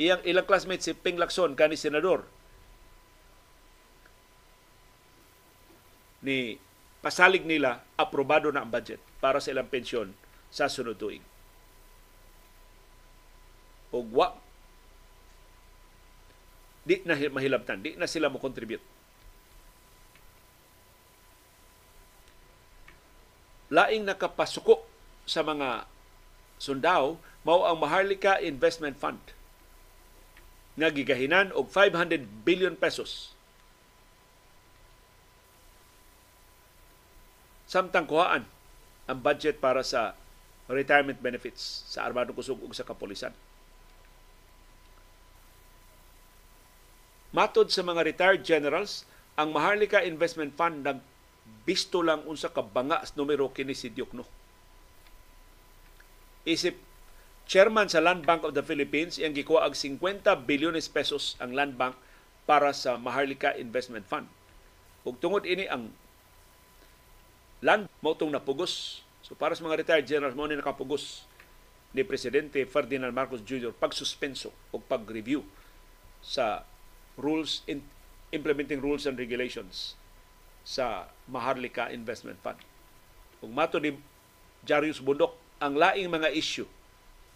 Iyang 0.00 0.24
ilang 0.24 0.48
classmate 0.48 0.84
si 0.84 0.92
Ping 0.96 1.20
Lacson 1.20 1.52
kani 1.52 1.76
senador 1.76 2.24
ni 6.24 6.58
pasalig 7.04 7.44
nila 7.44 7.84
aprobado 7.94 8.50
na 8.50 8.64
ang 8.64 8.72
budget 8.72 8.98
para 9.20 9.38
sa 9.38 9.52
ilang 9.52 9.68
pensyon 9.68 10.16
sa 10.48 10.66
sunod 10.66 10.96
tuig. 10.96 11.22
O 13.92 14.02
wa 14.02 14.34
di 16.86 17.02
na 17.04 17.18
mahilabtan, 17.18 17.82
di 17.82 17.98
na 17.98 18.06
sila 18.08 18.30
mo 18.30 18.38
contribute 18.38 18.82
laing 23.70 24.06
nakapasuko 24.06 24.86
sa 25.26 25.42
mga 25.42 25.90
sundao 26.56 27.20
mao 27.46 27.62
ang 27.68 27.78
Maharlika 27.78 28.42
Investment 28.42 28.98
Fund 28.98 29.20
nga 30.76 30.92
gigahinan 30.92 31.54
og 31.56 31.72
500 31.72 32.44
billion 32.44 32.76
pesos. 32.76 33.32
Samtang 37.66 38.06
kuhaan 38.06 38.44
ang 39.08 39.18
budget 39.24 39.58
para 39.58 39.80
sa 39.80 40.14
retirement 40.68 41.18
benefits 41.18 41.86
sa 41.88 42.04
Armadong 42.04 42.36
Kusog 42.36 42.60
ug 42.60 42.74
sa 42.74 42.86
kapulisan. 42.86 43.32
Matod 47.34 47.68
sa 47.68 47.82
mga 47.82 48.06
retired 48.06 48.42
generals, 48.42 49.04
ang 49.36 49.52
Maharlika 49.52 50.02
Investment 50.02 50.56
Fund 50.56 50.82
nag 50.82 50.98
bisto 51.66 52.02
lang 52.02 52.24
unsa 52.26 52.50
ka 52.50 52.62
banga 52.62 53.02
numero 53.14 53.50
kini 53.50 53.74
si 53.74 53.90
Diokno. 53.90 54.45
Isip 56.46 56.78
chairman 57.50 57.90
sa 57.90 57.98
Land 57.98 58.22
Bank 58.22 58.46
of 58.46 58.54
the 58.54 58.62
Philippines 58.62 59.18
iyang 59.18 59.34
gikuha 59.34 59.66
og 59.66 59.74
50 59.74 60.22
bilyones 60.46 60.86
pesos 60.86 61.34
ang 61.42 61.50
Land 61.50 61.74
Bank 61.74 61.98
para 62.46 62.70
sa 62.70 62.94
Maharlika 62.94 63.58
Investment 63.58 64.06
Fund. 64.06 64.30
Ug 65.02 65.18
tungod 65.18 65.42
ini 65.42 65.66
ang 65.66 65.90
land 67.62 67.90
mo 67.98 68.14
tong 68.14 68.30
napugos. 68.30 69.02
So 69.26 69.34
para 69.34 69.58
sa 69.58 69.66
mga 69.66 69.82
retired 69.82 70.06
generals 70.06 70.38
mo 70.38 70.46
ni 70.46 70.54
nakapugos 70.54 71.26
ni 71.90 72.06
Presidente 72.06 72.62
Ferdinand 72.66 73.10
Marcos 73.10 73.42
Jr. 73.42 73.74
pagsuspenso 73.74 74.54
o 74.70 74.78
pag-review 74.78 75.42
sa 76.22 76.62
rules 77.18 77.66
in, 77.66 77.82
implementing 78.30 78.78
rules 78.82 79.06
and 79.06 79.18
regulations 79.18 79.98
sa 80.66 81.10
Maharlika 81.30 81.90
Investment 81.94 82.38
Fund. 82.42 82.58
Kung 83.38 83.54
mato 83.54 83.78
ni 83.78 83.94
Jarius 84.66 84.98
Bundok, 84.98 85.45
ang 85.60 85.74
laing 85.76 86.12
mga 86.12 86.32
issue 86.36 86.68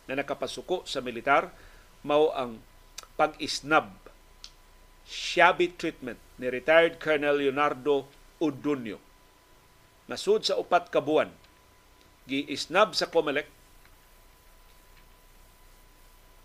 na 0.04 0.18
nakapasuko 0.20 0.84
sa 0.84 1.00
militar 1.00 1.52
mao 2.04 2.32
ang 2.32 2.60
pag-isnab 3.16 3.92
shabby 5.04 5.72
treatment 5.74 6.20
ni 6.40 6.48
retired 6.48 6.96
Colonel 7.02 7.40
Leonardo 7.40 8.08
Udunio. 8.40 8.96
Nasud 10.08 10.46
sa 10.46 10.56
upat 10.56 10.88
ka 10.88 11.02
buwan, 11.02 11.30
gi-isnab 12.26 12.96
sa 12.96 13.10
COMELEC 13.10 13.46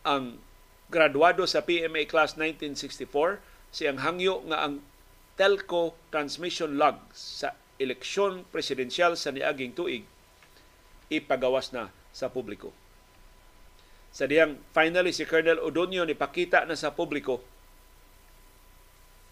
ang 0.05 0.37
graduado 0.89 1.49
sa 1.49 1.65
PMA 1.65 2.05
Class 2.05 2.37
1964 2.37 3.41
siyang 3.73 3.99
hangyo 4.05 4.45
nga 4.47 4.69
ang 4.69 4.85
telco 5.35 5.97
transmission 6.13 6.77
logs 6.77 7.41
sa 7.41 7.57
eleksyon 7.81 8.47
presidensyal 8.53 9.17
sa 9.17 9.33
niaging 9.33 9.73
tuig 9.75 10.05
ipagawas 11.11 11.71
na 11.75 11.93
sa 12.15 12.31
publiko. 12.31 12.71
Sa 14.15 14.25
diyang 14.25 14.55
finally 14.71 15.11
si 15.11 15.27
Colonel 15.27 15.59
Odonio 15.59 16.07
ni 16.07 16.15
pakita 16.15 16.63
na 16.63 16.79
sa 16.79 16.95
publiko 16.95 17.43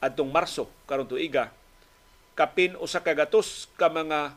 adtong 0.03 0.27
Marso 0.27 0.67
karon 0.83 1.07
tuiga 1.07 1.55
kapin 2.35 2.75
usa 2.75 2.99
ka 2.99 3.15
gatos 3.15 3.71
ka 3.79 3.87
mga 3.87 4.35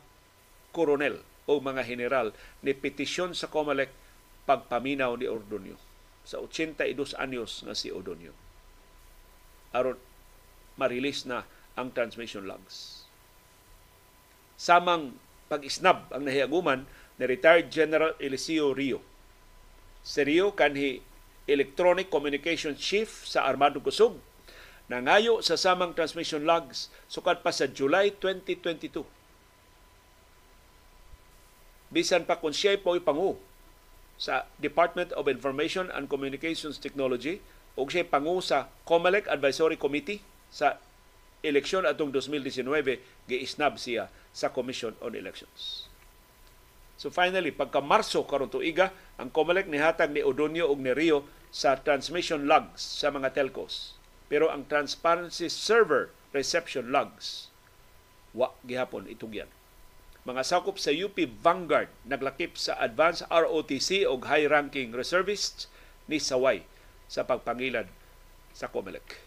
koronel 0.71 1.19
o 1.51 1.59
mga 1.59 1.83
general 1.83 2.31
ni 2.63 2.71
petisyon 2.71 3.35
sa 3.35 3.51
COMELEC 3.51 3.91
pagpaminaw 4.47 5.19
ni 5.19 5.27
Ordonio 5.27 5.75
sa 6.23 6.39
82 6.39 7.19
anyos 7.19 7.67
nga 7.67 7.75
si 7.75 7.91
Odonio. 7.91 8.35
Aron 9.75 9.99
marilis 10.79 11.27
na 11.27 11.47
ang 11.79 11.91
transmission 11.95 12.47
logs. 12.47 13.07
Samang 14.59 15.15
pag-isnab 15.47 16.11
ang 16.11 16.27
nahiaguman 16.27 16.85
ni 17.17 17.25
retired 17.25 17.71
General 17.73 18.13
Eliseo 18.19 18.75
Rio. 18.75 19.01
Si 20.07 20.23
Rio 20.23 20.55
kanhi 20.55 21.03
Electronic 21.47 22.11
Communication 22.11 22.75
Chief 22.75 23.07
sa 23.07 23.47
Armado 23.47 23.79
Kusog 23.79 24.19
nangayo 24.87 25.43
sa 25.43 25.59
samang 25.59 25.95
transmission 25.95 26.47
logs 26.47 26.91
sukad 27.11 27.43
pa 27.43 27.51
sa 27.51 27.67
July 27.67 28.15
2022. 28.19 29.03
Bisan 31.91 32.27
pa 32.27 32.39
kung 32.39 32.55
siya 32.55 32.79
po 32.79 32.95
pangu 32.99 33.39
sa 34.19 34.49
Department 34.59 35.15
of 35.15 35.31
Information 35.31 35.91
and 35.95 36.11
Communications 36.11 36.83
Technology 36.83 37.39
o 37.79 37.85
siya 37.87 38.07
pangu 38.07 38.43
sa 38.43 38.67
COMELEC 38.89 39.29
Advisory 39.31 39.79
Committee 39.79 40.25
sa 40.51 40.81
eleksyon 41.47 41.87
atong 41.87 42.11
2019 42.11 42.67
giisnab 43.31 43.79
siya 43.79 44.11
sa 44.35 44.51
Commission 44.51 44.93
on 45.01 45.15
Elections. 45.15 45.89
So 46.97 47.13
finally, 47.13 47.53
pagka 47.53 47.85
Marso 47.85 48.25
karon 48.25 48.49
tuiga, 48.49 48.93
ang 49.21 49.29
COMELEC 49.29 49.69
nihatag 49.69 50.13
ni 50.13 50.25
Odonio 50.25 50.73
ug 50.73 50.81
ni 50.81 50.97
Rio 50.97 51.29
sa 51.53 51.77
transmission 51.77 52.49
logs 52.49 52.81
sa 52.81 53.13
mga 53.13 53.37
telcos. 53.37 53.97
Pero 54.27 54.49
ang 54.49 54.65
transparency 54.67 55.47
server 55.53 56.11
reception 56.33 56.91
logs 56.91 57.53
wa 58.33 58.53
gihapon 58.65 59.09
itugyan. 59.09 59.49
Mga 60.27 60.43
sakop 60.43 60.81
sa 60.81 60.91
UP 60.91 61.15
Vanguard 61.41 61.93
naglakip 62.03 62.59
sa 62.59 62.75
advanced 62.83 63.29
ROTC 63.31 64.03
o 64.09 64.19
high-ranking 64.19 64.91
reservists 64.91 65.71
ni 66.11 66.19
Saway 66.19 66.67
sa 67.07 67.23
pagpangilad 67.23 67.87
sa 68.51 68.67
COMELEC 68.67 69.26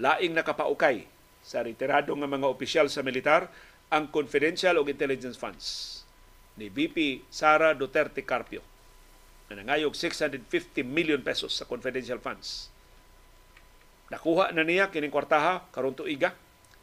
laing 0.00 0.34
nakapaukay 0.34 1.06
sa 1.44 1.60
retirado 1.62 2.10
nga 2.16 2.26
mga 2.30 2.48
opisyal 2.48 2.86
sa 2.90 3.04
militar 3.04 3.52
ang 3.92 4.08
confidential 4.10 4.80
o 4.80 4.88
intelligence 4.88 5.36
funds 5.36 6.00
ni 6.58 6.70
VP 6.70 7.26
Sara 7.30 7.74
Duterte 7.74 8.22
Carpio 8.22 8.62
na 9.50 9.60
nangayog 9.60 9.92
650 9.92 10.82
million 10.86 11.20
pesos 11.20 11.52
sa 11.52 11.68
confidential 11.68 12.16
funds. 12.18 12.72
Nakuha 14.08 14.54
na 14.56 14.64
niya 14.64 14.88
kining 14.88 15.12
kwartaha 15.12 15.68
karon 15.68 15.92
tuiga 15.92 16.32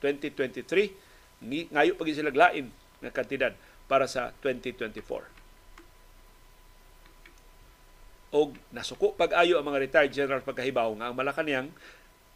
2023 0.04 1.46
ni 1.48 1.66
ngayo 1.74 1.98
pag 1.98 2.10
sila 2.14 2.30
lain 2.30 2.70
nga 3.02 3.10
kantidad 3.10 3.54
para 3.90 4.06
sa 4.06 4.30
2024. 4.46 5.26
Og 8.32 8.56
nasuko 8.72 9.12
pag-ayo 9.18 9.60
ang 9.60 9.68
mga 9.68 9.82
retired 9.82 10.14
general 10.16 10.40
pagkahibaw 10.46 10.96
nga 10.96 11.12
ang 11.12 11.16
Malacanang 11.18 11.68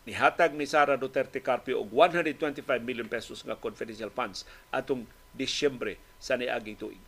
nihatag 0.05 0.53
ni 0.53 0.69
Sara 0.69 0.95
Duterte 0.95 1.41
Carpio 1.41 1.81
og 1.81 1.89
125 1.89 2.61
million 2.85 3.09
pesos 3.09 3.41
nga 3.41 3.57
confidential 3.57 4.13
funds 4.13 4.45
atong 4.69 5.09
Disyembre 5.35 5.99
sa 6.21 6.39
niaging 6.39 6.79
tuig. 6.79 7.01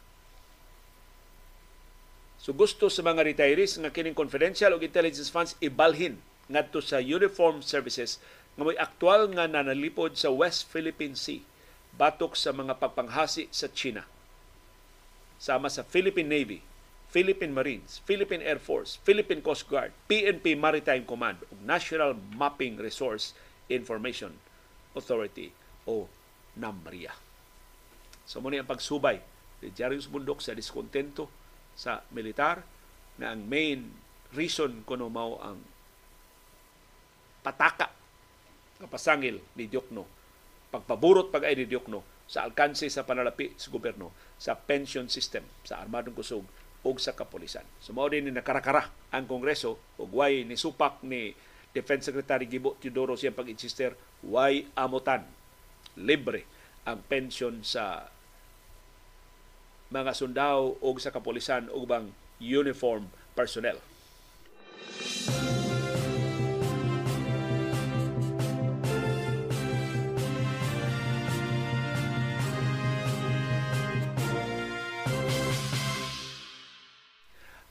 So 2.38 2.54
gusto 2.54 2.92
sa 2.92 3.02
mga 3.02 3.24
retirees 3.24 3.80
nga 3.80 3.94
kining 3.94 4.18
confidential 4.18 4.76
o 4.76 4.82
intelligence 4.84 5.32
funds 5.32 5.56
ibalhin 5.64 6.22
ngadto 6.52 6.84
sa 6.84 7.02
uniform 7.02 7.64
services 7.64 8.20
nga 8.58 8.64
may 8.66 8.78
aktual 8.78 9.30
nga 9.34 9.46
nanalipod 9.46 10.18
sa 10.18 10.34
West 10.34 10.68
Philippine 10.68 11.16
Sea 11.18 11.46
batok 11.98 12.38
sa 12.38 12.54
mga 12.54 12.78
pagpanghasi 12.78 13.50
sa 13.50 13.70
China. 13.74 14.06
Sama 15.42 15.70
sa 15.70 15.86
Philippine 15.86 16.30
Navy, 16.30 16.60
Philippine 17.08 17.56
Marines, 17.56 18.04
Philippine 18.04 18.44
Air 18.44 18.60
Force, 18.60 19.00
Philippine 19.00 19.40
Coast 19.40 19.64
Guard, 19.72 19.96
PNP 20.12 20.60
Maritime 20.60 21.08
Command 21.08 21.40
National 21.64 22.12
Mapping 22.36 22.76
Resource 22.76 23.32
Information 23.72 24.36
Authority 24.92 25.52
o 25.88 26.12
NAMRIA. 26.60 27.16
So 28.28 28.44
muna 28.44 28.60
ang 28.60 28.68
pagsubay 28.68 29.24
ni 29.64 29.72
Jarius 29.72 30.12
Bundok 30.12 30.44
sa 30.44 30.52
diskontento 30.52 31.32
sa 31.78 32.04
militar 32.12 32.66
na 33.18 33.32
ang 33.32 33.48
main 33.48 33.88
reason 34.36 34.84
kuno 34.84 35.08
mao 35.08 35.40
ang 35.40 35.64
pataka 37.42 37.88
nga 38.78 38.88
pasangil 38.92 39.40
ni 39.56 39.66
Diokno 39.72 40.04
pagpaburot 40.68 41.32
pag 41.32 41.48
ay 41.48 41.56
ni 41.56 41.66
Diokno 41.66 42.28
sa 42.28 42.44
alkanse 42.44 42.92
sa 42.92 43.08
panalapi 43.08 43.56
sa 43.56 43.72
gobyerno 43.72 44.12
sa 44.36 44.60
pension 44.60 45.08
system 45.08 45.48
sa 45.64 45.80
armadong 45.80 46.14
kusog 46.14 46.44
o 46.88 46.96
sa 46.96 47.12
kapulisan. 47.12 47.68
So 47.84 47.92
mao 47.92 48.08
din 48.08 48.24
ni 48.24 48.32
nakarakara 48.32 49.12
ang 49.12 49.28
Kongreso 49.28 49.76
ug 50.00 50.10
way 50.16 50.48
ni 50.48 50.56
supak 50.56 51.04
ni 51.04 51.36
Defense 51.76 52.08
Secretary 52.08 52.48
Gibo 52.48 52.80
Teodoro 52.80 53.20
siyang 53.20 53.36
pag-insister 53.36 53.92
way 54.24 54.72
amutan 54.80 55.28
libre 56.00 56.48
ang 56.88 57.04
pension 57.04 57.60
sa 57.68 58.08
mga 59.92 60.16
sundao 60.16 60.80
o 60.80 60.88
sa 60.96 61.12
kapulisan 61.12 61.68
o 61.76 61.84
bang 61.84 62.08
uniform 62.40 63.12
personnel. 63.36 63.80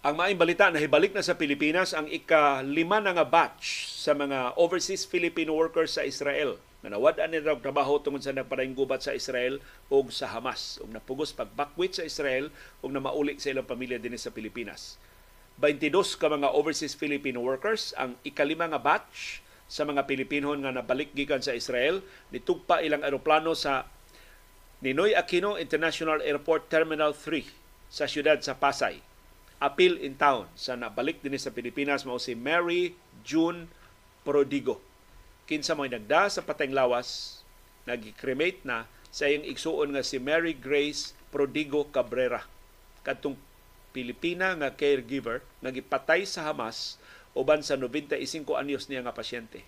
Ang 0.06 0.22
maing 0.22 0.38
balita 0.38 0.70
na 0.70 0.78
hibalik 0.78 1.10
na 1.10 1.26
sa 1.26 1.34
Pilipinas 1.34 1.90
ang 1.90 2.06
ika-lima 2.06 3.02
na 3.02 3.10
nga 3.10 3.26
batch 3.26 3.90
sa 3.90 4.14
mga 4.14 4.54
overseas 4.54 5.02
Filipino 5.02 5.50
workers 5.50 5.98
sa 5.98 6.06
Israel. 6.06 6.62
Na 6.86 6.94
nawad-an 6.94 7.34
nila 7.34 7.58
trabaho 7.58 7.98
tungod 7.98 8.22
sa 8.22 8.30
nagparayong 8.30 8.78
gubat 8.78 9.02
sa 9.02 9.18
Israel 9.18 9.58
o 9.90 10.06
sa 10.06 10.30
Hamas. 10.30 10.78
Ug 10.78 10.94
napugos 10.94 11.34
pagbakwit 11.34 11.98
sa 11.98 12.06
Israel 12.06 12.54
ug 12.86 12.94
na 12.94 13.02
mauli 13.02 13.34
sa 13.42 13.50
ilang 13.50 13.66
pamilya 13.66 13.98
dinhi 13.98 14.14
sa 14.14 14.30
Pilipinas. 14.30 14.94
22 15.58 15.90
ka 16.22 16.30
mga 16.30 16.54
overseas 16.54 16.94
Filipino 16.94 17.42
workers 17.42 17.90
ang 17.98 18.14
ikalima 18.22 18.70
nga 18.70 18.78
batch 18.78 19.42
sa 19.66 19.82
mga 19.82 20.06
Pilipino 20.06 20.54
nga 20.54 20.70
nabalik 20.70 21.18
gikan 21.18 21.42
sa 21.42 21.50
Israel. 21.50 21.98
Nitugpa 22.30 22.78
ilang 22.78 23.02
eroplano 23.02 23.58
sa 23.58 23.90
Ninoy 24.86 25.18
Aquino 25.18 25.58
International 25.58 26.22
Airport 26.22 26.70
Terminal 26.70 27.10
3 27.10 27.90
sa 27.90 28.06
siyudad 28.06 28.38
sa 28.38 28.54
Pasay 28.54 29.15
appeal 29.56 29.96
in 29.96 30.16
town 30.20 30.44
sa 30.52 30.76
nabalik 30.76 31.24
din 31.24 31.36
sa 31.40 31.52
Pilipinas 31.52 32.04
mao 32.04 32.20
si 32.20 32.36
Mary 32.36 32.92
June 33.24 33.72
Prodigo. 34.20 34.82
Kinsa 35.46 35.72
mo 35.72 35.86
nagda 35.86 36.28
sa 36.28 36.42
pateng 36.42 36.74
lawas, 36.74 37.40
nag-cremate 37.86 38.66
na 38.66 38.90
sa 39.08 39.30
iyang 39.30 39.46
igsuon 39.46 39.94
nga 39.94 40.02
si 40.02 40.18
Mary 40.20 40.52
Grace 40.52 41.14
Prodigo 41.30 41.88
Cabrera. 41.88 42.44
Kadtong 43.06 43.38
Pilipina 43.94 44.52
nga 44.60 44.74
caregiver 44.74 45.40
nagipatay 45.64 46.28
sa 46.28 46.44
Hamas 46.50 47.00
uban 47.32 47.64
sa 47.64 47.80
95 47.80 48.20
anyos 48.58 48.90
niya 48.92 49.00
nga 49.00 49.16
pasyente. 49.16 49.64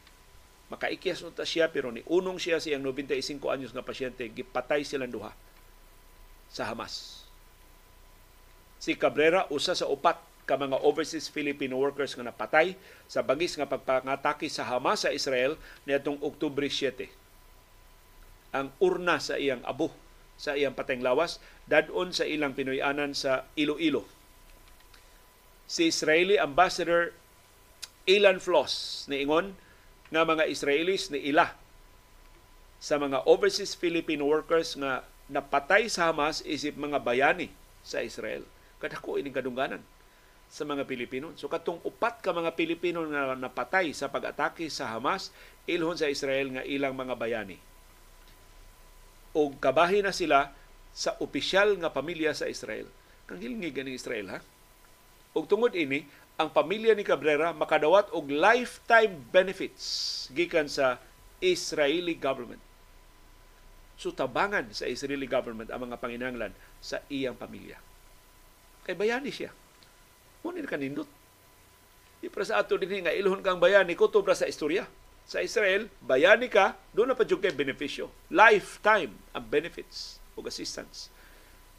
Makaikyas 0.68 1.24
unta 1.24 1.48
siya 1.48 1.72
pero 1.72 1.88
ni 1.88 2.04
unong 2.04 2.36
siya 2.36 2.60
siyang 2.60 2.84
95 2.84 3.40
anyos 3.48 3.72
nga 3.72 3.86
pasyente 3.86 4.28
gipatay 4.28 4.84
silang 4.84 5.08
duha 5.08 5.32
sa 6.52 6.68
Hamas 6.68 7.27
Si 8.78 8.94
Cabrera 8.94 9.50
usa 9.50 9.74
sa 9.74 9.90
upat 9.90 10.22
ka 10.48 10.56
mga 10.56 10.80
overseas 10.80 11.28
Filipino 11.28 11.76
workers 11.76 12.16
nga 12.16 12.24
napatay 12.24 12.78
sa 13.04 13.20
bagis 13.20 13.58
nga 13.58 13.68
pagpangatake 13.68 14.48
sa 14.48 14.64
Hamas 14.64 15.04
sa 15.04 15.12
Israel 15.12 15.60
niadtong 15.84 16.16
Oktubre 16.24 16.64
7. 16.72 17.10
Ang 18.56 18.72
urna 18.80 19.20
sa 19.20 19.36
iyang 19.36 19.60
abo 19.68 19.92
sa 20.40 20.56
iyang 20.56 20.72
pateng 20.72 21.04
lawas 21.04 21.42
dadon 21.68 22.14
sa 22.16 22.24
ilang 22.24 22.56
Pinoyanan 22.56 23.12
sa 23.12 23.44
Iloilo. 23.58 24.06
Si 25.68 25.92
Israeli 25.92 26.40
Ambassador 26.40 27.12
Ilan 28.08 28.40
Floss 28.40 29.04
niingon 29.12 29.52
nga 30.08 30.24
mga 30.24 30.48
Israelis 30.48 31.12
ni 31.12 31.28
ila 31.28 31.52
sa 32.80 32.96
mga 32.96 33.26
overseas 33.28 33.76
Filipino 33.76 34.24
workers 34.24 34.78
nga 34.80 35.04
napatay 35.28 35.92
sa 35.92 36.08
Hamas 36.08 36.40
isip 36.46 36.78
mga 36.78 37.04
bayani 37.04 37.52
sa 37.84 38.00
Israel 38.00 38.48
kadako 38.78 39.18
ining 39.18 39.34
kadungganan 39.34 39.82
sa 40.48 40.64
mga 40.64 40.88
Pilipino. 40.88 41.36
So 41.36 41.46
katong 41.46 41.78
upat 41.84 42.24
ka 42.24 42.32
mga 42.32 42.56
Pilipino 42.56 43.04
nga 43.04 43.36
napatay 43.36 43.92
sa 43.92 44.08
pag-atake 44.08 44.72
sa 44.72 44.88
Hamas 44.88 45.28
ilhon 45.68 45.94
sa 45.94 46.08
Israel 46.08 46.56
nga 46.56 46.64
ilang 46.64 46.96
mga 46.96 47.14
bayani. 47.14 47.60
O 49.36 49.52
kabahin 49.52 50.08
na 50.08 50.14
sila 50.16 50.50
sa 50.96 51.14
opisyal 51.20 51.76
nga 51.76 51.92
pamilya 51.92 52.32
sa 52.32 52.48
Israel. 52.48 52.88
Kang 53.28 53.38
hilingig 53.38 53.76
ganing 53.76 53.94
Israel 53.94 54.26
ha. 54.32 54.38
Og 55.36 55.44
tungod 55.44 55.76
ini, 55.76 56.08
ang 56.40 56.48
pamilya 56.48 56.96
ni 56.96 57.04
Cabrera 57.04 57.52
makadawat 57.52 58.08
og 58.16 58.32
lifetime 58.32 59.20
benefits 59.28 60.26
gikan 60.32 60.70
sa 60.70 60.96
Israeli 61.44 62.16
government. 62.16 62.62
So 63.98 64.14
tabangan 64.14 64.70
sa 64.70 64.86
Israeli 64.86 65.26
government 65.26 65.74
ang 65.74 65.90
mga 65.90 65.98
panginanglan 65.98 66.54
sa 66.78 67.02
iyang 67.10 67.34
pamilya. 67.34 67.87
Kay 68.88 68.96
bayani 68.96 69.28
siya. 69.28 69.52
Muna 70.40 70.64
ka 70.64 70.80
nindot. 70.80 71.04
Di 72.24 72.32
para 72.32 72.48
sa 72.48 72.56
ato 72.56 72.80
din 72.80 73.04
nga 73.04 73.12
ilhon 73.12 73.44
kang 73.44 73.60
bayani, 73.60 73.92
kutob 73.92 74.24
sa 74.32 74.48
istorya. 74.48 74.88
Sa 75.28 75.44
Israel, 75.44 75.92
bayani 76.00 76.48
ka, 76.48 76.72
doon 76.96 77.12
na 77.12 77.18
pa 77.18 77.28
kay 77.28 77.52
benepisyo. 77.52 78.08
Lifetime 78.32 79.12
ang 79.36 79.44
benefits 79.44 80.16
o 80.32 80.40
assistance 80.48 81.12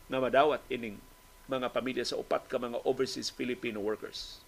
na 0.06 0.22
madawat 0.22 0.62
ining 0.70 1.02
mga 1.50 1.74
pamilya 1.74 2.06
sa 2.06 2.22
upat 2.22 2.46
ka 2.46 2.62
mga 2.62 2.78
overseas 2.86 3.34
Filipino 3.34 3.82
workers. 3.82 4.46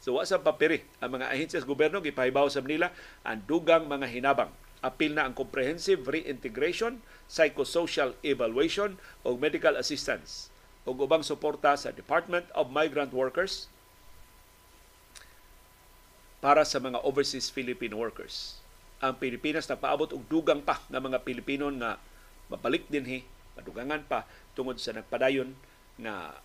So 0.00 0.16
wa 0.16 0.24
sa 0.24 0.40
papiri 0.40 0.88
ang 1.04 1.20
mga 1.20 1.28
ahensya 1.28 1.60
sa 1.60 1.68
gobyerno 1.68 2.00
gipahibaw 2.00 2.48
sa 2.48 2.64
nila 2.64 2.88
ang 3.20 3.44
dugang 3.44 3.84
mga 3.84 4.08
hinabang. 4.08 4.48
Apil 4.80 5.12
na 5.12 5.28
ang 5.28 5.36
comprehensive 5.36 6.08
reintegration, 6.08 7.04
psychosocial 7.28 8.16
evaluation 8.24 8.96
o 9.28 9.36
medical 9.36 9.76
assistance 9.76 10.48
o 10.88 10.96
ubang 10.96 11.20
suporta 11.20 11.76
sa 11.76 11.92
Department 11.92 12.48
of 12.56 12.72
Migrant 12.72 13.12
Workers 13.12 13.68
para 16.40 16.64
sa 16.64 16.80
mga 16.80 17.04
overseas 17.04 17.52
Filipino 17.52 18.00
workers. 18.00 18.56
Ang 19.04 19.20
Pilipinas 19.20 19.68
nagpaabot 19.68 20.16
og 20.16 20.24
dugang 20.32 20.64
pa 20.64 20.80
ng 20.88 21.12
mga 21.12 21.20
Pilipino 21.28 21.68
nga 21.76 22.00
mabalik 22.48 22.88
dinhi, 22.88 23.20
madugangan 23.52 24.00
pa 24.08 24.24
tungod 24.56 24.80
sa 24.80 24.96
nagpadayon 24.96 25.52
nga 26.00 26.40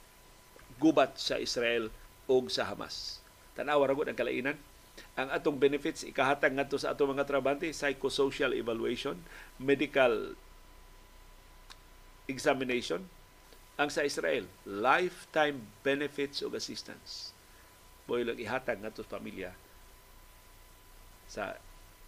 gubat 0.82 1.16
sa 1.16 1.40
Israel 1.40 1.88
o 2.28 2.44
sa 2.52 2.68
Hamas. 2.68 3.24
Tanawa 3.56 3.88
ra 3.88 3.96
ang 3.96 4.18
kalainan. 4.18 4.58
Ang 5.18 5.30
atong 5.34 5.58
benefits 5.58 6.06
ikahatag 6.06 6.54
ngadto 6.54 6.78
sa 6.78 6.94
atong 6.94 7.18
mga 7.18 7.26
trabante, 7.26 7.70
psychosocial 7.70 8.54
evaluation, 8.54 9.18
medical 9.62 10.38
examination, 12.30 13.06
ang 13.74 13.90
sa 13.90 14.06
Israel, 14.06 14.46
lifetime 14.70 15.58
benefits 15.82 16.46
o 16.46 16.52
assistance. 16.54 17.34
Boy 18.06 18.22
lang 18.22 18.38
ihatag 18.38 18.78
nga 18.78 18.94
sa 18.94 19.08
pamilya 19.08 19.56
sa 21.26 21.58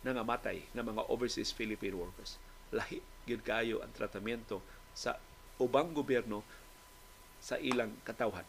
nangamatay 0.06 0.62
ng 0.78 0.86
mga 0.86 1.02
overseas 1.10 1.50
Philippine 1.50 1.98
workers. 1.98 2.38
Lahi 2.70 3.02
gyud 3.26 3.42
kayo 3.42 3.82
ang 3.82 3.90
tratamiento 3.98 4.62
sa 4.94 5.18
ubang 5.58 5.90
gobyerno 5.98 6.46
sa 7.42 7.58
ilang 7.58 7.90
katawhan 8.06 8.46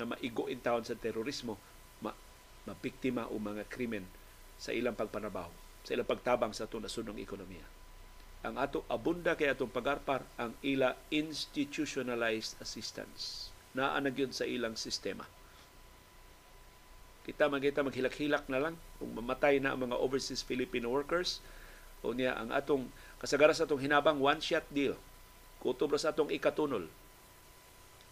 na 0.00 0.08
maigo 0.08 0.48
in 0.48 0.62
town 0.62 0.80
sa 0.86 0.96
terorismo, 0.96 1.60
ma, 2.00 2.14
mabiktima 2.64 3.28
o 3.28 3.36
mga 3.36 3.68
krimen 3.68 4.06
sa 4.56 4.72
ilang 4.72 4.96
pagpanabaho, 4.96 5.50
sa 5.84 5.92
ilang 5.92 6.08
pagtabang 6.08 6.56
sa 6.56 6.64
ito 6.64 6.80
nasunong 6.80 7.20
ekonomiya 7.20 7.77
ang 8.48 8.56
ato 8.56 8.82
abunda 8.88 9.36
kay 9.36 9.52
atong 9.52 9.68
pagarpar 9.68 10.24
ang 10.40 10.56
ila 10.64 10.96
institutionalized 11.12 12.56
assistance. 12.58 13.52
Na 13.76 13.94
sa 14.32 14.48
ilang 14.48 14.74
sistema. 14.74 15.28
Kita 17.28 17.46
magita 17.52 17.84
maghilak-hilak 17.84 18.48
na 18.48 18.58
lang. 18.58 18.74
Kung 18.96 19.12
mamatay 19.12 19.60
na 19.60 19.76
ang 19.76 19.84
mga 19.84 20.00
overseas 20.00 20.40
Filipino 20.40 20.88
workers 20.88 21.44
o 22.00 22.16
niya 22.16 22.34
ang 22.34 22.50
atong 22.50 22.88
kasagara 23.20 23.52
sa 23.52 23.68
atong 23.68 23.84
hinabang 23.84 24.18
one 24.18 24.40
shot 24.40 24.64
deal 24.72 24.96
kutob 25.58 25.94
sa 25.98 26.14
atong 26.14 26.30
ikatunol. 26.30 26.86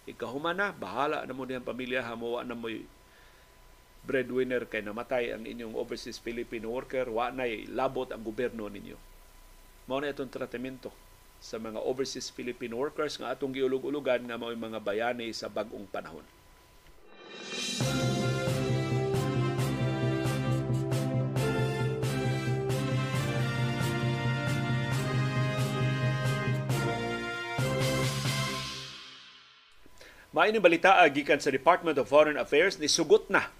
Ikahuman 0.07 0.55
na 0.55 0.71
bahala 0.71 1.27
na 1.27 1.35
mo 1.35 1.43
niyang 1.47 1.67
pamilya 1.67 2.03
hamuwa 2.03 2.47
na 2.47 2.55
mo'y 2.55 2.87
breadwinner 4.07 4.71
kay 4.71 4.87
namatay 4.87 5.35
ang 5.35 5.43
inyong 5.43 5.75
overseas 5.75 6.23
Filipino 6.23 6.71
worker, 6.71 7.11
wa 7.11 7.35
nay 7.35 7.67
labot 7.67 8.07
ang 8.15 8.23
gobyerno 8.23 8.71
ninyo. 8.71 8.95
Mao 9.87 10.03
na 10.03 10.11
itong 10.11 10.27
tratamento 10.27 10.91
sa 11.39 11.63
mga 11.63 11.79
overseas 11.79 12.27
Filipino 12.35 12.75
workers 12.75 13.23
nga 13.23 13.31
atong 13.31 13.55
giulog-ulugan 13.55 14.19
nga 14.27 14.35
mao 14.35 14.51
mga 14.51 14.83
bayani 14.83 15.31
sa 15.31 15.47
bag-ong 15.47 15.87
panahon. 15.87 16.27
Maayong 30.35 30.61
balita 30.61 30.99
gikan 31.15 31.39
sa 31.39 31.55
Department 31.55 31.95
of 32.03 32.11
Foreign 32.11 32.37
Affairs 32.37 32.77
ni 32.83 32.91
sugot 32.91 33.31
na 33.31 33.55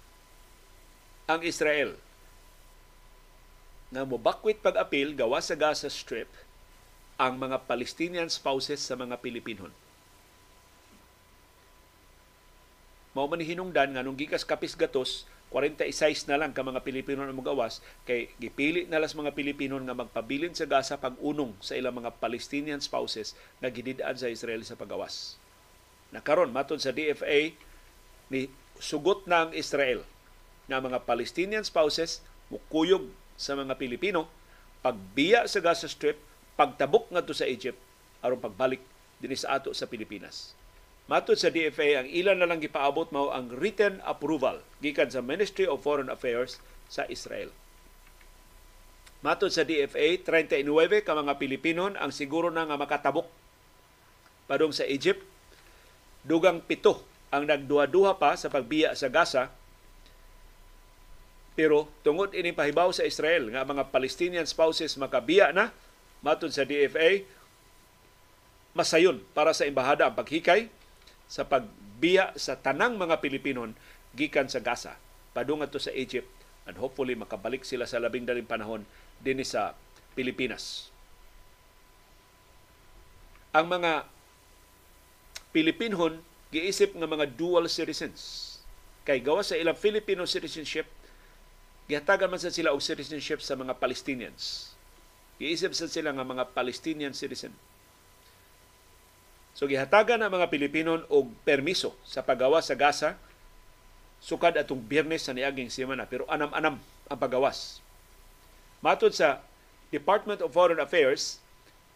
ang 1.23 1.39
Israel 1.39 1.95
nga 3.87 4.03
mobakwit 4.03 4.59
pag-apil 4.59 5.15
gawa 5.15 5.39
sa 5.39 5.55
Gaza 5.55 5.87
Strip 5.87 6.27
ang 7.17 7.39
mga 7.39 7.65
Palestinian 7.65 8.27
spouses 8.27 8.83
sa 8.83 8.93
mga 8.99 9.17
Pilipinon. 9.23 9.71
Mao 13.17 13.25
man 13.25 13.41
hinungdan 13.41 13.97
nga 13.97 14.05
nung 14.05 14.13
gikas 14.13 14.45
kapis 14.45 14.77
gatos 14.77 15.25
46 15.49 16.27
na 16.27 16.35
lang 16.35 16.51
ka 16.51 16.59
mga 16.59 16.83
Pilipino 16.83 17.23
ang 17.23 17.31
magawas 17.31 17.79
kay 18.03 18.27
gipili 18.35 18.83
na 18.83 18.99
las 18.99 19.15
mga 19.15 19.31
Pilipino 19.31 19.79
nga 19.79 19.95
magpabilin 19.95 20.51
sa 20.51 20.67
Gaza 20.67 20.99
pag 20.99 21.15
unong 21.23 21.55
sa 21.63 21.79
ilang 21.79 21.95
mga 21.95 22.11
Palestinian 22.19 22.83
spouses 22.83 23.31
nga 23.63 23.71
gididaan 23.71 24.19
sa 24.19 24.27
Israel 24.27 24.61
sa 24.67 24.75
pagawas. 24.75 25.39
Nakaron 26.11 26.51
matod 26.51 26.83
sa 26.83 26.91
DFA 26.91 27.55
ni 28.27 28.51
sugot 28.77 29.23
na 29.23 29.47
ang 29.47 29.51
Israel 29.55 30.03
nga 30.67 30.83
mga 30.83 31.07
Palestinian 31.07 31.63
spouses 31.63 32.19
mukuyog 32.51 33.07
sa 33.37 33.53
mga 33.53 33.77
Pilipino 33.77 34.25
pagbiya 34.81 35.45
sa 35.45 35.61
Gaza 35.61 35.85
Strip 35.85 36.17
pagtabok 36.57 37.13
ngadto 37.13 37.37
sa 37.37 37.45
Egypt 37.45 37.77
aron 38.25 38.41
pagbalik 38.41 38.81
dinhi 39.21 39.37
sa 39.37 39.61
ato 39.61 39.71
sa 39.71 39.85
Pilipinas. 39.85 40.57
Matod 41.07 41.39
sa 41.39 41.47
DFA, 41.47 42.03
ang 42.03 42.07
ilan 42.11 42.35
na 42.35 42.49
lang 42.49 42.59
gipaabot 42.59 43.07
mao 43.15 43.31
ang 43.31 43.47
written 43.47 44.03
approval 44.03 44.59
gikan 44.83 45.07
sa 45.07 45.23
Ministry 45.23 45.63
of 45.63 45.79
Foreign 45.79 46.11
Affairs 46.11 46.59
sa 46.91 47.07
Israel. 47.07 47.53
Matod 49.23 49.49
sa 49.55 49.63
DFA, 49.63 50.19
39 50.19 51.07
ka 51.07 51.15
mga 51.15 51.39
Pilipino 51.39 51.87
ang 51.95 52.11
siguro 52.11 52.51
na 52.51 52.67
nga 52.67 52.75
makatabok 52.75 53.31
padung 54.51 54.75
sa 54.75 54.83
Egypt. 54.83 55.23
Dugang 56.27 56.59
pito 56.59 57.07
ang 57.31 57.47
nagduha-duha 57.47 58.19
pa 58.19 58.35
sa 58.35 58.51
pagbiya 58.51 58.91
sa 58.91 59.07
Gaza 59.07 59.47
pero 61.57 61.89
tungod 62.05 62.37
ini 62.37 62.53
pahibaw 62.53 62.93
sa 62.93 63.01
Israel 63.01 63.49
nga 63.49 63.65
mga 63.65 63.89
Palestinian 63.89 64.45
spouses 64.45 64.93
makabiya 65.01 65.49
na 65.49 65.73
matod 66.21 66.53
sa 66.53 66.61
DFA 66.61 67.25
masayon 68.77 69.25
para 69.33 69.57
sa 69.57 69.65
embahada 69.65 70.05
ang 70.05 70.13
paghikay 70.13 70.69
sa 71.25 71.49
pagbiya 71.49 72.37
sa 72.37 72.61
tanang 72.61 72.93
mga 73.01 73.17
Pilipinon 73.17 73.73
gikan 74.13 74.45
sa 74.45 74.61
Gaza 74.61 75.01
padung 75.33 75.65
to 75.65 75.81
sa 75.81 75.89
Egypt 75.97 76.29
and 76.69 76.77
hopefully 76.77 77.17
makabalik 77.17 77.65
sila 77.65 77.89
sa 77.89 77.97
labing 77.97 78.29
daling 78.29 78.45
panahon 78.45 78.85
dinhi 79.17 79.41
sa 79.41 79.73
Pilipinas. 80.13 80.93
Ang 83.53 83.65
mga 83.69 84.05
Pilipinhon 85.49 86.21
giisip 86.53 86.93
nga 86.93 87.09
mga 87.09 87.33
dual 87.33 87.65
citizens 87.65 88.45
kay 89.07 89.23
gawa 89.23 89.41
sa 89.41 89.57
ilang 89.57 89.73
Filipino 89.73 90.27
citizenship 90.29 90.85
gihatagan 91.87 92.27
man 92.27 92.39
sa 92.39 92.51
sila 92.51 92.75
og 92.75 92.83
citizenship 92.83 93.39
sa 93.39 93.55
mga 93.55 93.79
Palestinians. 93.79 94.75
Giisip 95.39 95.71
sa 95.71 95.87
sila 95.87 96.11
nga 96.11 96.27
mga 96.27 96.51
Palestinian 96.51 97.15
citizen 97.15 97.55
So 99.57 99.65
gihatagan 99.65 100.21
ang 100.21 100.29
mga 100.29 100.53
Pilipino 100.53 101.01
og 101.09 101.33
permiso 101.41 101.97
sa 102.05 102.21
paggawa 102.21 102.61
sa 102.61 102.77
Gaza 102.77 103.17
sukad 104.21 104.53
atong 104.53 104.85
Biyernes 104.85 105.25
sa 105.25 105.33
niaging 105.33 105.73
semana 105.73 106.05
pero 106.05 106.29
anam-anam 106.29 106.77
ang 107.09 107.17
paggawas. 107.17 107.81
Matod 108.85 109.17
sa 109.17 109.41
Department 109.89 110.45
of 110.45 110.53
Foreign 110.53 110.77
Affairs, 110.77 111.41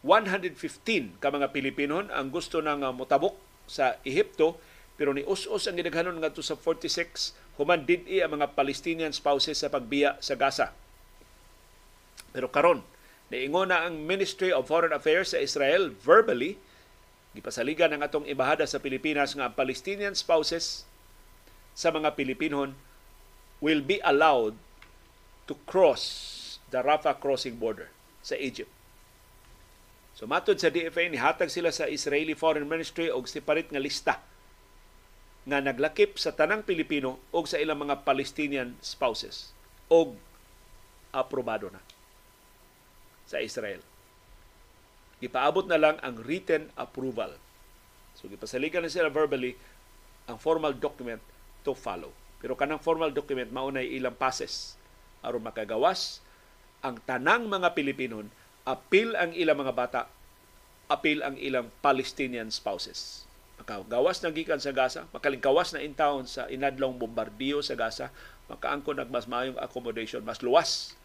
115 0.01 1.21
ka 1.21 1.29
mga 1.29 1.53
Pilipino 1.53 2.01
ang 2.01 2.33
gusto 2.33 2.65
nang 2.65 2.81
motabok 2.97 3.37
sa 3.69 4.01
Ehipto 4.01 4.57
pero 4.97 5.13
ni 5.13 5.21
us-us 5.21 5.69
ang 5.69 5.77
gidaghanon 5.77 6.17
ngadto 6.17 6.41
sa 6.41 6.57
46 6.57 7.37
human 7.61 7.85
did 7.85 8.09
ang 8.09 8.41
mga 8.41 8.57
Palestinian 8.57 9.13
spouses 9.13 9.61
sa 9.61 9.69
pagbiya 9.69 10.17
sa 10.17 10.33
Gaza. 10.33 10.73
Pero 12.33 12.49
karon 12.49 12.81
niingon 13.29 13.69
na 13.69 13.85
ang 13.85 14.01
Ministry 14.01 14.49
of 14.49 14.65
Foreign 14.65 14.91
Affairs 14.91 15.31
sa 15.31 15.39
Israel 15.39 15.93
verbally 15.93 16.57
Gipasaligan 17.31 17.95
ang 17.95 18.03
atong 18.03 18.27
ibahada 18.27 18.67
sa 18.67 18.83
Pilipinas 18.83 19.31
nga 19.39 19.47
ang 19.47 19.55
Palestinian 19.55 20.11
spouses 20.11 20.83
sa 21.71 21.87
mga 21.87 22.11
Pilipinon 22.19 22.75
will 23.63 23.79
be 23.79 24.03
allowed 24.03 24.59
to 25.47 25.55
cross 25.63 26.59
the 26.75 26.83
Rafah 26.83 27.15
crossing 27.23 27.55
border 27.55 27.87
sa 28.19 28.35
Egypt. 28.35 28.67
So 30.11 30.27
matod 30.27 30.59
sa 30.59 30.67
DFA 30.67 31.07
nihatag 31.07 31.47
sila 31.47 31.71
sa 31.71 31.87
Israeli 31.87 32.35
Foreign 32.35 32.67
Ministry 32.67 33.07
og 33.07 33.31
separate 33.31 33.71
nga 33.71 33.79
lista 33.79 34.19
nga 35.45 35.57
naglakip 35.57 36.21
sa 36.21 36.33
tanang 36.33 36.61
Pilipino 36.61 37.17
o 37.33 37.41
sa 37.49 37.57
ilang 37.57 37.81
mga 37.81 38.05
Palestinian 38.05 38.77
spouses 38.81 39.53
og 39.89 40.13
aprobado 41.11 41.67
na 41.73 41.81
sa 43.25 43.41
Israel 43.41 43.81
gipaabot 45.21 45.69
na 45.69 45.77
lang 45.77 46.01
ang 46.01 46.17
written 46.25 46.73
approval. 46.73 47.37
So 48.17 48.25
gipasaligan 48.27 48.81
na 48.81 48.91
sila 48.91 49.13
verbally 49.13 49.53
ang 50.25 50.41
formal 50.41 50.73
document 50.73 51.21
to 51.61 51.77
follow. 51.77 52.09
Pero 52.41 52.57
kanang 52.57 52.81
formal 52.81 53.13
document 53.13 53.53
maunay 53.53 53.85
ilang 53.85 54.17
passes 54.17 54.75
aron 55.21 55.45
makagawas 55.45 56.25
ang 56.81 56.97
tanang 57.05 57.45
mga 57.45 57.77
Pilipino 57.77 58.25
apil 58.65 59.13
ang 59.13 59.29
ilang 59.37 59.61
mga 59.61 59.73
bata 59.77 60.01
apil 60.89 61.21
ang 61.21 61.37
ilang 61.37 61.69
Palestinian 61.85 62.49
spouses. 62.49 63.29
Makagawas 63.61 64.25
na 64.25 64.33
gikan 64.33 64.57
sa 64.57 64.73
Gaza, 64.73 65.05
makalingkawas 65.13 65.77
na 65.77 65.85
in 65.85 65.93
town 65.93 66.25
sa 66.25 66.49
inadlong 66.49 66.97
bombardiyo 66.97 67.61
sa 67.61 67.77
Gaza, 67.77 68.09
makaangko 68.49 68.97
nagmas 68.97 69.29
maayong 69.29 69.61
accommodation, 69.61 70.25
mas 70.25 70.41
luwas 70.41 70.97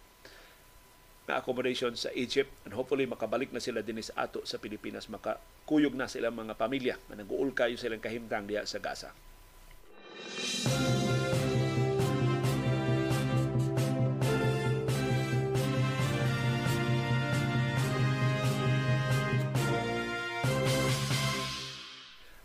na 1.28 1.36
accommodation 1.36 1.92
sa 1.98 2.08
Egypt 2.16 2.48
and 2.64 2.72
hopefully 2.72 3.04
makabalik 3.04 3.52
na 3.52 3.60
sila 3.60 3.84
din 3.84 4.00
sa 4.00 4.24
ato 4.24 4.46
sa 4.46 4.62
Pilipinas 4.62 5.10
makakuyog 5.10 5.92
na 5.92 6.06
sila 6.06 6.30
mga 6.30 6.54
pamilya 6.54 6.96
na 7.10 7.20
nag-uul 7.20 7.50
kayo 7.52 7.74
silang 7.76 8.00
kahimtang 8.00 8.46
diya 8.48 8.64
sa 8.64 8.80
Gaza. 8.80 9.10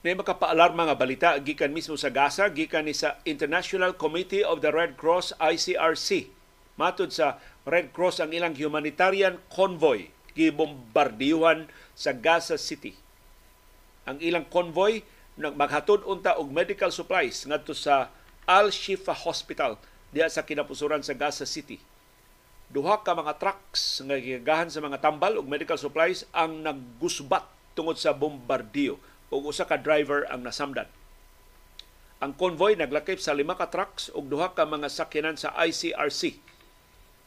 May 0.02 0.18
makapaalarma 0.18 0.90
nga 0.90 0.98
balita 0.98 1.30
gikan 1.38 1.69
mismo 1.69 1.94
sa 1.94 2.10
Gaza 2.10 2.49
gikan 2.49 2.90
ni 2.90 2.94
sa 2.98 3.22
International 3.22 3.94
Committee 3.94 4.41
of 4.41 4.57
the 4.65 4.73
Red 4.73 4.98
Cross 4.98 5.38
ICRC. 5.38 6.26
Matod 6.73 7.14
sa 7.14 7.38
Red 7.69 7.94
Cross 7.94 8.18
ang 8.18 8.34
ilang 8.34 8.57
humanitarian 8.57 9.38
convoy 9.53 10.10
gibombardiyuhan 10.34 11.69
sa 11.94 12.18
Gaza 12.18 12.57
City. 12.57 12.98
Ang 14.10 14.18
ilang 14.26 14.49
convoy 14.49 15.06
maghatod 15.38 16.02
unta 16.10 16.34
og 16.41 16.49
medical 16.49 16.90
supplies 16.90 17.45
ngadto 17.45 17.78
sa 17.78 18.10
Al-Shifa 18.49 19.14
Hospital 19.14 19.78
diya 20.10 20.26
sa 20.34 20.41
kinapusuran 20.41 21.06
sa 21.06 21.14
Gaza 21.14 21.45
City. 21.45 21.78
Duha 22.73 23.06
ka 23.06 23.14
mga 23.14 23.38
trucks 23.38 24.02
nga 24.02 24.18
gigagahan 24.18 24.73
sa 24.73 24.82
mga 24.82 24.98
tambal 24.98 25.38
og 25.38 25.45
medical 25.45 25.78
supplies 25.78 26.26
ang 26.34 26.65
naggusbat 26.65 27.45
tungod 27.78 28.02
sa 28.02 28.18
bombardiyo 28.18 28.98
ug 29.32 29.48
usa 29.48 29.64
ka 29.64 29.80
driver 29.80 30.28
ang 30.28 30.44
nasamdan. 30.44 30.91
Ang 32.22 32.38
convoy 32.38 32.78
naglakip 32.78 33.18
sa 33.18 33.34
lima 33.34 33.58
ka 33.58 33.72
trucks 33.72 34.14
ug 34.14 34.30
duha 34.30 34.53
ka 34.53 34.68
mga 34.68 34.91
sakyanan 34.94 35.40
sa 35.40 35.56
ICRC 35.58 36.38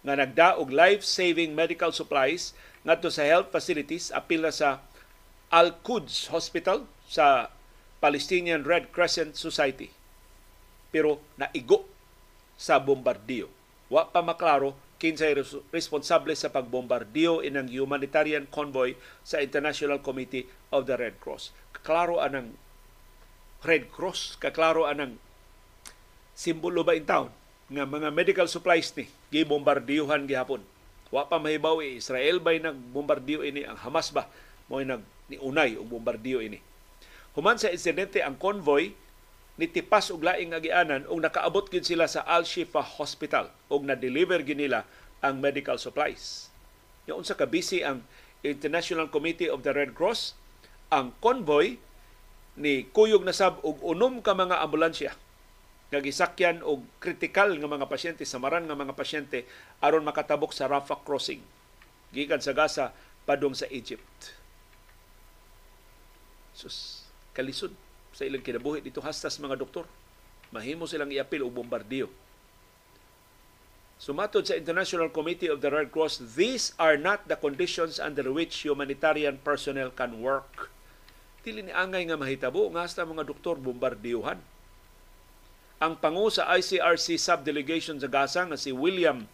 nga 0.04 0.14
nagda 0.14 0.60
og 0.60 0.70
life-saving 0.70 1.56
medical 1.56 1.90
supplies 1.90 2.52
ngadto 2.84 3.08
sa 3.08 3.24
health 3.24 3.48
facilities 3.50 4.12
apil 4.12 4.44
sa 4.52 4.84
Al-Quds 5.48 6.28
Hospital 6.28 6.84
sa 7.08 7.48
Palestinian 8.04 8.68
Red 8.68 8.92
Crescent 8.92 9.32
Society. 9.32 9.88
Pero 10.92 11.24
naigo 11.40 11.88
sa 12.54 12.76
bombardiyo. 12.78 13.48
Wa 13.88 14.12
pa 14.12 14.20
maklaro 14.20 14.76
kinsay 15.00 15.34
responsable 15.72 16.36
sa 16.36 16.52
pagbombardiyo 16.52 17.40
inang 17.42 17.68
humanitarian 17.72 18.46
convoy 18.48 18.94
sa 19.26 19.42
International 19.42 19.98
Committee 19.98 20.46
of 20.70 20.86
the 20.86 20.94
Red 20.94 21.18
Cross. 21.18 21.50
Kaklaro 21.84 22.16
anang 22.16 22.56
Red 23.60 23.92
Cross, 23.92 24.40
kaklaro 24.40 24.88
anang 24.88 25.20
simbolo 26.32 26.80
ba 26.80 26.96
in 26.96 27.04
town 27.04 27.28
nga 27.68 27.84
mga 27.84 28.08
medical 28.08 28.48
supplies 28.48 28.88
ni 28.96 29.04
gibombardiyuhan 29.28 30.24
gihapon. 30.24 30.64
Wa 31.12 31.28
pa 31.28 31.36
mahibaw 31.36 31.84
eh, 31.84 32.00
Israel 32.00 32.40
ba'y 32.40 32.64
nagbombardiyo 32.64 33.44
ini 33.44 33.68
ang 33.68 33.76
Hamas 33.76 34.08
ba 34.16 34.32
mo 34.64 34.80
nag 34.80 35.04
niunay 35.28 35.76
og 35.76 35.84
bombardiyo 35.92 36.40
ini. 36.40 36.64
Human 37.36 37.60
sa 37.60 37.68
insidente 37.68 38.24
ang 38.24 38.40
convoy 38.40 38.96
ni 39.60 39.68
tipas 39.68 40.08
og 40.08 40.24
laing 40.24 40.56
agianan 40.56 41.04
og 41.04 41.20
nakaabot 41.20 41.68
gid 41.68 41.84
sila 41.84 42.08
sa 42.08 42.24
Al-Shifa 42.24 42.80
Hospital 42.96 43.52
og 43.68 43.84
na-deliver 43.84 44.40
gid 44.40 44.56
nila 44.56 44.88
ang 45.20 45.36
medical 45.36 45.76
supplies. 45.76 46.48
Yung 47.04 47.20
unsa 47.20 47.36
ka 47.36 47.44
busy 47.44 47.84
ang 47.84 48.08
International 48.40 49.04
Committee 49.12 49.52
of 49.52 49.60
the 49.60 49.76
Red 49.76 49.92
Cross 49.92 50.32
ang 50.94 51.10
convoy 51.18 51.76
ni 52.54 52.86
kuyog 52.94 53.26
na 53.26 53.34
sab 53.34 53.58
og 53.66 53.82
unom 53.82 54.22
ka 54.22 54.32
mga 54.32 54.62
ambulansya 54.62 55.12
nga 55.90 56.00
gisakyan 56.00 56.62
og 56.62 56.86
kritikal 57.02 57.50
nga 57.50 57.66
mga 57.70 57.90
pasyente 57.90 58.22
samaran 58.22 58.66
nga 58.66 58.78
mga 58.78 58.94
pasyente 58.94 59.42
aron 59.82 60.06
makatabok 60.06 60.54
sa 60.54 60.70
Rafah 60.70 61.02
crossing 61.02 61.42
gikan 62.14 62.38
sa 62.38 62.54
Gaza 62.54 62.94
padung 63.26 63.58
sa 63.58 63.66
Egypt. 63.74 64.38
Sus, 66.54 67.02
kalisod 67.34 67.74
sa 68.14 68.22
ilang 68.22 68.46
kinabuhi 68.46 68.78
dito 68.78 69.02
hastas 69.02 69.42
mga 69.42 69.58
doktor. 69.58 69.90
Mahimo 70.54 70.86
silang 70.86 71.10
iapil 71.10 71.42
o 71.42 71.50
bombardiyo. 71.50 72.06
Sumatod 73.98 74.46
sa 74.46 74.54
International 74.54 75.10
Committee 75.10 75.50
of 75.50 75.58
the 75.58 75.70
Red 75.70 75.90
Cross, 75.90 76.38
these 76.38 76.70
are 76.78 76.94
not 76.94 77.26
the 77.26 77.34
conditions 77.34 77.98
under 77.98 78.30
which 78.30 78.62
humanitarian 78.62 79.42
personnel 79.42 79.90
can 79.90 80.22
work. 80.22 80.70
Dili 81.44 81.60
ni 81.60 81.72
angay 81.76 82.08
nga 82.08 82.16
mahitabo 82.16 82.72
nga 82.72 82.88
hasta 82.88 83.04
mga 83.04 83.28
doktor 83.28 83.60
bombardiyuhan. 83.60 84.40
Ang 85.76 85.94
pangu 86.00 86.32
sa 86.32 86.48
ICRC 86.56 87.20
subdelegation 87.20 88.00
sa 88.00 88.08
Gaza 88.08 88.48
nga 88.48 88.56
si 88.56 88.72
William 88.72 89.28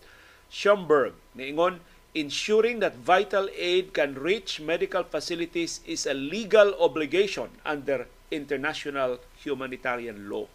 Schomburg 0.51 1.15
niingon 1.39 1.78
ensuring 2.11 2.82
that 2.82 2.99
vital 2.99 3.47
aid 3.55 3.95
can 3.95 4.19
reach 4.19 4.59
medical 4.59 5.07
facilities 5.07 5.78
is 5.87 6.11
a 6.11 6.16
legal 6.16 6.74
obligation 6.82 7.47
under 7.62 8.11
international 8.35 9.23
humanitarian 9.47 10.27
law. 10.27 10.51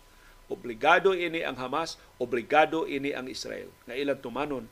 Obligado 0.51 1.15
ini 1.15 1.39
ang 1.47 1.55
Hamas, 1.55 1.95
obligado 2.19 2.83
ini 2.83 3.15
ang 3.15 3.31
Israel 3.31 3.71
nga 3.87 3.95
ilang 3.95 4.19
tumanon 4.19 4.67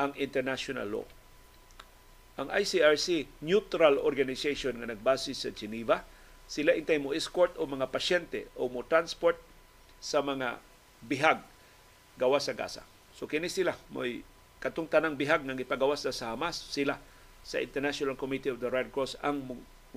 ang 0.00 0.16
international 0.16 0.88
law. 0.88 1.06
Ang 2.40 2.48
ICRC, 2.48 3.28
neutral 3.44 4.00
organization 4.00 4.80
nga 4.80 4.88
nagbase 4.88 5.36
sa 5.36 5.52
Geneva, 5.52 6.00
sila 6.52 6.76
intay 6.76 7.00
mo 7.00 7.16
escort 7.16 7.56
o 7.56 7.64
mga 7.64 7.88
pasyente 7.88 8.44
o 8.60 8.68
mo 8.68 8.84
transport 8.84 9.40
sa 10.04 10.20
mga 10.20 10.60
bihag 11.00 11.40
gawa 12.20 12.36
sa 12.36 12.52
Gaza. 12.52 12.84
So 13.16 13.24
kini 13.24 13.48
sila 13.48 13.72
mo'y 13.88 14.20
katong 14.60 14.84
tanang 14.84 15.16
bihag 15.16 15.48
nga 15.48 15.56
gipagawas 15.56 16.04
sa 16.04 16.36
Hamas 16.36 16.60
sila 16.60 17.00
sa 17.40 17.56
International 17.56 18.20
Committee 18.20 18.52
of 18.52 18.60
the 18.60 18.68
Red 18.68 18.92
Cross 18.92 19.16
ang 19.24 19.40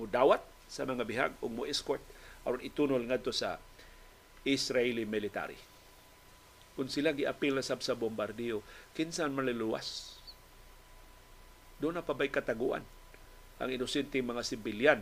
mudawat 0.00 0.40
sa 0.64 0.88
mga 0.88 1.04
bihag 1.04 1.32
ug 1.44 1.52
mo 1.52 1.62
escort 1.68 2.00
aron 2.48 2.64
itunol 2.64 3.04
ngadto 3.04 3.36
sa 3.36 3.60
Israeli 4.48 5.04
military. 5.04 5.60
Kung 6.72 6.88
sila 6.88 7.12
giapil 7.12 7.52
na 7.52 7.64
sab 7.64 7.84
sa 7.84 7.92
bombardiyo, 7.92 8.64
kinsan 8.96 9.32
maluluwas? 9.36 10.16
Doon 11.84 12.00
na 12.00 12.04
pa 12.04 12.16
ba'y 12.16 12.32
kataguan 12.32 12.84
ang 13.60 13.68
inosente 13.68 14.16
mga 14.24 14.40
sibilyan 14.40 15.00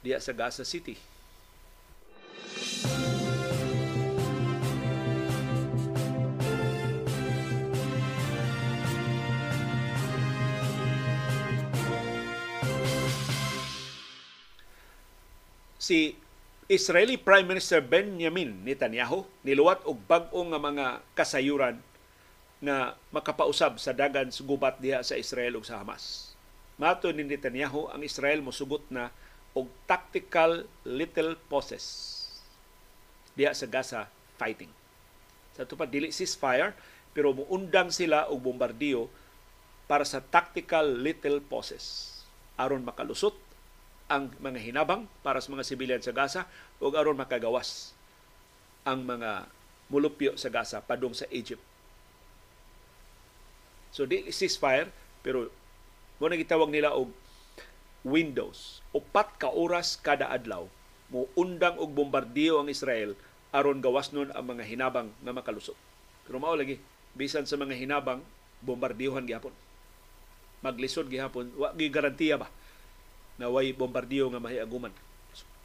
diya 0.00 0.18
sa 0.20 0.32
Gaza 0.32 0.64
City? 0.64 1.10
si 15.90 16.14
Israeli 16.70 17.18
Prime 17.18 17.50
Minister 17.50 17.82
Benjamin 17.82 18.62
Netanyahu 18.62 19.26
niluwat 19.42 19.82
og 19.82 19.98
bag-o 20.06 20.38
nga 20.54 20.60
mga 20.62 20.86
kasayuran 21.18 21.82
nga 22.62 22.94
makapausab 23.10 23.74
sa 23.82 23.90
dagan 23.90 24.30
sugubat 24.30 24.78
diha 24.78 25.02
sa 25.02 25.18
Israel 25.18 25.58
ug 25.58 25.66
sa 25.66 25.82
Hamas. 25.82 26.30
Mato 26.78 27.10
ni 27.10 27.26
Netanyahu 27.26 27.90
ang 27.90 28.06
Israel 28.06 28.38
mosugot 28.38 28.86
na 28.86 29.10
og 29.56 29.66
tactical 29.90 30.64
little 30.86 31.34
pauses 31.50 32.16
diha 33.34 33.54
sa 33.54 33.66
Gaza 33.66 34.00
fighting. 34.38 34.70
Sa 35.54 35.66
tupad 35.66 35.90
dili 35.90 36.14
ceasefire 36.14 36.74
pero 37.10 37.34
muundang 37.34 37.90
sila 37.90 38.30
og 38.30 38.42
bombardiyo 38.42 39.10
para 39.90 40.06
sa 40.06 40.22
tactical 40.22 40.86
little 40.86 41.42
pauses 41.42 42.22
aron 42.54 42.86
makalusot 42.86 43.34
ang 44.10 44.30
mga 44.38 44.58
hinabang 44.62 45.06
para 45.22 45.42
sa 45.42 45.50
mga 45.50 45.66
sibilyan 45.66 46.02
sa 46.02 46.14
Gaza 46.14 46.46
ug 46.78 46.94
aron 46.94 47.18
makagawas 47.18 47.94
ang 48.86 49.02
mga 49.02 49.46
mulupyo 49.90 50.38
sa 50.38 50.50
Gaza 50.50 50.78
padung 50.78 51.14
sa 51.14 51.26
Egypt. 51.34 51.62
So 53.90 54.06
di 54.06 54.30
ceasefire 54.30 54.90
pero 55.20 55.50
mo 56.22 56.26
na 56.30 56.38
gitawag 56.38 56.70
nila 56.70 56.94
og 56.94 57.10
windows. 58.06 58.80
Upat 58.96 59.36
ka 59.36 59.52
oras 59.52 60.00
kada 60.00 60.28
adlaw 60.32 60.66
mo 61.10 61.26
undang 61.34 61.74
og 61.76 61.90
bombardiyo 61.90 62.62
ang 62.62 62.70
Israel 62.70 63.18
aron 63.50 63.82
gawas 63.82 64.14
nun 64.14 64.30
ang 64.30 64.46
mga 64.46 64.62
hinabang 64.62 65.10
nga 65.26 65.34
makalusot. 65.34 65.74
Pero 66.22 66.38
mao 66.38 66.54
lagi 66.54 66.78
bisan 67.18 67.44
sa 67.44 67.58
mga 67.58 67.74
hinabang 67.74 68.22
bombardiyohan 68.62 69.26
gihapon. 69.26 69.50
Maglisod 70.62 71.10
gihapon, 71.10 71.50
wa 71.58 71.74
gi 71.74 71.90
garantiya 71.90 72.38
ba 72.38 72.48
na 73.40 73.50
way 73.50 73.74
bombardiyo 73.74 74.30
nga 74.30 74.38
mahiaguman. 74.38 74.94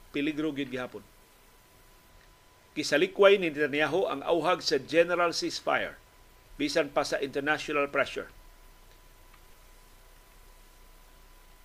Peligro 0.09 0.49
gid 0.55 0.71
gihapon. 0.71 1.03
Kisalikway 2.73 3.37
ni 3.37 3.51
Netanyahu 3.51 4.07
ang 4.07 4.23
auhag 4.25 4.63
sa 4.63 4.79
general 4.81 5.31
ceasefire 5.35 5.99
bisan 6.55 6.87
pa 6.87 7.03
sa 7.03 7.19
international 7.19 7.91
pressure. 7.91 8.31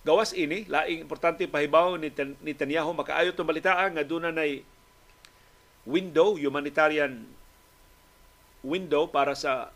Gawas 0.01 0.33
ini, 0.33 0.65
laing 0.65 1.05
importante 1.05 1.45
pahibaw 1.45 1.93
ni 1.93 2.09
Netanyahu 2.41 2.89
makaayo 2.97 3.37
itong 3.37 3.45
balitaan 3.45 3.93
nga 3.93 4.01
doon 4.01 4.33
na 4.33 4.45
window, 5.85 6.33
humanitarian 6.41 7.21
window 8.65 9.05
para 9.05 9.37
sa 9.37 9.69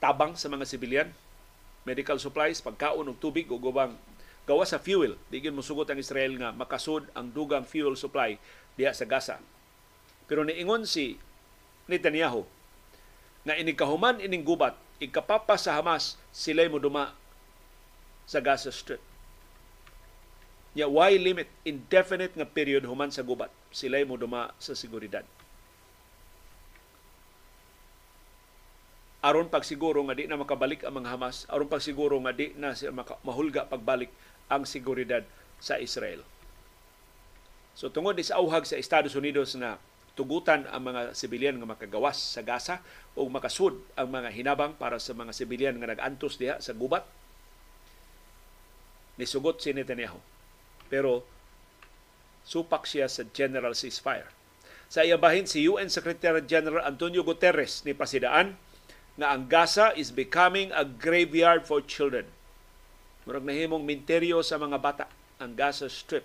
tabang 0.00 0.36
sa 0.40 0.48
mga 0.48 0.64
sibilyan, 0.64 1.08
medical 1.84 2.16
supplies, 2.16 2.64
pagkaon 2.64 3.12
og 3.12 3.20
tubig 3.20 3.48
ug 3.48 3.60
ubang 3.60 3.92
gawa 4.48 4.64
sa 4.64 4.80
fuel. 4.80 5.20
Digin 5.28 5.52
mo 5.52 5.60
sugot 5.60 5.88
ang 5.92 6.00
Israel 6.00 6.32
nga 6.40 6.48
makasud 6.52 7.04
ang 7.12 7.28
dugang 7.28 7.68
fuel 7.68 7.92
supply 7.92 8.40
diha 8.80 8.92
sa 8.96 9.04
Gaza. 9.04 9.36
Pero 10.24 10.48
niingon 10.48 10.88
si 10.88 11.20
Netanyahu 11.88 12.44
na 13.44 13.56
inikahuman 13.56 14.20
ining 14.20 14.44
gubat, 14.44 14.76
ikapapa 15.00 15.56
sa 15.60 15.76
Hamas, 15.76 16.20
sila 16.32 16.64
mo 16.72 16.76
duma 16.80 17.12
sa 18.28 18.40
Gaza 18.40 18.68
Strip. 18.72 19.07
Ya, 20.78 20.86
why 20.86 21.18
limit? 21.18 21.50
Indefinite 21.66 22.38
nga 22.38 22.46
period 22.46 22.86
human 22.86 23.10
sa 23.10 23.26
gubat. 23.26 23.50
Sila 23.74 23.98
mo 24.06 24.14
duma 24.14 24.54
sa 24.62 24.78
seguridad. 24.78 25.26
aron 29.18 29.50
pagsiguro 29.50 29.98
nga 30.06 30.14
di 30.14 30.30
na 30.30 30.38
makabalik 30.38 30.86
ang 30.86 31.02
mga 31.02 31.10
Hamas, 31.18 31.42
aron 31.50 31.66
pagsiguro 31.66 32.14
nga 32.22 32.32
di 32.34 32.54
na 32.54 32.74
mahulga 33.26 33.66
pagbalik 33.66 34.10
ang 34.46 34.62
seguridad 34.62 35.26
sa 35.58 35.76
Israel. 35.82 36.22
So 37.74 37.90
tungod 37.90 38.18
sa 38.22 38.38
auhag 38.38 38.66
sa 38.66 38.78
Estados 38.78 39.14
Unidos 39.18 39.58
na 39.58 39.78
tugutan 40.14 40.66
ang 40.70 40.82
mga 40.82 41.14
sibilyan 41.14 41.58
nga 41.58 41.66
makagawas 41.66 42.18
sa 42.18 42.42
Gaza 42.42 42.82
o 43.14 43.26
makasud 43.26 43.78
ang 43.94 44.10
mga 44.10 44.34
hinabang 44.34 44.74
para 44.74 44.98
sa 44.98 45.14
mga 45.14 45.34
sibilyan 45.34 45.76
nga 45.78 45.90
nagantos 45.90 46.38
diha 46.38 46.58
sa 46.58 46.74
gubat, 46.74 47.06
nisugot 49.18 49.58
si 49.62 49.74
Netanyahu. 49.74 50.37
Pero 50.88 51.24
supak 52.44 52.88
siya 52.88 53.08
sa 53.08 53.24
general 53.30 53.76
ceasefire. 53.76 54.32
Sa 54.88 55.04
iyabahin 55.04 55.44
si 55.44 55.68
UN 55.68 55.92
Secretary 55.92 56.40
General 56.48 56.84
Antonio 56.88 57.20
Guterres 57.20 57.84
ni 57.84 57.92
pasidaan 57.92 58.56
nga 59.20 59.36
ang 59.36 59.48
Gaza 59.48 59.92
is 59.92 60.08
becoming 60.08 60.72
a 60.72 60.82
graveyard 60.82 61.68
for 61.68 61.84
children 61.84 62.24
Murag 63.28 63.44
nahimong 63.44 63.84
minteryo 63.84 64.40
sa 64.40 64.56
mga 64.56 64.80
bata 64.80 65.04
ang 65.36 65.52
Gaza 65.52 65.84
Strip. 65.92 66.24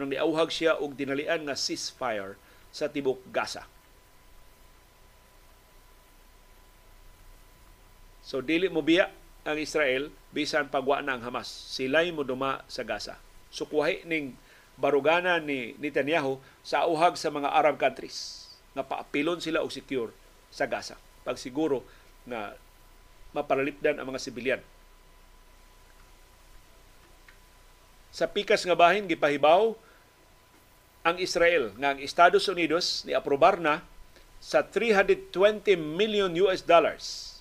Nang 0.00 0.08
niauhag 0.08 0.48
siya 0.48 0.80
og 0.80 0.96
dinalian 0.96 1.44
nga 1.44 1.52
ceasefire 1.52 2.40
sa 2.72 2.88
tibok 2.88 3.20
Gaza. 3.28 3.68
So 8.24 8.40
dili 8.40 8.72
mo 8.72 8.80
biya 8.80 9.12
ang 9.44 9.60
Israel 9.60 10.08
bisan 10.32 10.72
pagwa 10.72 11.04
na 11.04 11.20
ang 11.20 11.22
Hamas. 11.28 11.52
Sila'y 11.52 12.16
mo 12.16 12.24
duma 12.24 12.64
sa 12.64 12.80
Gaza. 12.80 13.20
Sukuhay 13.48 14.04
ning 14.04 14.36
barugana 14.78 15.42
ni 15.42 15.74
Netanyahu 15.82 16.38
sa 16.62 16.86
auhag 16.86 17.18
sa 17.18 17.34
mga 17.34 17.50
Arab 17.50 17.80
countries 17.80 18.46
nga 18.78 18.86
paapilon 18.86 19.42
sila 19.42 19.64
og 19.64 19.74
secure 19.74 20.14
sa 20.54 20.70
Gaza. 20.70 20.94
Pagsiguro 21.26 21.82
nga 22.28 22.54
mapalipdan 23.34 23.98
ang 23.98 24.06
mga 24.08 24.22
sibilyan. 24.22 24.62
Sa 28.14 28.30
pikas 28.30 28.64
nga 28.64 28.78
bahin 28.78 29.10
gipahibaw 29.10 29.74
ang 31.06 31.16
Israel 31.18 31.74
nga 31.76 31.94
ang 31.94 31.98
Estados 32.02 32.46
Unidos 32.50 33.06
ni 33.06 33.12
aprobar 33.14 33.58
na 33.58 33.84
sa 34.38 34.62
320 34.62 35.74
million 35.74 36.30
US 36.46 36.62
dollars 36.62 37.38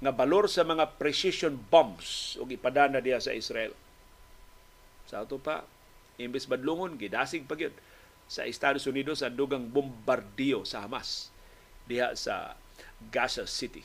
nga 0.00 0.12
balor 0.12 0.48
sa 0.48 0.64
mga 0.64 0.96
precision 0.96 1.52
bombs 1.68 2.40
o 2.40 2.48
ipadana 2.48 3.04
diya 3.04 3.20
sa 3.20 3.36
Israel. 3.36 3.76
Sa 5.08 5.24
ato 5.24 5.40
pa, 5.40 5.64
imbes 6.20 6.44
badlungon, 6.44 7.00
gidasig 7.00 7.48
pa 7.48 7.56
gyud 7.56 7.72
sa 8.30 8.46
Estados 8.46 8.86
Unidos 8.86 9.26
ang 9.26 9.34
dugang 9.34 9.66
bombardiyo 9.66 10.62
sa 10.62 10.86
Hamas 10.86 11.34
diha 11.90 12.14
sa 12.14 12.54
Gaza 13.10 13.42
City. 13.50 13.82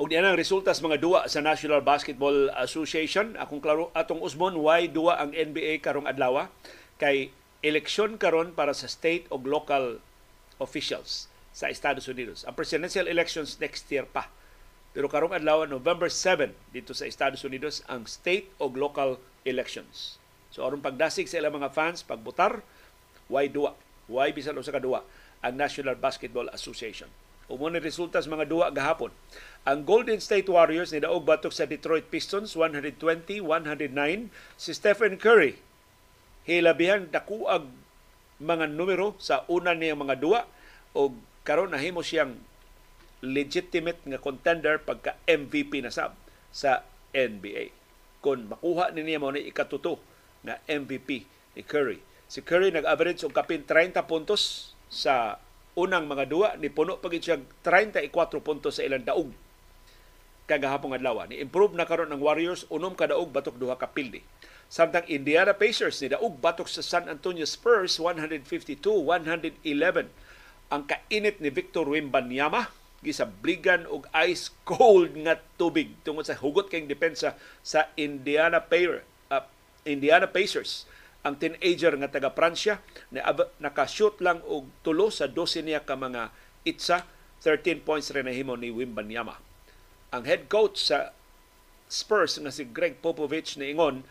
Og 0.00 0.08
diyan 0.08 0.32
ang 0.32 0.40
resulta 0.40 0.72
sa 0.72 0.80
mga 0.80 0.96
duwa 0.96 1.28
sa 1.28 1.44
National 1.44 1.84
Basketball 1.84 2.48
Association. 2.56 3.36
Akong 3.36 3.60
klaro 3.60 3.92
atong 3.92 4.24
usbon 4.24 4.56
why 4.56 4.88
duwa 4.88 5.20
ang 5.20 5.36
NBA 5.36 5.84
karong 5.84 6.08
adlaw 6.08 6.48
kay 6.96 7.28
eleksyon 7.60 8.16
karon 8.16 8.56
para 8.56 8.72
sa 8.72 8.88
state 8.88 9.28
o 9.28 9.36
local 9.36 10.00
officials 10.56 11.28
sa 11.52 11.68
Estados 11.68 12.08
Unidos. 12.08 12.48
Ang 12.48 12.56
presidential 12.56 13.04
elections 13.12 13.60
next 13.60 13.92
year 13.92 14.08
pa. 14.08 14.32
Pero 14.96 15.04
karong 15.04 15.36
adlaw 15.36 15.68
November 15.68 16.08
7 16.08 16.48
dito 16.72 16.96
sa 16.96 17.04
Estados 17.04 17.44
Unidos 17.44 17.84
ang 17.84 18.08
state 18.08 18.48
o 18.56 18.72
local 18.72 19.20
elections. 19.44 20.16
So 20.48 20.64
aron 20.64 20.80
pagdasig 20.80 21.28
sa 21.28 21.44
ilang 21.44 21.60
mga 21.60 21.76
fans 21.76 22.00
pagbotar, 22.00 22.64
why 23.28 23.52
duwa? 23.52 23.76
Why 24.08 24.32
bisan 24.32 24.56
usa 24.56 24.72
ka 24.72 24.80
duwa 24.80 25.04
ang 25.44 25.60
National 25.60 26.00
Basketball 26.00 26.48
Association. 26.56 27.12
Umo 27.50 27.66
ni 27.66 27.82
resulta 27.82 28.22
sa 28.22 28.30
mga 28.30 28.46
duwa 28.46 28.70
gahapon. 28.70 29.10
Ang 29.66 29.82
Golden 29.82 30.22
State 30.22 30.46
Warriors 30.46 30.94
ni 30.94 31.02
daog 31.02 31.26
batok 31.26 31.50
sa 31.50 31.66
Detroit 31.66 32.06
Pistons 32.06 32.54
120-109. 32.54 33.42
Si 34.54 34.70
Stephen 34.70 35.18
Curry 35.18 35.58
hilabihang 36.46 37.10
dakuag 37.10 37.66
mga 38.40 38.70
numero 38.70 39.18
sa 39.18 39.42
una 39.50 39.74
niya 39.74 39.98
mga 39.98 40.16
duwa 40.16 40.46
o 40.94 41.12
karon 41.42 41.74
nahimo 41.74 42.00
siyang 42.00 42.38
legitimate 43.20 44.00
nga 44.06 44.22
contender 44.22 44.80
pagka 44.80 45.18
MVP 45.28 45.84
na 45.84 45.92
sab 45.92 46.16
sa 46.54 46.86
NBA. 47.12 47.74
Kung 48.24 48.48
makuha 48.48 48.94
ni 48.94 49.04
niya 49.04 49.20
mo 49.20 49.34
ni 49.34 49.44
ikatuto 49.44 49.98
nga 50.46 50.62
MVP 50.70 51.26
ni 51.58 51.62
Curry. 51.66 51.98
Si 52.30 52.40
Curry 52.46 52.70
nag-average 52.70 53.26
og 53.26 53.34
kapin 53.34 53.66
30 53.66 53.98
puntos 54.06 54.72
sa 54.86 55.36
unang 55.78 56.10
mga 56.10 56.24
duwa 56.26 56.48
ni 56.58 56.70
puno 56.70 56.98
pagid 56.98 57.22
siya 57.22 57.38
34 57.62 58.10
puntos 58.42 58.78
sa 58.78 58.86
ilang 58.86 59.06
daog 59.06 59.30
kagahapon 60.50 60.98
adlaw. 60.98 61.22
Ni 61.30 61.38
improve 61.38 61.78
na 61.78 61.86
karon 61.86 62.10
ang 62.10 62.18
Warriors 62.18 62.66
unom 62.66 62.98
ka 62.98 63.06
daog 63.06 63.30
batok 63.30 63.54
duha 63.54 63.78
ka 63.78 63.86
pildi. 63.86 64.18
Samtang 64.66 65.06
Indiana 65.06 65.54
Pacers 65.54 66.02
ni 66.02 66.10
daog 66.10 66.42
batok 66.42 66.66
sa 66.66 66.82
San 66.82 67.06
Antonio 67.06 67.46
Spurs 67.46 68.02
152-111 68.02 70.10
ang 70.70 70.82
kainit 70.86 71.38
ni 71.38 71.50
Victor 71.50 71.86
Wembanyama 71.86 72.70
gisabligan 73.00 73.88
og 73.88 74.04
ice 74.12 74.52
cold 74.68 75.16
nga 75.24 75.40
tubig 75.56 75.96
tungod 76.04 76.28
sa 76.28 76.36
hugot 76.36 76.68
kay 76.68 76.84
depensa 76.84 77.32
sa 77.64 77.88
Indiana 77.96 78.60
Pacers 78.60 79.00
uh, 79.32 79.40
Indiana 79.88 80.28
Pacers 80.28 80.84
ang 81.20 81.36
teenager 81.36 81.92
nga 82.00 82.08
taga 82.08 82.32
Pransya 82.32 82.80
na 83.12 83.28
naka-shoot 83.60 84.20
lang 84.24 84.40
og 84.48 84.68
tulo 84.80 85.12
sa 85.12 85.28
12 85.28 85.68
niya 85.68 85.84
ka 85.84 85.96
mga 85.96 86.32
itsa 86.64 87.04
13 87.44 87.84
points 87.84 88.12
rin 88.12 88.28
nahimo 88.28 88.56
ni 88.56 88.72
Wimbanyama. 88.72 89.36
Ang 90.12 90.24
head 90.24 90.48
coach 90.48 90.80
sa 90.80 91.12
Spurs 91.90 92.40
nga 92.40 92.52
si 92.52 92.68
Greg 92.68 93.02
Popovich 93.02 93.58
na 93.60 93.68
ingon 93.68 94.06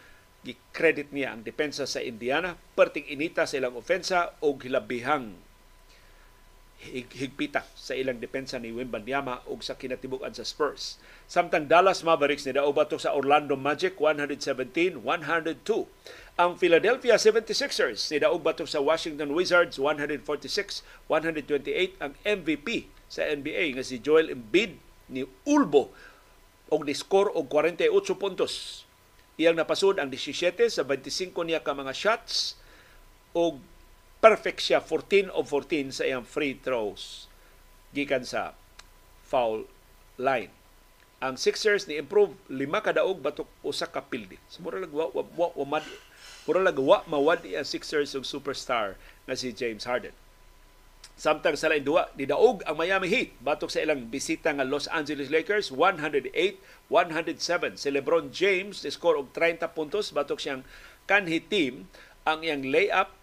gi-credit 0.45 1.11
niya 1.11 1.35
ang 1.35 1.41
depensa 1.43 1.83
sa 1.83 1.99
Indiana 1.99 2.55
perting 2.77 3.07
inita 3.11 3.43
sa 3.43 3.59
ilang 3.59 3.75
ofensa 3.75 4.39
og 4.39 4.63
hilabihang 4.63 5.48
higpita 6.79 7.67
sa 7.75 7.91
ilang 7.91 8.23
depensa 8.23 8.55
ni 8.55 8.71
Wimbanyama 8.71 9.43
ug 9.51 9.59
sa 9.59 9.75
kinatibukan 9.75 10.31
sa 10.31 10.47
Spurs. 10.47 10.95
Samtang 11.27 11.67
Dallas 11.67 12.07
Mavericks 12.07 12.47
ni 12.47 12.55
daog 12.55 12.79
batok 12.79 13.03
sa 13.03 13.11
Orlando 13.11 13.59
Magic 13.59 13.99
117-102. 13.99 15.03
Ang 16.39 16.55
Philadelphia 16.55 17.19
76ers 17.19 18.07
ni 18.15 18.23
daog 18.23 18.47
batok 18.47 18.71
sa 18.71 18.79
Washington 18.79 19.35
Wizards 19.35 19.75
146-128 19.75 21.99
ang 21.99 22.15
MVP 22.23 22.87
sa 23.11 23.27
NBA 23.27 23.75
nga 23.75 23.83
si 23.83 23.99
Joel 23.99 24.31
Embiid 24.31 24.79
ni 25.11 25.27
Ulbo 25.43 25.91
og 26.71 26.87
ni 26.87 26.95
score 26.95 27.27
og 27.35 27.51
48 27.51 27.91
puntos. 28.15 28.87
Iyang 29.35 29.59
napasud 29.59 29.99
ang 29.99 30.07
17 30.07 30.71
sa 30.71 30.87
25 30.87 31.35
niya 31.43 31.59
ka 31.59 31.75
mga 31.75 31.91
shots 31.91 32.55
og 33.35 33.59
perfect 34.19 34.59
siya 34.59 34.83
14 34.83 35.31
of 35.31 35.47
14 35.47 35.95
sa 35.95 36.03
iyang 36.03 36.27
free 36.27 36.59
throws 36.59 37.31
gikan 37.95 38.27
sa 38.27 38.53
foul 39.25 39.65
line. 40.19 40.51
Ang 41.19 41.35
Sixers 41.35 41.87
ni 41.87 41.99
improve 41.99 42.31
lima 42.47 42.79
ka 42.79 42.95
daog 42.95 43.19
batok 43.19 43.47
usa 43.63 43.87
ka 43.87 44.03
pildi. 44.03 44.39
So 44.47 44.63
mura 44.63 44.79
lag 44.79 44.91
wa 44.91 45.11
wa, 45.11 45.23
wa, 45.35 45.47
wa 45.51 45.65
mad, 45.67 45.83
mura 46.47 46.63
lag 46.63 46.79
wa 46.79 47.03
mawadi 47.07 47.59
ang 47.59 47.67
Sixers 47.67 48.15
og 48.15 48.23
superstar 48.23 48.95
nga 49.27 49.35
si 49.35 49.51
James 49.51 49.83
Harden. 49.83 50.15
Samtang 51.19 51.59
sa 51.59 51.67
lain 51.67 51.83
duwa, 51.83 52.07
nidaog 52.15 52.63
ang 52.63 52.79
Miami 52.79 53.11
Heat 53.11 53.35
batok 53.43 53.67
sa 53.67 53.83
ilang 53.83 54.07
bisita 54.07 54.55
nga 54.55 54.63
Los 54.63 54.87
Angeles 54.87 55.27
Lakers 55.27 55.67
108-107. 55.75 57.75
Si 57.75 57.91
LeBron 57.91 58.31
James 58.31 58.87
score 58.87 59.19
og 59.19 59.35
30 59.35 59.67
puntos 59.75 60.15
batok 60.15 60.39
siyang 60.39 60.63
kanhi 61.11 61.43
team 61.43 61.91
ang 62.23 62.39
iyang 62.39 62.63
layup 62.63 63.18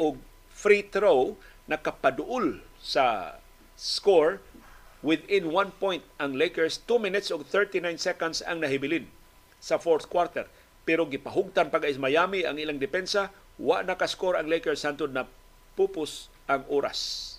og 0.00 0.16
free 0.48 0.80
throw 0.82 1.36
nakapaduol 1.68 2.64
sa 2.80 3.36
score 3.76 4.40
within 5.04 5.52
one 5.52 5.72
point 5.76 6.04
ang 6.16 6.36
Lakers. 6.36 6.80
2 6.88 6.96
minutes 7.00 7.28
og 7.28 7.44
39 7.48 8.00
seconds 8.00 8.40
ang 8.44 8.64
nahibilin 8.64 9.08
sa 9.60 9.76
fourth 9.76 10.08
quarter. 10.08 10.48
Pero 10.88 11.04
gipahugtan 11.04 11.68
pag 11.68 11.84
is 11.84 12.00
Miami 12.00 12.48
ang 12.48 12.56
ilang 12.56 12.80
depensa. 12.80 13.28
Wa 13.60 13.84
nakascore 13.84 14.40
ang 14.40 14.48
Lakers 14.48 14.82
santod 14.82 15.12
na 15.12 15.28
pupus 15.76 16.32
ang 16.48 16.64
oras. 16.66 17.36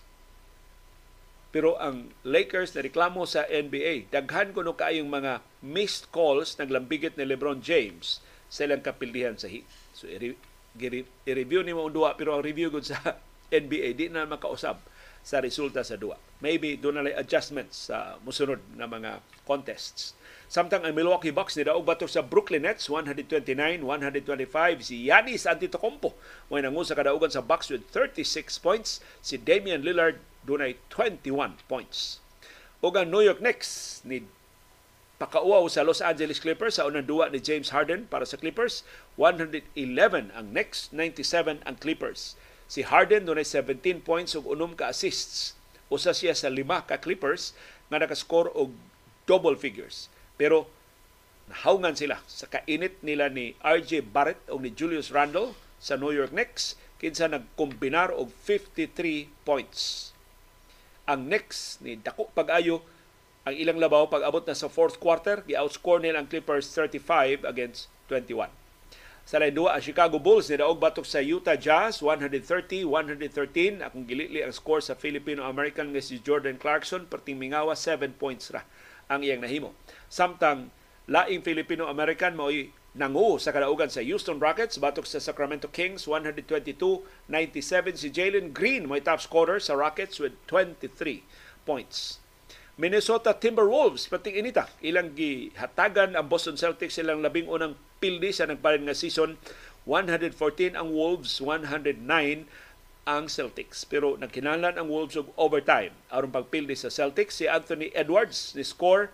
Pero 1.52 1.76
ang 1.76 2.16
Lakers 2.24 2.72
na 2.78 2.86
reklamo 2.86 3.28
sa 3.28 3.44
NBA 3.44 4.08
daghan 4.08 4.56
kuno 4.56 4.72
kaayong 4.72 5.12
mga 5.12 5.44
missed 5.60 6.08
calls 6.16 6.56
naglambigit 6.56 7.20
ni 7.20 7.28
LeBron 7.28 7.60
James 7.60 8.24
sa 8.48 8.64
ilang 8.64 8.80
kapildihan 8.80 9.36
sa 9.36 9.52
Heat. 9.52 9.68
So 9.92 10.08
i-review 10.80 11.62
ni 11.66 11.76
mo 11.76 11.88
ang 11.88 11.94
duwa 11.96 12.16
pero 12.16 12.36
ang 12.38 12.44
review 12.46 12.72
gud 12.72 12.88
sa 12.88 12.98
NBA 13.52 14.00
di 14.00 14.08
na 14.08 14.24
makausab 14.24 14.80
sa 15.22 15.44
resulta 15.44 15.84
sa 15.86 16.00
duwa. 16.00 16.18
Maybe 16.42 16.80
doon 16.80 17.04
na 17.04 17.14
adjustments 17.20 17.92
sa 17.92 18.18
musunod 18.26 18.58
na 18.74 18.90
mga 18.90 19.22
contests. 19.46 20.18
Samtang 20.52 20.84
ang 20.84 20.92
Milwaukee 20.92 21.32
Bucks 21.32 21.56
ni 21.56 21.64
daog 21.64 21.88
batok 21.88 22.12
sa 22.12 22.20
Brooklyn 22.26 22.68
Nets 22.68 22.92
129-125 22.92 23.88
si 24.84 25.08
Giannis 25.08 25.48
Antetokounmpo 25.48 26.12
may 26.52 26.60
nangun 26.60 26.84
sa 26.84 26.98
kadaugan 26.98 27.32
sa 27.32 27.40
Bucks 27.40 27.72
with 27.72 27.88
36 27.88 28.60
points 28.60 29.00
si 29.24 29.40
Damian 29.40 29.80
Lillard 29.80 30.20
dunay 30.44 30.76
21 30.92 31.56
points. 31.72 32.20
Ug 32.84 33.00
New 33.08 33.24
York 33.24 33.40
Knicks 33.40 34.02
ni 34.04 34.28
pakauaw 35.22 35.70
sa 35.70 35.86
Los 35.86 36.02
Angeles 36.02 36.42
Clippers 36.42 36.82
sa 36.82 36.90
unang 36.90 37.06
duwa 37.06 37.30
ni 37.30 37.38
James 37.38 37.70
Harden 37.70 38.10
para 38.10 38.26
sa 38.26 38.42
Clippers. 38.42 38.82
111 39.22 40.34
ang 40.34 40.48
next, 40.50 40.90
97 40.90 41.62
ang 41.62 41.78
Clippers. 41.78 42.34
Si 42.66 42.82
Harden 42.82 43.30
dunay 43.30 43.46
17 43.46 44.02
points 44.02 44.34
ug 44.34 44.50
unom 44.50 44.74
ka 44.74 44.90
assists. 44.90 45.54
Usa 45.94 46.18
siya 46.18 46.34
sa 46.34 46.50
lima 46.50 46.82
ka 46.90 46.98
Clippers 46.98 47.54
nga 47.94 48.02
nakascore 48.02 48.50
og 48.58 48.74
double 49.30 49.54
figures. 49.54 50.10
Pero 50.42 50.66
nahawngan 51.54 51.94
sila 51.94 52.18
sa 52.26 52.50
kainit 52.50 52.98
nila 53.06 53.30
ni 53.30 53.54
RJ 53.62 54.10
Barrett 54.10 54.42
o 54.50 54.58
ni 54.58 54.74
Julius 54.74 55.14
Randle 55.14 55.54
sa 55.78 56.02
New 56.02 56.10
York 56.10 56.34
Knicks 56.34 56.74
kinsa 56.98 57.30
nagkombinar 57.30 58.10
og 58.10 58.34
53 58.50 59.30
points. 59.46 60.14
Ang 61.06 61.30
Knicks 61.30 61.78
ni 61.86 61.94
dako 62.02 62.34
pag-ayo 62.34 62.82
ang 63.42 63.58
ilang 63.58 63.82
labaw 63.82 64.06
pag 64.06 64.22
abot 64.22 64.46
na 64.46 64.54
sa 64.54 64.70
fourth 64.70 65.02
quarter, 65.02 65.42
gi-outscore 65.50 65.98
nila 65.98 66.22
ang 66.22 66.30
Clippers 66.30 66.70
35 66.78 67.42
against 67.42 67.90
21. 68.06 68.54
Sa 69.26 69.42
lain 69.42 69.54
duwa, 69.54 69.74
ang 69.74 69.82
Chicago 69.82 70.22
Bulls 70.22 70.50
nidaog 70.50 70.78
batok 70.78 71.06
sa 71.10 71.22
Utah 71.22 71.58
Jazz 71.58 72.06
130-113. 72.06 73.82
Akong 73.82 74.06
gilili 74.06 74.46
ang 74.46 74.54
score 74.54 74.82
sa 74.86 74.94
Filipino-American 74.94 75.90
nga 75.90 76.02
si 76.06 76.22
Jordan 76.22 76.62
Clarkson 76.62 77.10
perting 77.10 77.42
mingawa 77.42 77.74
7 77.74 78.14
points 78.14 78.54
ra 78.54 78.62
ang 79.10 79.26
iyang 79.26 79.42
nahimo. 79.42 79.74
Samtang 80.06 80.70
laing 81.10 81.42
Filipino-American 81.42 82.38
mo'y 82.38 82.70
nangu 82.94 83.42
sa 83.42 83.50
kadaugan 83.50 83.90
sa 83.90 84.06
Houston 84.06 84.38
Rockets 84.38 84.78
batok 84.78 85.10
sa 85.10 85.18
Sacramento 85.18 85.66
Kings 85.72 86.06
122-97 86.06 87.98
si 87.98 88.08
Jalen 88.14 88.54
Green 88.54 88.86
mo'y 88.86 89.02
top 89.02 89.18
scorer 89.18 89.58
sa 89.58 89.74
Rockets 89.74 90.22
with 90.22 90.38
23 90.46 91.26
points. 91.66 92.21
Minnesota 92.82 93.38
Timberwolves 93.38 94.10
pating 94.10 94.42
inita 94.42 94.66
ilang 94.82 95.14
gihatagan 95.14 96.18
ang 96.18 96.26
Boston 96.26 96.58
Celtics 96.58 96.98
silang 96.98 97.22
labing 97.22 97.46
unang 97.46 97.78
pildi 98.02 98.34
sa 98.34 98.50
nagpalit 98.50 98.82
nga 98.82 98.98
season. 98.98 99.38
114 99.86 100.74
ang 100.74 100.90
Wolves 100.90 101.38
109 101.38 102.02
ang 103.06 103.24
Celtics. 103.30 103.86
Pero 103.86 104.18
nagkinahanglan 104.18 104.82
ang 104.82 104.90
Wolves 104.90 105.14
og 105.14 105.30
overtime. 105.38 105.94
Aron 106.10 106.34
pagpildi 106.34 106.74
sa 106.74 106.90
Celtics 106.90 107.38
si 107.38 107.46
Anthony 107.46 107.94
Edwards 107.94 108.58
ni 108.58 108.66
score 108.66 109.14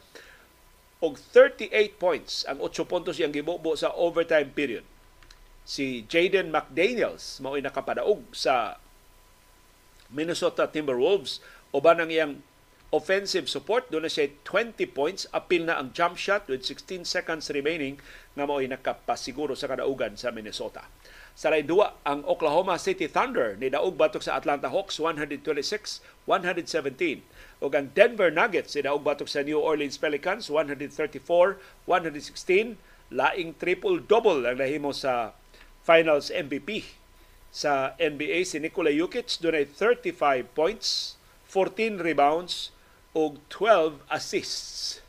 og 1.03 1.19
38 1.35 1.68
points. 1.99 2.48
Ang 2.48 2.64
8 2.64 2.88
puntos 2.88 3.19
yang 3.19 3.35
gibubo 3.35 3.76
sa 3.76 3.91
overtime 3.91 4.48
period. 4.56 4.88
Si 5.68 6.07
Jaden 6.07 6.56
McDaniels 6.56 7.44
mao 7.44 7.60
nakapadaog 7.60 8.23
sa 8.31 8.80
Minnesota 10.07 10.72
Timberwolves. 10.72 11.44
Uban 11.76 11.99
ang 11.99 12.07
iyang 12.07 12.39
offensive 12.91 13.51
support. 13.51 13.91
Doon 13.91 14.07
na 14.07 14.11
siya 14.11 14.31
20 14.43 14.80
points. 14.95 15.27
Apil 15.35 15.68
na 15.68 15.80
ang 15.80 15.91
jump 15.91 16.15
shot 16.15 16.47
with 16.47 16.64
16 16.64 17.03
seconds 17.03 17.51
remaining 17.51 17.99
nga 18.35 18.47
mao'y 18.47 18.68
nakapasiguro 18.69 19.55
sa 19.55 19.68
kadaugan 19.68 20.15
sa 20.15 20.31
Minnesota. 20.31 20.88
Sa 21.38 21.53
duwa, 21.61 21.93
ang 22.01 22.26
Oklahoma 22.26 22.81
City 22.81 23.05
Thunder 23.05 23.53
ni 23.61 23.69
daog 23.69 23.93
batok 23.93 24.26
sa 24.26 24.41
Atlanta 24.41 24.73
Hawks 24.73 24.97
126-117. 24.97 26.01
O 27.61 27.69
ang 27.69 27.93
Denver 27.93 28.34
Nuggets 28.34 28.73
ni 28.73 28.81
daog 28.81 29.05
batok 29.05 29.30
sa 29.30 29.45
New 29.45 29.61
Orleans 29.61 30.01
Pelicans 30.01 30.49
134-116. 30.49 32.73
Laing 33.14 33.53
triple-double 33.53 34.49
ang 34.49 34.57
nahimo 34.57 34.89
sa 34.91 35.38
Finals 35.85 36.34
MVP 36.34 36.97
sa 37.53 37.93
NBA 37.95 38.43
si 38.43 38.59
Nikola 38.59 38.91
Jokic 38.91 39.39
dunay 39.39 39.64
35 39.65 40.51
points, 40.51 41.15
14 41.47 42.03
rebounds, 42.03 42.76
og 43.18 43.38
12 43.49 43.94
assists. 44.10 45.03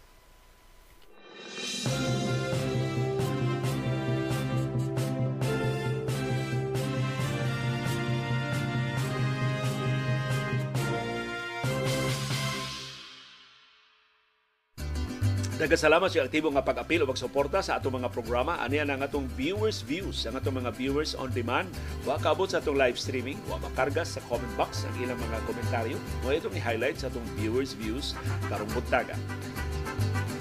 Nagasalamat 15.58 16.06
sa 16.14 16.22
aktibo 16.22 16.54
nga 16.54 16.62
pag-apil 16.62 17.02
o 17.02 17.10
pagsuporta 17.10 17.58
sa 17.58 17.82
atong 17.82 17.98
mga 17.98 18.14
programa. 18.14 18.62
Ani 18.62 18.78
ang 18.78 19.02
atong 19.02 19.26
viewers 19.34 19.82
views, 19.82 20.22
ang 20.22 20.38
atong 20.38 20.62
mga 20.62 20.70
viewers 20.70 21.18
on 21.18 21.34
demand. 21.34 21.66
Wa 22.06 22.14
kaabot 22.14 22.46
sa 22.46 22.62
atong 22.62 22.78
live 22.78 22.94
streaming, 22.94 23.34
wa 23.50 23.58
makarga 23.58 24.06
sa 24.06 24.22
comment 24.30 24.54
box 24.54 24.86
ang 24.86 24.94
ilang 25.02 25.18
mga 25.18 25.42
komentaryo. 25.50 25.98
Mo 26.22 26.30
itong 26.30 26.54
i-highlight 26.54 27.02
sa 27.02 27.10
atong 27.10 27.26
viewers 27.34 27.74
views 27.74 28.14
karong 28.46 28.70
buntaga. 28.70 29.18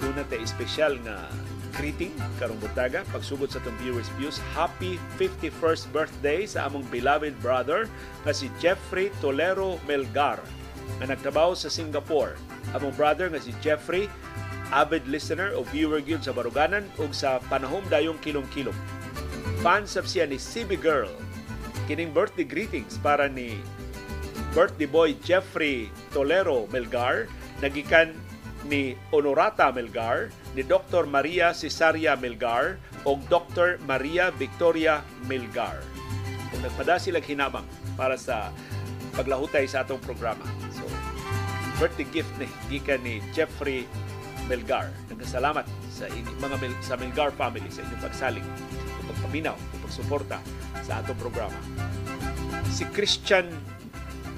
Doon 0.06 0.22
natin 0.22 0.38
espesyal 0.38 1.02
nga 1.02 1.26
greeting 1.82 2.14
karong 2.38 2.62
buntaga 2.62 3.02
pagsugod 3.10 3.50
sa 3.50 3.58
atong 3.58 3.74
viewers 3.82 4.14
views. 4.22 4.38
Happy 4.54 5.02
51st 5.18 5.90
birthday 5.90 6.46
sa 6.46 6.70
among 6.70 6.86
beloved 6.94 7.34
brother 7.42 7.90
nga 8.22 8.38
si 8.38 8.54
Jeffrey 8.62 9.10
Tolero 9.18 9.82
Melgar 9.90 10.38
na 11.02 11.10
nagtrabaho 11.10 11.58
sa 11.58 11.74
Singapore. 11.74 12.38
Among 12.78 12.94
brother 12.94 13.34
nga 13.34 13.42
si 13.42 13.50
Jeffrey 13.66 14.06
avid 14.72 15.08
listener 15.08 15.56
o 15.56 15.64
viewer 15.68 16.04
gyud 16.04 16.24
sa 16.24 16.36
Baruganan 16.36 16.88
ug 17.00 17.12
sa 17.16 17.40
panahom 17.48 17.84
dayong 17.88 18.20
kilong-kilong. 18.20 18.76
Fans 19.64 19.96
of 19.96 20.06
siya 20.06 20.28
ni 20.28 20.38
CB 20.38 20.78
Girl. 20.80 21.12
Kining 21.88 22.12
birthday 22.12 22.44
greetings 22.44 23.00
para 23.00 23.32
ni 23.32 23.58
birthday 24.52 24.90
boy 24.90 25.16
Jeffrey 25.24 25.88
Tolero 26.12 26.68
Melgar 26.68 27.32
nagikan 27.64 28.14
ni 28.68 29.00
Honorata 29.16 29.72
Melgar, 29.72 30.30
ni 30.54 30.62
Dr. 30.62 31.08
Maria 31.08 31.56
Cesaria 31.56 32.20
Melgar 32.20 32.76
o 33.08 33.16
Dr. 33.32 33.80
Maria 33.88 34.30
Victoria 34.36 35.02
Melgar. 35.26 35.80
Kung 36.52 36.62
nagpada 36.64 37.00
sila 37.00 37.24
hinabang 37.24 37.68
para 37.96 38.20
sa 38.20 38.52
paglahutay 39.16 39.66
sa 39.66 39.88
atong 39.88 40.04
programa. 40.04 40.44
So, 40.76 40.84
birthday 41.80 42.08
gift 42.12 42.32
ni 42.38 42.48
gikan 42.68 43.02
ni 43.02 43.24
Jeffrey 43.32 43.88
Melgar. 44.48 44.90
Nagkasalamat 45.12 45.68
sa 45.92 46.08
ini, 46.12 46.32
mga 46.40 46.58
Mel, 46.60 46.74
sa 46.84 46.96
Melgar 46.96 47.32
family 47.36 47.68
sa 47.70 47.84
inyong 47.84 48.04
pagsalig 48.04 48.46
o 48.98 49.00
pagpaminaw 49.12 49.56
o 49.56 49.76
pagsuporta 49.84 50.40
sa 50.84 51.04
atong 51.04 51.20
programa. 51.20 51.58
Si 52.72 52.88
Christian 52.96 53.48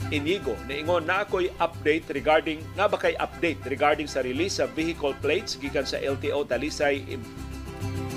Inigo 0.10 0.58
na 0.66 0.74
ingon 0.74 1.06
na 1.06 1.22
ako'y 1.22 1.54
update 1.62 2.10
regarding 2.10 2.66
nga 2.74 2.90
ba 2.90 2.98
kay 2.98 3.14
update 3.22 3.62
regarding 3.70 4.10
sa 4.10 4.26
release 4.26 4.58
sa 4.58 4.66
vehicle 4.66 5.14
plates 5.22 5.54
gikan 5.54 5.86
sa 5.86 6.02
LTO 6.02 6.50
Talisay 6.50 7.06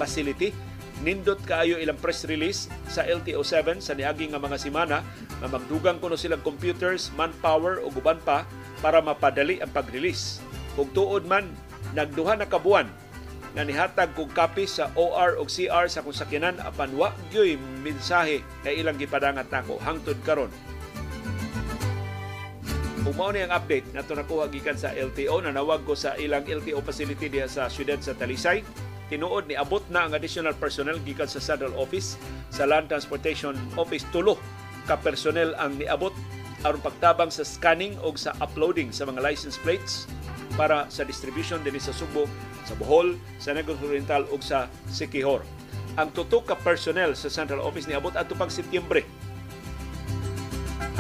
facility 0.01 0.57
nindot 1.03 1.43
kaayo 1.45 1.77
ilang 1.77 1.99
press 1.99 2.25
release 2.25 2.71
sa 2.87 3.03
LTO 3.03 3.43
7 3.43 3.83
sa 3.83 3.93
niagi 3.93 4.31
nga 4.31 4.41
mga 4.41 4.57
semana 4.57 5.03
na 5.43 5.51
magdugang 5.51 5.99
kuno 5.99 6.15
silang 6.15 6.41
computers, 6.47 7.11
manpower 7.19 7.83
o 7.83 7.91
guban 7.91 8.23
pa 8.23 8.47
para 8.79 9.03
mapadali 9.03 9.59
ang 9.59 9.71
pag-release. 9.75 10.39
Kung 10.79 10.89
tuod 10.95 11.27
man 11.27 11.51
nagduha 11.93 12.41
na 12.41 12.49
kabuan 12.49 12.89
nga 13.53 13.69
nihatag 13.69 14.17
kog 14.17 14.33
kapi 14.33 14.65
sa 14.65 14.89
OR 14.97 15.37
o 15.37 15.45
CR 15.45 15.85
sa 15.85 16.01
kung 16.01 16.17
sakinan 16.17 16.57
apan 16.65 16.89
wa 16.97 17.13
gyoy 17.29 17.61
mensahe 17.85 18.41
na 18.65 18.73
ilang 18.73 18.97
gipadangat 18.97 19.53
nako. 19.53 19.77
Hangtod 19.85 20.17
karon. 20.25 20.49
Kung 23.05 23.17
mao 23.19 23.29
ni 23.29 23.45
ang 23.45 23.53
update. 23.53 23.93
Na 23.93 24.01
to 24.01 24.17
nakuha 24.17 24.49
gikan 24.49 24.79
sa 24.79 24.97
LTO 24.97 25.45
na 25.45 25.53
nawag 25.53 25.85
ko 25.85 25.93
sa 25.93 26.17
ilang 26.17 26.49
LTO 26.49 26.81
facility 26.81 27.29
diha 27.29 27.45
sa 27.45 27.69
siyudad 27.69 28.01
sa 28.01 28.17
Talisay. 28.17 28.65
Tinuod 29.13 29.53
ni 29.53 29.59
abot 29.61 29.85
na 29.93 30.09
ang 30.09 30.17
additional 30.17 30.57
personnel 30.57 30.97
gikan 31.05 31.29
sa 31.29 31.37
Central 31.37 31.77
Office. 31.77 32.17
Sa 32.49 32.65
Land 32.65 32.89
Transportation 32.89 33.53
Office 33.77 34.09
tulo 34.09 34.41
ka 34.89 34.97
personnel 34.97 35.53
ang 35.61 35.77
niabot 35.77 36.17
aron 36.65 36.81
pagtabang 36.81 37.29
sa 37.29 37.45
scanning 37.45 37.99
o 38.01 38.15
sa 38.17 38.33
uploading 38.41 38.95
sa 38.95 39.05
mga 39.05 39.21
license 39.21 39.59
plates 39.61 40.07
para 40.55 40.89
sa 40.93 41.03
distribution 41.07 41.61
din 41.65 41.77
sa 41.81 41.95
Subo, 41.95 42.29
sa 42.69 42.77
Bohol, 42.77 43.17
sa 43.41 43.57
Negros 43.57 43.81
Oriental 43.81 44.29
ug 44.29 44.41
sa 44.45 44.69
Siquijor. 44.93 45.43
Ang 46.01 46.09
tutok 46.17 46.53
ka 46.53 46.57
personnel 46.57 47.13
sa 47.13 47.29
Central 47.29 47.61
Office 47.61 47.85
ni 47.89 47.93
abot 47.93 48.13
adto 48.17 48.33
pang 48.33 48.49
Setyembre. 48.49 49.05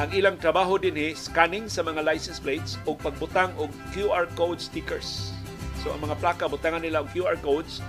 Ang 0.00 0.08
ilang 0.16 0.40
trabaho 0.40 0.80
din 0.80 0.96
hi 0.96 1.12
scanning 1.12 1.68
sa 1.68 1.84
mga 1.84 2.00
license 2.00 2.40
plates 2.40 2.80
ug 2.88 2.96
pagbutang 3.00 3.52
og 3.60 3.68
QR 3.92 4.24
code 4.36 4.60
stickers. 4.60 5.36
So 5.84 5.92
ang 5.92 6.00
mga 6.04 6.16
plaka 6.20 6.48
butangan 6.48 6.80
nila 6.80 7.04
og 7.04 7.12
QR 7.12 7.36
codes 7.40 7.84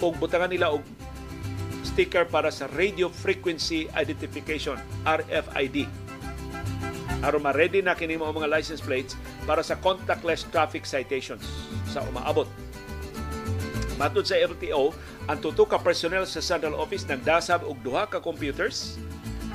ug 0.00 0.16
butangan 0.16 0.52
nila 0.52 0.72
og 0.72 0.84
sticker 1.84 2.28
para 2.28 2.52
sa 2.52 2.68
radio 2.76 3.08
frequency 3.08 3.88
identification 3.96 4.76
RFID 5.04 6.05
aron 7.24 7.44
ma-ready 7.44 7.80
na 7.80 7.96
kini 7.96 8.20
mga 8.20 8.50
license 8.50 8.82
plates 8.82 9.16
para 9.48 9.64
sa 9.64 9.78
contactless 9.80 10.44
traffic 10.52 10.84
citations 10.84 11.44
sa 11.88 12.04
umaabot. 12.04 12.48
Matod 13.96 14.28
sa 14.28 14.36
RTO, 14.36 14.92
ang 15.24 15.38
tuto 15.40 15.64
ka 15.64 15.80
personnel 15.80 16.28
sa 16.28 16.44
Central 16.44 16.76
Office 16.76 17.08
nagdasab 17.08 17.64
og 17.64 17.80
duha 17.80 18.04
ka 18.04 18.20
computers 18.20 19.00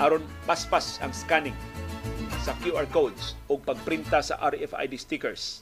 aron 0.01 0.25
paspas 0.49 0.97
ang 1.05 1.13
scanning 1.13 1.53
sa 2.41 2.57
QR 2.65 2.89
codes 2.89 3.37
o 3.45 3.61
pagprinta 3.61 4.25
sa 4.25 4.41
RFID 4.41 4.97
stickers. 4.97 5.61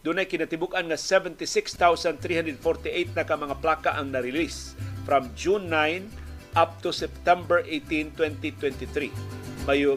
Doon 0.00 0.24
ay 0.24 0.30
kinatibuk-an 0.30 0.88
nga 0.88 0.96
76,348 0.96 3.12
na 3.12 3.24
ka 3.28 3.36
mga 3.36 3.60
plaka 3.60 4.00
ang 4.00 4.14
na-release 4.14 4.72
from 5.04 5.28
June 5.36 5.68
9 5.68 6.56
up 6.56 6.80
to 6.80 6.88
September 6.88 7.60
18, 7.68 8.16
2023 8.16 9.12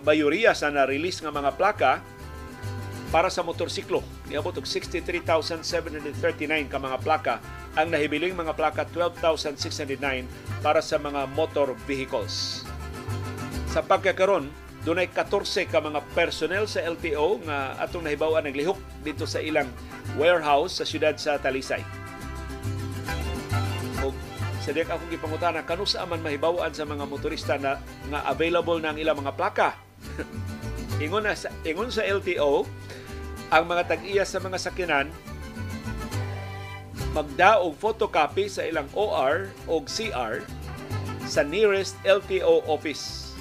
mayoriya 0.02 0.58
sa 0.58 0.74
na-release 0.74 1.22
nga 1.22 1.30
mga 1.30 1.54
plaka 1.54 2.02
para 3.10 3.30
sa 3.30 3.41
motorsiklo. 3.41 4.06
Niabot 4.30 4.54
og 4.54 4.66
63,739 4.66 6.70
ka 6.70 6.78
mga 6.78 6.98
plaka. 7.02 7.36
Ang 7.78 7.94
nahibiling 7.94 8.38
mga 8.38 8.54
plaka 8.54 8.86
12,609 8.90 10.26
para 10.62 10.82
sa 10.82 10.98
mga 11.02 11.26
motor 11.34 11.74
vehicles. 11.90 12.66
Sa 13.70 13.86
pagkakaron, 13.86 14.50
dunay 14.86 15.10
14 15.10 15.70
ka 15.70 15.82
mga 15.82 16.02
personnel 16.18 16.66
sa 16.66 16.82
LTO 16.82 17.41
nga 17.46 17.78
atong 17.82 18.06
nahibawan 18.06 18.46
ng 18.50 18.58
lihok 18.58 18.78
dito 19.06 19.26
sa 19.30 19.41
ilang 19.41 19.70
warehouse 20.18 20.82
sa 20.82 20.86
siyudad 20.86 21.14
sa 21.18 21.38
Talisay. 21.38 21.86
O 24.70 24.72
sa 24.72 24.78
dek 24.78 24.94
akong 24.94 25.10
gipangutana 25.10 25.66
kanu 25.66 25.82
sa 25.82 26.06
man 26.06 26.22
mahibawaan 26.22 26.70
sa 26.70 26.86
mga 26.86 27.10
motorista 27.10 27.58
na 27.58 27.82
nga 28.06 28.22
available 28.30 28.78
na 28.78 28.94
ang 28.94 29.02
ilang 29.02 29.18
mga 29.18 29.34
plaka. 29.34 29.74
ingon 31.02 31.26
na 31.26 31.34
sa 31.34 31.50
ingon 31.66 31.90
sa 31.90 32.06
LTO 32.06 32.70
ang 33.50 33.66
mga 33.66 33.90
tag-iya 33.90 34.22
sa 34.30 34.38
mga 34.38 34.62
sakinan 34.62 35.10
magdaog 37.18 37.74
photocopy 37.82 38.46
sa 38.46 38.62
ilang 38.62 38.86
OR 38.94 39.50
o 39.66 39.82
CR 39.90 40.46
sa 41.26 41.41
nearest 41.41 41.98
LTO 42.06 42.62
office. 42.70 43.34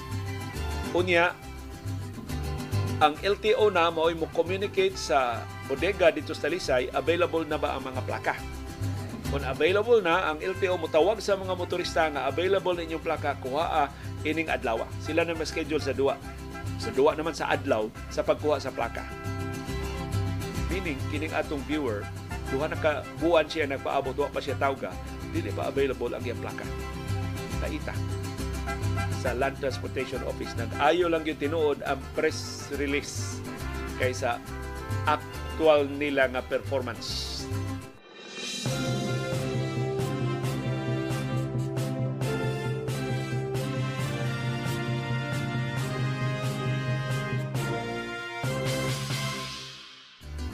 Unya, 0.97 1.37
ang 3.05 3.13
LTO 3.21 3.69
na 3.69 3.93
mo 3.93 4.09
mo 4.17 4.25
communicate 4.33 4.97
sa 4.97 5.45
bodega 5.69 6.09
dito 6.09 6.33
sa 6.33 6.49
Talisay, 6.49 6.89
available 6.89 7.45
na 7.45 7.61
ba 7.61 7.77
ang 7.77 7.85
mga 7.85 8.01
plaka? 8.01 8.58
Kung 9.29 9.45
available 9.45 10.01
na, 10.01 10.33
ang 10.33 10.41
LTO 10.41 10.81
mo 10.81 10.89
tawag 10.89 11.21
sa 11.21 11.37
mga 11.37 11.53
motorista 11.53 12.09
nga 12.09 12.25
available 12.25 12.73
na 12.73 12.81
inyong 12.81 13.05
plaka, 13.05 13.37
kuha 13.37 13.85
ining 14.25 14.49
adlaw. 14.49 14.81
Sila 15.05 15.21
na 15.21 15.37
schedule 15.45 15.81
sa 15.81 15.93
duwa. 15.93 16.17
Sa 16.81 16.89
duwa 16.89 17.13
naman 17.13 17.37
sa 17.37 17.53
adlaw 17.53 17.85
sa 18.09 18.25
pagkuha 18.25 18.57
sa 18.57 18.73
plaka. 18.73 19.05
Meaning, 20.73 20.97
kining 21.13 21.33
atong 21.33 21.61
viewer, 21.69 22.01
duha 22.49 22.65
na 22.73 22.77
ka 22.77 23.05
buwan 23.21 23.45
siya 23.45 23.69
nagpaabot, 23.69 24.17
duha 24.17 24.33
pa 24.33 24.41
siya 24.41 24.57
tawga, 24.57 24.89
dili 25.29 25.53
pa 25.53 25.69
available 25.69 26.09
ang 26.09 26.25
iyang 26.25 26.41
plaka. 26.41 26.65
Kaita 27.61 27.93
sa 29.19 29.35
Land 29.35 29.59
Transportation 29.59 30.23
Office. 30.25 30.55
Nag-ayo 30.55 31.11
lang 31.11 31.27
yung 31.27 31.37
tinuod 31.37 31.83
ang 31.83 31.99
press 32.15 32.71
release 32.79 33.43
kaysa 33.99 34.39
actual 35.05 35.85
nila 35.85 36.31
nga 36.31 36.41
performance. 36.41 37.43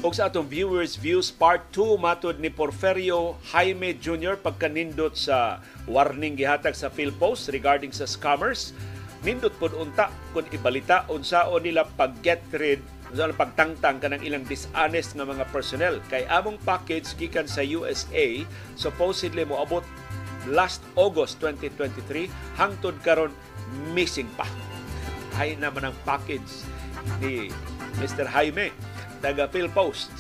Og 0.05 0.13
sa 0.13 0.29
atong 0.29 0.45
viewers 0.45 1.01
views 1.01 1.33
part 1.33 1.65
2 1.73 1.97
matod 1.97 2.37
ni 2.37 2.53
Porferio 2.53 3.41
Jaime 3.49 3.97
Jr. 3.97 4.37
pagkanindot 4.37 5.17
sa 5.17 5.65
warning 5.89 6.37
gihatag 6.37 6.77
sa 6.77 6.93
PhilPost 6.93 7.49
regarding 7.49 7.89
sa 7.89 8.05
scammers. 8.05 8.69
Nindot 9.25 9.57
pod 9.57 9.73
unta 9.73 10.13
kung 10.29 10.45
ibalita 10.53 11.09
unsaon 11.09 11.65
nila 11.65 11.89
pag 11.97 12.13
get 12.21 12.45
rid 12.53 12.85
unsa 13.09 13.33
pagtangtang 13.33 13.97
kanang 13.97 14.21
ilang 14.21 14.45
dishonest 14.45 15.17
nga 15.17 15.25
mga 15.25 15.49
personnel 15.49 15.97
kay 16.05 16.21
among 16.29 16.61
package 16.61 17.17
gikan 17.17 17.49
sa 17.49 17.65
USA 17.65 18.45
supposedly 18.77 19.41
moabot 19.41 19.81
last 20.45 20.85
August 20.93 21.41
2023 21.41 22.29
hangtod 22.61 22.93
karon 23.01 23.33
missing 23.89 24.29
pa. 24.37 24.45
Hay 25.33 25.57
naman 25.57 25.89
ang 25.89 25.97
package 26.05 26.61
ni 27.17 27.49
Mr. 27.97 28.29
Jaime 28.29 28.69
taga 29.21 29.47
Post. 29.71 30.11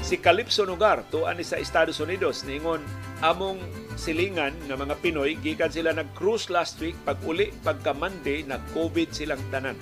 Si 0.00 0.18
Calypso 0.18 0.66
Nugar, 0.66 1.06
tuan 1.08 1.38
ni 1.38 1.44
sa 1.46 1.60
Estados 1.60 2.02
Unidos, 2.02 2.42
niingon, 2.42 2.82
among 3.22 3.60
silingan 3.94 4.56
ng 4.66 4.74
mga 4.74 4.94
Pinoy, 5.04 5.36
gikan 5.38 5.70
sila 5.70 5.92
nag-cruise 5.92 6.48
last 6.48 6.80
week, 6.80 6.96
pag 7.04 7.20
uli, 7.22 7.52
pagka 7.62 7.92
Monday, 7.92 8.42
nag-COVID 8.42 9.12
silang 9.12 9.40
tanan. 9.52 9.76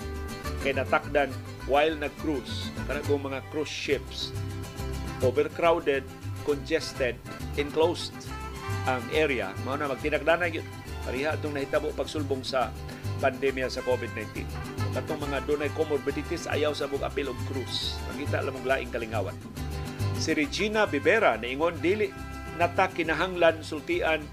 Kay 0.60 0.74
natakdan 0.74 1.30
while 1.70 1.94
nag-cruise. 1.94 2.68
Kanagong 2.90 3.30
mga 3.30 3.40
cruise 3.54 3.70
ships. 3.70 4.34
Overcrowded, 5.22 6.02
congested, 6.42 7.14
enclosed 7.54 8.14
ang 8.90 9.04
area. 9.14 9.54
Mao 9.62 9.78
na 9.78 9.86
magtinagdanan 9.88 10.60
yun. 10.60 10.66
Pariha 11.06 11.38
itong 11.38 11.54
nahitabo 11.56 11.94
pagsulbong 11.94 12.44
sa 12.44 12.74
pandemya 13.18 13.66
sa 13.68 13.82
COVID-19 13.84 14.46
katong 14.98 15.20
mga 15.30 15.44
dunay 15.44 15.70
comorbidities 15.76 16.48
ayaw 16.48 16.72
sa 16.72 16.88
mong 16.88 17.04
apil 17.06 17.30
og 17.30 17.38
cruise. 17.46 18.00
Mangita 18.10 18.40
lang 18.40 18.56
mong 18.56 18.66
laing 18.66 18.90
kalingawan. 18.90 19.36
Si 20.18 20.34
Regina 20.34 20.88
Bibera 20.88 21.38
niingon 21.38 21.78
dili 21.78 22.10
nata 22.58 22.90
kinahanglan 22.90 23.62
sultian 23.62 24.24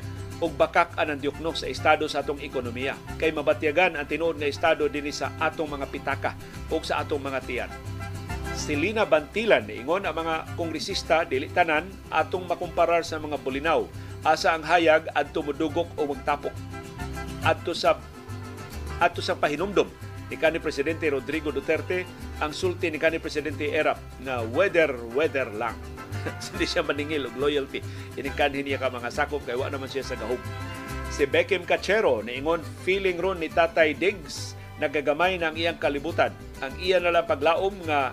og 0.41 0.52
bakak 0.57 0.98
ang 0.98 1.16
diokno 1.16 1.53
sa 1.56 1.70
estado 1.70 2.10
sa 2.10 2.26
atong 2.26 2.41
ekonomiya 2.41 2.98
kay 3.22 3.32
mabatyagan 3.32 3.95
ang 3.95 4.10
tinuod 4.10 4.41
nga 4.41 4.49
estado 4.49 4.90
dinhi 4.90 5.14
sa 5.14 5.32
atong 5.40 5.70
mga 5.70 5.88
pitaka 5.88 6.32
o 6.74 6.82
sa 6.82 7.06
atong 7.06 7.24
mga 7.24 7.40
tiyan. 7.45 7.72
Si 8.56 8.74
Lina 8.74 9.06
Bantilan 9.06 9.68
niingon 9.68 10.07
ang 10.07 10.16
mga 10.16 10.57
kongresista 10.57 11.24
dili 11.24 11.52
tanan 11.52 11.88
atong 12.10 12.49
makumparar 12.49 13.06
sa 13.06 13.22
mga 13.22 13.38
bulinaw 13.40 13.86
asa 14.26 14.57
ang 14.57 14.66
hayag 14.66 15.06
adto 15.14 15.45
modugok 15.45 15.94
o 16.02 16.10
magtapok 16.10 16.56
adto 17.45 17.78
sa 17.78 17.94
adto 19.00 19.20
sa 19.20 19.36
pahinumdom 19.36 19.88
ni 20.26 20.36
kanhi 20.42 20.58
presidente 20.58 21.06
Rodrigo 21.06 21.54
Duterte 21.54 22.08
ang 22.42 22.50
sulti 22.50 22.90
ni 22.90 22.98
kanhi 22.98 23.22
presidente 23.22 23.70
Erap 23.70 24.02
na 24.26 24.42
weather 24.42 24.98
weather 25.14 25.50
lang. 25.54 25.78
Hindi 26.50 26.66
siya 26.66 26.82
maningil 26.82 27.30
og 27.30 27.38
loyalty. 27.38 27.84
Ini 28.18 28.30
kanhi 28.34 28.66
niya 28.66 28.82
ka 28.82 28.90
mga 28.90 29.14
sakop 29.14 29.46
kay 29.46 29.54
wa 29.54 29.70
naman 29.70 29.86
siya 29.86 30.02
sa 30.02 30.18
gahom. 30.18 30.40
Si 31.14 31.30
Beckham 31.30 31.64
Cachero 31.64 32.26
niingon 32.26 32.66
feeling 32.82 33.22
ron 33.22 33.38
ni 33.38 33.54
Tatay 33.54 33.94
Diggs 33.94 34.58
nagagamay 34.82 35.40
ng 35.40 35.56
iyang 35.56 35.80
kalibutan. 35.80 36.34
Ang 36.60 36.74
iya 36.82 37.00
na 37.00 37.14
lang 37.14 37.30
paglaom 37.30 37.86
nga 37.88 38.12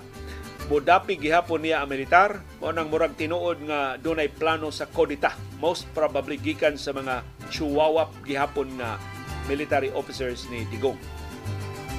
modapi 0.70 1.18
gihapon 1.18 1.64
niya 1.64 1.82
ang 1.82 1.90
militar 1.90 2.38
mo 2.62 2.70
nang 2.70 2.86
murag 2.86 3.18
tinuod 3.18 3.66
nga 3.66 3.98
dunay 3.98 4.30
plano 4.30 4.70
sa 4.70 4.86
kodita. 4.86 5.34
Most 5.58 5.88
probably 5.96 6.38
gikan 6.38 6.78
sa 6.78 6.94
mga 6.94 7.24
chihuahua 7.50 8.12
gihapon 8.22 8.78
nga 8.78 9.00
military 9.50 9.90
officers 9.94 10.46
ni 10.50 10.66
Digong 10.70 10.98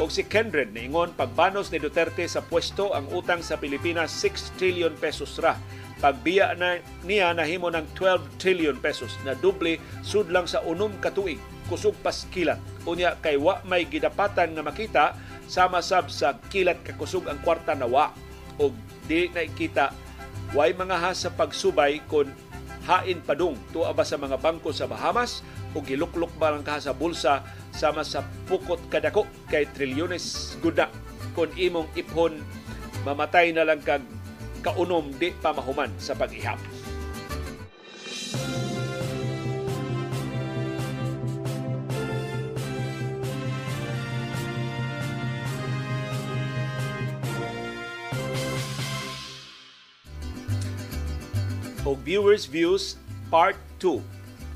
o 0.02 0.10
si 0.10 0.26
Kendred 0.26 0.74
niingon 0.74 1.14
pagbanos 1.14 1.70
ni 1.70 1.78
Duterte 1.78 2.26
sa 2.26 2.42
pwesto 2.42 2.98
ang 2.98 3.06
utang 3.14 3.46
sa 3.46 3.62
Pilipinas 3.62 4.10
6 4.10 4.58
trillion 4.58 4.94
pesos 4.98 5.38
ra. 5.38 5.54
Pagbiya 6.02 6.58
na 6.58 6.82
niya 7.06 7.32
nahimo 7.32 7.70
ng 7.70 7.86
12 7.96 8.42
trillion 8.42 8.76
pesos 8.82 9.14
na 9.22 9.38
doble 9.38 9.78
sudlang 10.02 10.50
sa 10.50 10.66
unom 10.66 10.92
katuig 10.98 11.38
kusog 11.70 11.96
pas 12.02 12.26
kilat. 12.34 12.60
Unya 12.84 13.16
kay 13.22 13.38
wa 13.38 13.62
may 13.64 13.86
gidapatan 13.88 14.58
nga 14.58 14.64
makita 14.66 15.06
sama 15.46 15.80
sab 15.80 16.10
sa 16.10 16.36
kilat 16.50 16.82
kakusog 16.82 17.30
ang 17.30 17.40
kwarta 17.46 17.78
na 17.78 17.86
wa 17.86 18.12
og 18.58 18.74
di 19.06 19.30
na 19.32 19.46
ikita 19.46 19.94
way 20.58 20.74
mga 20.74 20.98
has 20.98 21.24
sa 21.24 21.30
pagsubay 21.32 22.02
kon 22.10 22.34
hain 22.88 23.24
padung. 23.24 23.56
Tuwa 23.72 23.96
ba 23.96 24.04
sa 24.04 24.20
mga 24.20 24.40
bangko 24.40 24.76
sa 24.76 24.88
Bahamas? 24.88 25.44
O 25.74 25.82
giluklok 25.82 26.32
ba 26.38 26.54
lang 26.54 26.64
sa 26.64 26.94
bulsa 26.94 27.42
sama 27.74 28.04
sa 28.06 28.22
pukot 28.46 28.80
kadako 28.92 29.26
kay 29.50 29.66
trilyones? 29.72 30.56
Guda 30.60 30.92
kung 31.34 31.50
imong 31.58 31.90
iphon 31.98 32.38
mamatay 33.04 33.52
na 33.52 33.66
lang 33.66 33.82
kag 33.82 34.06
kaunom 34.64 35.12
di 35.20 35.34
pa 35.36 35.52
mahuman 35.52 35.92
sa 36.00 36.16
pag-ihap. 36.16 36.56
O 51.84 51.96
viewers 52.00 52.48
views 52.48 52.96
part 53.28 53.60
2 53.80 54.00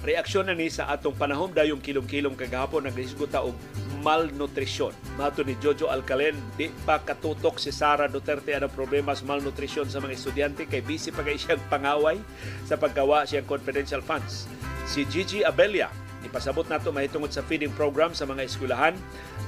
reaksyon 0.06 0.46
na 0.46 0.54
ni 0.54 0.70
sa 0.70 0.88
atong 0.94 1.16
panahon 1.18 1.50
dayong 1.50 1.82
kilom-kilom 1.82 2.38
kagahapon 2.38 2.86
naghisguta 2.86 3.42
og 3.42 3.58
malnutrisyon. 4.06 4.94
Mato 5.18 5.42
ni 5.42 5.58
Jojo 5.58 5.90
Alcalen, 5.90 6.38
di 6.54 6.70
pa 6.86 7.02
katutok 7.02 7.58
si 7.58 7.74
Sara 7.74 8.06
Duterte 8.06 8.54
ang 8.54 8.70
problema 8.70 9.18
sa 9.18 9.26
malnutrisyon 9.26 9.90
sa 9.90 9.98
mga 9.98 10.14
estudyante 10.14 10.64
kay 10.70 10.86
busy 10.86 11.10
pa 11.10 11.26
kay 11.26 11.36
siyang 11.36 11.62
pangaway 11.68 12.22
sa 12.70 12.78
paggawa 12.78 13.26
siyang 13.26 13.50
confidential 13.50 14.06
funds. 14.06 14.46
Si 14.86 15.04
Gigi 15.10 15.42
Abelia, 15.42 15.90
ipasabot 16.26 16.66
nato 16.66 16.90
mahitungod 16.90 17.30
sa 17.30 17.46
feeding 17.46 17.70
program 17.78 18.16
sa 18.16 18.26
mga 18.26 18.46
eskwelahan. 18.48 18.96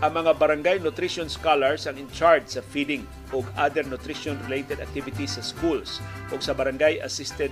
Ang 0.05 0.11
mga 0.13 0.31
barangay 0.37 0.77
nutrition 0.83 1.25
scholars 1.25 1.89
ang 1.89 1.97
in 1.97 2.09
charge 2.13 2.45
sa 2.45 2.61
feeding 2.61 3.07
o 3.33 3.41
other 3.57 3.81
nutrition 3.85 4.37
related 4.45 4.77
activities 4.83 5.37
sa 5.37 5.43
schools 5.45 6.03
o 6.29 6.37
sa 6.37 6.53
barangay 6.53 7.01
assisted 7.01 7.49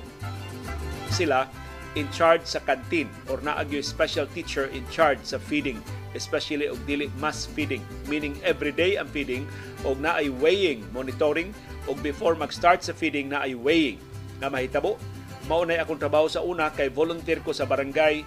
sila 1.09 1.49
in 1.97 2.05
charge 2.13 2.45
sa 2.45 2.61
canteen 2.61 3.09
or 3.25 3.41
naagyo 3.41 3.81
special 3.81 4.29
teacher 4.37 4.69
in 4.69 4.85
charge 4.93 5.17
sa 5.25 5.41
feeding 5.41 5.81
especially 6.13 6.69
og 6.69 6.77
dili 6.85 7.09
mass 7.17 7.49
feeding 7.49 7.81
meaning 8.05 8.37
everyday 8.45 9.01
ang 9.01 9.09
feeding 9.09 9.49
og 9.81 9.97
naay 9.97 10.29
weighing 10.29 10.85
monitoring 10.93 11.49
og 11.89 11.97
before 12.05 12.37
mag-start 12.37 12.85
sa 12.85 12.93
feeding 12.93 13.33
naay 13.33 13.57
weighing 13.57 13.97
nga 14.37 14.49
mahitabo 14.51 15.01
mao 15.49 15.65
nay 15.65 15.81
akong 15.81 15.97
trabaho 15.97 16.29
sa 16.29 16.45
una 16.45 16.69
kay 16.69 16.91
volunteer 16.93 17.41
ko 17.41 17.55
sa 17.55 17.65
barangay 17.65 18.21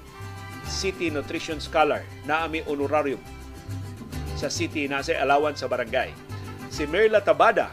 City 0.66 1.08
Nutrition 1.12 1.60
Scholar 1.60 2.04
na 2.24 2.48
ami 2.48 2.64
honorarium 2.66 3.20
sa 4.36 4.48
city 4.48 4.88
na 4.88 5.04
sa 5.04 5.16
allowance 5.20 5.60
sa 5.60 5.68
barangay 5.68 6.12
si 6.72 6.88
Merla 6.88 7.20
Tabada 7.20 7.70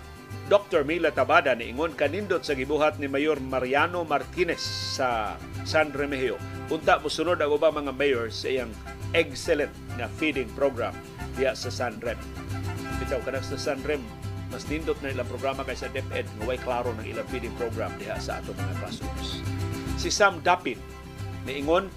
Dr. 0.47 0.87
Mila 0.87 1.11
Tabada 1.11 1.51
niingon 1.51 1.91
kanindot 1.91 2.39
sa 2.39 2.55
gibuhat 2.55 3.03
ni 3.03 3.11
Mayor 3.11 3.35
Mariano 3.43 4.07
Martinez 4.07 4.63
sa 4.95 5.35
San 5.67 5.91
Remigio. 5.91 6.39
Unta 6.71 7.03
mosunod 7.03 7.35
ang 7.43 7.51
ubang 7.51 7.75
mga 7.75 7.91
mayors 7.91 8.47
sa 8.47 8.47
iyang 8.47 8.71
excellent 9.11 9.71
na 9.99 10.07
feeding 10.07 10.47
program 10.55 10.95
diya 11.35 11.51
sa 11.51 11.67
San 11.67 11.99
Rem. 11.99 12.15
Bitaw 13.03 13.19
kanang 13.27 13.43
sa 13.43 13.59
San 13.59 13.83
Rem, 13.83 13.99
mas 14.47 14.63
nindot 14.71 14.95
na 15.03 15.11
ilang 15.11 15.27
programa 15.27 15.67
kaysa 15.67 15.91
DepEd 15.91 16.23
nga 16.23 16.43
way 16.47 16.55
klaro 16.63 16.95
ng 16.95 17.03
ilang 17.03 17.27
feeding 17.27 17.51
program 17.59 17.91
diha 17.99 18.15
sa 18.15 18.39
ato 18.39 18.55
mga 18.55 18.75
classrooms. 18.79 19.43
Si 19.99 20.07
Sam 20.07 20.39
Dapin 20.39 20.79
niingon 21.43 21.91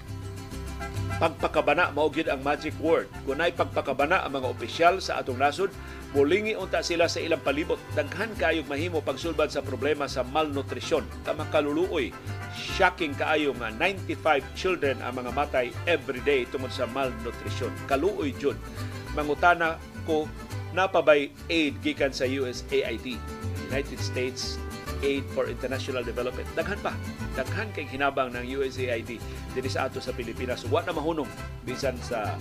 pagpakabana 1.21 1.93
mao 1.93 2.09
gyud 2.09 2.33
ang 2.33 2.41
magic 2.41 2.73
word. 2.81 3.05
Kunay 3.29 3.53
pagpakabana 3.53 4.25
ang 4.25 4.41
mga 4.41 4.49
opisyal 4.49 5.05
sa 5.05 5.21
atong 5.21 5.37
nasod, 5.37 5.69
mulingi 6.17 6.57
unta 6.57 6.81
sila 6.81 7.13
sa 7.13 7.21
ilang 7.21 7.45
palibot. 7.45 7.77
Daghan 7.93 8.33
kayog 8.41 8.65
mahimo 8.65 9.05
pagsulbad 9.05 9.53
sa 9.53 9.61
problema 9.61 10.09
sa 10.09 10.25
malnutrisyon. 10.25 11.05
Kamakaluluoy, 11.29 12.09
shocking 12.57 13.13
kaayo 13.13 13.53
nga 13.61 13.69
95 13.77 14.41
children 14.57 14.97
ang 15.05 15.21
mga 15.21 15.31
matay 15.37 15.67
every 15.85 16.25
day 16.25 16.49
tungod 16.49 16.73
sa 16.73 16.89
malnutrisyon. 16.89 17.71
Kaluoy 17.85 18.33
jud. 18.41 18.57
Mangutana 19.13 19.77
ko 20.09 20.25
napabay 20.73 21.29
aid 21.53 21.77
gikan 21.85 22.15
sa 22.15 22.25
USAID, 22.25 23.21
United 23.69 24.01
States 24.01 24.57
Aid 25.01 25.25
for 25.33 25.49
International 25.49 26.05
Development. 26.05 26.47
Daghan 26.53 26.81
pa. 26.85 26.93
Daghan 27.37 27.73
kay 27.73 27.89
hinabang 27.89 28.33
ng 28.37 28.45
USAID 28.45 29.21
diri 29.57 29.71
sa 29.71 29.89
ato 29.89 29.99
sa 29.99 30.13
Pilipinas. 30.13 30.65
Wa 30.69 30.85
na 30.85 30.93
mahunong 30.93 31.29
bisan 31.65 31.97
sa 32.05 32.37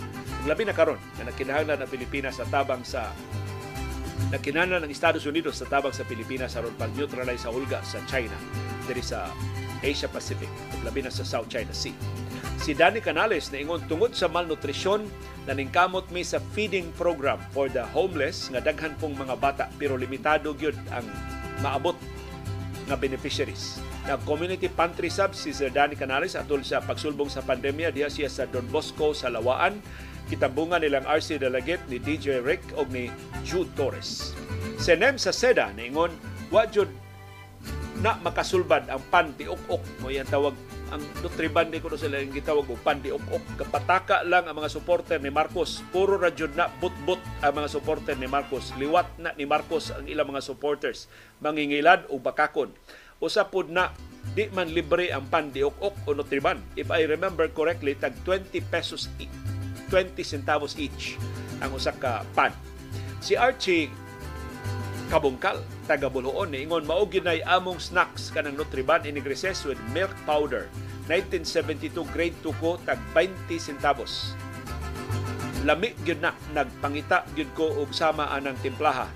labi 0.48 0.68
na 0.68 0.76
karon 0.76 1.00
na 1.20 1.32
nakinahanglan 1.32 1.80
ang 1.80 1.90
Pilipinas 1.90 2.40
sa 2.40 2.46
tabang 2.48 2.84
sa 2.84 3.12
nakinahanglan 4.30 4.86
ng 4.86 4.92
Estados 4.92 5.24
Unidos 5.26 5.58
sa 5.58 5.66
tabang 5.68 5.96
sa 5.96 6.06
Pilipinas 6.06 6.54
aron 6.60 6.76
pag-neutralize 6.78 7.44
sa 7.48 7.52
hulga 7.52 7.82
sa 7.82 8.04
China 8.06 8.36
diri 8.86 9.02
sa 9.02 9.32
Asia 9.80 10.12
Pacific, 10.12 10.52
labi 10.84 11.00
na 11.00 11.12
sa 11.12 11.24
South 11.24 11.48
China 11.48 11.72
Sea. 11.72 11.96
Si 12.60 12.76
Danny 12.76 13.00
Canales 13.00 13.48
na 13.50 13.64
ingon 13.64 13.80
tungod 13.88 14.12
sa 14.12 14.28
malnutrisyon 14.28 15.08
naningkamot 15.48 16.12
mi 16.12 16.22
sa 16.22 16.44
feeding 16.52 16.92
program 17.00 17.40
for 17.56 17.72
the 17.72 17.82
homeless 17.96 18.52
nga 18.52 18.60
daghan 18.60 18.94
pong 19.00 19.16
mga 19.16 19.36
bata 19.40 19.66
pero 19.80 19.96
limitado 19.96 20.52
gyud 20.54 20.76
ang 20.92 21.08
maabot 21.64 21.96
nga 22.90 22.98
beneficiaries. 22.98 23.78
Nag 24.10 24.26
community 24.26 24.66
pantry 24.66 25.14
sub 25.14 25.38
si 25.38 25.54
Sir 25.54 25.70
Danny 25.70 25.94
Canales 25.94 26.34
atol 26.34 26.66
sa 26.66 26.82
pagsulbong 26.82 27.30
sa 27.30 27.46
pandemya 27.46 27.94
diha 27.94 28.10
siya 28.10 28.26
sa 28.26 28.50
Don 28.50 28.66
Bosco 28.74 29.14
sa 29.14 29.30
Lawaan. 29.30 29.78
Kitambungan 30.30 30.82
nilang 30.82 31.06
RC 31.06 31.42
Delegate 31.42 31.86
ni 31.90 31.98
DJ 32.02 32.42
Rick 32.42 32.62
o 32.78 32.86
ni 32.90 33.10
Jude 33.46 33.70
Torres. 33.78 34.34
Senem 34.82 35.22
sa 35.22 35.34
SEDA 35.34 35.74
niingon 35.74 36.14
wa 36.50 36.66
jud 36.66 36.90
na 38.02 38.18
makasulbad 38.24 38.88
ang 38.88 39.02
pantiok-ok 39.14 39.84
mo 40.02 40.08
yan 40.10 40.26
tawag 40.26 40.56
ang 40.90 41.02
Nutriban 41.22 41.70
ko 41.82 41.94
sila 41.94 42.22
yung 42.22 42.34
gitawag 42.34 42.66
og 42.68 42.82
pantiok-ok 42.82 43.62
kapataka 43.62 44.26
lang 44.26 44.50
ang 44.50 44.58
mga 44.58 44.74
supporter 44.74 45.18
ni 45.22 45.30
Marcos. 45.30 45.86
Puro 45.94 46.18
ra 46.18 46.34
jud 46.34 46.54
na 46.58 46.70
but-but 46.82 47.22
ang 47.46 47.54
mga 47.62 47.70
supporter 47.70 48.16
ni 48.18 48.26
Marcos. 48.26 48.74
Liwat 48.76 49.08
na 49.22 49.34
ni 49.38 49.46
Marcos 49.46 49.94
ang 49.94 50.10
ilang 50.10 50.30
mga 50.30 50.42
supporters. 50.44 51.06
Mangingilad 51.40 52.10
o 52.10 52.18
bakakon. 52.18 52.74
Usa 53.22 53.48
pud 53.48 53.70
na 53.70 53.94
di 54.34 54.50
man 54.52 54.70
libre 54.72 55.10
ang 55.14 55.26
pantiok-ok 55.30 56.06
o 56.06 56.14
Nutriban 56.14 56.60
if 56.76 56.92
I 56.92 57.08
remember 57.08 57.48
correctly 57.50 57.96
tag 57.96 58.14
20 58.28 58.52
pesos 58.68 59.08
20 59.90 60.22
centavos 60.22 60.76
each 60.78 61.16
ang 61.64 61.74
usa 61.76 61.96
ka 61.96 62.24
pan. 62.36 62.52
Si 63.20 63.36
Archie 63.36 63.92
kabungkal 65.10 65.66
taga 65.90 66.06
Buluon 66.06 66.54
niingon 66.54 66.86
mao 66.86 67.02
ginay 67.10 67.42
among 67.50 67.82
snacks 67.82 68.30
kanang 68.30 68.54
Nutriban 68.54 69.02
inigreses 69.10 69.66
with 69.66 69.82
milk 69.90 70.14
powder 70.30 70.70
1972 71.10 72.06
grade 72.14 72.38
2 72.46 72.62
ko 72.62 72.78
tag 72.86 73.02
20 73.18 73.58
centavos. 73.58 74.38
Lami 75.66 75.98
gyud 76.06 76.22
na 76.22 76.38
nagpangita 76.54 77.26
gyud 77.34 77.50
ko 77.58 77.74
og 77.82 77.90
sama 77.90 78.30
anang 78.30 78.56
timplaha. 78.62 79.10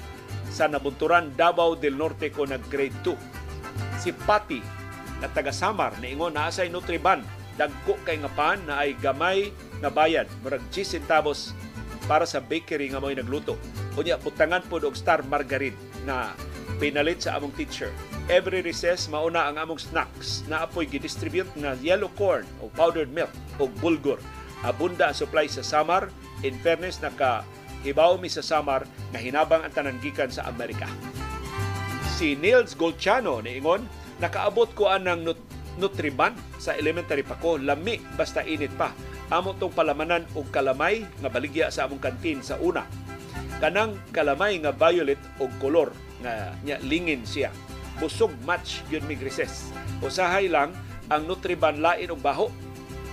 Sa 0.49 0.65
nabunturan 0.65 1.29
Davao 1.37 1.77
del 1.77 1.93
Norte 1.93 2.33
ko 2.33 2.49
nag 2.49 2.65
grade 2.73 2.97
2 3.05 4.01
si 4.01 4.09
Pati 4.09 4.57
na 5.21 5.29
taga 5.29 5.53
Samar 5.53 5.93
niingon 6.01 6.33
naa 6.33 6.49
say 6.49 6.73
Nutriban. 6.73 7.21
Dagko 7.53 8.01
kay 8.01 8.17
nga 8.17 8.33
pan 8.33 8.57
na 8.65 8.81
ay 8.81 8.97
gamay 8.97 9.53
nga 9.77 9.93
bayad 9.93 10.25
murag 10.41 10.65
10 10.73 10.97
centavos 10.97 11.53
para 12.05 12.27
sa 12.27 12.43
bakery 12.43 12.91
nga 12.91 12.99
mo'y 12.99 13.15
nagluto. 13.15 13.55
Unya, 13.95 14.19
butangan 14.19 14.65
po 14.67 14.79
og 14.81 14.95
star 14.97 15.23
margarine 15.27 15.77
na 16.03 16.35
pinalit 16.81 17.23
sa 17.23 17.39
among 17.39 17.55
teacher. 17.55 17.91
Every 18.27 18.63
recess, 18.63 19.07
mauna 19.07 19.47
ang 19.47 19.59
among 19.59 19.79
snacks 19.79 20.43
na 20.47 20.67
apoy 20.67 20.87
gidistribute 20.87 21.49
na 21.55 21.75
yellow 21.79 22.11
corn 22.19 22.43
o 22.59 22.67
powdered 22.71 23.11
milk 23.11 23.31
o 23.59 23.67
bulgur. 23.79 24.19
Abunda 24.63 25.11
ang 25.11 25.17
supply 25.17 25.47
sa 25.47 25.63
Samar. 25.63 26.11
In 26.43 26.55
fairness, 26.59 26.99
naka 26.99 27.43
hibaw 27.83 28.15
mi 28.19 28.31
sa 28.31 28.43
Samar 28.43 28.87
na 29.11 29.19
hinabang 29.19 29.63
ang 29.63 29.71
tanan 29.71 29.99
gikan 29.99 30.31
sa 30.31 30.47
Amerika. 30.47 30.87
Si 32.15 32.35
Nils 32.39 32.75
Golchano 32.75 33.43
niingon, 33.43 33.83
nakaabot 34.23 34.71
ko 34.75 34.91
anang 34.91 35.23
nut- 35.23 35.51
Nutriban 35.73 36.37
sa 36.61 36.77
elementary 36.77 37.25
pa 37.25 37.33
ko, 37.41 37.57
lami 37.57 37.97
basta 38.13 38.45
init 38.45 38.69
pa 38.77 38.93
amo 39.31 39.55
tong 39.55 39.71
palamanan 39.71 40.27
og 40.35 40.49
kalamay 40.51 41.07
nga 41.21 41.29
baligya 41.31 41.71
sa 41.71 41.87
among 41.87 42.01
kantin 42.03 42.43
sa 42.43 42.59
una. 42.59 42.83
Kanang 43.63 43.95
kalamay 44.11 44.59
nga 44.59 44.75
violet 44.75 45.19
og 45.39 45.51
kolor 45.61 45.95
nga 46.19 46.51
nya 46.67 46.79
lingin 46.83 47.23
siya. 47.23 47.53
Busog 48.01 48.33
match 48.43 48.83
yun 48.91 49.05
mig 49.07 49.21
recess. 49.23 49.71
Usahay 50.03 50.51
lang 50.51 50.75
ang 51.07 51.23
Nutriban 51.29 51.79
lain 51.79 52.11
og 52.11 52.19
baho. 52.19 52.47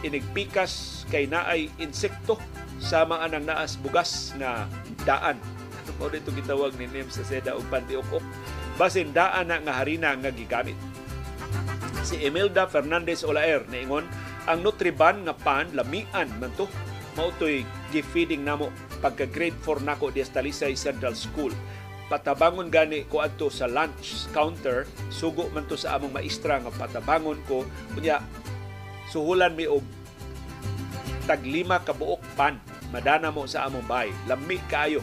Inigpikas 0.01 1.05
kay 1.12 1.28
naay 1.28 1.69
insekto 1.77 2.41
sa 2.81 3.05
mga 3.05 3.37
nang 3.37 3.45
naas 3.45 3.77
bugas 3.77 4.32
nga 4.41 4.65
daan. 5.05 5.37
Mao 6.01 6.09
dito 6.09 6.32
gitawag 6.32 6.74
ni 6.81 6.89
Nim 6.89 7.12
sa 7.12 7.20
seda 7.23 7.53
og 7.53 7.66
pantiok-ok. 7.69 8.24
Basin 8.81 9.12
daan 9.12 9.53
na 9.53 9.61
nga 9.61 9.77
harina 9.77 10.16
nga 10.16 10.32
gigamit. 10.32 10.78
Si 12.01 12.16
Imelda 12.24 12.65
Fernandez 12.65 13.20
Olaer 13.20 13.69
niingon 13.69 14.09
ang 14.47 14.65
Nutriban 14.65 15.27
nga 15.27 15.35
pan 15.37 15.69
lamian 15.77 16.29
man 16.41 16.53
to. 16.57 16.65
Mao 17.19 17.35
toy 17.37 17.67
gi-feeding 17.91 18.47
namo 18.47 18.71
pagka 19.03 19.27
grade 19.27 19.59
4 19.67 19.83
nako 19.83 20.15
di 20.15 20.23
Talisay 20.23 20.79
Central 20.79 21.19
School. 21.19 21.53
Patabangon 22.11 22.71
gani 22.71 23.07
ko 23.07 23.23
adto 23.23 23.51
sa 23.51 23.71
lunch 23.71 24.31
counter 24.35 24.87
sugo 25.11 25.47
man 25.51 25.67
to 25.67 25.79
sa 25.79 25.99
among 25.99 26.15
maestra 26.15 26.59
nga 26.62 26.73
patabangon 26.75 27.39
ko. 27.47 27.67
Unya 27.99 28.23
suhulan 29.11 29.55
mi 29.59 29.67
og 29.67 29.83
tag 31.27 31.43
lima 31.43 31.83
ka 31.83 31.93
buok 31.93 32.23
pan. 32.39 32.59
Madana 32.91 33.31
mo 33.31 33.47
sa 33.47 33.67
among 33.71 33.87
bahay. 33.87 34.11
Lami 34.27 34.59
kaayo. 34.67 35.03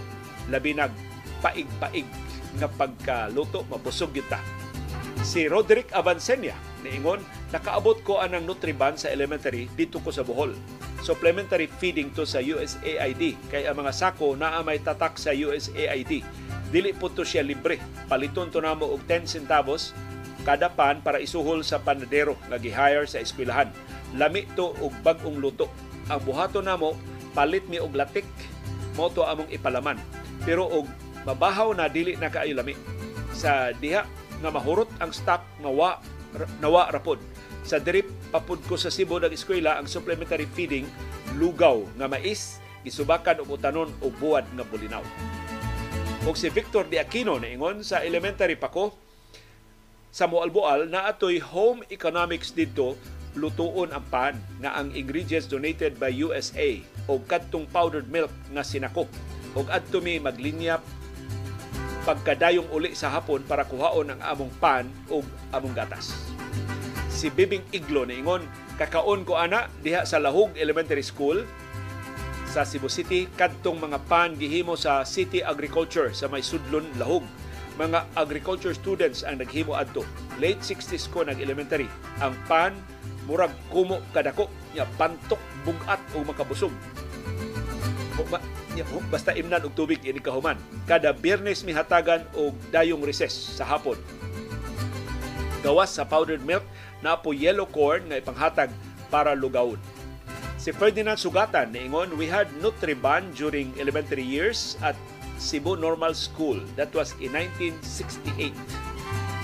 Labi 0.51 0.75
nag 0.75 0.91
paig-paig 1.39 2.07
nga 2.57 2.67
pagkaluto 2.67 3.67
mabusog 3.69 4.11
gyud 4.15 4.25
ta 4.31 4.41
si 5.23 5.49
Roderick 5.49 5.93
Avancenia 5.93 6.53
niingon 6.85 7.21
nakaabot 7.49 8.01
ko 8.05 8.21
anang 8.21 8.45
Nutriban 8.45 8.99
sa 8.99 9.09
elementary 9.09 9.71
dito 9.73 9.97
ko 10.03 10.13
sa 10.13 10.21
Bohol. 10.21 10.53
Supplementary 11.01 11.69
feeding 11.79 12.11
to 12.11 12.27
sa 12.27 12.43
USAID 12.43 13.37
kay 13.47 13.63
ang 13.69 13.79
mga 13.79 13.93
sako 13.93 14.35
naa 14.35 14.59
may 14.65 14.81
tatak 14.81 15.15
sa 15.15 15.31
USAID. 15.31 16.25
Dili 16.67 16.91
po 16.91 17.07
to 17.07 17.23
siya 17.23 17.45
libre. 17.45 17.79
Paliton 18.11 18.51
to 18.51 18.59
namo 18.59 18.89
og 18.89 19.05
10 19.07 19.29
centavos 19.29 19.95
kada 20.43 20.67
pan 20.67 20.99
para 20.99 21.23
isuhol 21.23 21.63
sa 21.63 21.79
panadero 21.79 22.35
nga 22.51 22.59
gi-hire 22.59 23.07
sa 23.07 23.23
eskwelahan. 23.23 23.71
Lami 24.15 24.43
to 24.55 24.75
og 24.83 24.91
bag-ong 25.03 25.39
luto. 25.39 25.71
Ang 26.11 26.19
buhato 26.23 26.59
namo 26.59 26.95
palit 27.31 27.63
mi 27.71 27.79
og 27.79 27.95
latik 27.95 28.27
mo 28.99 29.07
to 29.07 29.23
among 29.23 29.47
ipalaman. 29.53 29.99
Pero 30.43 30.67
og 30.67 30.87
mabahaw 31.23 31.71
na 31.75 31.87
dili 31.87 32.19
na 32.19 32.27
kaayo 32.31 32.57
lami. 32.57 32.75
Sa 33.31 33.71
diha 33.75 34.03
nga 34.41 34.49
mahurot 34.53 34.89
ang 35.01 35.11
stock 35.13 35.41
mawa 35.61 36.01
nawa 36.61 36.91
rapod. 36.93 37.17
Sa 37.67 37.81
drip 37.81 38.07
papud 38.31 38.61
ko 38.67 38.79
sa 38.79 38.93
Cebu 38.93 39.19
ng 39.19 39.33
eskwela 39.33 39.75
ang 39.75 39.89
supplementary 39.89 40.47
feeding 40.55 40.87
lugaw 41.35 41.83
nga 41.99 42.07
mais 42.07 42.61
gisubakan 42.85 43.43
og 43.43 43.59
utanon 43.59 43.89
og 43.99 44.11
buwad 44.21 44.47
nga 44.55 44.63
bulinaw. 44.63 45.03
Og 46.27 46.35
si 46.35 46.51
Victor 46.51 46.87
de 46.87 46.99
Aquino 46.99 47.39
niingon 47.39 47.83
sa 47.83 48.03
elementary 48.03 48.59
pa 48.59 48.71
ko 48.71 48.95
sa 50.11 50.27
Moalboal 50.27 50.87
na 50.87 51.07
atoy 51.07 51.39
home 51.39 51.83
economics 51.91 52.51
dito 52.55 52.95
lutuon 53.37 53.93
ang 53.93 54.03
pan 54.09 54.35
nga 54.59 54.73
ang 54.75 54.89
ingredients 54.97 55.45
donated 55.45 55.95
by 56.01 56.09
USA 56.09 56.81
o 57.05 57.21
kadtong 57.21 57.69
powdered 57.69 58.09
milk 58.09 58.33
nga 58.49 58.65
sinako 58.65 59.05
og 59.53 59.69
adto 59.69 60.01
mi 60.01 60.17
maglinya 60.17 60.81
pagkadayong 62.07 62.71
uli 62.71 62.95
sa 62.95 63.11
hapon 63.11 63.43
para 63.43 63.67
kuhaon 63.67 64.15
ang 64.15 64.21
among 64.23 64.47
pan 64.63 64.87
o 65.11 65.19
among 65.51 65.75
gatas. 65.75 66.15
Si 67.11 67.27
Bibing 67.27 67.67
Iglo 67.75 68.07
niingon, 68.07 68.47
kakaon 68.79 69.27
ko 69.27 69.35
ana 69.35 69.67
diha 69.83 70.07
sa 70.07 70.15
Lahog 70.23 70.55
Elementary 70.55 71.03
School 71.03 71.43
sa 72.47 72.63
Cebu 72.63 72.87
City 72.87 73.27
kadtong 73.35 73.83
mga 73.83 73.99
pan 74.07 74.39
gihimo 74.39 74.79
sa 74.79 75.03
City 75.03 75.43
Agriculture 75.43 76.15
sa 76.15 76.31
may 76.31 76.39
sudlon 76.39 76.87
Lahog. 76.95 77.27
mga 77.77 78.09
agriculture 78.17 78.73
students 78.73 79.21
ang 79.21 79.37
naghimo 79.37 79.77
adto. 79.77 80.01
Late 80.41 80.65
60s 80.65 81.13
ko 81.13 81.21
nag 81.21 81.37
elementary. 81.37 81.85
Ang 82.25 82.33
pan 82.49 82.73
murag 83.29 83.53
kumo 83.69 84.01
kadako 84.09 84.49
nya 84.73 84.89
pantok 84.97 85.37
bugat 85.61 86.01
o 86.17 86.25
makabusog. 86.25 86.73
Basta 89.13 89.31
imnan 89.33 89.65
og 89.65 89.73
tubig 89.77 90.01
ini 90.05 90.21
kahuman. 90.21 90.57
Kada 90.89 91.13
Biyernes 91.13 91.61
mihatagan 91.65 92.25
og 92.33 92.53
dayong 92.73 93.01
recess 93.05 93.33
sa 93.33 93.65
hapon. 93.65 93.97
Gawas 95.61 95.93
sa 95.93 96.05
powdered 96.05 96.41
milk 96.45 96.63
na 97.01 97.17
po 97.17 97.33
yellow 97.33 97.65
corn 97.65 98.09
nga 98.09 98.21
ipanghatag 98.21 98.69
para 99.09 99.33
lugawon. 99.33 99.81
Si 100.57 100.73
Ferdinand 100.73 101.21
Sugatan 101.21 101.71
niingon, 101.71 102.17
we 102.17 102.27
had 102.27 102.49
Nutriban 102.59 103.31
during 103.37 103.71
elementary 103.77 104.25
years 104.25 104.75
at 104.81 104.97
Cebu 105.37 105.77
Normal 105.77 106.17
School. 106.17 106.59
That 106.75 106.91
was 106.91 107.13
in 107.21 107.37
1968. 107.37 108.51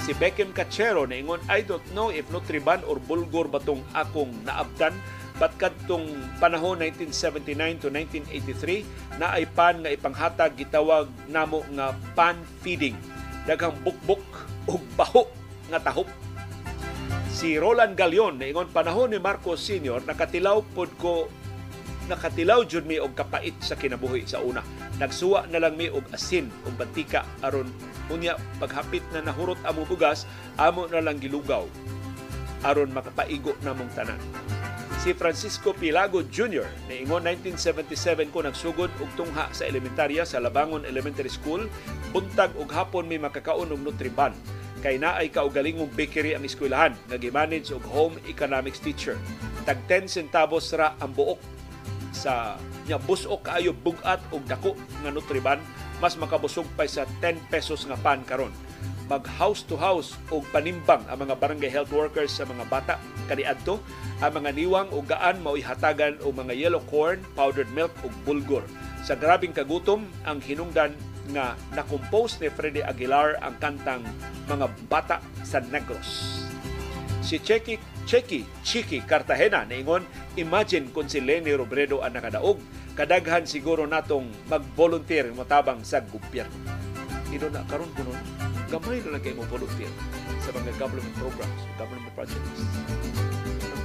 Si 0.04 0.12
Beckham 0.20 0.52
Cachero 0.52 1.08
niingon, 1.08 1.40
I 1.48 1.64
don't 1.64 1.86
know 1.96 2.12
if 2.12 2.28
Nutriban 2.28 2.84
or 2.90 3.00
Bulgur 3.00 3.48
batong 3.48 3.86
akong 3.96 4.34
naabtan 4.44 4.92
but 5.44 5.52
kadtong 5.60 6.08
panahon 6.40 6.80
1979 6.80 7.84
to 7.84 7.92
1983 7.92 9.20
na 9.20 9.36
ay 9.36 9.44
pan 9.44 9.84
nga 9.84 9.92
ipanghatag 9.92 10.56
gitawag 10.56 11.12
namo 11.28 11.68
nga 11.76 11.92
pan 12.16 12.40
feeding 12.64 12.96
daghang 13.44 13.76
bukbuk 13.84 14.24
ug 14.72 14.80
baho 14.96 15.28
nga 15.68 15.84
tahop 15.84 16.08
si 17.28 17.60
Roland 17.60 18.00
Galion 18.00 18.40
niingon 18.40 18.72
panahon 18.72 19.12
ni 19.12 19.20
Marcos 19.20 19.60
Sr. 19.60 20.08
nakatilaw 20.08 20.64
pod 20.72 20.96
ko 20.96 21.28
nakatilaw 22.08 22.64
jud 22.64 22.88
mi 22.88 23.04
og 23.04 23.12
kapait 23.12 23.56
sa 23.64 23.80
kinabuhi 23.80 24.28
sa 24.28 24.44
una. 24.44 24.60
Nagsuwa 25.00 25.48
na 25.48 25.60
lang 25.60 25.80
mi 25.80 25.88
og 25.88 26.04
asin 26.12 26.52
ug 26.68 26.76
bantika 26.76 27.24
aron 27.44 27.68
unya 28.12 28.40
paghapit 28.64 29.04
na 29.16 29.24
nahurot 29.24 29.60
amo 29.68 29.88
bugas 29.88 30.24
amo 30.60 30.88
na 30.88 31.04
lang 31.04 31.20
gilugaw 31.20 31.68
aron 32.64 32.92
makapaigo 32.96 33.56
namong 33.64 33.92
tanan. 33.96 34.20
Si 35.04 35.12
Francisco 35.12 35.76
Pilago 35.76 36.24
Jr. 36.24 36.64
niingon 36.88 37.28
1977 37.28 38.32
ko 38.32 38.40
nagsugod 38.40 38.88
og 39.04 39.10
tungha 39.20 39.52
sa 39.52 39.68
elementarya 39.68 40.24
sa 40.24 40.40
Labangon 40.40 40.88
Elementary 40.88 41.28
School. 41.28 41.68
Buntag 42.16 42.56
og 42.56 42.72
hapon 42.72 43.12
may 43.12 43.20
makakaon 43.20 43.76
og 43.76 43.84
Nutriban 43.84 44.32
kay 44.80 44.96
naay 44.96 45.28
kaugalingong 45.28 45.92
bakery 45.92 46.40
ang 46.40 46.48
eskwelahan 46.48 46.96
nga 47.12 47.20
gimanage 47.20 47.76
og 47.76 47.84
home 47.92 48.16
economics 48.32 48.80
teacher. 48.80 49.20
Tag 49.68 49.84
10 49.92 50.08
centavos 50.08 50.72
ra 50.72 50.96
ang 51.04 51.12
buok 51.12 51.44
sa 52.16 52.56
nya 52.88 52.96
busok 52.96 53.52
kaayo 53.52 53.76
bugat 53.76 54.24
og 54.32 54.48
dako 54.48 54.72
nga 55.04 55.12
Nutriban 55.12 55.60
mas 56.00 56.16
makabusog 56.16 56.64
pa 56.80 56.88
sa 56.88 57.04
10 57.20 57.52
pesos 57.52 57.84
nga 57.92 58.00
pan 58.00 58.24
karon 58.24 58.56
mag 59.12 59.26
house 59.40 59.64
to 59.68 59.76
house 59.76 60.16
og 60.32 60.48
panimbang 60.56 61.04
ang 61.12 61.28
mga 61.28 61.36
barangay 61.40 61.72
health 61.72 61.92
workers 61.92 62.32
sa 62.40 62.48
mga 62.48 62.66
bata 62.72 62.96
kaniadto 63.28 63.80
ang 64.24 64.32
mga 64.40 64.56
niwang 64.56 64.90
ug 64.96 65.04
gaan 65.08 65.40
mao 65.44 65.60
hatagan 65.60 66.16
og 66.24 66.32
mga 66.40 66.56
yellow 66.56 66.84
corn, 66.88 67.20
powdered 67.36 67.68
milk 67.76 67.92
ug 68.08 68.14
bulgur. 68.24 68.64
Sa 69.04 69.20
grabing 69.20 69.52
kagutom 69.52 70.08
ang 70.24 70.40
hinungdan 70.40 70.96
nga 71.36 71.56
na-compose 71.76 72.40
ni 72.44 72.48
Freddy 72.52 72.84
Aguilar 72.84 73.40
ang 73.40 73.56
kantang 73.60 74.04
Mga 74.48 74.68
Bata 74.92 75.18
sa 75.44 75.64
Negros. 75.64 76.44
Si 77.24 77.40
Cheki 77.40 77.80
Cheki 78.04 78.44
Chiki 78.60 79.00
Cartagena 79.08 79.64
niingon, 79.64 80.04
imagine 80.36 80.92
kung 80.92 81.08
si 81.08 81.24
Lenny 81.24 81.56
Robredo 81.56 82.04
ang 82.04 82.20
nakadaog, 82.20 82.60
kadaghan 83.00 83.48
siguro 83.48 83.88
natong 83.88 84.28
mag-volunteer 84.52 85.32
matabang 85.32 85.80
sa 85.88 86.04
gobyerno. 86.04 86.93
Ino 87.34 87.50
na 87.50 87.66
karon 87.66 87.90
kuno 87.98 88.14
gamay 88.70 89.02
na 89.02 89.18
lang 89.18 89.22
kayo 89.26 89.42
mo 89.42 89.46
volunteer 89.50 89.90
sa 90.42 90.54
mga 90.54 90.74
government 90.78 91.14
programs, 91.18 91.62
government 91.82 92.14
projects. 92.14 92.62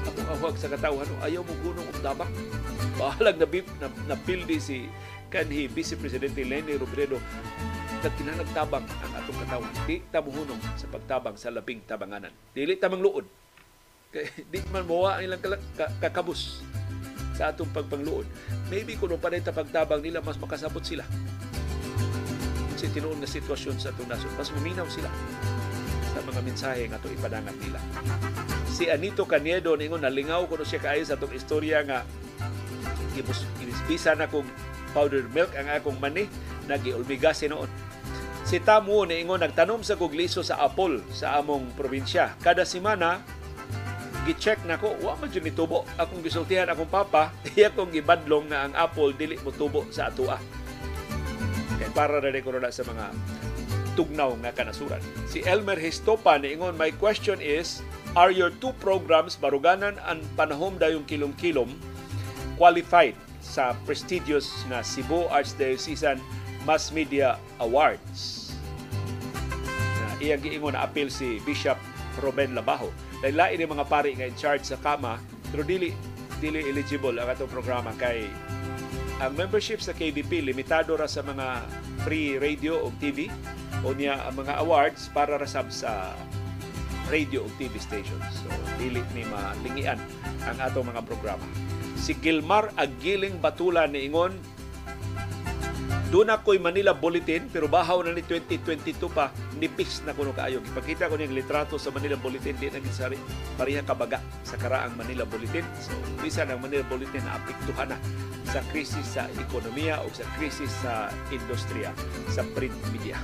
Ang 0.04 0.28
awag 0.36 0.54
sa 0.60 0.68
katawhan, 0.68 1.08
ayaw 1.24 1.40
mo 1.40 1.54
gunong 1.64 1.88
og 1.88 2.00
tabak. 2.04 2.28
Bahalag 3.00 3.40
na, 3.40 3.48
na, 3.80 3.88
na 4.12 4.16
pildi 4.20 4.60
si 4.60 4.88
kanhi 5.32 5.68
Vice 5.68 5.96
Presidente 5.96 6.44
Lenny 6.44 6.76
Robredo 6.76 7.16
nagtinanagtabang 8.00 8.84
ang 8.84 9.12
atong 9.16 9.38
katawan. 9.44 9.72
Di 9.84 9.96
tamuhunong 10.12 10.60
sa 10.78 10.86
pagtabang 10.88 11.36
sa 11.36 11.50
labing 11.50 11.82
tabanganan. 11.84 12.32
Dili 12.54 12.78
tamang 12.78 13.02
luod. 13.02 13.26
di 14.52 14.58
man 14.72 14.88
mowa 14.88 15.20
ang 15.20 15.28
ilang 15.28 15.42
kakabus 16.00 16.64
sa 17.36 17.52
atong 17.52 17.70
pagpangluod. 17.70 18.26
Maybe 18.72 18.98
kung 18.98 19.14
pa 19.20 19.30
pagtabang 19.30 20.02
nila, 20.02 20.18
mas 20.24 20.40
makasabot 20.40 20.82
sila. 20.82 21.06
Kasi 22.78 22.94
tinuon 22.94 23.18
na 23.18 23.26
sitwasyon 23.26 23.82
sa 23.82 23.90
atong 23.90 24.06
nasod. 24.06 24.30
Mas 24.38 24.54
muminaw 24.54 24.86
sila 24.86 25.10
sa 26.14 26.22
mga 26.22 26.40
mensahe 26.46 26.86
nga 26.86 27.02
ito 27.02 27.10
ipadangat 27.10 27.58
nila. 27.58 27.82
Si 28.70 28.86
Anito 28.86 29.26
Caniedo, 29.26 29.74
ningon, 29.74 30.06
nalingaw 30.06 30.46
ko 30.46 30.62
siya 30.62 30.78
kaayo 30.78 31.02
sa 31.02 31.18
atong 31.18 31.34
istorya 31.34 31.82
nga 31.82 32.06
ibisa 33.18 34.14
na 34.14 34.30
kong 34.30 34.46
powdered 34.94 35.26
milk 35.34 35.50
ang 35.58 35.66
akong 35.74 35.98
mani 35.98 36.30
nagiulmigasi 36.70 37.50
noon 37.50 37.66
Si 38.48 38.64
Tamu 38.64 39.04
niingon 39.04 39.44
nagtanom 39.44 39.84
sa 39.84 39.92
kugliso 39.92 40.40
sa 40.40 40.56
apple 40.64 41.04
sa 41.12 41.36
among 41.36 41.68
probinsya. 41.76 42.32
Kada 42.40 42.64
semana 42.64 43.20
gi-check 44.24 44.64
nako 44.64 44.96
wa 45.04 45.20
man 45.20 45.28
jud 45.28 45.44
tubo. 45.52 45.84
Akong 46.00 46.24
gisultihan 46.24 46.64
akong 46.72 46.88
papa, 46.88 47.28
iya 47.60 47.68
kong 47.68 47.92
gibadlong 47.92 48.48
nga 48.48 48.64
ang 48.64 48.72
apple 48.72 49.12
dili 49.12 49.36
mo 49.44 49.52
tubo 49.52 49.84
sa 49.92 50.08
atua. 50.08 50.40
Kay 51.78 51.90
para 51.94 52.18
na 52.18 52.34
na 52.34 52.70
sa 52.74 52.82
mga 52.82 53.14
tugnaw 53.94 54.34
nga 54.42 54.54
kanasuran. 54.54 55.02
Si 55.26 55.42
Elmer 55.42 55.78
Histopa 55.78 56.38
niingon, 56.38 56.78
my 56.78 56.94
question 56.98 57.38
is, 57.42 57.82
are 58.14 58.30
your 58.30 58.54
two 58.62 58.70
programs, 58.78 59.34
Baruganan 59.34 59.98
and 60.06 60.22
Panahom 60.38 60.78
Dayong 60.78 61.06
Kilom-Kilom, 61.06 61.70
qualified 62.54 63.18
sa 63.42 63.74
prestigious 63.86 64.50
na 64.70 64.82
Cebu 64.82 65.26
Archdiocesan 65.30 66.22
Mass 66.62 66.94
Media 66.94 67.38
Awards? 67.58 68.48
iyang 70.18 70.42
giingon 70.42 70.74
na 70.74 70.86
appeal 70.86 71.08
si 71.08 71.38
Bishop 71.46 71.78
Ruben 72.18 72.54
Labajo. 72.54 72.90
Dahil 73.22 73.38
lain 73.38 73.70
mga 73.70 73.86
pari 73.86 74.14
nga 74.14 74.26
in 74.26 74.34
charge 74.34 74.66
sa 74.66 74.78
kama, 74.78 75.18
pero 75.50 75.62
dili 75.62 75.94
dili 76.38 76.62
eligible 76.62 77.18
ang 77.18 77.34
atong 77.34 77.50
programa 77.50 77.90
kay 77.98 78.30
ang 79.18 79.34
membership 79.34 79.82
sa 79.82 79.90
KBP 79.90 80.46
limitado 80.46 80.94
ra 80.94 81.10
sa 81.10 81.26
mga 81.26 81.66
free 82.06 82.38
radio 82.38 82.78
o 82.78 82.94
TV 83.02 83.26
o 83.82 83.90
niya 83.90 84.22
ang 84.30 84.38
mga 84.38 84.62
awards 84.62 85.10
para 85.10 85.34
ra 85.34 85.48
sab 85.48 85.74
sa 85.74 86.14
radio 87.10 87.42
o 87.42 87.48
TV 87.58 87.74
stations. 87.82 88.22
So 88.38 88.48
dili 88.78 89.02
ni 89.18 89.26
malingian 89.26 89.98
ang 90.46 90.58
atong 90.62 90.94
mga 90.94 91.02
programa. 91.02 91.42
Si 91.98 92.14
Gilmar 92.14 92.70
Agiling 92.78 93.42
Batula 93.42 93.90
niingon 93.90 94.38
doon 96.08 96.32
ako'y 96.32 96.56
Manila 96.56 96.96
Bulletin, 96.96 97.52
pero 97.52 97.68
bahaw 97.68 98.00
na 98.00 98.16
ni 98.16 98.24
2022 98.24 98.96
pa, 99.12 99.28
nipis 99.60 100.00
na 100.08 100.16
kuno 100.16 100.32
kaayo. 100.32 100.64
Ipakita 100.64 101.12
ko 101.12 101.20
niyang 101.20 101.36
litrato 101.36 101.76
sa 101.76 101.92
Manila 101.92 102.16
Bulletin, 102.16 102.56
di 102.56 102.72
na 102.72 102.80
gisari 102.80 103.20
pariha 103.60 103.84
kabaga 103.84 104.24
sa 104.40 104.56
karaang 104.56 104.96
Manila 104.96 105.28
Bulletin. 105.28 105.68
So, 105.84 105.92
bisa 106.24 106.48
ng 106.48 106.64
Manila 106.64 106.84
Bulletin 106.88 107.20
na 107.28 107.36
apektuhan 107.36 107.92
na 107.92 107.98
sa 108.48 108.64
krisis 108.72 109.04
sa 109.04 109.28
ekonomiya 109.36 110.00
o 110.00 110.08
sa 110.08 110.24
krisis 110.40 110.72
sa 110.80 111.12
industriya 111.28 111.92
sa 112.32 112.40
print 112.56 112.76
media. 112.88 113.20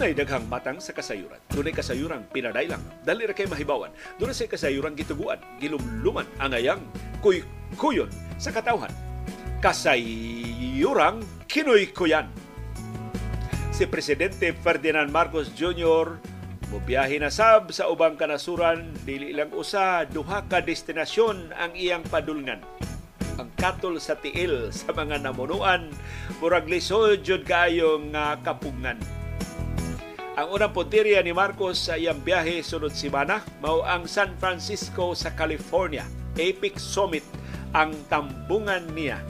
Dunay 0.00 0.16
daghang 0.16 0.48
matang 0.48 0.80
sa 0.80 0.96
kasayuran. 0.96 1.36
Dunay 1.52 1.76
kasayuran 1.76 2.24
pinadailang. 2.32 2.80
Dali 3.04 3.28
ra 3.28 3.36
kay 3.36 3.44
mahibawan. 3.44 3.92
Dunay 4.16 4.32
sa 4.32 4.48
kasayuran 4.48 4.96
gituguan, 4.96 5.36
gilumluman 5.60 6.24
ang 6.40 6.56
ayang 6.56 6.80
kuy-kuyon 7.20 8.08
sa 8.40 8.48
katawhan. 8.48 8.88
Kasayuran 9.60 11.20
kinoy-kuyan. 11.44 12.32
Si 13.76 13.84
Presidente 13.84 14.56
Ferdinand 14.64 15.12
Marcos 15.12 15.52
Jr. 15.52 16.16
Mubiyahe 16.72 17.20
na 17.20 17.28
sab 17.28 17.68
sa 17.68 17.92
ubang 17.92 18.16
kanasuran, 18.16 18.96
dili 19.04 19.36
lang 19.36 19.52
usa, 19.52 20.08
duha 20.08 20.48
ka 20.48 20.64
destinasyon 20.64 21.52
ang 21.52 21.76
iyang 21.76 22.08
padulngan 22.08 22.64
ang 23.36 23.52
katol 23.56 23.96
sa 24.00 24.16
tiil 24.16 24.68
sa 24.68 24.92
mga 24.92 25.24
namunuan 25.24 25.88
murag 26.44 26.68
lisod 26.68 27.24
jud 27.24 27.48
kayo 27.48 27.96
nga 28.12 28.36
kapugnan 28.44 29.00
ang 30.40 30.56
unang 30.56 30.72
punteriya 30.72 31.20
ni 31.20 31.36
Marcos 31.36 31.76
sa 31.76 32.00
iyang 32.00 32.24
biyahe 32.24 32.64
sunod 32.64 32.96
simana 32.96 33.44
mao 33.60 33.84
ang 33.84 34.08
San 34.08 34.32
Francisco 34.40 35.12
sa 35.12 35.36
California. 35.36 36.08
Epic 36.40 36.80
Summit 36.80 37.20
ang 37.76 37.92
tambungan 38.08 38.88
niya 38.96 39.20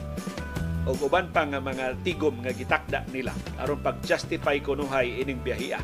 o 0.87 0.95
uban 1.03 1.27
pa 1.35 1.43
nga 1.43 1.59
mga 1.59 1.99
tigom 2.07 2.39
nga 2.39 2.55
gitakda 2.55 3.03
nila 3.11 3.35
aron 3.59 3.83
pag-justify 3.83 4.63
kunuhay 4.63 5.19
ining 5.19 5.43
biyahiya. 5.43 5.83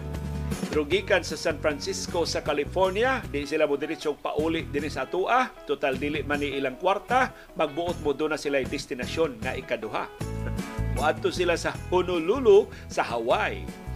Pero 0.71 0.87
gikan 0.87 1.27
sa 1.27 1.35
San 1.35 1.59
Francisco 1.59 2.23
sa 2.23 2.39
California, 2.39 3.19
di 3.27 3.43
sila 3.43 3.67
mo 3.67 3.75
diretsyo 3.75 4.15
pauli 4.15 4.63
dinhi 4.71 4.87
sa 4.87 5.11
atua, 5.11 5.51
total 5.67 5.99
dili 5.99 6.23
man 6.23 6.39
ni 6.39 6.55
ilang 6.55 6.79
kwarta, 6.79 7.35
magbuot 7.59 7.99
mo 7.99 8.15
doon 8.15 8.31
na 8.31 8.39
sila 8.39 8.63
destinasyon 8.63 9.43
nga 9.43 9.59
ikaduha. 9.59 10.07
Muadto 10.95 11.35
sila 11.35 11.59
sa 11.59 11.75
Honolulu 11.91 12.71
sa 12.87 13.03
Hawaii. 13.03 13.86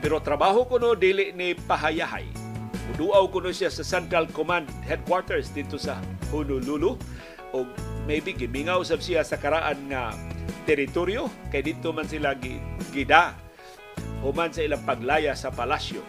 Pero 0.00 0.20
trabaho 0.20 0.68
ko 0.68 0.76
no 0.76 0.92
dili 0.92 1.32
ni 1.32 1.56
pahayahay. 1.56 2.28
Uduaw 2.94 3.26
ko 3.32 3.42
no 3.42 3.50
siya 3.50 3.72
sa 3.72 3.82
Central 3.82 4.30
Command 4.30 4.68
Headquarters 4.86 5.50
dito 5.50 5.80
sa 5.80 5.98
Honolulu 6.30 6.94
o 7.54 7.66
maybe 8.06 8.34
gimingaw 8.34 8.82
sab 8.86 9.02
siya 9.02 9.26
sa 9.26 9.40
karaan 9.40 9.90
nga 9.90 10.14
teritoryo 10.66 11.30
kay 11.50 11.62
dito 11.62 11.90
man 11.90 12.06
sila 12.06 12.34
gi- 12.38 12.62
gida 12.94 13.34
human 14.22 14.50
sa 14.50 14.66
ilang 14.66 14.82
paglaya 14.82 15.34
sa 15.38 15.54
palasyo. 15.54 16.02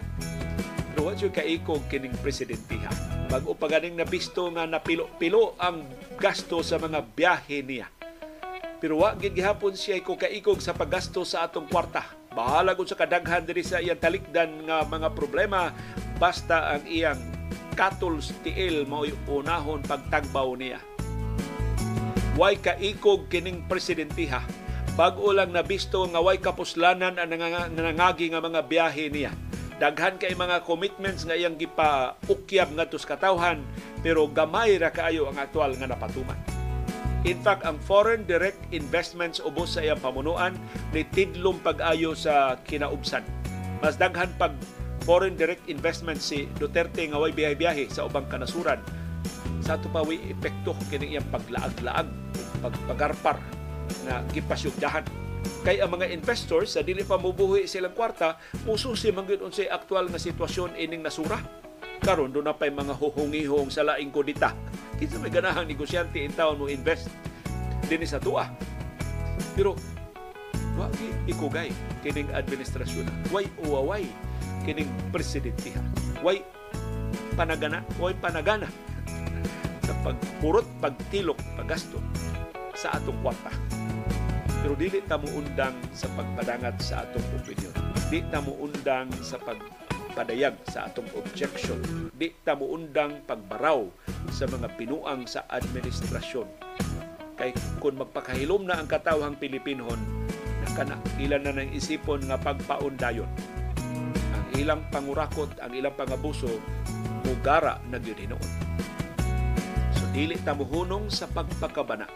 Pero 0.94 1.14
what 1.14 1.22
yung 1.22 1.34
kaikog 1.34 1.86
kining 1.94 2.18
presidentiha? 2.26 2.90
Bago 3.30 3.54
pa 3.54 3.70
ganing 3.70 3.94
nabisto 3.94 4.50
nga 4.56 4.66
napilo-pilo 4.66 5.54
ang 5.62 5.86
gasto 6.18 6.66
sa 6.66 6.82
mga 6.82 7.06
biyahe 7.14 7.62
niya. 7.62 7.86
Pero 8.82 9.02
wa 9.06 9.14
gid 9.14 9.38
gihapon 9.38 9.78
siya 9.78 10.02
ko 10.02 10.18
kaikog 10.18 10.58
sa 10.58 10.74
paggasto 10.74 11.22
sa 11.22 11.46
atong 11.46 11.70
kwarta. 11.70 12.17
Bahala 12.34 12.76
gud 12.76 12.90
sa 12.90 13.00
kadaghan 13.00 13.48
diri 13.48 13.64
sa 13.64 13.80
iyang 13.80 14.00
talikdan 14.00 14.68
nga 14.68 14.84
mga 14.84 15.12
problema 15.14 15.72
basta 16.18 16.76
ang 16.76 16.84
iyang 16.88 17.20
katol 17.78 18.18
tiil 18.42 18.90
mao 18.90 19.06
unahon 19.30 19.86
pagtagbaw 19.86 20.50
niya. 20.58 20.82
Way 22.38 22.62
kaikog 22.62 23.30
kining 23.30 23.66
presidentiha 23.66 24.42
bag-o 24.98 25.30
lang 25.30 25.54
nabisto 25.54 26.02
nga 26.10 26.18
way 26.18 26.42
kapuslanan 26.42 27.22
ang 27.22 27.30
nanganga- 27.30 27.70
nangangagi 27.70 28.34
nga 28.34 28.42
mga 28.42 28.66
biyahe 28.66 29.14
niya. 29.14 29.30
Daghan 29.78 30.18
kay 30.18 30.34
mga 30.34 30.66
commitments 30.66 31.22
nga 31.22 31.38
iyang 31.38 31.54
gipaukyab 31.54 32.74
ngadto 32.74 32.98
sa 32.98 33.14
katawhan 33.14 33.62
pero 34.02 34.26
gamay 34.26 34.74
ra 34.82 34.90
kaayo 34.90 35.30
ang 35.30 35.38
aktual 35.38 35.78
nga 35.78 35.86
napatuman. 35.86 36.57
In 37.26 37.42
fact, 37.42 37.66
ang 37.66 37.82
foreign 37.82 38.28
direct 38.30 38.62
investments 38.70 39.42
ubos 39.42 39.74
sa 39.74 39.82
iyang 39.82 39.98
pamunuan 39.98 40.54
ni 40.94 41.02
tidlong 41.02 41.58
pag-ayo 41.66 42.14
sa 42.14 42.62
kinaubsan. 42.62 43.26
Mas 43.82 43.98
daghan 43.98 44.30
pag 44.38 44.54
foreign 45.08 45.34
direct 45.34 45.66
investments 45.66 46.30
si 46.30 46.46
Duterte 46.60 47.02
nga 47.08 47.18
way 47.18 47.34
biyahe-biyahe 47.34 47.90
sa 47.90 48.06
ubang 48.06 48.28
kanasuran. 48.30 48.78
Sa 49.66 49.80
ato 49.80 49.90
pa 49.90 50.06
epekto 50.06 50.78
kini 50.92 51.18
iyang 51.18 51.26
paglaag-laag, 51.34 52.08
pagpagarpar 52.62 53.42
na 54.06 54.22
gipasyugdahan. 54.36 55.08
Kay 55.64 55.80
ang 55.80 55.96
mga 55.96 56.12
investors 56.12 56.76
sa 56.76 56.84
dili 56.84 57.08
pa 57.08 57.16
mubuhi 57.16 57.66
silang 57.66 57.96
kwarta, 57.96 58.36
mususi 58.68 59.12
man 59.16 59.24
gyud 59.24 59.44
unsay 59.44 59.72
aktual 59.72 60.12
nga 60.12 60.20
sitwasyon 60.20 60.76
ining 60.76 61.04
nasura. 61.04 61.40
Karon 62.02 62.32
do 62.32 62.40
na 62.40 62.56
pay 62.56 62.72
mga 62.72 62.96
huhungihong 62.96 63.70
sa 63.70 63.84
laing 63.84 64.14
kodita. 64.14 64.54
Kinsa 64.98 65.22
may 65.22 65.30
ganahang 65.30 65.68
negosyante 65.68 66.22
in 66.22 66.34
town 66.34 66.58
mo 66.58 66.70
invest 66.70 67.10
dinhi 67.86 68.08
sa 68.08 68.18
tuwa. 68.22 68.50
Pero 69.54 69.78
wa 70.78 70.88
gi 70.94 71.10
ikugay 71.30 71.70
kining 72.06 72.30
administrasyon. 72.34 73.06
Way 73.34 73.50
uwaway 73.66 74.06
kining 74.66 74.90
presidentiha. 75.10 75.82
Way 76.22 76.42
panagana, 77.38 77.86
way 78.02 78.18
panagana 78.18 78.70
sa 79.86 79.94
pagpurot, 80.04 80.68
pagtilok, 80.84 81.40
paggasto 81.56 82.02
sa 82.76 82.98
atong 82.98 83.18
kwarta. 83.24 83.54
Pero 84.62 84.74
dili 84.76 85.00
ta 85.06 85.16
mo 85.16 85.30
undang 85.32 85.74
sa 85.96 86.12
pagpadangat 86.12 86.76
sa 86.82 87.06
atong 87.08 87.24
opinion. 87.38 87.74
Di 88.12 88.20
ta 88.28 88.44
mo 88.44 88.58
undang 88.60 89.08
sa 89.24 89.40
pagpadayag 90.18 90.58
sa 90.66 90.90
atong 90.90 91.06
objection. 91.14 91.78
Di 92.18 92.34
ta 92.42 92.58
mo 92.58 92.74
undang 92.74 93.22
pagbaraw 93.30 93.86
sa 94.34 94.50
mga 94.50 94.74
pinuang 94.74 95.30
sa 95.30 95.46
administrasyon. 95.46 96.50
Kay 97.38 97.54
kung 97.78 98.02
magpakahilom 98.02 98.66
na 98.66 98.82
ang 98.82 98.90
katawhang 98.90 99.38
Pilipinon, 99.38 100.02
nakana 100.66 100.98
ilan 101.22 101.46
na 101.46 101.54
nang 101.54 101.70
isipon 101.70 102.26
nga 102.26 102.42
pagpaundayon. 102.42 103.30
Ang 104.34 104.46
ilang 104.58 104.82
pangurakot, 104.90 105.54
ang 105.62 105.78
ilang 105.78 105.94
pangabuso, 105.94 106.50
mugara 107.22 107.78
na 107.86 108.02
gyud 108.02 108.18
hinuon. 108.18 108.52
So 109.94 110.02
dili 110.18 110.34
ta 110.42 110.58
mohunong 110.58 111.14
sa 111.14 111.30
pagpakabana 111.30 112.10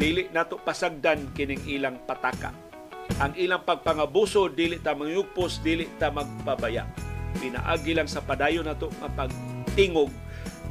dili 0.00 0.32
nato 0.32 0.56
pasagdan 0.58 1.30
kining 1.36 1.62
ilang 1.68 2.00
pataka. 2.08 2.71
Ang 3.20 3.36
ilang 3.36 3.66
pagpangabuso 3.66 4.48
dili 4.48 4.80
ta 4.80 4.96
mangyugpos, 4.96 5.60
dili 5.60 5.84
ta 6.00 6.08
magpabaya. 6.08 6.88
Pinaagi 7.36 7.92
lang 7.92 8.08
sa 8.08 8.24
padayon 8.24 8.64
nato 8.64 8.88
nga 9.00 9.08
pagtingog 9.12 10.12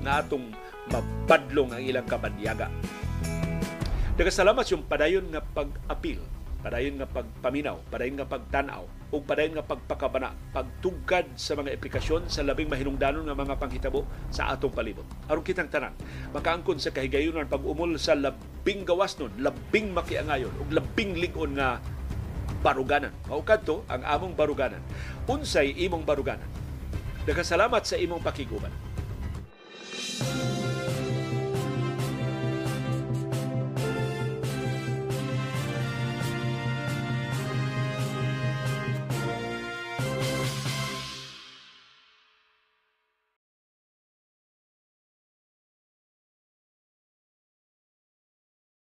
nga 0.01 0.25
atong 0.25 0.49
mabadlong 0.89 1.69
ang 1.77 1.83
ilang 1.83 2.07
kabanyaga. 2.09 2.71
Nagasalamat 4.17 4.65
yung 4.73 4.85
padayon 4.85 5.25
nga 5.33 5.41
pag-apil, 5.41 6.21
padayon 6.61 7.01
nga 7.01 7.09
pagpaminaw, 7.09 7.77
padayon 7.89 8.21
nga 8.21 8.29
pagtanaw, 8.29 8.83
o 9.11 9.17
padayon 9.17 9.57
nga 9.57 9.65
pagpakabana, 9.65 10.29
pagtugkad 10.53 11.33
sa 11.33 11.57
mga 11.57 11.73
aplikasyon 11.73 12.29
sa 12.29 12.45
labing 12.45 12.69
mahinungdanon 12.69 13.25
nga 13.25 13.37
mga 13.37 13.57
panghitabo 13.57 14.05
sa 14.29 14.53
atong 14.53 14.73
palibot. 14.73 15.07
Aron 15.25 15.41
kitang 15.41 15.73
tanan, 15.73 15.97
makaangkon 16.35 16.77
sa 16.77 16.93
kahigayunan 16.93 17.49
pag-umol 17.49 17.97
sa 17.97 18.13
labing 18.13 18.85
gawas 18.85 19.17
nun, 19.17 19.33
labing 19.41 19.89
makiangayon, 19.89 20.53
o 20.61 20.67
labing 20.69 21.17
ligon 21.17 21.57
nga 21.57 21.81
baruganan. 22.61 23.11
Maukadto 23.27 23.83
ang 23.89 24.05
among 24.05 24.37
baruganan. 24.37 24.79
Unsay 25.25 25.75
imong 25.85 26.05
baruganan. 26.05 26.47
Nagkasalamat 27.25 27.83
sa 27.83 27.97
imong 27.97 28.21
pakiguban. 28.21 28.71
Thank 30.21 30.55
you 30.55 30.60